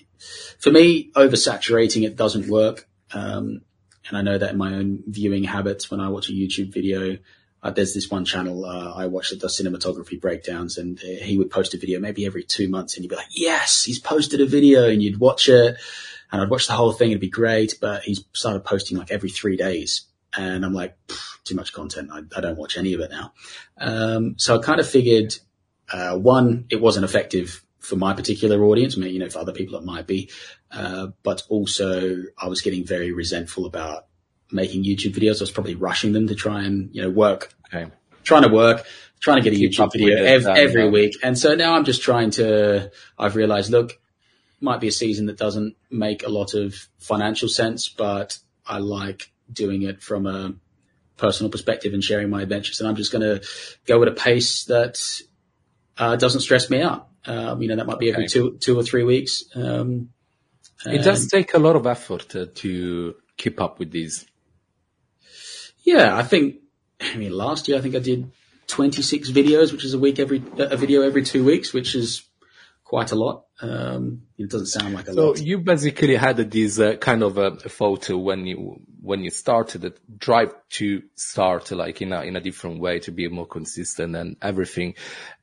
for 0.58 0.70
me, 0.70 1.10
oversaturating 1.12 2.04
it 2.04 2.16
doesn't 2.16 2.48
work. 2.48 2.86
Um, 3.12 3.62
and 4.08 4.18
I 4.18 4.22
know 4.22 4.36
that 4.36 4.50
in 4.50 4.58
my 4.58 4.74
own 4.74 5.02
viewing 5.06 5.44
habits, 5.44 5.90
when 5.90 6.00
I 6.00 6.08
watch 6.08 6.28
a 6.28 6.32
YouTube 6.32 6.72
video, 6.72 7.18
uh, 7.62 7.70
there's 7.70 7.94
this 7.94 8.10
one 8.10 8.26
channel 8.26 8.66
uh, 8.66 8.92
I 8.92 9.06
watch 9.06 9.30
that 9.30 9.40
does 9.40 9.58
cinematography 9.58 10.20
breakdowns, 10.20 10.76
and 10.76 10.98
uh, 10.98 11.24
he 11.24 11.38
would 11.38 11.50
post 11.50 11.72
a 11.72 11.78
video 11.78 11.98
maybe 11.98 12.26
every 12.26 12.42
two 12.42 12.68
months, 12.68 12.94
and 12.94 13.04
you'd 13.04 13.08
be 13.08 13.16
like, 13.16 13.28
"Yes, 13.30 13.84
he's 13.84 13.98
posted 13.98 14.42
a 14.42 14.46
video," 14.46 14.90
and 14.90 15.02
you'd 15.02 15.18
watch 15.18 15.48
it, 15.48 15.76
and 16.30 16.42
I'd 16.42 16.50
watch 16.50 16.66
the 16.66 16.74
whole 16.74 16.92
thing. 16.92 17.10
It'd 17.10 17.22
be 17.22 17.30
great, 17.30 17.78
but 17.80 18.02
he's 18.02 18.22
started 18.34 18.64
posting 18.64 18.98
like 18.98 19.10
every 19.10 19.30
three 19.30 19.56
days, 19.56 20.02
and 20.36 20.64
I'm 20.64 20.72
like, 20.72 20.96
too 21.44 21.54
much 21.54 21.72
content. 21.72 22.10
I, 22.12 22.20
I, 22.36 22.40
don't 22.40 22.56
watch 22.56 22.76
any 22.76 22.94
of 22.94 23.00
it 23.00 23.10
now. 23.10 23.32
Um, 23.78 24.34
so 24.38 24.58
I 24.58 24.62
kind 24.62 24.80
of 24.80 24.88
figured, 24.88 25.36
uh, 25.92 26.16
one, 26.16 26.66
it 26.70 26.80
wasn't 26.80 27.04
effective 27.04 27.64
for 27.78 27.96
my 27.96 28.14
particular 28.14 28.64
audience. 28.64 28.96
I 28.96 29.00
mean, 29.00 29.12
you 29.12 29.20
know, 29.20 29.28
for 29.28 29.38
other 29.40 29.52
people 29.52 29.78
it 29.78 29.84
might 29.84 30.06
be. 30.06 30.30
Uh, 30.70 31.08
but 31.22 31.42
also 31.48 32.22
I 32.38 32.48
was 32.48 32.62
getting 32.62 32.84
very 32.84 33.12
resentful 33.12 33.66
about 33.66 34.06
making 34.50 34.84
YouTube 34.84 35.14
videos. 35.14 35.40
I 35.40 35.44
was 35.44 35.50
probably 35.50 35.74
rushing 35.74 36.12
them 36.12 36.28
to 36.28 36.34
try 36.34 36.62
and, 36.62 36.94
you 36.94 37.02
know, 37.02 37.10
work, 37.10 37.52
okay. 37.66 37.90
trying 38.22 38.42
to 38.42 38.48
work, 38.48 38.86
trying 39.20 39.42
to 39.42 39.48
get 39.48 39.58
a 39.58 39.60
YouTube 39.60 39.92
video 39.92 40.24
ev- 40.24 40.46
every 40.46 40.88
week. 40.88 41.16
And 41.22 41.38
so 41.38 41.54
now 41.54 41.74
I'm 41.74 41.84
just 41.84 42.02
trying 42.02 42.30
to, 42.32 42.90
I've 43.18 43.36
realized, 43.36 43.70
look, 43.70 43.98
might 44.60 44.80
be 44.80 44.88
a 44.88 44.92
season 44.92 45.26
that 45.26 45.36
doesn't 45.36 45.76
make 45.90 46.26
a 46.26 46.30
lot 46.30 46.54
of 46.54 46.74
financial 46.98 47.48
sense, 47.48 47.88
but 47.88 48.38
I 48.66 48.78
like 48.78 49.30
doing 49.52 49.82
it 49.82 50.02
from 50.02 50.26
a 50.26 50.54
personal 51.16 51.50
perspective 51.50 51.94
and 51.94 52.02
sharing 52.02 52.30
my 52.30 52.42
adventures. 52.42 52.80
And 52.80 52.88
I'm 52.88 52.96
just 52.96 53.12
going 53.12 53.22
to 53.22 53.46
go 53.86 54.02
at 54.02 54.08
a 54.08 54.12
pace 54.12 54.64
that 54.64 54.98
uh, 55.96 56.16
doesn't 56.16 56.40
stress 56.40 56.70
me 56.70 56.82
out. 56.82 57.08
Um, 57.26 57.62
you 57.62 57.68
know, 57.68 57.76
that 57.76 57.86
might 57.86 57.98
be 57.98 58.10
every 58.10 58.26
two, 58.26 58.58
two 58.60 58.78
or 58.78 58.82
three 58.82 59.04
weeks. 59.04 59.44
Um, 59.54 60.10
it 60.86 61.02
does 61.02 61.28
take 61.28 61.54
a 61.54 61.58
lot 61.58 61.76
of 61.76 61.86
effort 61.86 62.28
to, 62.30 62.46
to 62.46 63.14
keep 63.36 63.60
up 63.60 63.78
with 63.78 63.90
these. 63.90 64.26
Yeah, 65.82 66.16
I 66.16 66.22
think, 66.22 66.56
I 67.00 67.16
mean, 67.16 67.32
last 67.32 67.68
year 67.68 67.78
I 67.78 67.80
think 67.80 67.94
I 67.94 68.00
did 68.00 68.30
26 68.66 69.30
videos, 69.30 69.72
which 69.72 69.84
is 69.84 69.94
a 69.94 69.98
week 69.98 70.18
every, 70.18 70.42
a 70.58 70.76
video 70.76 71.02
every 71.02 71.22
two 71.22 71.44
weeks, 71.44 71.72
which 71.72 71.94
is 71.94 72.22
quite 72.84 73.12
a 73.12 73.14
lot. 73.14 73.43
Um, 73.60 74.22
it 74.36 74.50
doesn't 74.50 74.66
sound 74.66 74.94
like 74.94 75.06
a 75.06 75.12
so 75.12 75.28
lot. 75.28 75.38
So 75.38 75.44
you 75.44 75.58
basically 75.58 76.16
had 76.16 76.38
this 76.38 76.80
uh, 76.80 76.96
kind 76.96 77.22
of 77.22 77.38
a, 77.38 77.56
photo 77.68 78.18
when 78.18 78.46
you 78.46 78.80
when 79.00 79.22
you 79.22 79.30
started 79.30 79.82
the 79.82 79.94
drive 80.18 80.52
to 80.70 81.02
start 81.14 81.70
like 81.70 82.02
in 82.02 82.12
a 82.12 82.22
in 82.22 82.34
a 82.34 82.40
different 82.40 82.80
way 82.80 82.98
to 82.98 83.12
be 83.12 83.28
more 83.28 83.46
consistent 83.46 84.16
and 84.16 84.36
everything. 84.42 84.94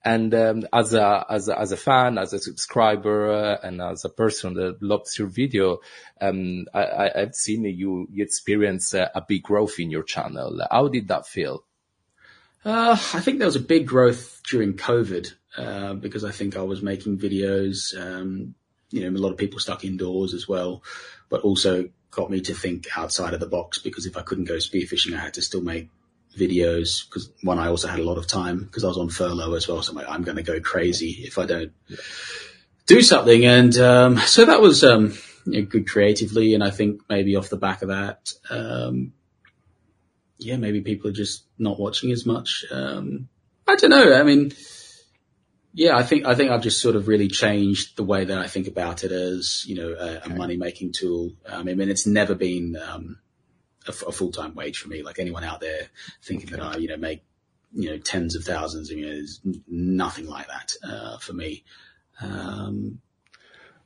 And 0.04 0.34
um, 0.34 0.64
as 0.74 0.94
a 0.94 1.26
as 1.30 1.48
a, 1.48 1.58
as 1.58 1.72
a 1.72 1.78
fan, 1.78 2.18
as 2.18 2.34
a 2.34 2.40
subscriber, 2.40 3.32
uh, 3.32 3.58
and 3.64 3.82
as 3.82 4.04
a 4.04 4.10
person 4.10 4.56
that 4.56 4.84
loves 4.84 5.18
your 5.18 5.30
video, 5.30 5.80
um, 6.20 6.66
I, 6.74 7.12
have 7.16 7.34
seen 7.34 7.64
you 7.64 8.08
you 8.12 8.24
experience 8.24 8.94
a, 8.94 9.10
a 9.16 9.24
big 9.26 9.44
growth 9.44 9.80
in 9.80 9.90
your 9.90 10.04
channel. 10.04 10.60
How 10.70 10.90
did 10.90 11.08
that 11.08 11.28
feel? 11.28 11.64
Uh, 12.66 12.92
I 12.92 13.22
think 13.22 13.40
there 13.40 13.48
was 13.48 13.56
a 13.56 13.62
big 13.62 13.88
growth 13.88 14.42
during 14.50 14.74
COVID. 14.74 15.34
Uh, 15.58 15.94
because 15.94 16.24
I 16.24 16.32
think 16.32 16.56
I 16.56 16.62
was 16.62 16.82
making 16.82 17.18
videos. 17.18 17.96
Um, 18.00 18.56
you 18.90 19.02
know, 19.02 19.18
a 19.18 19.22
lot 19.22 19.32
of 19.32 19.38
people 19.38 19.60
stuck 19.60 19.84
indoors 19.84 20.34
as 20.34 20.48
well, 20.48 20.84
but 21.30 21.42
also 21.42 21.90
got 22.10 22.30
me 22.30 22.42
to 22.42 22.54
think 22.54 22.88
outside 22.98 23.34
of 23.34 23.40
the 23.40 23.48
box 23.48 23.80
because 23.80 24.06
if 24.06 24.18
I 24.18 24.22
couldn't 24.22 24.46
go 24.46 24.56
spearfishing, 24.56 25.16
I 25.16 25.20
had 25.20 25.34
to 25.36 25.42
still 25.42 25.62
make 25.62 25.90
videos 26.38 27.06
because 27.08 27.32
one, 27.42 27.60
I 27.60 27.68
also 27.68 27.88
had 27.88 28.00
a 28.00 28.04
lot 28.04 28.18
of 28.18 28.28
time 28.28 28.64
because 28.64 28.84
I 28.84 28.88
was 28.88 28.98
on 28.98 29.10
furlough 29.10 29.56
as 29.56 29.68
well. 29.68 29.82
So 29.82 29.92
I'm, 29.92 29.98
like, 29.98 30.10
I'm 30.10 30.24
going 30.24 30.38
to 30.38 30.44
go 30.44 30.60
crazy 30.60 31.24
if 31.24 31.38
I 31.38 31.46
don't 31.46 31.74
do 32.86 33.02
something. 33.02 33.46
And, 33.46 33.78
um, 33.78 34.18
so 34.18 34.46
that 34.46 34.62
was, 34.62 34.84
um, 34.84 35.14
you 35.46 35.62
know, 35.62 35.68
good 35.68 35.88
creatively. 35.88 36.54
And 36.54 36.64
I 36.64 36.70
think 36.70 37.02
maybe 37.10 37.36
off 37.36 37.50
the 37.50 37.58
back 37.58 37.82
of 37.82 37.90
that, 37.90 38.34
um, 38.50 39.14
yeah, 40.38 40.58
maybe 40.58 40.82
people 40.82 41.10
are 41.10 41.14
just 41.14 41.44
not 41.58 41.80
watching 41.80 42.12
as 42.12 42.26
much. 42.26 42.66
Um, 42.72 43.30
I 43.68 43.76
don't 43.76 43.92
know. 43.92 44.14
I 44.14 44.24
mean, 44.24 44.52
yeah, 45.74 45.96
I 45.96 46.04
think 46.04 46.26
I 46.26 46.36
think 46.36 46.52
I've 46.52 46.62
just 46.62 46.82
sort 46.82 46.96
of 46.96 47.08
really 47.08 47.28
changed 47.28 47.96
the 47.96 48.04
way 48.04 48.26
that 48.26 48.38
I 48.38 48.48
think 48.48 48.68
about 48.68 49.04
it 49.04 49.12
as 49.12 49.64
you 49.66 49.76
know 49.76 49.96
a, 49.98 50.22
a 50.26 50.30
money 50.30 50.58
making 50.58 50.92
tool. 50.92 51.32
Um, 51.46 51.68
I 51.68 51.74
mean, 51.74 51.90
it's 51.90 52.06
never 52.06 52.36
been 52.36 52.76
um, 52.78 53.20
a, 53.88 53.92
a 54.08 54.12
full 54.12 54.32
time 54.32 54.54
wage 54.54 54.80
for 54.80 54.90
me. 54.90 55.02
Like 55.02 55.20
anyone 55.20 55.44
out 55.44 55.62
there 55.62 55.88
thinking 56.24 56.50
okay. 56.50 56.58
that 56.58 56.76
I 56.76 56.78
you 56.78 56.90
know 56.90 56.98
make 56.98 57.24
you 57.74 57.90
know 57.90 57.98
tens 57.98 58.36
of 58.36 58.44
thousands, 58.44 58.92
I 58.92 58.96
mean, 58.96 59.06
there's 59.06 59.40
nothing 59.68 60.28
like 60.28 60.48
that 60.48 60.74
uh, 60.84 61.18
for 61.20 61.34
me. 61.34 61.64
Um, 62.22 63.00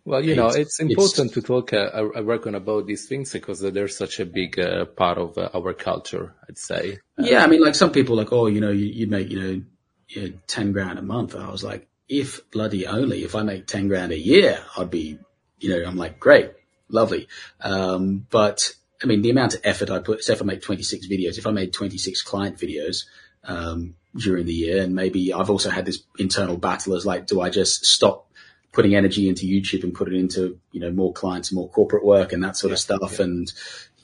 well, 0.05 0.23
you 0.23 0.35
know, 0.35 0.49
it's 0.49 0.79
important 0.79 1.27
it's, 1.27 1.33
to 1.33 1.41
talk, 1.41 1.73
uh, 1.73 2.09
uh, 2.15 2.21
work 2.21 2.45
on 2.45 2.53
about 2.53 2.85
these 2.85 3.07
things 3.07 3.33
because 3.33 3.59
they're 3.59 3.87
such 3.87 4.19
a 4.19 4.25
big 4.25 4.59
uh, 4.59 4.85
part 4.85 5.17
of 5.17 5.35
uh, 5.35 5.49
our 5.55 5.73
culture, 5.73 6.35
I'd 6.47 6.59
say. 6.59 6.99
Yeah, 7.17 7.43
I 7.43 7.47
mean, 7.47 7.59
like 7.59 7.73
some 7.73 7.91
people 7.91 8.15
like, 8.15 8.31
oh, 8.31 8.45
you 8.45 8.61
know, 8.61 8.69
you, 8.69 8.85
you 8.85 9.07
make, 9.07 9.31
you 9.31 9.41
know, 9.41 9.63
you 10.09 10.21
know, 10.21 10.33
10 10.47 10.71
grand 10.71 10.99
a 10.99 11.01
month. 11.01 11.35
I 11.35 11.49
was 11.49 11.63
like, 11.63 11.87
if 12.07 12.49
bloody 12.51 12.85
only, 12.85 13.23
if 13.23 13.35
I 13.35 13.43
make 13.43 13.67
10 13.67 13.87
grand 13.87 14.11
a 14.11 14.19
year, 14.19 14.59
I'd 14.77 14.91
be, 14.91 15.17
you 15.59 15.69
know, 15.69 15.83
I'm 15.87 15.97
like, 15.97 16.19
great, 16.19 16.51
lovely. 16.89 17.27
Um, 17.61 18.27
but 18.29 18.73
I 19.01 19.07
mean, 19.07 19.21
the 19.21 19.31
amount 19.31 19.55
of 19.55 19.61
effort 19.63 19.89
I 19.89 19.99
put, 19.99 20.23
say 20.23 20.33
if 20.33 20.41
I 20.41 20.45
make 20.45 20.61
26 20.61 21.07
videos, 21.07 21.37
if 21.37 21.47
I 21.47 21.51
made 21.51 21.73
26 21.73 22.21
client 22.21 22.57
videos, 22.57 23.05
um, 23.43 23.95
during 24.15 24.45
the 24.45 24.53
year, 24.53 24.81
and 24.81 24.95
maybe 24.95 25.33
I've 25.33 25.49
also 25.49 25.69
had 25.69 25.85
this 25.85 26.03
internal 26.17 26.57
battle 26.57 26.95
as 26.95 27.05
like, 27.05 27.27
do 27.27 27.41
I 27.41 27.49
just 27.49 27.85
stop 27.85 28.31
putting 28.71 28.95
energy 28.95 29.27
into 29.29 29.45
YouTube 29.45 29.83
and 29.83 29.93
put 29.93 30.07
it 30.07 30.13
into, 30.13 30.59
you 30.71 30.81
know, 30.81 30.91
more 30.91 31.13
clients, 31.13 31.51
more 31.51 31.69
corporate 31.69 32.05
work 32.05 32.33
and 32.33 32.43
that 32.43 32.57
sort 32.57 32.71
yeah, 32.71 32.73
of 32.73 32.79
stuff. 32.79 33.19
Yeah. 33.19 33.25
And, 33.25 33.51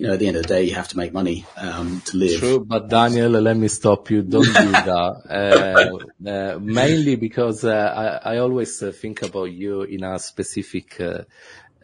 you 0.02 0.08
know, 0.08 0.14
at 0.14 0.20
the 0.20 0.28
end 0.28 0.38
of 0.38 0.42
the 0.42 0.48
day, 0.48 0.64
you 0.64 0.74
have 0.74 0.88
to 0.88 0.98
make 0.98 1.14
money 1.14 1.46
um, 1.58 2.02
to 2.06 2.18
live. 2.18 2.40
True, 2.40 2.66
but 2.66 2.90
Daniel, 2.90 3.30
let 3.30 3.56
me 3.56 3.68
stop 3.68 4.10
you. 4.10 4.24
Don't 4.24 4.46
do 4.46 4.72
that. 4.72 5.22
Uh, 5.32 6.30
uh, 6.30 6.60
mainly 6.60 7.16
because 7.16 7.64
uh, 7.64 8.20
I, 8.24 8.34
I, 8.34 8.38
always 8.38 8.82
uh, 8.82 8.92
think 8.92 9.22
about 9.22 9.52
you 9.52 9.84
in 9.84 10.04
a 10.04 10.18
specific, 10.20 11.00
uh, 11.00 11.24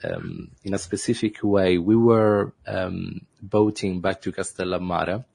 um, 0.04 0.50
in 0.64 0.74
a 0.74 0.78
specific 0.78 1.44
way. 1.44 1.78
We 1.78 1.96
were 1.96 2.54
um, 2.66 3.22
boating 3.42 4.02
back 4.02 4.22
to 4.22 4.32
Castellammare, 4.32 5.26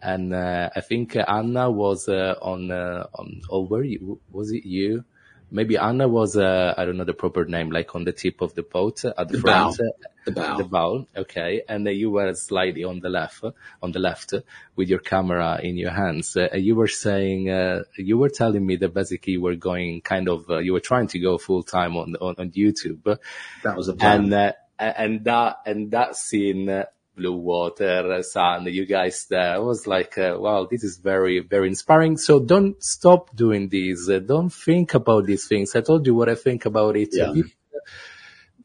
and 0.00 0.32
uh, 0.32 0.70
I 0.74 0.80
think 0.80 1.16
Anna 1.16 1.70
was 1.70 2.08
on 2.08 2.70
on. 2.70 3.84
You, 3.84 4.20
was 4.30 4.52
it 4.52 4.64
you? 4.64 5.04
Maybe 5.50 5.76
Anna 5.76 6.08
was, 6.08 6.36
uh, 6.36 6.74
I 6.76 6.84
don't 6.84 6.96
know 6.96 7.04
the 7.04 7.14
proper 7.14 7.44
name, 7.44 7.70
like 7.70 7.94
on 7.94 8.04
the 8.04 8.12
tip 8.12 8.40
of 8.40 8.54
the 8.54 8.62
boat 8.62 9.04
at 9.04 9.16
the, 9.16 9.24
the 9.36 9.40
front. 9.40 9.78
Bow. 9.78 9.84
The 10.24 10.32
bow. 10.32 10.56
The 10.56 10.64
bow. 10.64 11.06
Okay. 11.16 11.62
And 11.68 11.86
uh, 11.86 11.90
you 11.90 12.10
were 12.10 12.34
slightly 12.34 12.84
on 12.84 13.00
the 13.00 13.08
left, 13.08 13.44
on 13.82 13.92
the 13.92 13.98
left 14.00 14.34
with 14.74 14.88
your 14.88 14.98
camera 14.98 15.60
in 15.62 15.76
your 15.76 15.92
hands. 15.92 16.36
Uh, 16.36 16.48
you 16.54 16.74
were 16.74 16.88
saying, 16.88 17.48
uh, 17.48 17.84
you 17.96 18.18
were 18.18 18.28
telling 18.28 18.66
me 18.66 18.76
that 18.76 18.92
basically 18.92 19.34
you 19.34 19.40
were 19.40 19.54
going 19.54 20.00
kind 20.00 20.28
of, 20.28 20.50
uh, 20.50 20.58
you 20.58 20.72
were 20.72 20.80
trying 20.80 21.06
to 21.08 21.18
go 21.18 21.38
full 21.38 21.62
time 21.62 21.96
on, 21.96 22.16
on, 22.20 22.34
on 22.38 22.50
YouTube. 22.50 23.18
That 23.62 23.76
was 23.76 23.88
a 23.88 23.94
plan. 23.94 24.24
And, 24.24 24.34
uh, 24.34 24.52
and 24.78 25.24
that, 25.24 25.56
and 25.64 25.90
that 25.92 26.16
scene, 26.16 26.84
blue 27.16 27.36
water, 27.36 28.22
sun, 28.22 28.66
you 28.66 28.86
guys 28.86 29.26
there. 29.30 29.54
I 29.54 29.58
was 29.58 29.86
like, 29.86 30.18
uh, 30.18 30.36
wow, 30.38 30.68
this 30.70 30.84
is 30.84 30.98
very, 30.98 31.40
very 31.40 31.68
inspiring. 31.68 32.16
So 32.16 32.40
don't 32.40 32.82
stop 32.82 33.34
doing 33.34 33.68
these. 33.68 34.08
Uh, 34.08 34.18
don't 34.18 34.50
think 34.50 34.94
about 34.94 35.26
these 35.26 35.48
things. 35.48 35.74
I 35.74 35.80
told 35.80 36.06
you 36.06 36.14
what 36.14 36.28
I 36.28 36.34
think 36.34 36.66
about 36.66 36.96
it. 36.96 37.08
Yeah. 37.12 37.32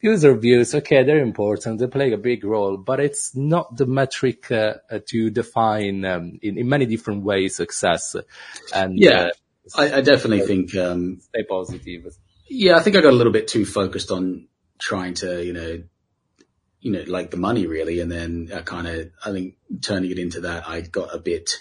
User 0.04 0.36
views, 0.36 0.74
okay, 0.74 1.04
they're 1.04 1.22
important. 1.22 1.80
They 1.80 1.86
play 1.86 2.12
a 2.12 2.18
big 2.18 2.44
role, 2.44 2.76
but 2.76 3.00
it's 3.00 3.36
not 3.36 3.78
the 3.78 3.86
metric 3.86 4.52
uh, 4.52 4.74
to 5.10 5.30
define 5.30 6.04
um, 6.06 6.40
in, 6.42 6.58
in 6.58 6.68
many 6.68 6.88
different 6.88 7.24
ways 7.24 7.56
success. 7.56 8.16
And 8.74 8.98
yeah, 8.98 9.30
I, 9.78 9.98
I, 9.98 10.02
definitely 10.02 10.42
think 10.42 10.76
um, 10.76 11.20
stay 11.22 11.44
positive. 11.48 12.18
Yeah, 12.50 12.78
I 12.78 12.82
think 12.82 12.96
I 12.96 13.02
got 13.02 13.14
a 13.14 13.16
little 13.16 13.32
bit 13.32 13.48
too 13.48 13.64
focused 13.64 14.10
on 14.10 14.48
trying 14.80 15.14
to, 15.16 15.46
you 15.46 15.54
know, 15.54 15.84
you 16.82 16.92
know, 16.92 17.04
like 17.08 17.30
the 17.32 17.38
money 17.38 17.68
really. 17.68 18.00
And 18.00 18.12
then 18.12 18.50
I 18.54 18.62
kind 18.62 18.88
of, 18.88 19.12
I 19.24 19.32
think 19.32 19.56
turning 19.82 20.12
it 20.12 20.20
into 20.20 20.42
that, 20.42 20.68
I 20.68 20.82
got 20.82 21.14
a 21.14 21.20
bit, 21.20 21.52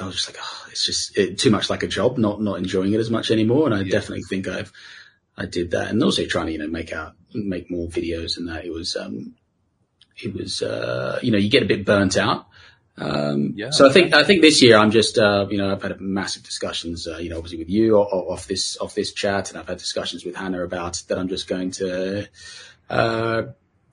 I 0.00 0.06
was 0.06 0.14
just 0.14 0.28
like, 0.28 0.38
oh, 0.40 0.66
it's 0.70 0.86
just 0.86 1.18
it, 1.18 1.38
too 1.38 1.50
much 1.50 1.68
like 1.68 1.82
a 1.82 1.88
job, 1.88 2.16
not, 2.16 2.40
not 2.40 2.58
enjoying 2.58 2.92
it 2.92 3.00
as 3.00 3.10
much 3.10 3.30
anymore. 3.30 3.66
And 3.66 3.74
I 3.74 3.80
yeah. 3.80 3.90
definitely 3.90 4.22
think 4.22 4.46
I've, 4.46 4.72
I 5.36 5.46
did 5.46 5.72
that. 5.72 5.90
And 5.90 6.02
also 6.02 6.24
trying 6.24 6.46
to, 6.46 6.52
you 6.52 6.58
know, 6.58 6.68
make 6.68 6.92
out, 6.92 7.14
make 7.34 7.70
more 7.70 7.88
videos 7.88 8.38
and 8.38 8.48
that 8.48 8.64
it 8.64 8.72
was, 8.72 8.94
um, 8.94 9.34
it 10.16 10.32
was, 10.32 10.62
uh, 10.62 11.18
you 11.20 11.32
know, 11.32 11.38
you 11.38 11.50
get 11.50 11.64
a 11.64 11.66
bit 11.66 11.84
burnt 11.84 12.16
out. 12.16 12.46
Um, 12.98 13.52
yeah, 13.56 13.70
so 13.70 13.86
I 13.86 13.92
think, 13.92 14.14
I 14.14 14.24
think 14.24 14.40
this 14.40 14.62
year 14.62 14.78
I'm 14.78 14.90
just, 14.90 15.18
uh, 15.18 15.46
you 15.50 15.58
know, 15.58 15.70
I've 15.70 15.82
had 15.82 16.00
massive 16.00 16.44
discussions, 16.44 17.06
uh, 17.06 17.18
you 17.18 17.28
know, 17.28 17.36
obviously 17.36 17.58
with 17.58 17.68
you 17.68 17.96
off 17.96 18.46
this, 18.46 18.78
off 18.78 18.94
this 18.94 19.12
chat 19.12 19.50
and 19.50 19.58
I've 19.58 19.68
had 19.68 19.76
discussions 19.76 20.24
with 20.24 20.36
Hannah 20.36 20.62
about 20.62 21.02
that 21.08 21.18
I'm 21.18 21.28
just 21.28 21.48
going 21.48 21.72
to, 21.72 22.28
uh, 22.88 23.42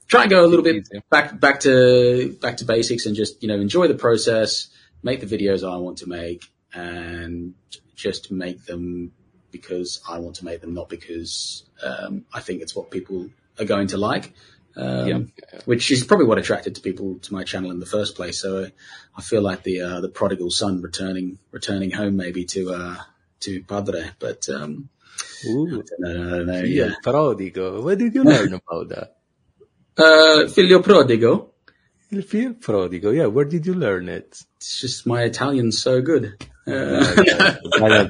try 0.08 0.22
and 0.24 0.30
go 0.30 0.46
a 0.46 0.48
little 0.48 0.64
bit 0.64 0.88
back 1.10 1.40
back 1.40 1.60
to 1.62 2.38
back 2.42 2.58
to 2.58 2.66
basics 2.66 3.06
and 3.06 3.16
just 3.16 3.42
you 3.42 3.48
know 3.48 3.60
enjoy 3.60 3.88
the 3.88 3.96
process, 3.96 4.68
make 5.02 5.20
the 5.20 5.38
videos 5.38 5.68
I 5.68 5.78
want 5.78 6.00
to 6.00 6.08
make, 6.08 6.46
and 6.74 7.56
just 7.96 8.32
make 8.32 8.66
them 8.66 9.12
because 9.52 10.02
I 10.08 10.20
want 10.20 10.36
to 10.38 10.46
make 10.46 10.62
them, 10.62 10.74
not 10.74 10.90
because 10.90 11.64
um, 11.84 12.26
I 12.34 12.40
think 12.40 12.62
it's 12.62 12.76
what 12.76 12.92
people 12.92 13.30
are 13.60 13.66
going 13.66 13.88
to 13.88 13.98
like. 13.98 14.34
Um, 14.76 15.08
yeah. 15.08 15.60
which 15.66 15.92
is 15.92 16.04
probably 16.04 16.26
what 16.26 16.40
attracted 16.40 16.74
to 16.74 16.82
people 16.82 17.20
to 17.20 17.32
my 17.32 17.44
channel 17.44 17.70
in 17.70 17.80
the 17.80 17.86
first 17.86 18.16
place. 18.16 18.42
So 18.42 18.72
I 19.16 19.22
feel 19.22 19.44
like 19.44 19.62
the 19.62 19.82
uh, 19.82 20.02
the 20.02 20.10
prodigal 20.10 20.50
son 20.50 20.82
returning 20.82 21.38
returning 21.52 21.92
home 21.92 22.16
maybe 22.16 22.44
to 22.46 22.74
uh, 22.74 22.98
to 23.42 23.64
Padre, 23.64 24.10
but 24.18 24.50
um, 24.50 24.90
Ooh. 25.46 25.68
I 25.68 25.70
don't 25.72 26.00
know, 26.00 26.10
I 26.10 26.38
don't 26.38 26.46
know 26.48 26.60
yeah. 26.62 26.92
Prodigo. 27.04 27.84
Where 27.84 27.96
did 27.96 28.16
you 28.16 28.24
learn 28.24 28.54
about 28.54 28.90
that? 28.90 29.16
Uh, 29.98 30.48
figlio 30.48 30.80
prodigo. 30.80 31.50
Il 32.12 32.24
figlio 32.24 32.54
prodigo, 32.54 33.12
yeah. 33.16 33.28
Where 33.28 33.46
did 33.46 33.66
you 33.66 33.74
learn 33.74 34.10
it? 34.10 34.44
It's 34.58 34.82
just 34.82 35.06
my 35.06 35.24
Italian's 35.24 35.82
so 35.82 36.02
good. 36.02 36.46
Uh, 36.66 37.58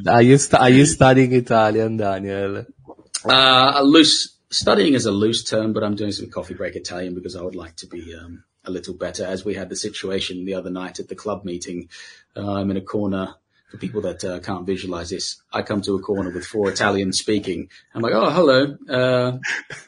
are 0.07 0.21
you 0.21 0.37
are 0.53 0.69
you 0.69 0.85
studying 0.85 1.33
Italian, 1.33 1.97
Daniel? 1.97 2.67
Uh, 3.25 3.71
a 3.75 3.83
loose 3.83 4.37
studying 4.51 4.93
is 4.93 5.07
a 5.07 5.11
loose 5.11 5.43
term, 5.43 5.73
but 5.73 5.83
I'm 5.83 5.95
doing 5.95 6.11
some 6.11 6.29
coffee 6.29 6.53
break 6.53 6.75
Italian 6.75 7.15
because 7.15 7.35
I 7.35 7.41
would 7.41 7.55
like 7.55 7.75
to 7.77 7.87
be 7.87 8.13
um, 8.13 8.43
a 8.63 8.69
little 8.69 8.93
better. 8.93 9.25
As 9.25 9.43
we 9.43 9.55
had 9.55 9.69
the 9.69 9.75
situation 9.75 10.45
the 10.45 10.53
other 10.53 10.69
night 10.69 10.99
at 10.99 11.07
the 11.07 11.15
club 11.15 11.43
meeting, 11.43 11.89
uh, 12.35 12.53
I'm 12.53 12.69
in 12.69 12.77
a 12.77 12.81
corner 12.81 13.35
for 13.73 13.79
people 13.79 14.01
that 14.01 14.23
uh, 14.23 14.39
can't 14.39 14.67
visualize 14.67 15.09
this, 15.09 15.41
I 15.51 15.63
come 15.63 15.81
to 15.81 15.95
a 15.95 15.99
corner 15.99 16.29
with 16.29 16.45
four 16.45 16.69
Italians 16.69 17.17
speaking. 17.17 17.69
I'm 17.95 18.03
like, 18.03 18.13
oh, 18.13 18.29
hello. 18.29 18.77
Uh, 18.87 19.39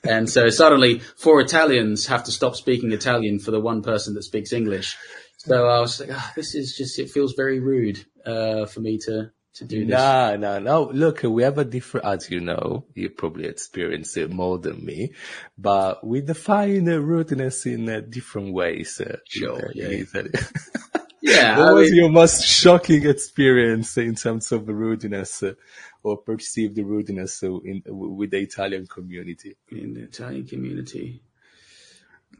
and 0.03 0.27
so 0.27 0.49
suddenly 0.49 1.01
four 1.17 1.39
Italians 1.39 2.07
have 2.07 2.23
to 2.23 2.31
stop 2.31 2.55
speaking 2.55 2.91
Italian 2.93 3.37
for 3.37 3.51
the 3.51 3.59
one 3.59 3.83
person 3.83 4.15
that 4.15 4.23
speaks 4.23 4.53
English. 4.53 4.97
So 5.37 5.67
I 5.67 5.79
was 5.81 5.99
like, 5.99 6.09
oh, 6.11 6.31
this 6.35 6.55
is 6.55 6.75
just, 6.75 6.97
it 6.97 7.11
feels 7.11 7.35
very 7.37 7.59
rude, 7.59 8.03
uh, 8.25 8.65
for 8.65 8.79
me 8.79 8.97
to, 9.05 9.29
to 9.53 9.65
do 9.65 9.85
this. 9.85 9.93
No, 9.93 10.35
no, 10.35 10.57
no. 10.57 10.89
Look, 10.91 11.21
we 11.21 11.43
have 11.43 11.59
a 11.59 11.63
different, 11.63 12.07
as 12.07 12.31
you 12.31 12.39
know, 12.39 12.85
you 12.95 13.11
probably 13.11 13.45
experienced 13.45 14.17
it 14.17 14.31
more 14.31 14.57
than 14.57 14.83
me, 14.83 15.13
but 15.59 16.03
we 16.03 16.21
define 16.21 16.85
rudeness 16.85 17.67
in 17.67 17.87
uh, 17.87 18.01
different 18.09 18.51
ways. 18.51 18.99
Uh, 18.99 19.17
sure. 19.27 19.71
yeah. 19.75 20.01
Yeah. 21.25 21.57
What 21.57 21.67
I 21.67 21.73
was 21.73 21.91
mean, 21.91 22.01
your 22.01 22.09
most 22.09 22.45
shocking 22.45 23.07
experience 23.07 23.97
in 23.97 24.13
terms 24.13 24.51
of 24.51 24.67
rudeness 24.67 25.41
uh, 25.41 25.53
or 26.03 26.17
perceived 26.17 26.77
rudeness 26.77 27.41
uh, 27.41 27.57
in, 27.61 27.81
with 27.87 28.29
the 28.29 28.39
Italian 28.39 28.85
community? 28.85 29.55
In 29.69 29.95
the 29.95 30.03
Italian 30.03 30.45
community. 30.45 31.23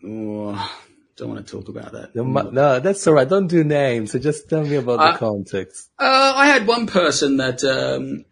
Oh, 0.05 0.71
don't 1.17 1.29
want 1.29 1.47
to 1.47 1.51
talk 1.51 1.67
about 1.67 1.93
that. 1.93 2.15
No, 2.15 2.23
no 2.23 2.79
that's 2.79 3.07
all 3.07 3.15
right. 3.15 3.27
Don't 3.27 3.47
do 3.47 3.63
names. 3.63 4.11
So 4.11 4.19
just 4.19 4.47
tell 4.49 4.63
me 4.63 4.75
about 4.75 4.99
uh, 4.99 5.13
the 5.13 5.17
context. 5.17 5.89
Uh, 5.97 6.33
I 6.35 6.45
had 6.45 6.67
one 6.67 6.85
person 6.85 7.37
that 7.37 7.63
um, 7.63 8.25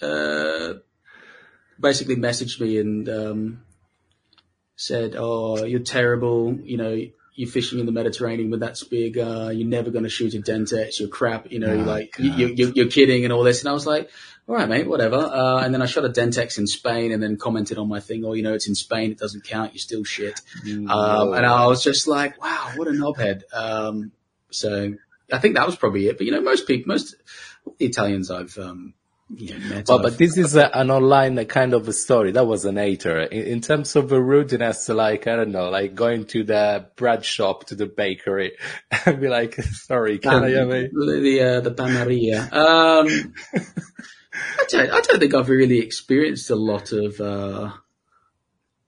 uh, 0.00 0.74
basically 1.80 2.16
messaged 2.16 2.60
me 2.60 2.78
and 2.78 3.08
um, 3.08 3.62
said, 4.76 5.16
"Oh, 5.16 5.64
you're 5.64 5.80
terrible. 5.80 6.54
You 6.62 6.76
know, 6.76 7.06
you're 7.34 7.50
fishing 7.50 7.80
in 7.80 7.86
the 7.86 7.92
Mediterranean 7.92 8.50
with 8.50 8.60
that 8.60 8.76
spear 8.76 9.08
you're 9.52 9.66
never 9.66 9.90
going 9.90 10.04
to 10.04 10.10
shoot 10.10 10.34
a 10.34 10.38
dentex, 10.38 11.00
you're 11.00 11.08
crap, 11.08 11.50
you 11.50 11.58
know, 11.58 11.74
oh, 11.74 11.82
like 11.82 12.16
you, 12.18 12.30
you, 12.30 12.72
you're 12.74 12.88
kidding 12.88 13.24
and 13.24 13.32
all 13.32 13.42
this. 13.42 13.60
And 13.60 13.68
I 13.68 13.72
was 13.72 13.86
like, 13.86 14.10
all 14.46 14.54
right, 14.54 14.68
mate, 14.68 14.86
whatever. 14.86 15.16
Uh, 15.16 15.62
and 15.62 15.74
then 15.74 15.82
I 15.82 15.86
shot 15.86 16.04
a 16.04 16.10
dentex 16.10 16.58
in 16.58 16.66
Spain 16.66 17.10
and 17.12 17.22
then 17.22 17.36
commented 17.36 17.78
on 17.78 17.88
my 17.88 17.98
thing, 17.98 18.24
oh, 18.24 18.34
you 18.34 18.42
know, 18.42 18.54
it's 18.54 18.68
in 18.68 18.74
Spain, 18.74 19.10
it 19.10 19.18
doesn't 19.18 19.44
count, 19.44 19.72
you're 19.72 19.80
still 19.80 20.04
shit. 20.04 20.40
Um, 20.64 21.32
and 21.34 21.44
I 21.44 21.66
was 21.66 21.82
just 21.82 22.06
like, 22.06 22.40
wow, 22.40 22.72
what 22.76 22.86
a 22.86 22.92
knobhead. 22.92 23.42
Um, 23.52 24.12
so 24.50 24.94
I 25.32 25.38
think 25.38 25.56
that 25.56 25.66
was 25.66 25.76
probably 25.76 26.06
it. 26.08 26.16
But 26.18 26.26
you 26.26 26.32
know, 26.32 26.40
most 26.40 26.68
people, 26.68 26.92
most 26.92 27.16
Italians 27.80 28.30
I've, 28.30 28.56
um, 28.58 28.94
yeah, 29.30 29.82
well, 29.88 30.02
but 30.02 30.18
this 30.18 30.36
is 30.36 30.54
a, 30.54 30.70
an 30.76 30.90
online 30.90 31.42
kind 31.46 31.72
of 31.72 31.88
a 31.88 31.94
story. 31.94 32.32
That 32.32 32.46
was 32.46 32.66
an 32.66 32.76
hater. 32.76 33.22
In, 33.22 33.42
in, 33.44 33.60
terms 33.62 33.96
of 33.96 34.12
rudeness, 34.12 34.88
like, 34.90 35.26
I 35.26 35.36
don't 35.36 35.50
know, 35.50 35.70
like 35.70 35.94
going 35.94 36.26
to 36.26 36.44
the 36.44 36.90
bread 36.96 37.24
shop, 37.24 37.64
to 37.66 37.74
the 37.74 37.86
bakery 37.86 38.52
and 39.06 39.20
be 39.20 39.28
like, 39.28 39.54
sorry, 39.54 40.18
can 40.18 40.44
I 40.44 40.50
have 40.50 40.68
a... 40.68 40.88
The, 40.88 41.40
uh, 41.40 41.60
the 41.60 41.70
Bamaria. 41.70 42.52
Um, 42.52 43.34
I 44.34 44.64
don't, 44.68 44.90
I 44.90 45.00
don't 45.00 45.20
think 45.20 45.34
I've 45.34 45.48
really 45.48 45.78
experienced 45.78 46.50
a 46.50 46.56
lot 46.56 46.92
of, 46.92 47.18
uh, 47.18 47.72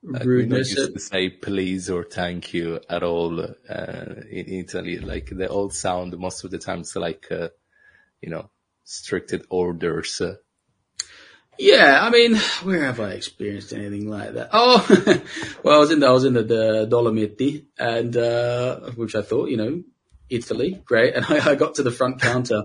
rudeness. 0.02 0.70
Like 0.70 0.78
used 0.78 0.94
to 0.94 1.00
say 1.00 1.30
please 1.30 1.88
or 1.88 2.04
thank 2.04 2.52
you 2.52 2.78
at 2.90 3.02
all, 3.02 3.40
uh, 3.40 4.04
in 4.30 4.48
Italy. 4.48 4.98
Like 4.98 5.30
they 5.30 5.46
all 5.46 5.70
sound 5.70 6.16
most 6.18 6.44
of 6.44 6.50
the 6.50 6.58
time 6.58 6.80
it's 6.80 6.94
like, 6.94 7.26
uh, 7.30 7.48
you 8.20 8.28
know, 8.30 8.50
stricted 8.86 9.44
orders. 9.50 10.22
Yeah, 11.58 12.00
I 12.02 12.10
mean, 12.10 12.36
where 12.62 12.84
have 12.84 13.00
I 13.00 13.10
experienced 13.10 13.72
anything 13.72 14.08
like 14.08 14.34
that? 14.34 14.50
Oh, 14.52 14.86
well, 15.62 15.76
I 15.76 15.78
was 15.78 15.90
in 15.90 16.00
the, 16.00 16.06
I 16.06 16.10
was 16.10 16.24
in 16.24 16.34
the, 16.34 16.42
the 16.42 16.86
Dolomiti 16.90 17.64
and, 17.78 18.16
uh, 18.16 18.80
which 18.94 19.14
I 19.14 19.22
thought, 19.22 19.48
you 19.48 19.56
know, 19.56 19.82
Italy, 20.28 20.80
great. 20.84 21.14
And 21.16 21.24
I, 21.24 21.52
I 21.52 21.54
got 21.54 21.76
to 21.76 21.82
the 21.82 21.90
front 21.90 22.20
counter 22.20 22.64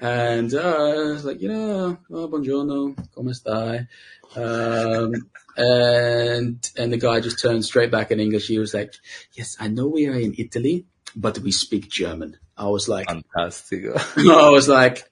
and, 0.00 0.52
uh, 0.54 0.58
I 0.58 1.12
was 1.12 1.24
like, 1.24 1.40
you 1.40 1.48
know, 1.48 1.98
oh, 2.10 2.28
buongiorno, 2.28 2.96
come 3.14 3.32
stai? 3.32 3.88
Um, 4.36 5.30
and, 5.56 6.70
and 6.76 6.92
the 6.92 6.96
guy 6.96 7.20
just 7.20 7.40
turned 7.40 7.64
straight 7.64 7.90
back 7.90 8.10
in 8.10 8.20
English. 8.20 8.48
He 8.48 8.58
was 8.58 8.72
like, 8.74 8.94
yes, 9.34 9.56
I 9.60 9.68
know 9.68 9.86
we 9.86 10.08
are 10.08 10.18
in 10.18 10.34
Italy, 10.38 10.86
but 11.14 11.38
we 11.38 11.52
speak 11.52 11.90
German. 11.90 12.38
I 12.56 12.68
was 12.68 12.88
like, 12.88 13.06
fantastic. 13.06 13.84
I 14.16 14.48
was 14.48 14.66
like, 14.66 15.04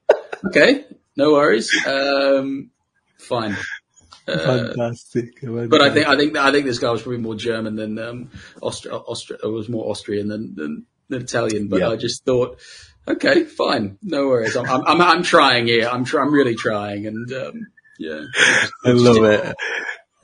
okay, 0.47 0.85
no 1.17 1.33
worries. 1.33 1.71
Um, 1.87 2.71
fine. 3.19 3.57
fantastic, 4.27 5.41
fantastic, 5.41 5.71
But 5.71 5.83
I 5.83 5.91
think 5.91 6.07
I 6.07 6.17
think 6.17 6.37
I 6.37 6.53
think 6.53 6.67
this 6.67 6.79
guy 6.79 6.91
was 6.91 7.03
probably 7.03 7.21
more 7.21 7.35
German 7.35 7.77
than 7.77 7.99
um, 7.99 8.31
Austria. 8.61 8.95
Austria 8.95 9.39
was 9.45 9.69
more 9.69 9.91
Austrian 9.91 10.29
than 10.29 10.55
than, 10.55 10.87
than 11.09 11.23
Italian. 11.23 11.69
But 11.69 11.83
I 11.83 11.97
just 11.97 12.25
thought, 12.25 12.61
okay, 13.07 13.45
fine, 13.45 13.99
no 14.03 14.29
worries. 14.29 14.57
I'm 14.57 14.67
I'm, 14.69 14.85
I'm, 14.87 15.01
I'm 15.01 15.23
trying 15.23 15.67
here. 15.67 15.89
I'm 15.89 16.05
tr- 16.05 16.21
I'm 16.21 16.33
really 16.33 16.55
trying, 16.55 17.07
and 17.07 17.33
um, 17.33 17.67
yeah, 17.99 18.23
I 18.85 18.91
love 18.91 19.25
it. 19.25 19.55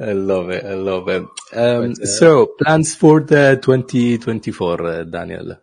I 0.01 0.13
love 0.13 0.51
it. 0.51 0.65
I 0.65 0.75
love 0.75 1.09
it. 1.09 1.23
Um, 1.53 1.95
but, 1.95 2.03
uh, 2.03 2.07
so 2.07 2.55
plans 2.63 2.95
for 2.95 3.21
the 3.21 3.59
2024, 3.61 4.87
uh, 4.87 5.05
Daniel. 5.05 5.57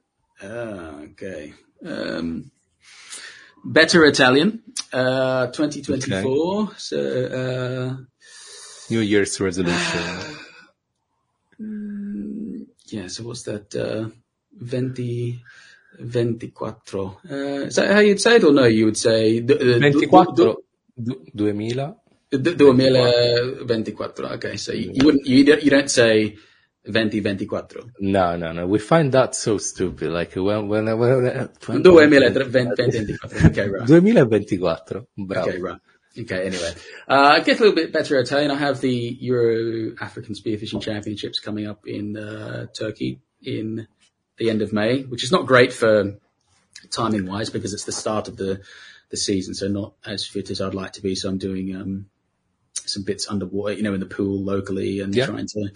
Ah, 0.43 0.99
okay. 1.11 1.53
Um, 1.85 2.51
better 3.65 4.05
Italian, 4.05 4.61
uh, 4.93 5.47
2024. 5.47 6.61
Okay. 6.61 6.73
So, 6.77 6.97
uh, 6.97 7.97
New 8.89 8.99
Year's 9.01 9.39
resolution. 9.39 10.35
Mm, 11.57 12.65
yeah. 12.87 13.07
So 13.07 13.23
what's 13.23 13.43
that? 13.43 13.73
Uh, 13.73 14.09
20, 14.59 15.41
24. 16.11 17.17
Uh, 17.31 17.33
is 17.33 17.75
that 17.75 17.91
how 17.91 17.99
you'd 17.99 18.19
say 18.19 18.35
it 18.35 18.43
or 18.43 18.51
no? 18.51 18.65
You 18.65 18.85
would 18.85 18.97
say, 18.97 19.39
uh, 19.39 19.79
24, 19.79 20.25
2000. 20.35 20.55
2024. 22.31 24.33
Okay, 24.33 24.57
so 24.57 24.73
you, 24.73 24.91
you 24.93 25.05
wouldn't, 25.05 25.25
you, 25.25 25.37
you 25.37 25.69
don't 25.69 25.89
say 25.89 26.35
2024. 26.85 27.67
No, 27.99 28.37
no, 28.37 28.51
no. 28.51 28.67
We 28.67 28.79
find 28.79 29.11
that 29.13 29.35
so 29.35 29.57
stupid. 29.57 30.11
Like 30.11 30.33
when, 30.35 30.67
when, 30.67 30.85
when 30.97 31.49
2024. 32.79 33.47
Okay, 33.49 33.69
right. 33.69 33.87
2024. 33.87 35.05
Bravo. 35.17 35.49
Okay, 35.49 35.59
right. 35.59 35.79
Okay, 36.17 36.45
anyway. 36.45 36.73
Uh, 37.07 37.39
get 37.39 37.59
a 37.59 37.63
little 37.63 37.75
bit 37.75 37.91
better 37.91 38.17
Italian. 38.19 38.51
I 38.51 38.55
have 38.55 38.79
the 38.79 39.17
Euro 39.21 39.95
African 39.99 40.33
Spearfishing 40.35 40.81
Championships 40.81 41.39
coming 41.39 41.67
up 41.67 41.87
in 41.87 42.15
uh, 42.15 42.67
Turkey 42.67 43.19
in 43.41 43.87
the 44.37 44.49
end 44.49 44.61
of 44.61 44.71
May, 44.71 45.01
which 45.01 45.23
is 45.23 45.31
not 45.31 45.45
great 45.45 45.73
for 45.73 46.17
timing 46.91 47.25
wise 47.25 47.49
because 47.49 47.73
it's 47.73 47.85
the 47.85 47.91
start 47.91 48.27
of 48.27 48.37
the, 48.37 48.61
the 49.09 49.17
season. 49.17 49.53
So 49.53 49.67
not 49.67 49.93
as 50.05 50.25
fit 50.25 50.49
as 50.51 50.61
I'd 50.61 50.73
like 50.73 50.93
to 50.93 51.01
be. 51.01 51.15
So 51.15 51.29
I'm 51.29 51.37
doing, 51.37 51.75
um, 51.75 52.05
some 52.85 53.03
bits 53.03 53.27
underwater, 53.29 53.73
you 53.73 53.83
know, 53.83 53.93
in 53.93 53.99
the 53.99 54.05
pool 54.05 54.43
locally 54.43 54.99
and 54.99 55.13
yeah. 55.15 55.25
trying 55.25 55.47
to 55.47 55.69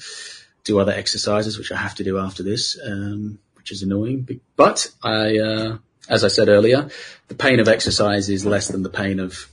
do 0.69 0.79
other 0.79 0.91
exercises, 0.91 1.57
which 1.57 1.71
I 1.71 1.77
have 1.77 1.95
to 1.95 2.03
do 2.03 2.17
after 2.19 2.43
this, 2.43 2.79
um, 2.83 3.39
which 3.55 3.71
is 3.71 3.83
annoying. 3.83 4.27
But 4.55 4.91
I, 5.03 5.37
uh, 5.39 5.77
as 6.07 6.23
I 6.23 6.27
said 6.27 6.47
earlier, 6.47 6.89
the 7.27 7.35
pain 7.35 7.59
of 7.59 7.67
exercise 7.67 8.29
is 8.29 8.45
less 8.45 8.67
than 8.67 8.83
the 8.83 8.89
pain 8.89 9.19
of 9.19 9.49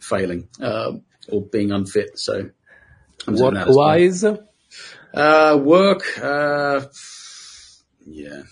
failing, 0.00 0.48
uh, 0.60 0.92
or 1.28 1.42
being 1.42 1.70
unfit. 1.70 2.18
So 2.18 2.50
work 3.28 3.68
wise, 3.68 4.24
uh, 4.24 5.60
work, 5.62 6.02
uh, 6.20 6.80
yeah, 8.04 8.42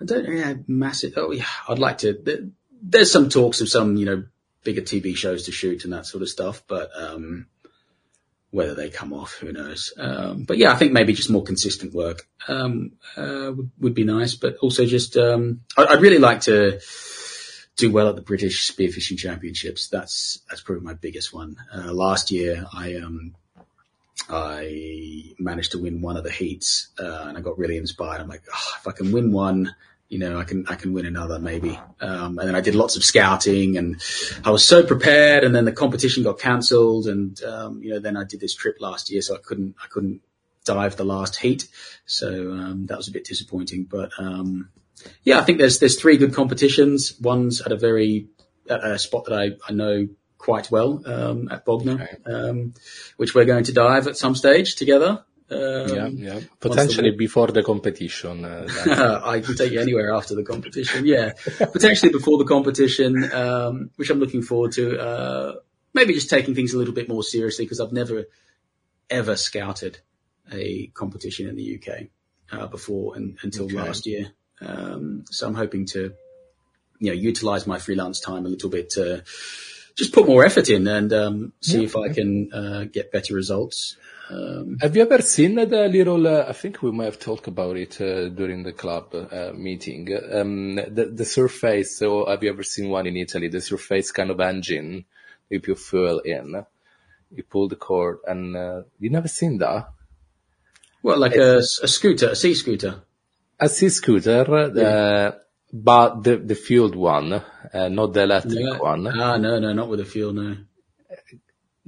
I 0.00 0.04
don't 0.04 0.26
really 0.26 0.42
have 0.42 0.68
massive. 0.68 1.14
Oh 1.16 1.30
yeah, 1.30 1.46
I'd 1.68 1.78
like 1.78 1.98
to. 1.98 2.50
There's 2.82 3.12
some 3.12 3.28
talks 3.28 3.60
of 3.60 3.68
some, 3.68 3.96
you 3.96 4.06
know, 4.06 4.24
bigger 4.64 4.82
TV 4.82 5.16
shows 5.16 5.44
to 5.44 5.52
shoot 5.52 5.84
and 5.84 5.92
that 5.92 6.06
sort 6.06 6.22
of 6.22 6.28
stuff, 6.28 6.64
but 6.66 6.90
um, 6.96 7.46
whether 8.52 8.74
they 8.74 8.90
come 8.90 9.12
off, 9.12 9.32
who 9.32 9.50
knows? 9.50 9.92
Um, 9.98 10.44
but 10.44 10.58
yeah, 10.58 10.70
I 10.72 10.76
think 10.76 10.92
maybe 10.92 11.14
just 11.14 11.30
more 11.30 11.42
consistent 11.42 11.94
work 11.94 12.28
um, 12.46 12.92
uh, 13.16 13.50
would, 13.56 13.70
would, 13.80 13.94
be 13.94 14.04
nice. 14.04 14.34
But 14.34 14.56
also 14.58 14.84
just, 14.84 15.16
um, 15.16 15.62
I, 15.76 15.94
would 15.94 16.02
really 16.02 16.18
like 16.18 16.42
to 16.42 16.78
do 17.76 17.90
well 17.90 18.08
at 18.08 18.14
the 18.14 18.22
British 18.22 18.70
Spearfishing 18.70 19.16
Championships. 19.16 19.88
That's 19.88 20.40
that's 20.48 20.60
probably 20.60 20.84
my 20.84 20.94
biggest 20.94 21.32
one. 21.32 21.56
Uh, 21.74 21.92
last 21.92 22.30
year, 22.30 22.66
I 22.72 22.96
um, 22.96 23.34
I 24.28 25.34
managed 25.38 25.72
to 25.72 25.78
win 25.78 26.02
one 26.02 26.18
of 26.18 26.24
the 26.24 26.30
heats, 26.30 26.88
uh, 26.98 27.24
and 27.28 27.38
I 27.38 27.40
got 27.40 27.58
really 27.58 27.78
inspired. 27.78 28.20
I'm 28.20 28.28
like, 28.28 28.44
oh, 28.52 28.72
if 28.78 28.86
I 28.86 28.92
can 28.92 29.12
win 29.12 29.32
one, 29.32 29.74
you 30.12 30.18
know, 30.18 30.38
I 30.38 30.44
can, 30.44 30.66
I 30.68 30.74
can 30.74 30.92
win 30.92 31.06
another 31.06 31.38
maybe. 31.38 31.80
Um, 31.98 32.38
and 32.38 32.46
then 32.46 32.54
I 32.54 32.60
did 32.60 32.74
lots 32.74 32.96
of 32.96 33.02
scouting 33.02 33.78
and 33.78 33.98
I 34.44 34.50
was 34.50 34.62
so 34.62 34.84
prepared 34.84 35.42
and 35.42 35.54
then 35.54 35.64
the 35.64 35.72
competition 35.72 36.22
got 36.22 36.38
cancelled 36.38 37.06
and, 37.06 37.42
um, 37.42 37.82
you 37.82 37.94
know, 37.94 37.98
then 37.98 38.18
I 38.18 38.24
did 38.24 38.38
this 38.38 38.54
trip 38.54 38.76
last 38.78 39.10
year, 39.10 39.22
so 39.22 39.34
I 39.34 39.38
couldn't, 39.38 39.74
I 39.82 39.86
couldn't 39.88 40.20
dive 40.66 40.96
the 40.96 41.04
last 41.04 41.36
heat. 41.36 41.66
So, 42.04 42.52
um, 42.52 42.84
that 42.88 42.98
was 42.98 43.08
a 43.08 43.10
bit 43.10 43.24
disappointing, 43.24 43.88
but, 43.90 44.10
um, 44.18 44.68
yeah, 45.24 45.38
I 45.38 45.44
think 45.44 45.56
there's, 45.56 45.78
there's 45.78 45.98
three 45.98 46.18
good 46.18 46.34
competitions. 46.34 47.18
One's 47.18 47.62
at 47.62 47.72
a 47.72 47.76
very, 47.76 48.28
at 48.68 48.84
a 48.84 48.98
spot 48.98 49.24
that 49.24 49.34
I, 49.34 49.52
I 49.66 49.72
know 49.72 50.08
quite 50.36 50.70
well, 50.70 51.00
um, 51.06 51.48
at 51.50 51.64
Bognor, 51.64 52.18
um, 52.26 52.74
which 53.16 53.34
we're 53.34 53.46
going 53.46 53.64
to 53.64 53.72
dive 53.72 54.08
at 54.08 54.18
some 54.18 54.34
stage 54.34 54.76
together. 54.76 55.24
Um, 55.52 55.96
yeah, 55.96 56.34
yeah. 56.34 56.40
Potentially 56.60 57.10
the... 57.10 57.16
before 57.16 57.48
the 57.48 57.62
competition. 57.62 58.44
Uh, 58.44 59.20
I 59.24 59.40
can 59.40 59.56
take 59.56 59.72
you 59.72 59.80
anywhere 59.80 60.14
after 60.14 60.34
the 60.34 60.44
competition. 60.44 61.06
Yeah, 61.06 61.32
potentially 61.58 62.10
before 62.10 62.38
the 62.38 62.44
competition, 62.44 63.30
um, 63.32 63.90
which 63.96 64.10
I'm 64.10 64.18
looking 64.18 64.42
forward 64.42 64.72
to. 64.72 64.98
Uh, 64.98 65.54
maybe 65.94 66.14
just 66.14 66.30
taking 66.30 66.54
things 66.54 66.72
a 66.74 66.78
little 66.78 66.94
bit 66.94 67.08
more 67.08 67.22
seriously 67.22 67.64
because 67.64 67.80
I've 67.80 67.92
never 67.92 68.24
ever 69.10 69.36
scouted 69.36 69.98
a 70.50 70.86
competition 70.94 71.48
in 71.48 71.56
the 71.56 71.78
UK 71.78 72.06
uh, 72.50 72.66
before 72.66 73.16
and, 73.16 73.38
until 73.42 73.66
okay. 73.66 73.76
last 73.76 74.06
year. 74.06 74.32
Um, 74.60 75.24
so 75.30 75.46
I'm 75.46 75.54
hoping 75.54 75.86
to, 75.86 76.14
you 76.98 77.08
know, 77.08 77.12
utilize 77.12 77.66
my 77.66 77.78
freelance 77.78 78.20
time 78.20 78.46
a 78.46 78.48
little 78.48 78.70
bit 78.70 78.90
to 78.90 79.22
just 79.96 80.12
put 80.12 80.26
more 80.26 80.44
effort 80.44 80.68
in 80.68 80.86
and 80.86 81.12
um, 81.12 81.52
see 81.60 81.78
yeah. 81.78 81.84
if 81.84 81.96
I 81.96 82.08
can 82.08 82.52
uh, 82.52 82.84
get 82.84 83.12
better 83.12 83.34
results. 83.34 83.96
Um, 84.30 84.78
have 84.80 84.96
you 84.96 85.02
ever 85.02 85.20
seen 85.20 85.56
the 85.56 85.88
little? 85.88 86.26
Uh, 86.26 86.46
I 86.48 86.52
think 86.52 86.82
we 86.82 86.90
might 86.90 87.04
have 87.04 87.18
talked 87.18 87.48
about 87.48 87.76
it 87.76 88.00
uh, 88.00 88.28
during 88.28 88.62
the 88.62 88.72
club 88.72 89.14
uh, 89.14 89.52
meeting. 89.54 90.08
Um, 90.32 90.76
the, 90.76 91.10
the 91.12 91.24
surface. 91.24 91.98
So, 91.98 92.26
have 92.26 92.42
you 92.42 92.50
ever 92.50 92.62
seen 92.62 92.88
one 92.88 93.06
in 93.06 93.16
Italy? 93.16 93.48
The 93.48 93.60
surface 93.60 94.10
kind 94.10 94.30
of 94.30 94.40
engine. 94.40 95.04
If 95.50 95.68
you 95.68 95.74
put 95.74 95.82
fuel 95.82 96.20
in, 96.20 96.64
you 97.30 97.42
pull 97.42 97.68
the 97.68 97.76
cord, 97.76 98.20
and 98.26 98.56
uh, 98.56 98.82
you 98.98 99.10
never 99.10 99.28
seen 99.28 99.58
that. 99.58 99.88
Well, 101.02 101.18
like 101.18 101.34
a, 101.34 101.58
a, 101.58 101.88
scooter, 101.88 102.30
a 102.30 102.36
sea 102.36 102.54
scooter. 102.54 103.02
A 103.60 103.68
sea 103.68 103.90
scooter, 103.90 104.72
yeah. 104.74 105.32
But 105.72 106.22
the 106.22 106.36
the 106.36 106.54
fueled 106.54 106.94
one, 106.94 107.32
uh, 107.32 107.88
not 107.88 108.12
the 108.12 108.24
electric 108.24 108.64
no. 108.64 108.78
one. 108.78 109.06
Ah, 109.06 109.38
no, 109.38 109.58
no, 109.58 109.72
not 109.72 109.88
with 109.88 110.00
the 110.00 110.04
fuel, 110.04 110.32
no. 110.32 110.56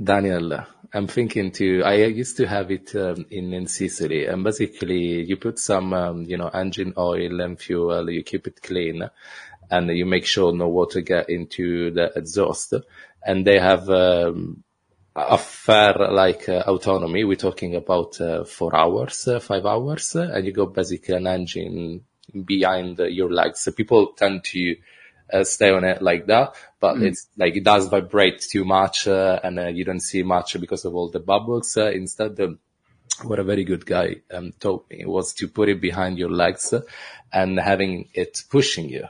Daniel, 0.02 0.65
I'm 0.93 1.06
thinking 1.06 1.52
to, 1.52 1.82
I 1.85 1.94
used 1.94 2.36
to 2.39 2.47
have 2.47 2.70
it 2.70 2.94
um, 2.97 3.27
in, 3.31 3.52
in 3.52 3.66
Sicily 3.66 4.27
and 4.27 4.43
basically 4.43 5.23
you 5.23 5.36
put 5.36 5.59
some, 5.59 5.93
um, 5.93 6.23
you 6.23 6.36
know, 6.36 6.48
engine 6.48 6.94
oil 6.97 7.40
and 7.40 7.61
fuel, 7.61 8.11
you 8.11 8.23
keep 8.23 8.47
it 8.47 8.61
clean 8.61 9.09
and 9.70 9.90
you 9.90 10.05
make 10.05 10.24
sure 10.24 10.52
no 10.52 10.69
water 10.69 11.01
get 11.01 11.31
into 11.31 11.93
the 11.93 12.12
exhaust 12.16 12.74
and 13.24 13.47
they 13.47 13.59
have, 13.59 13.89
um, 13.89 14.65
a 15.16 15.39
fair 15.39 15.94
like 16.11 16.48
uh, 16.48 16.65
autonomy. 16.66 17.23
We're 17.23 17.36
talking 17.36 17.77
about 17.77 18.20
uh, 18.20 18.44
four 18.44 18.74
hours, 18.74 19.28
uh, 19.28 19.39
five 19.39 19.65
hours, 19.65 20.16
and 20.16 20.44
you 20.44 20.51
go 20.51 20.66
basically 20.66 21.15
an 21.15 21.28
engine 21.28 22.05
behind 22.44 22.98
your 22.98 23.30
legs. 23.30 23.60
So 23.60 23.72
people 23.72 24.09
tend 24.09 24.44
to 24.44 24.76
uh, 25.32 25.44
stay 25.44 25.70
on 25.70 25.84
it 25.84 26.02
like 26.02 26.26
that. 26.26 26.55
But 26.80 26.96
mm. 26.96 27.06
it's 27.06 27.26
like 27.36 27.56
it 27.56 27.64
does 27.64 27.88
vibrate 27.88 28.40
too 28.40 28.64
much, 28.64 29.06
uh, 29.09 29.40
and 29.42 29.59
uh, 29.59 29.66
you 29.68 29.84
don't 29.84 30.01
see 30.01 30.22
much 30.22 30.59
because 30.60 30.84
of 30.84 30.94
all 30.94 31.10
the 31.10 31.20
bubbles. 31.20 31.76
Uh, 31.76 31.90
instead, 31.90 32.38
um, 32.40 32.59
what 33.22 33.38
a 33.38 33.44
very 33.44 33.64
good 33.64 33.86
guy 33.86 34.16
um, 34.32 34.52
told 34.59 34.84
me 34.90 35.05
was 35.05 35.32
to 35.34 35.48
put 35.48 35.68
it 35.68 35.80
behind 35.80 36.18
your 36.18 36.30
legs 36.30 36.74
and 37.32 37.59
having 37.59 38.09
it 38.14 38.42
pushing 38.51 38.88
you. 38.88 39.05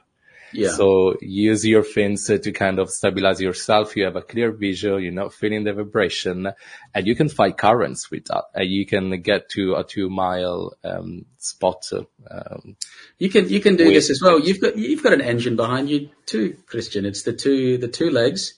Yeah. 0.55 0.71
So 0.71 1.17
use 1.21 1.67
your 1.67 1.83
fins 1.83 2.27
to 2.27 2.53
kind 2.53 2.79
of 2.79 2.91
stabilize 2.91 3.41
yourself. 3.41 3.97
You 3.97 4.05
have 4.05 4.17
a 4.17 4.23
clear 4.23 4.53
visual. 4.53 5.01
You're 5.01 5.13
not 5.13 5.35
feeling 5.35 5.65
the 5.65 5.73
vibration 5.73 6.53
and 6.95 7.07
you 7.07 7.15
can 7.15 7.29
fight 7.29 7.59
currents 7.59 8.11
with 8.11 8.27
that. 8.27 8.45
And 8.55 8.71
you 8.71 8.87
can 8.87 9.21
get 9.21 9.49
to 9.51 9.75
a 9.75 9.85
two 9.85 10.09
mile, 10.09 10.75
um, 10.85 11.27
spot. 11.39 11.85
Um, 12.31 12.77
you 13.19 13.29
can, 13.31 13.49
you 13.49 13.61
can 13.61 13.77
do 13.77 13.85
with, 13.85 13.95
this 13.95 14.11
as 14.11 14.23
well. 14.23 14.39
You've 14.39 14.61
got, 14.61 14.79
you've 14.79 15.03
got 15.03 15.13
an 15.13 15.21
engine 15.21 15.57
behind 15.57 15.91
you 15.91 16.11
too, 16.27 16.57
Christian. 16.67 17.05
It's 17.05 17.23
the 17.23 17.33
two, 17.33 17.79
the 17.79 17.89
two 17.89 18.11
legs. 18.11 18.55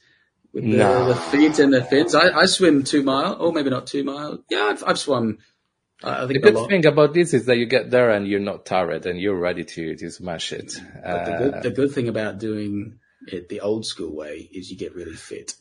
With 0.52 0.64
the, 0.64 0.78
nah. 0.78 1.08
the 1.08 1.14
feet 1.14 1.58
and 1.58 1.72
the 1.72 1.84
fins. 1.84 2.14
I, 2.14 2.30
I 2.30 2.46
swim 2.46 2.82
two 2.82 3.02
mile, 3.02 3.36
or 3.38 3.52
maybe 3.52 3.68
not 3.68 3.86
two 3.86 4.04
mile. 4.04 4.42
Yeah, 4.48 4.64
I've, 4.64 4.84
I've 4.84 4.98
swum 4.98 5.38
I 6.04 6.26
think 6.26 6.42
the 6.42 6.52
good 6.52 6.68
thing 6.68 6.86
about 6.86 7.14
this 7.14 7.32
is 7.32 7.46
that 7.46 7.56
you 7.56 7.66
get 7.66 7.90
there 7.90 8.10
and 8.10 8.26
you're 8.26 8.40
not 8.40 8.66
tired 8.66 9.06
and 9.06 9.18
you're 9.18 9.38
ready 9.38 9.64
to, 9.64 9.96
to 9.96 10.10
smash 10.10 10.52
it. 10.52 10.78
But 11.02 11.24
the, 11.24 11.36
good, 11.38 11.54
uh, 11.54 11.60
the 11.60 11.70
good 11.70 11.92
thing 11.92 12.08
about 12.08 12.38
doing 12.38 12.98
it 13.26 13.48
the 13.48 13.60
old 13.60 13.86
school 13.86 14.14
way 14.14 14.48
is 14.52 14.70
you 14.70 14.76
get 14.76 14.94
really 14.94 15.14
fit. 15.14 15.54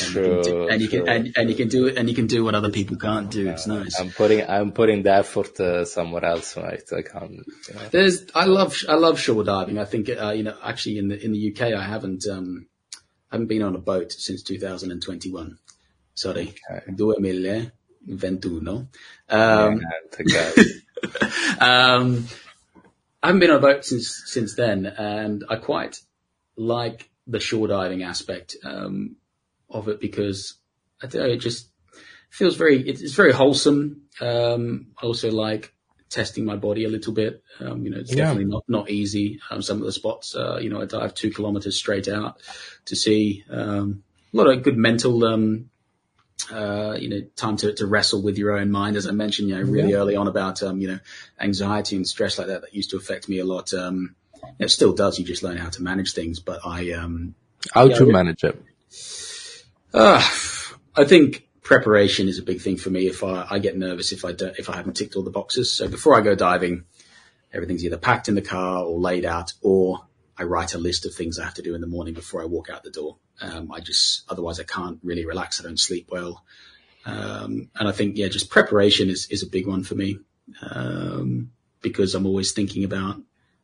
And 0.00 0.08
true, 0.10 0.36
you 0.36 0.42
can, 0.42 0.70
and 0.70 0.82
you 0.82 0.88
can 0.88 1.08
and, 1.08 1.34
and, 1.36 1.50
you 1.50 1.56
can 1.56 1.68
do 1.68 1.86
it 1.86 1.98
and 1.98 2.08
you 2.08 2.14
can 2.14 2.26
do 2.26 2.44
what 2.44 2.54
other 2.54 2.70
people 2.70 2.96
can't 2.96 3.30
do. 3.30 3.50
It's 3.50 3.66
nice. 3.66 4.00
I'm 4.00 4.10
putting 4.10 4.48
I'm 4.48 4.72
putting 4.72 5.02
the 5.02 5.12
effort 5.12 5.60
uh, 5.60 5.84
somewhere 5.84 6.24
else, 6.24 6.56
right? 6.56 6.82
I 6.96 7.02
can't. 7.02 7.32
You 7.32 7.74
know. 7.74 7.88
There's 7.90 8.24
I 8.34 8.46
love 8.46 8.74
I 8.88 8.94
love 8.94 9.20
shore 9.20 9.44
diving. 9.44 9.78
I 9.78 9.84
think 9.84 10.08
uh, 10.08 10.30
you 10.30 10.44
know 10.44 10.56
actually 10.62 10.96
in 10.96 11.08
the 11.08 11.22
in 11.22 11.32
the 11.32 11.52
UK 11.52 11.74
I 11.74 11.82
haven't 11.82 12.26
um 12.26 12.68
I 13.30 13.34
haven't 13.34 13.48
been 13.48 13.62
on 13.62 13.74
a 13.74 13.78
boat 13.78 14.12
since 14.12 14.42
2021. 14.42 15.58
Sorry, 16.14 16.54
okay. 16.70 16.92
2021. 18.06 18.88
Um, 19.28 19.80
um, 21.60 22.28
I 23.22 23.26
haven't 23.28 23.40
been 23.40 23.50
on 23.50 23.58
a 23.58 23.60
boat 23.60 23.84
since 23.84 24.22
since 24.26 24.54
then, 24.54 24.86
and 24.86 25.44
I 25.48 25.56
quite 25.56 25.98
like 26.56 27.10
the 27.26 27.40
shore 27.40 27.68
diving 27.68 28.02
aspect 28.02 28.56
um, 28.64 29.16
of 29.70 29.88
it 29.88 30.00
because 30.00 30.54
I 31.02 31.06
don't 31.06 31.22
know, 31.22 31.28
it 31.28 31.38
just 31.38 31.68
feels 32.30 32.56
very 32.56 32.86
it's 32.88 33.14
very 33.14 33.32
wholesome. 33.32 34.02
Um, 34.20 34.88
I 35.00 35.06
also 35.06 35.30
like 35.30 35.72
testing 36.08 36.44
my 36.44 36.56
body 36.56 36.84
a 36.84 36.88
little 36.88 37.12
bit. 37.12 37.42
Um, 37.60 37.84
you 37.84 37.90
know, 37.90 37.98
it's 37.98 38.10
yeah. 38.10 38.24
definitely 38.24 38.50
not 38.50 38.64
not 38.68 38.90
easy. 38.90 39.40
Um, 39.50 39.62
some 39.62 39.78
of 39.78 39.84
the 39.84 39.92
spots, 39.92 40.34
uh, 40.34 40.58
you 40.60 40.70
know, 40.70 40.80
I 40.80 40.84
dive 40.84 41.14
two 41.14 41.30
kilometers 41.30 41.76
straight 41.76 42.08
out 42.08 42.40
to 42.86 42.96
see 42.96 43.44
um, 43.50 44.02
a 44.32 44.36
lot 44.36 44.48
of 44.48 44.62
good 44.62 44.76
mental 44.76 45.24
um, 45.24 45.70
uh, 46.50 46.96
you 46.98 47.08
know, 47.08 47.20
time 47.36 47.56
to, 47.58 47.72
to 47.74 47.86
wrestle 47.86 48.22
with 48.22 48.38
your 48.38 48.58
own 48.58 48.70
mind. 48.70 48.96
As 48.96 49.06
I 49.06 49.12
mentioned, 49.12 49.48
you 49.48 49.56
know, 49.56 49.62
really 49.62 49.92
yeah. 49.92 49.98
early 49.98 50.16
on 50.16 50.26
about, 50.26 50.62
um, 50.62 50.80
you 50.80 50.88
know, 50.88 50.98
anxiety 51.40 51.96
and 51.96 52.06
stress 52.06 52.38
like 52.38 52.48
that, 52.48 52.62
that 52.62 52.74
used 52.74 52.90
to 52.90 52.96
affect 52.96 53.28
me 53.28 53.38
a 53.38 53.44
lot. 53.44 53.72
Um, 53.72 54.14
it 54.58 54.70
still 54.70 54.92
does. 54.92 55.18
You 55.18 55.24
just 55.24 55.42
learn 55.42 55.56
how 55.56 55.68
to 55.70 55.82
manage 55.82 56.14
things, 56.14 56.40
but 56.40 56.60
I, 56.64 56.92
um, 56.92 57.34
how 57.72 57.84
yeah, 57.84 57.96
to 57.96 58.06
manage 58.06 58.44
it? 58.44 58.60
Uh, 59.94 60.22
I 60.96 61.04
think 61.04 61.46
preparation 61.62 62.28
is 62.28 62.38
a 62.38 62.42
big 62.42 62.60
thing 62.60 62.76
for 62.76 62.90
me. 62.90 63.06
If 63.06 63.22
I, 63.22 63.46
I 63.48 63.58
get 63.58 63.76
nervous 63.76 64.12
if 64.12 64.24
I 64.24 64.32
don't, 64.32 64.58
if 64.58 64.68
I 64.68 64.76
haven't 64.76 64.94
ticked 64.94 65.16
all 65.16 65.22
the 65.22 65.30
boxes. 65.30 65.70
So 65.70 65.88
before 65.88 66.18
I 66.18 66.22
go 66.22 66.34
diving, 66.34 66.84
everything's 67.52 67.84
either 67.84 67.98
packed 67.98 68.28
in 68.28 68.34
the 68.34 68.42
car 68.42 68.84
or 68.84 68.98
laid 68.98 69.24
out 69.24 69.52
or 69.62 70.00
I 70.42 70.44
write 70.44 70.74
a 70.74 70.78
list 70.78 71.06
of 71.06 71.14
things 71.14 71.38
I 71.38 71.44
have 71.44 71.54
to 71.54 71.62
do 71.62 71.76
in 71.76 71.80
the 71.80 71.86
morning 71.86 72.14
before 72.14 72.42
I 72.42 72.46
walk 72.46 72.68
out 72.68 72.82
the 72.82 72.90
door. 72.90 73.16
Um, 73.40 73.70
I 73.70 73.78
just, 73.78 74.24
otherwise 74.28 74.58
I 74.58 74.64
can't 74.64 74.98
really 75.04 75.24
relax. 75.24 75.60
I 75.60 75.62
don't 75.62 75.78
sleep 75.78 76.08
well. 76.10 76.44
Um, 77.06 77.70
and 77.76 77.88
I 77.88 77.92
think, 77.92 78.16
yeah, 78.16 78.26
just 78.26 78.50
preparation 78.50 79.08
is, 79.08 79.28
is 79.30 79.44
a 79.44 79.48
big 79.48 79.68
one 79.68 79.84
for 79.84 79.94
me. 79.94 80.18
Um, 80.60 81.52
because 81.80 82.14
I'm 82.14 82.26
always 82.26 82.52
thinking 82.52 82.82
about 82.82 83.20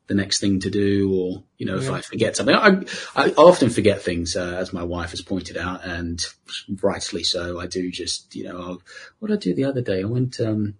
the 0.06 0.14
next 0.14 0.38
thing 0.40 0.60
to 0.60 0.70
do 0.70 1.12
or, 1.12 1.42
you 1.59 1.66
know, 1.66 1.78
yeah. 1.78 1.88
if 1.88 1.90
I 1.90 2.00
forget 2.00 2.36
something, 2.36 2.55
I, 2.55 2.84
I 3.16 3.30
often 3.36 3.70
forget 3.70 4.02
things, 4.02 4.36
uh, 4.36 4.56
as 4.56 4.72
my 4.72 4.84
wife 4.84 5.10
has 5.10 5.20
pointed 5.20 5.56
out 5.56 5.84
and 5.84 6.24
rightly 6.80 7.24
so. 7.24 7.60
I 7.60 7.66
do 7.66 7.90
just, 7.90 8.34
you 8.36 8.44
know, 8.44 8.80
what 9.18 9.28
did 9.28 9.38
I 9.38 9.40
do 9.40 9.55
the 9.55 9.64
other 9.64 9.82
day? 9.82 10.00
I 10.02 10.05
went, 10.05 10.38
um, 10.40 10.74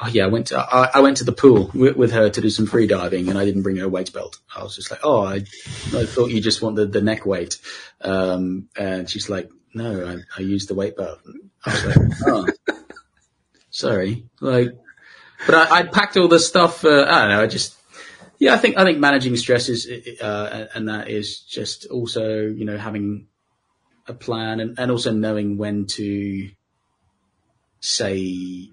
Oh, 0.00 0.08
yeah, 0.08 0.24
I 0.24 0.28
went 0.28 0.48
to 0.48 0.58
I, 0.58 0.90
I, 0.94 1.00
went 1.00 1.18
to 1.18 1.24
the 1.24 1.32
pool 1.32 1.70
with, 1.74 1.96
with, 1.96 2.12
her 2.12 2.28
to 2.30 2.40
do 2.40 2.50
some 2.50 2.66
free 2.66 2.86
diving, 2.86 3.28
and 3.28 3.38
I 3.38 3.44
didn't 3.44 3.62
bring 3.62 3.76
her 3.76 3.88
weight 3.88 4.12
belt. 4.12 4.38
I 4.54 4.62
was 4.62 4.76
just 4.76 4.90
like, 4.90 5.00
oh, 5.02 5.24
I, 5.24 5.36
I 5.36 6.06
thought 6.06 6.30
you 6.30 6.40
just 6.40 6.62
wanted 6.62 6.92
the 6.92 7.00
neck 7.00 7.26
weight, 7.26 7.58
um, 8.00 8.68
and 8.76 9.08
she's 9.08 9.28
like, 9.28 9.50
no, 9.74 10.06
I, 10.06 10.40
I 10.40 10.44
used 10.44 10.68
the 10.68 10.74
weight 10.74 10.96
belt. 10.96 11.20
I 11.64 11.70
was 11.70 11.84
like, 11.84 12.08
oh, 12.26 12.46
sorry, 13.70 14.24
like, 14.40 14.76
but 15.46 15.54
I, 15.54 15.78
I 15.78 15.82
packed 15.84 16.16
all 16.16 16.28
this 16.28 16.46
stuff. 16.46 16.84
Uh, 16.84 17.06
I 17.08 17.20
don't 17.20 17.28
know. 17.30 17.42
I 17.42 17.46
just 17.46 17.76
yeah, 18.40 18.54
I 18.54 18.56
think 18.56 18.78
I 18.78 18.84
think 18.84 18.98
managing 18.98 19.36
stress 19.36 19.68
is 19.68 19.86
uh, 20.20 20.68
and 20.74 20.88
that 20.88 21.08
is 21.08 21.40
just 21.40 21.86
also 21.86 22.46
you 22.46 22.64
know 22.64 22.78
having 22.78 23.26
a 24.06 24.14
plan 24.14 24.60
and, 24.60 24.78
and 24.78 24.90
also 24.90 25.12
knowing 25.12 25.58
when 25.58 25.86
to 25.86 26.50
say 27.80 28.70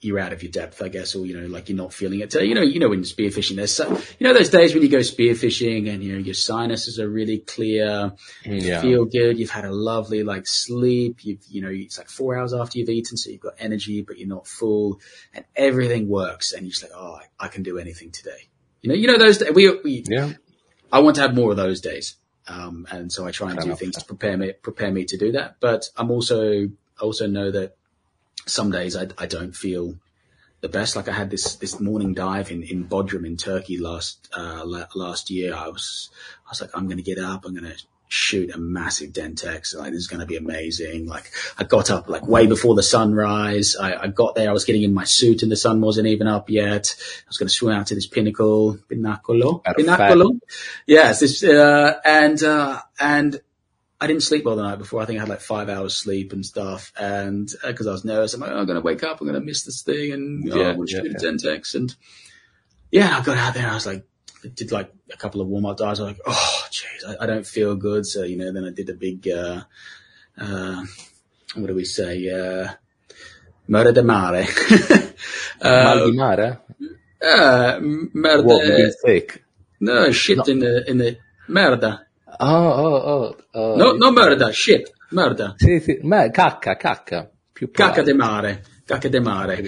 you're 0.00 0.18
out 0.18 0.32
of 0.32 0.42
your 0.44 0.52
depth, 0.52 0.80
I 0.80 0.88
guess, 0.88 1.16
or 1.16 1.26
you 1.26 1.38
know, 1.38 1.46
like 1.48 1.68
you're 1.68 1.76
not 1.76 1.92
feeling 1.92 2.20
it. 2.20 2.32
So, 2.32 2.38
you 2.38 2.54
know, 2.54 2.62
you 2.62 2.78
know, 2.78 2.88
when 2.88 3.02
spearfishing, 3.02 3.56
there's 3.56 3.72
so, 3.72 3.90
you 4.18 4.26
know 4.26 4.32
those 4.32 4.48
days 4.48 4.72
when 4.72 4.82
you 4.84 4.88
go 4.88 4.98
spearfishing 4.98 5.92
and 5.92 6.04
you 6.04 6.12
know 6.12 6.18
your 6.18 6.34
sinuses 6.34 7.00
are 7.00 7.08
really 7.08 7.38
clear, 7.38 8.12
you 8.44 8.54
yeah. 8.54 8.80
feel 8.80 9.04
good, 9.06 9.38
you've 9.38 9.50
had 9.50 9.64
a 9.64 9.72
lovely 9.72 10.22
like 10.22 10.46
sleep, 10.46 11.24
you've 11.24 11.44
you 11.48 11.62
know 11.62 11.70
it's 11.70 11.98
like 11.98 12.08
four 12.08 12.38
hours 12.38 12.54
after 12.54 12.78
you've 12.78 12.88
eaten, 12.88 13.16
so 13.16 13.30
you've 13.30 13.40
got 13.40 13.54
energy, 13.58 14.02
but 14.02 14.18
you're 14.18 14.28
not 14.28 14.46
full, 14.46 15.00
and 15.34 15.44
everything 15.56 16.08
works, 16.08 16.52
and 16.52 16.62
you're 16.62 16.70
just 16.70 16.84
like, 16.84 16.92
oh, 16.94 17.18
I, 17.40 17.46
I 17.46 17.48
can 17.48 17.64
do 17.64 17.78
anything 17.78 18.12
today. 18.12 18.48
You 18.82 18.90
know, 18.90 18.94
you 18.94 19.08
know 19.08 19.18
those 19.18 19.42
we, 19.52 19.80
we 19.82 20.04
yeah. 20.06 20.32
I 20.92 21.00
want 21.00 21.16
to 21.16 21.22
have 21.22 21.34
more 21.34 21.50
of 21.50 21.56
those 21.56 21.80
days, 21.80 22.14
um, 22.46 22.86
and 22.92 23.10
so 23.10 23.26
I 23.26 23.32
try 23.32 23.50
and 23.50 23.60
do 23.60 23.74
things 23.74 23.96
to 23.96 24.04
prepare 24.04 24.36
me 24.36 24.52
prepare 24.52 24.92
me 24.92 25.06
to 25.06 25.18
do 25.18 25.32
that. 25.32 25.56
But 25.58 25.90
I'm 25.96 26.12
also 26.12 26.68
I 27.00 27.02
also 27.02 27.26
know 27.26 27.50
that 27.50 27.77
some 28.48 28.70
days 28.70 28.96
I, 28.96 29.08
I 29.18 29.26
don't 29.26 29.54
feel 29.54 29.94
the 30.60 30.68
best. 30.68 30.96
Like 30.96 31.08
I 31.08 31.12
had 31.12 31.30
this 31.30 31.56
this 31.56 31.80
morning 31.80 32.14
dive 32.14 32.50
in 32.50 32.62
in 32.62 32.84
Bodrum 32.84 33.26
in 33.26 33.36
Turkey 33.36 33.78
last 33.78 34.28
uh, 34.36 34.64
last 34.94 35.30
year. 35.30 35.54
I 35.54 35.68
was 35.68 36.10
I 36.46 36.50
was 36.50 36.60
like, 36.60 36.70
I'm 36.74 36.86
going 36.86 36.98
to 36.98 37.02
get 37.02 37.18
up. 37.18 37.44
I'm 37.44 37.54
going 37.54 37.70
to 37.70 37.82
shoot 38.08 38.54
a 38.54 38.58
massive 38.58 39.12
Dentex. 39.12 39.76
Like 39.76 39.92
this 39.92 40.00
is 40.00 40.06
going 40.06 40.20
to 40.20 40.26
be 40.26 40.36
amazing. 40.36 41.06
Like 41.06 41.30
I 41.58 41.64
got 41.64 41.90
up 41.90 42.08
like 42.08 42.26
way 42.26 42.46
before 42.46 42.74
the 42.74 42.82
sunrise. 42.82 43.76
I, 43.76 44.04
I 44.04 44.06
got 44.08 44.34
there. 44.34 44.48
I 44.48 44.52
was 44.52 44.64
getting 44.64 44.82
in 44.82 44.94
my 44.94 45.04
suit 45.04 45.42
and 45.42 45.52
the 45.52 45.56
sun 45.56 45.80
wasn't 45.80 46.08
even 46.08 46.26
up 46.26 46.48
yet. 46.50 46.96
I 46.98 47.28
was 47.28 47.36
going 47.36 47.48
to 47.48 47.54
swim 47.54 47.76
out 47.76 47.88
to 47.88 47.94
this 47.94 48.06
pinnacle, 48.06 48.78
Pinnacolo, 48.90 49.62
Pinnacolo. 49.62 50.40
Yes, 50.86 51.20
this, 51.20 51.44
uh, 51.44 52.00
and, 52.04 52.42
uh, 52.42 52.80
and 52.98 53.40
I 54.00 54.06
didn't 54.06 54.22
sleep 54.22 54.44
well 54.44 54.54
the 54.54 54.62
night 54.62 54.78
before. 54.78 55.02
I 55.02 55.06
think 55.06 55.18
I 55.18 55.22
had 55.22 55.28
like 55.28 55.40
five 55.40 55.68
hours 55.68 55.96
sleep 55.96 56.32
and 56.32 56.46
stuff. 56.46 56.92
And 56.96 57.50
because 57.66 57.86
uh, 57.86 57.90
I 57.90 57.92
was 57.92 58.04
nervous, 58.04 58.32
I'm 58.34 58.40
like, 58.40 58.50
oh, 58.50 58.58
I'm 58.58 58.66
going 58.66 58.76
to 58.76 58.84
wake 58.84 59.02
up. 59.02 59.20
I'm 59.20 59.26
going 59.26 59.40
to 59.40 59.44
miss 59.44 59.64
this 59.64 59.82
thing. 59.82 60.12
And 60.12 60.52
oh, 60.52 60.56
yeah, 60.56 60.68
I'm 60.68 60.76
going 60.76 60.86
to 60.88 61.02
yeah. 61.04 61.30
Dentex. 61.30 61.74
And 61.74 61.94
yeah, 62.92 63.18
I 63.18 63.22
got 63.22 63.36
out 63.36 63.54
there. 63.54 63.68
I 63.68 63.74
was 63.74 63.86
like, 63.86 64.06
I 64.44 64.48
did 64.48 64.70
like 64.70 64.92
a 65.12 65.16
couple 65.16 65.40
of 65.40 65.48
warm 65.48 65.66
up 65.66 65.78
dives. 65.78 65.98
I 65.98 66.04
was 66.04 66.12
like, 66.12 66.20
oh, 66.26 66.62
jeez, 66.70 67.08
I, 67.08 67.24
I, 67.24 67.26
don't 67.26 67.46
feel 67.46 67.74
good. 67.74 68.06
So, 68.06 68.22
you 68.22 68.36
know, 68.36 68.52
then 68.52 68.64
I 68.64 68.70
did 68.70 68.88
a 68.88 68.94
big, 68.94 69.26
uh, 69.28 69.62
uh, 70.38 70.84
what 71.56 71.66
do 71.66 71.74
we 71.74 71.84
say? 71.84 72.30
Uh, 72.30 72.68
Mare 73.66 73.92
de 73.92 74.02
Mare. 74.04 74.46
uh, 75.60 75.84
Mal 75.84 76.06
di 76.06 76.16
Mare? 76.16 76.60
Uh, 77.20 77.80
merda. 78.14 78.44
What, 78.44 78.94
fake? 79.04 79.42
No, 79.80 80.12
shit 80.12 80.38
no. 80.38 80.44
in 80.44 80.58
the, 80.60 80.88
in 80.88 80.98
the, 80.98 81.18
merda. 81.48 82.04
Oh, 82.40 82.68
oh, 82.68 83.02
oh. 83.06 83.36
oh 83.54 83.76
no, 83.76 83.92
no 83.92 84.12
murder, 84.12 84.52
shit, 84.52 84.90
murder. 85.10 85.54
Sì, 85.58 85.80
sì, 85.80 85.98
ma 86.02 86.28
cacca, 86.30 86.76
cacca. 86.76 87.30
Più 87.52 87.70
cacca 87.70 88.02
de 88.02 88.14
mare. 88.14 88.62
Cacca 88.86 89.08
de 89.08 89.20
mare. 89.20 89.62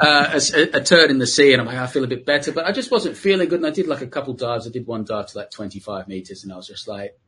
uh, 0.00 0.30
a, 0.32 0.76
a, 0.76 0.80
turn 0.80 1.10
in 1.10 1.18
the 1.18 1.26
sea, 1.26 1.52
and 1.52 1.60
I'm 1.60 1.66
like, 1.66 1.76
I 1.76 1.86
feel 1.86 2.04
a 2.04 2.06
bit 2.06 2.24
better, 2.24 2.52
but 2.52 2.66
I 2.66 2.72
just 2.72 2.90
wasn't 2.90 3.16
feeling 3.16 3.48
good. 3.48 3.58
And 3.58 3.66
I 3.66 3.70
did 3.70 3.86
like 3.86 4.00
a 4.00 4.06
couple 4.06 4.32
dives. 4.34 4.66
I 4.66 4.70
did 4.70 4.86
one 4.86 5.04
dive 5.04 5.26
to 5.26 5.38
like 5.38 5.50
25 5.50 6.08
meters, 6.08 6.42
and 6.42 6.52
I 6.52 6.56
was 6.56 6.66
just 6.66 6.88
like, 6.88 7.18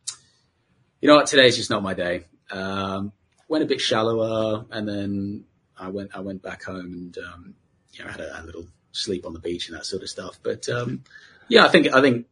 you 1.00 1.08
know 1.08 1.16
what, 1.16 1.26
today's 1.26 1.56
just 1.56 1.70
not 1.70 1.82
my 1.82 1.94
day. 1.94 2.24
Um, 2.50 3.12
went 3.48 3.62
a 3.62 3.66
bit 3.66 3.80
shallower, 3.80 4.64
and 4.70 4.88
then 4.88 5.44
I 5.78 5.88
went, 5.88 6.10
I 6.14 6.20
went 6.20 6.42
back 6.42 6.64
home 6.64 6.92
and, 6.92 7.18
um, 7.18 7.54
you 7.92 8.04
know, 8.04 8.10
had 8.10 8.20
a, 8.20 8.42
a 8.42 8.44
little 8.44 8.66
sleep 8.92 9.26
on 9.26 9.34
the 9.34 9.38
beach 9.38 9.68
and 9.68 9.76
that 9.76 9.84
sort 9.84 10.02
of 10.02 10.08
stuff. 10.08 10.38
But, 10.42 10.68
um, 10.68 11.04
yeah, 11.48 11.64
I 11.64 11.68
think, 11.68 11.92
I 11.92 12.00
think 12.00 12.26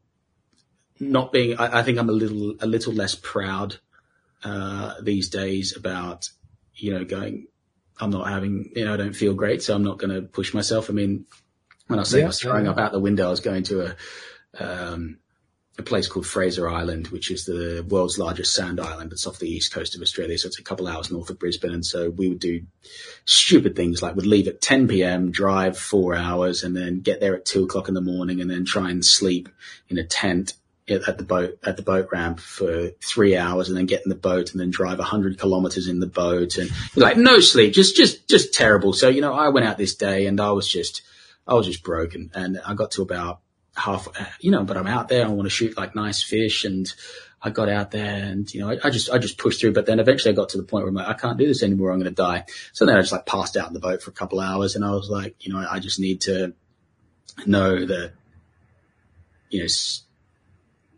not 1.01 1.33
being, 1.33 1.59
I, 1.59 1.81
I, 1.81 1.83
think 1.83 1.99
I'm 1.99 2.09
a 2.09 2.12
little, 2.12 2.55
a 2.61 2.66
little 2.66 2.93
less 2.93 3.15
proud, 3.15 3.77
uh, 4.45 4.95
these 5.03 5.29
days 5.29 5.77
about, 5.77 6.31
you 6.75 6.93
know, 6.93 7.05
going, 7.05 7.47
I'm 8.01 8.11
not 8.11 8.29
having, 8.29 8.71
you 8.75 8.85
know, 8.85 8.95
I 8.95 8.97
don't 8.97 9.15
feel 9.15 9.35
great, 9.35 9.62
so 9.62 9.75
I'm 9.75 9.85
not 9.85 9.99
going 9.99 10.15
to 10.15 10.23
push 10.23 10.53
myself. 10.55 10.91
I 10.91 10.93
mean, 10.93 11.27
when 11.87 11.99
I 11.99 12.03
say 12.03 12.19
yeah, 12.19 12.25
I 12.25 12.29
was 12.29 12.41
throwing 12.41 12.65
yeah. 12.65 12.73
up 12.73 12.79
out 12.79 12.93
the 12.93 13.01
window, 13.01 13.27
I 13.27 13.31
was 13.31 13.41
going 13.41 13.62
to 13.65 13.87
a, 13.87 13.97
um, 14.59 15.19
a 15.79 15.83
place 15.83 16.07
called 16.07 16.27
Fraser 16.27 16.69
Island, 16.69 17.09
which 17.09 17.31
is 17.31 17.45
the 17.45 17.85
world's 17.89 18.19
largest 18.19 18.55
sand 18.55 18.79
island. 18.79 19.12
It's 19.12 19.27
off 19.27 19.39
the 19.39 19.51
east 19.51 19.73
coast 19.73 19.97
of 19.97 20.03
Australia, 20.03 20.39
so 20.39 20.47
it's 20.47 20.59
a 20.59 20.62
couple 20.62 20.87
hours 20.87 21.11
north 21.11 21.31
of 21.31 21.39
Brisbane. 21.39 21.73
And 21.73 21.85
so 21.85 22.11
we 22.11 22.29
would 22.29 22.39
do 22.39 22.62
stupid 23.25 23.75
things 23.75 24.01
like 24.01 24.15
would 24.15 24.27
leave 24.27 24.47
at 24.47 24.61
10 24.61 24.87
p.m., 24.87 25.33
drive 25.33 25.77
four 25.77 26.15
hours, 26.15 26.62
and 26.62 26.77
then 26.77 27.01
get 27.01 27.21
there 27.21 27.35
at 27.35 27.45
two 27.45 27.65
o'clock 27.65 27.89
in 27.89 27.95
the 27.95 28.01
morning, 28.01 28.41
and 28.41 28.51
then 28.51 28.65
try 28.65 28.91
and 28.91 29.05
sleep 29.05 29.49
in 29.89 29.99
a 29.99 30.05
tent 30.05 30.55
at 30.89 31.16
the 31.16 31.24
boat 31.24 31.59
at 31.65 31.77
the 31.77 31.82
boat 31.82 32.09
ramp 32.12 32.39
for 32.40 32.90
three 33.02 33.36
hours 33.36 33.69
and 33.69 33.77
then 33.77 33.86
get 33.86 34.02
in 34.05 34.11
the 34.11 34.15
boat 34.15 34.52
and 34.52 34.61
then 34.61 34.70
drive 34.70 34.98
hundred 34.98 35.39
kilometers 35.39 35.89
in 35.89 35.98
the 35.98 36.06
boat 36.06 36.59
and 36.59 36.70
like 36.94 37.16
no 37.16 37.40
sleep, 37.40 37.73
just 37.73 37.97
just 37.97 38.28
just 38.28 38.52
terrible. 38.52 38.93
So 38.93 39.09
you 39.09 39.20
know, 39.20 39.32
I 39.32 39.48
went 39.48 39.66
out 39.66 39.78
this 39.78 39.94
day 39.94 40.27
and 40.27 40.40
I 40.40 40.52
was 40.52 40.69
just 40.69 41.02
I 41.48 41.55
was 41.55 41.66
just 41.66 41.82
broken 41.82 42.31
and 42.35 42.61
I 42.65 42.74
got 42.74 42.93
to 42.93 43.02
about 43.02 43.40
half, 43.77 44.09
you 44.40 44.51
know, 44.51 44.65
but 44.65 44.77
I'm 44.77 44.86
out 44.86 45.09
there. 45.09 45.24
I 45.24 45.28
want 45.28 45.47
to 45.47 45.51
shoot 45.51 45.77
like 45.77 45.94
nice 45.94 46.23
fish 46.23 46.65
and. 46.65 46.93
I 47.47 47.51
got 47.51 47.69
out 47.69 47.90
there 47.90 48.24
and, 48.24 48.51
you 48.55 48.61
know, 48.61 48.70
I, 48.70 48.78
I, 48.85 48.89
just, 48.89 49.11
I 49.11 49.19
just 49.19 49.36
pushed 49.36 49.61
through, 49.61 49.74
but 49.74 49.85
then 49.85 50.01
eventually 50.01 50.32
I 50.32 50.35
got 50.35 50.48
to 50.48 50.56
the 50.56 50.62
point 50.62 50.85
where 50.85 50.89
I'm 50.89 50.94
like, 50.94 51.09
I 51.09 51.12
can't 51.12 51.36
do 51.36 51.47
this 51.47 51.62
anymore. 51.62 51.90
I'm 51.93 51.98
going 51.98 52.11
to 52.11 52.23
die. 52.23 52.47
So 52.73 52.86
then 52.86 52.97
I 52.97 53.02
just 53.02 53.12
like 53.12 53.27
passed 53.27 53.59
out 53.59 53.69
in 53.69 53.74
the 53.74 53.81
boat 53.81 54.02
for 54.02 54.11
a 54.11 54.15
couple 54.15 54.40
hours 54.40 54.77
and 54.77 54.82
I 54.82 54.93
was 54.93 55.11
like, 55.11 55.36
you 55.44 55.52
know, 55.52 55.59
I 55.59 55.78
just 55.78 56.01
need 56.01 56.23
to 56.23 56.55
know 57.44 57.85
that, 57.85 58.12
you 59.51 59.61
know, 59.61 59.66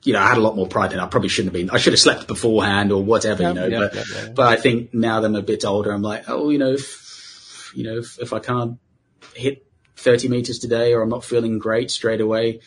you 0.07 0.13
know, 0.13 0.21
I 0.21 0.29
had 0.29 0.39
a 0.39 0.41
lot 0.41 0.55
more 0.55 0.69
pride 0.69 0.93
than 0.93 1.01
I 1.01 1.07
probably 1.07 1.29
shouldn't 1.29 1.53
have 1.53 1.61
been. 1.61 1.71
I 1.71 1.79
should 1.79 1.93
have 1.93 2.01
slept 2.01 2.29
beforehand 2.29 2.93
or 2.93 3.03
whatever, 3.03 3.43
yeah, 3.43 3.49
you 3.49 3.55
know, 3.55 3.67
yeah, 3.67 3.79
but, 3.81 3.95
yeah, 3.95 4.29
but 4.37 4.47
I 4.47 4.57
think 4.57 4.95
now 4.95 5.21
that 5.21 5.27
I'm 5.27 5.35
a 5.35 5.43
bit 5.43 5.65
older, 5.65 5.91
I'm 5.91 6.01
like, 6.03 6.29
oh, 6.29 6.51
you 6.51 6.59
know, 6.59 6.73
if, 6.73 7.73
you 7.75 7.83
know, 7.83 7.99
if, 7.99 8.19
if 8.21 8.33
I 8.33 8.39
can't 8.39 8.79
hit 9.35 9.67
30 9.97 10.29
meters 10.29 10.61
today 10.61 10.93
or 10.95 11.03
I'm 11.03 11.09
not 11.09 11.25
feeling 11.25 11.59
great 11.59 11.91
straight 11.91 12.21
away, 12.21 12.61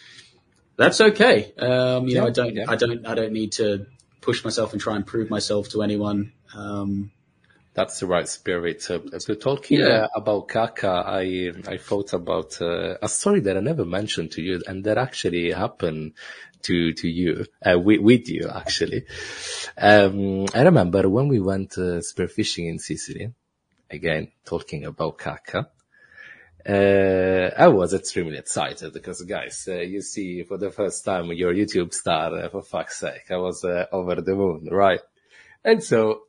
that's 0.76 1.00
okay. 1.00 1.54
Um, 1.58 2.08
you 2.10 2.16
know, 2.16 2.28
I 2.28 2.32
don't, 2.32 2.60
I 2.60 2.76
don't, 2.76 3.08
I 3.08 3.16
don't 3.16 3.32
need 3.32 3.54
to 3.54 3.86
push 4.20 4.44
myself 4.44 4.74
and 4.74 4.82
try 4.82 4.98
and 4.98 5.08
prove 5.08 5.30
myself 5.30 5.70
to 5.70 5.82
anyone. 5.82 6.34
Um, 6.54 7.12
That's 7.74 8.00
the 8.02 8.08
right 8.08 8.28
spirit. 8.28 8.90
Uh, 8.92 9.20
so 9.20 9.36
talking 9.36 9.80
Yeah. 9.80 9.88
uh, 10.04 10.08
about 10.16 10.48
Kaka, 10.50 11.04
I 11.22 11.52
I 11.68 11.78
thought 11.78 12.12
about 12.14 12.62
uh, 12.62 12.98
a 13.02 13.08
story 13.08 13.40
that 13.42 13.56
I 13.56 13.62
never 13.62 13.86
mentioned 13.86 14.32
to 14.34 14.42
you, 14.42 14.62
and 14.68 14.84
that 14.84 14.98
actually 14.98 15.52
happened 15.52 16.14
to 16.64 16.94
to 16.94 17.08
you, 17.08 17.46
uh, 17.66 17.80
with, 17.80 18.02
with 18.02 18.30
you 18.30 18.50
actually. 18.54 19.06
Um, 19.78 20.46
I 20.54 20.62
remember 20.64 21.10
when 21.10 21.28
we 21.28 21.40
went 21.40 21.78
uh, 21.78 22.02
spearfishing 22.02 22.70
in 22.70 22.80
Sicily. 22.80 23.34
Again, 23.92 24.32
talking 24.46 24.86
about 24.86 25.18
Kaka. 25.18 25.70
Uh, 26.68 27.50
I 27.58 27.68
was 27.70 27.94
extremely 27.94 28.38
excited 28.38 28.94
because, 28.94 29.22
guys, 29.24 29.68
uh, 29.68 29.76
you 29.76 30.02
see 30.02 30.44
for 30.44 30.58
the 30.58 30.70
first 30.70 31.04
time 31.06 31.32
your 31.32 31.54
YouTube 31.54 31.94
star. 31.94 32.36
Uh, 32.36 32.50
for 32.50 32.62
fuck's 32.62 33.00
sake, 33.00 33.32
I 33.32 33.38
was 33.38 33.64
uh, 33.64 33.86
over 33.92 34.22
the 34.22 34.36
moon, 34.36 34.68
right? 34.70 35.00
And 35.64 35.84
so 35.84 36.24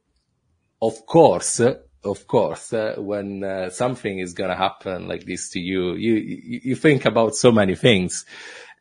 of 0.82 1.04
course, 1.04 1.60
of 1.60 2.26
course, 2.26 2.72
uh, 2.72 2.94
when 2.96 3.44
uh, 3.44 3.70
something 3.70 4.18
is 4.18 4.32
gonna 4.32 4.56
happen 4.56 5.08
like 5.08 5.24
this 5.24 5.50
to 5.50 5.60
you, 5.60 5.92
you, 5.94 6.14
you 6.64 6.74
think 6.74 7.04
about 7.04 7.34
so 7.34 7.52
many 7.52 7.74
things. 7.74 8.24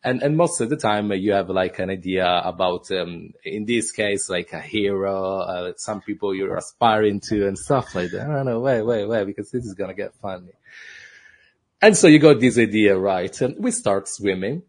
And, 0.02 0.22
and 0.22 0.34
most 0.36 0.60
of 0.62 0.70
the 0.70 0.76
time 0.78 1.10
uh, 1.10 1.14
you 1.14 1.32
have 1.32 1.50
like 1.50 1.78
an 1.78 1.90
idea 1.90 2.26
about, 2.42 2.90
um, 2.90 3.34
in 3.44 3.66
this 3.66 3.92
case, 3.92 4.30
like 4.30 4.52
a 4.54 4.60
hero, 4.60 5.40
uh, 5.40 5.72
some 5.76 6.00
people 6.00 6.34
you're 6.34 6.56
aspiring 6.56 7.20
to 7.28 7.46
and 7.46 7.58
stuff 7.58 7.94
like 7.94 8.10
that. 8.12 8.22
I 8.28 8.34
don't 8.36 8.46
know, 8.46 8.60
wait, 8.60 8.80
wait, 8.82 9.04
wait, 9.06 9.24
because 9.26 9.50
this 9.50 9.64
is 9.66 9.74
gonna 9.74 9.94
get 9.94 10.14
funny. 10.14 10.52
And 11.82 11.96
so 11.96 12.06
you 12.08 12.18
got 12.18 12.40
this 12.40 12.56
idea, 12.58 12.96
right? 12.96 13.38
And 13.42 13.56
we 13.62 13.70
start 13.70 14.08
swimming 14.08 14.62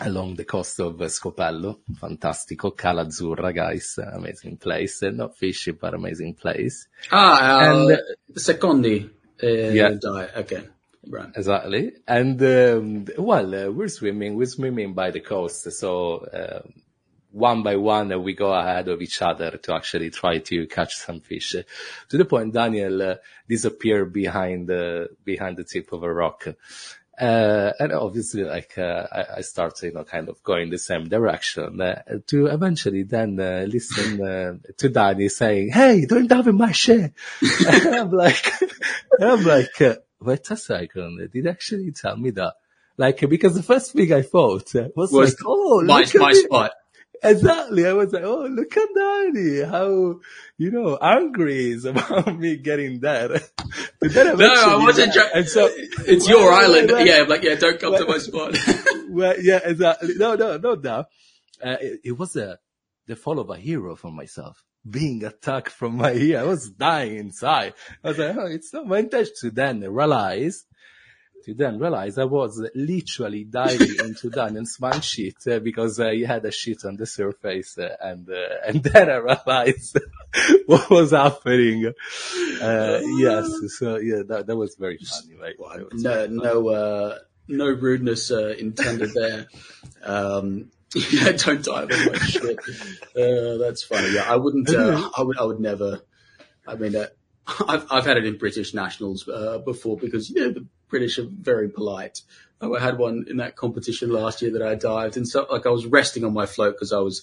along 0.00 0.34
the 0.36 0.44
coast 0.44 0.78
of 0.80 1.00
uh, 1.00 1.04
Scopello. 1.06 1.78
Fantastico. 2.00 2.76
Cala 2.76 3.04
Azzurra, 3.06 3.54
guys. 3.54 3.98
Amazing 3.98 4.56
place. 4.58 5.02
Uh, 5.02 5.10
Not 5.10 5.36
fishy, 5.36 5.72
but 5.72 5.94
amazing 5.94 6.34
place. 6.34 6.88
Ah, 7.10 7.60
uh, 7.60 7.88
And- 7.88 8.00
secondi. 8.34 9.10
Uh, 9.42 9.46
Yeah. 9.46 9.90
diet. 10.00 10.30
Okay. 10.36 10.62
Right. 11.08 11.30
Exactly. 11.36 11.92
And, 12.06 12.42
um, 12.42 13.06
well, 13.18 13.54
uh, 13.54 13.70
we're 13.70 13.88
swimming, 13.88 14.34
we're 14.36 14.46
swimming 14.46 14.94
by 14.94 15.10
the 15.10 15.20
coast. 15.20 15.70
So, 15.72 16.26
um 16.32 16.82
one 17.36 17.62
by 17.62 17.76
one, 17.76 18.10
uh, 18.12 18.18
we 18.18 18.34
go 18.34 18.50
ahead 18.54 18.88
of 18.88 19.02
each 19.02 19.20
other 19.20 19.58
to 19.58 19.74
actually 19.74 20.08
try 20.08 20.38
to 20.38 20.66
catch 20.66 20.94
some 20.96 21.20
fish. 21.20 21.54
Uh, 21.54 21.62
To 22.08 22.16
the 22.16 22.24
point, 22.24 22.54
Daniel 22.54 23.02
uh, 23.02 23.14
disappeared 23.46 24.10
behind 24.12 24.68
the, 24.68 25.10
behind 25.22 25.58
the 25.58 25.64
tip 25.64 25.92
of 25.92 26.02
a 26.02 26.10
rock. 26.10 26.48
Uh, 27.20 27.72
and 27.78 27.92
obviously, 27.92 28.42
like, 28.44 28.78
uh, 28.78 29.06
I, 29.12 29.24
I 29.36 29.40
start, 29.42 29.82
you 29.82 29.92
know, 29.92 30.04
kind 30.04 30.30
of 30.30 30.42
going 30.42 30.70
the 30.70 30.78
same 30.78 31.08
direction, 31.10 31.78
uh, 31.80 32.02
to 32.28 32.46
eventually 32.46 33.02
then, 33.02 33.38
uh, 33.38 33.66
listen, 33.68 34.26
uh, 34.26 34.54
to 34.78 34.88
Danny 34.88 35.28
saying, 35.28 35.70
Hey, 35.72 36.06
don't 36.06 36.28
dive 36.28 36.46
in 36.48 36.56
my 36.56 36.72
shit. 36.72 37.12
I'm 37.68 38.10
like, 38.12 38.50
I'm 39.20 39.44
like, 39.44 39.78
uh, 40.26 40.30
wait 40.30 40.50
a 40.50 40.56
second. 40.56 41.30
Did 41.32 41.46
actually 41.46 41.92
tell 41.92 42.16
me 42.16 42.30
that? 42.30 42.54
Like, 42.98 43.20
because 43.28 43.54
the 43.54 43.62
first 43.62 43.92
thing 43.92 44.12
I 44.12 44.22
thought 44.22 44.74
uh, 44.74 44.88
was, 44.96 45.12
Was 45.12 45.30
like, 45.32 45.38
oh, 45.46 45.82
My, 45.84 45.98
look 46.00 46.14
at 46.14 46.20
my 46.20 46.30
it. 46.30 46.44
spot. 46.44 46.70
Exactly. 47.22 47.86
I 47.86 47.92
was 47.94 48.12
like, 48.12 48.24
oh, 48.24 48.46
look 48.46 48.76
at 48.76 48.88
Danny. 48.94 49.62
How, 49.62 50.20
you 50.58 50.70
know, 50.70 50.96
angry 51.00 51.70
is 51.72 51.84
about 51.92 52.38
me 52.38 52.56
getting 52.56 53.00
there. 53.00 53.28
but 54.00 54.12
then 54.12 54.36
No, 54.38 54.52
I 54.54 54.76
wasn't. 54.82 55.16
And 55.34 55.48
so, 55.48 55.66
it's 55.66 56.08
Wait, 56.08 56.28
your 56.28 56.50
wait, 56.50 56.64
island. 56.64 56.90
wait. 56.92 57.06
Yeah, 57.06 57.22
I'm 57.22 57.28
like, 57.28 57.42
yeah, 57.42 57.54
don't 57.56 57.80
come 57.80 57.96
to 57.96 58.06
my 58.06 58.18
spot. 58.18 58.56
well, 59.08 59.34
yeah, 59.40 59.60
exactly. 59.64 60.14
No, 60.16 60.34
no, 60.34 60.56
not 60.58 60.82
that. 60.82 61.06
Uh, 61.64 61.76
it, 61.80 62.00
it 62.04 62.18
was 62.18 62.36
a, 62.36 62.58
the 63.06 63.16
fall 63.16 63.38
of 63.38 63.50
a 63.50 63.56
hero 63.56 63.96
for 63.96 64.10
myself. 64.10 64.62
Being 64.88 65.24
attacked 65.24 65.70
from 65.70 65.96
my 65.96 66.12
ear. 66.12 66.40
I 66.40 66.44
was 66.44 66.70
dying 66.70 67.16
inside. 67.16 67.74
I 68.04 68.08
was 68.08 68.18
like, 68.18 68.36
oh, 68.36 68.46
it's 68.46 68.72
not 68.72 68.86
my 68.86 68.98
intention 68.98 69.34
to 69.40 69.50
then 69.50 69.80
realize, 69.80 70.64
to 71.44 71.54
then 71.54 71.78
realize 71.78 72.18
I 72.18 72.24
was 72.24 72.60
literally 72.74 73.44
diving 73.44 73.96
into 74.04 74.30
Daniel's 74.30 74.78
man 74.80 75.00
sheet 75.00 75.36
uh, 75.48 75.60
because 75.60 75.98
uh, 76.00 76.10
he 76.10 76.22
had 76.22 76.44
a 76.44 76.50
sheet 76.50 76.84
on 76.84 76.96
the 76.96 77.06
surface 77.06 77.78
uh, 77.78 77.96
and, 78.00 78.28
uh, 78.28 78.48
and 78.66 78.82
then 78.82 79.10
I 79.10 79.16
realized 79.16 79.98
what 80.66 80.90
was 80.90 81.12
happening. 81.12 81.86
Uh, 81.86 83.00
yes. 83.18 83.50
So 83.78 83.98
yeah, 83.98 84.22
that, 84.28 84.44
that 84.46 84.56
was 84.56 84.76
very 84.76 84.98
funny. 84.98 85.36
Like, 85.40 85.58
was 85.58 86.02
no, 86.02 86.26
no, 86.26 86.68
uh, 86.68 87.18
no 87.48 87.66
rudeness 87.66 88.30
uh, 88.30 88.54
intended 88.58 89.14
there. 89.14 89.46
Um, 90.02 90.70
yeah, 91.10 91.32
don't 91.32 91.64
dive 91.64 91.90
in 91.90 92.12
my 92.12 92.18
shit. 92.18 92.58
Uh, 93.16 93.56
that's 93.58 93.82
funny. 93.82 94.14
Yeah, 94.14 94.24
I 94.32 94.36
wouldn't. 94.36 94.70
Uh, 94.70 95.10
I 95.16 95.22
would. 95.22 95.38
I 95.38 95.44
would 95.44 95.60
never. 95.60 96.02
I 96.66 96.76
mean, 96.76 96.94
uh, 96.94 97.06
I've 97.68 97.86
I've 97.90 98.06
had 98.06 98.16
it 98.16 98.26
in 98.26 98.38
British 98.38 98.72
nationals 98.72 99.28
uh, 99.28 99.58
before 99.58 99.96
because 99.96 100.30
you 100.30 100.40
know 100.40 100.52
the 100.52 100.66
British 100.88 101.18
are 101.18 101.26
very 101.28 101.68
polite. 101.68 102.22
Oh, 102.60 102.74
I 102.74 102.80
had 102.80 102.98
one 102.98 103.26
in 103.28 103.38
that 103.38 103.56
competition 103.56 104.10
last 104.10 104.42
year 104.42 104.52
that 104.52 104.62
I 104.62 104.76
dived, 104.76 105.16
and 105.16 105.28
so 105.28 105.46
like 105.50 105.66
I 105.66 105.70
was 105.70 105.86
resting 105.86 106.24
on 106.24 106.32
my 106.32 106.46
float 106.46 106.74
because 106.74 106.92
I 106.92 106.98
was. 106.98 107.22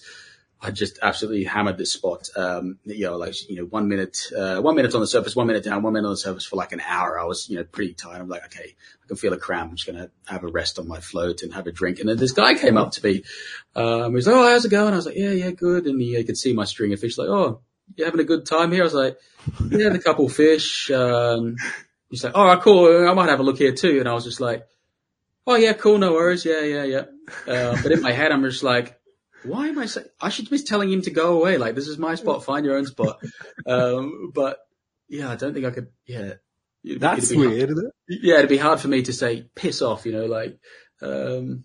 I 0.64 0.70
just 0.70 0.98
absolutely 1.02 1.44
hammered 1.44 1.76
this 1.76 1.92
spot. 1.92 2.28
Um, 2.34 2.78
you 2.84 3.04
know, 3.04 3.16
like, 3.18 3.34
you 3.50 3.56
know, 3.56 3.64
one 3.64 3.86
minute, 3.88 4.18
uh, 4.36 4.60
one 4.60 4.74
minute 4.74 4.94
on 4.94 5.00
the 5.02 5.06
surface, 5.06 5.36
one 5.36 5.46
minute 5.46 5.62
down, 5.62 5.82
one 5.82 5.92
minute 5.92 6.06
on 6.06 6.14
the 6.14 6.16
surface 6.18 6.46
for 6.46 6.56
like 6.56 6.72
an 6.72 6.80
hour. 6.80 7.20
I 7.20 7.24
was, 7.24 7.48
you 7.50 7.56
know, 7.56 7.64
pretty 7.64 7.92
tired. 7.92 8.20
I'm 8.20 8.28
like, 8.28 8.46
okay, 8.46 8.74
I 9.04 9.06
can 9.06 9.16
feel 9.16 9.34
a 9.34 9.38
cramp. 9.38 9.70
I'm 9.70 9.76
just 9.76 9.86
going 9.86 9.98
to 9.98 10.10
have 10.26 10.42
a 10.42 10.48
rest 10.48 10.78
on 10.78 10.88
my 10.88 11.00
float 11.00 11.42
and 11.42 11.52
have 11.52 11.66
a 11.66 11.72
drink. 11.72 12.00
And 12.00 12.08
then 12.08 12.16
this 12.16 12.32
guy 12.32 12.54
came 12.54 12.78
up 12.78 12.92
to 12.92 13.04
me. 13.04 13.24
Um, 13.76 14.10
he 14.10 14.16
was 14.16 14.26
like, 14.26 14.36
Oh, 14.36 14.48
how's 14.48 14.64
it 14.64 14.70
going? 14.70 14.94
I 14.94 14.96
was 14.96 15.06
like, 15.06 15.16
yeah, 15.16 15.32
yeah, 15.32 15.50
good. 15.50 15.86
And 15.86 16.00
he, 16.00 16.16
he 16.16 16.24
could 16.24 16.38
see 16.38 16.54
my 16.54 16.64
string 16.64 16.94
of 16.94 17.00
fish. 17.00 17.18
Like, 17.18 17.28
Oh, 17.28 17.60
you're 17.96 18.06
having 18.06 18.20
a 18.20 18.24
good 18.24 18.46
time 18.46 18.72
here? 18.72 18.82
I 18.82 18.84
was 18.84 18.94
like, 18.94 19.18
yeah, 19.70 19.88
a 19.88 19.98
couple 19.98 20.28
fish. 20.30 20.90
Um, 20.90 21.56
he's 22.08 22.24
like, 22.24 22.34
all 22.34 22.46
right, 22.46 22.60
cool. 22.60 23.06
I 23.06 23.12
might 23.12 23.28
have 23.28 23.40
a 23.40 23.44
look 23.44 23.58
here 23.58 23.72
too. 23.74 24.00
And 24.00 24.08
I 24.08 24.14
was 24.14 24.24
just 24.24 24.40
like, 24.40 24.66
oh 25.46 25.56
yeah, 25.56 25.74
cool. 25.74 25.98
No 25.98 26.12
worries. 26.12 26.44
Yeah, 26.44 26.60
yeah, 26.60 26.84
yeah. 26.84 27.04
Uh, 27.46 27.76
but 27.82 27.92
in 27.92 28.00
my 28.00 28.12
head, 28.12 28.32
I'm 28.32 28.42
just 28.42 28.62
like, 28.62 28.98
why 29.44 29.68
am 29.68 29.78
I 29.78 29.86
saying, 29.86 30.06
I 30.20 30.28
should 30.28 30.50
be 30.50 30.58
telling 30.58 30.90
him 30.92 31.02
to 31.02 31.10
go 31.10 31.38
away. 31.38 31.56
Like, 31.58 31.74
this 31.74 31.88
is 31.88 31.98
my 31.98 32.14
spot. 32.14 32.44
Find 32.44 32.64
your 32.66 32.76
own 32.76 32.86
spot. 32.86 33.18
Um, 33.66 34.30
but 34.34 34.58
yeah, 35.08 35.30
I 35.30 35.36
don't 35.36 35.54
think 35.54 35.66
I 35.66 35.70
could, 35.70 35.88
yeah. 36.06 36.34
It'd 36.84 37.00
That's 37.00 37.30
it'd 37.30 37.38
be 37.38 37.44
hard- 37.44 37.70
weird. 37.74 37.78
yeah, 38.08 38.34
it'd 38.38 38.48
be 38.48 38.58
hard 38.58 38.80
for 38.80 38.88
me 38.88 39.02
to 39.02 39.12
say 39.12 39.46
piss 39.54 39.80
off, 39.82 40.04
you 40.06 40.12
know, 40.12 40.26
like, 40.26 40.58
um, 41.02 41.64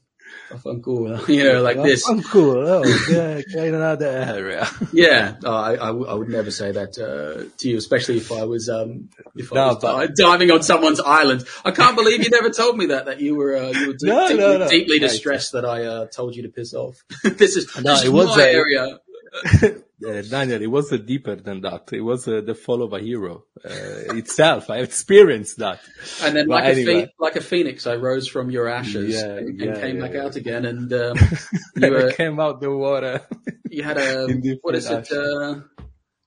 I'm 0.65 0.81
cool, 0.81 1.19
you 1.29 1.43
know, 1.43 1.61
like 1.61 1.77
this. 1.83 2.07
I'm 2.09 2.23
cool. 2.23 2.57
Oh, 2.67 2.83
yeah, 3.09 3.41
in 3.63 3.75
another 3.75 4.07
area. 4.07 4.67
Yeah, 4.91 5.35
uh, 5.43 5.49
I, 5.49 5.73
I, 5.73 5.87
w- 5.87 6.07
I 6.07 6.13
would 6.15 6.29
never 6.29 6.49
say 6.51 6.71
that 6.71 6.97
uh, 6.97 7.49
to 7.57 7.69
you, 7.69 7.77
especially 7.77 8.17
if 8.17 8.31
I 8.31 8.43
was 8.45 8.67
um, 8.69 9.09
if 9.35 9.51
I 9.53 9.55
No, 9.55 9.67
was 9.67 9.77
but- 9.77 10.15
diving 10.15 10.49
on 10.51 10.63
someone's 10.63 10.99
island. 10.99 11.43
I 11.63 11.71
can't 11.71 11.95
believe 11.95 12.23
you 12.23 12.29
never 12.31 12.49
told 12.49 12.77
me 12.77 12.87
that 12.87 13.05
that 13.05 13.19
you 13.21 13.35
were 13.35 13.55
uh, 13.55 13.69
you 13.69 13.87
were 13.87 13.93
de- 13.93 14.05
No, 14.07 14.27
deeply, 14.27 14.37
no, 14.57 14.67
deeply 14.69 14.99
distressed 14.99 15.51
that 15.53 15.65
I 15.65 15.83
uh, 15.85 16.05
told 16.07 16.35
you 16.35 16.43
to 16.43 16.49
piss 16.49 16.73
off. 16.73 17.03
this 17.23 17.55
is 17.55 17.75
No, 17.75 17.93
this 17.93 18.03
it 18.03 18.07
is 18.07 18.11
was 18.11 18.35
my 18.37 18.43
a- 18.43 18.51
area. 18.53 18.99
Uh, 19.31 20.21
Daniel, 20.29 20.61
it 20.61 20.71
was 20.71 20.91
uh, 20.91 20.97
deeper 20.97 21.35
than 21.35 21.61
that. 21.61 21.91
It 21.91 22.01
was 22.01 22.27
uh, 22.27 22.41
the 22.41 22.55
fall 22.55 22.81
of 22.83 22.93
a 22.93 22.99
hero 22.99 23.43
uh, 23.63 24.15
itself. 24.15 24.69
I 24.69 24.77
experienced 24.77 25.57
that. 25.57 25.79
And 26.23 26.35
then, 26.35 26.47
like 26.47 26.63
a 26.63 26.67
anyway. 26.67 27.13
like 27.19 27.35
a 27.35 27.41
phoenix, 27.41 27.85
I 27.85 27.95
rose 27.95 28.27
from 28.27 28.49
your 28.49 28.67
ashes 28.67 29.15
Yeah, 29.15 29.37
and, 29.37 29.59
yeah, 29.59 29.79
came 29.79 29.97
yeah, 29.97 30.07
back 30.07 30.15
out 30.15 30.35
again. 30.35 30.65
And 30.65 30.91
um, 30.93 31.17
You 31.75 31.91
were 31.91 32.11
came 32.17 32.39
out 32.39 32.61
the 32.61 32.71
water. 32.71 33.21
you 33.69 33.83
had 33.83 33.97
a 33.97 34.27
what 34.61 34.75
is 34.75 34.89
it? 34.89 34.99
ashes. 34.99 35.17
Uh, 35.17 35.61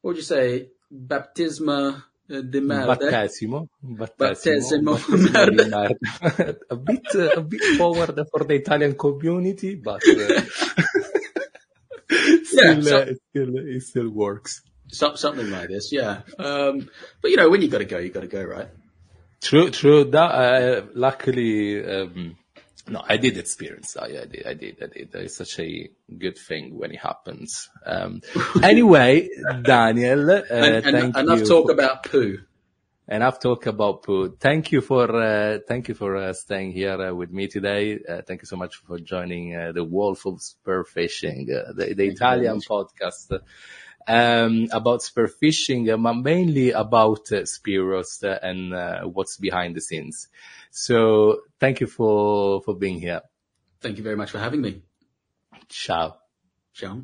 what 0.01 0.11
would 0.11 0.17
you 0.17 0.23
say? 0.23 0.69
Baptisma 0.93 2.05
uh, 2.31 2.41
de 2.43 2.61
merde. 2.61 2.87
Battesimo. 2.87 3.69
Battesimo. 3.83 4.97
Battesimo 4.97 4.97
di 4.97 5.31
merda. 5.31 5.91
a 6.71 6.77
bit, 6.77 7.15
uh, 7.15 7.41
a 7.41 7.41
bit 7.41 7.63
forward 7.79 8.21
for 8.31 8.45
the 8.45 8.55
Italian 8.55 8.95
community, 8.95 9.77
but 9.77 10.03
uh, 12.55 12.81
still, 12.81 12.83
so- 12.83 13.03
uh, 13.03 13.15
still, 13.31 13.57
it 13.59 13.83
still 13.83 14.09
works. 14.11 14.63
Some, 14.89 15.17
something 15.17 15.51
like 15.51 15.69
this, 15.69 15.91
yeah. 15.91 16.21
Um, 16.39 16.91
but 17.23 17.31
you 17.31 17.37
know, 17.39 17.49
when 17.49 17.63
you 17.63 17.69
got 17.69 17.79
to 17.79 17.87
go, 17.87 17.99
you 17.99 18.11
got 18.11 18.21
to 18.21 18.27
go, 18.27 18.43
right? 18.45 18.69
True, 19.41 19.71
true. 19.71 20.05
That 20.05 20.19
uh, 20.19 20.87
luckily, 20.95 21.85
um, 21.85 22.37
no, 22.89 23.03
I 23.09 23.17
did 23.17 23.39
experience 23.39 23.95
that. 23.95 24.13
Yeah, 24.13 24.21
I 24.21 24.25
did, 24.27 24.47
I 24.47 24.55
did, 24.55 24.83
I 24.83 24.87
did. 24.87 25.15
It's 25.15 25.37
such 25.37 25.59
a 25.61 25.89
good 26.19 26.37
thing 26.37 26.79
when 26.79 26.93
it 26.93 27.01
happens. 27.01 27.71
Um, 27.87 28.21
anyway, 28.63 29.31
Daniel, 29.63 30.31
uh, 30.31 30.43
And, 30.51 30.75
and 30.85 30.85
thank 30.85 31.17
enough 31.17 31.39
you 31.39 31.47
talk 31.47 31.71
about 31.71 32.05
poo. 32.05 32.39
Enough 33.09 33.41
talk 33.41 33.67
about 33.67 34.05
food. 34.05 34.39
Thank 34.39 34.71
you 34.71 34.81
for 34.81 35.11
uh, 35.11 35.59
thank 35.67 35.89
you 35.89 35.95
for 35.95 36.17
uh, 36.17 36.33
staying 36.33 36.73
here 36.73 37.01
uh, 37.01 37.13
with 37.13 37.31
me 37.33 37.49
today. 37.49 37.99
Uh, 38.09 38.23
thank 38.23 38.43
you 38.43 38.47
so 38.47 38.57
much 38.57 38.77
for 38.77 38.99
joining 38.99 39.57
uh, 39.57 39.73
the 39.73 39.83
Wolf 39.83 40.25
of 40.25 40.39
Spearfishing, 40.39 41.51
uh, 41.51 41.73
the, 41.73 41.95
the 41.95 42.05
Italian 42.05 42.61
podcast 42.61 43.41
um, 44.07 44.69
about 44.73 45.01
spearfishing, 45.01 45.93
uh, 45.93 45.97
but 45.97 46.15
mainly 46.15 46.71
about 46.71 47.33
uh, 47.33 47.43
spearos 47.43 48.23
uh, 48.25 48.39
and 48.43 48.75
uh, 48.75 49.03
what's 49.03 49.37
behind 49.37 49.75
the 49.75 49.81
scenes. 49.81 50.29
So 50.71 51.43
thank 51.59 51.81
you 51.81 51.87
for 51.87 52.63
for 52.63 52.75
being 52.75 53.01
here. 53.01 53.23
Thank 53.81 53.99
you 53.99 54.05
very 54.05 54.17
much 54.17 54.31
for 54.31 54.39
having 54.39 54.61
me. 54.61 54.83
Ciao. 55.69 56.19
Ciao. 56.73 57.03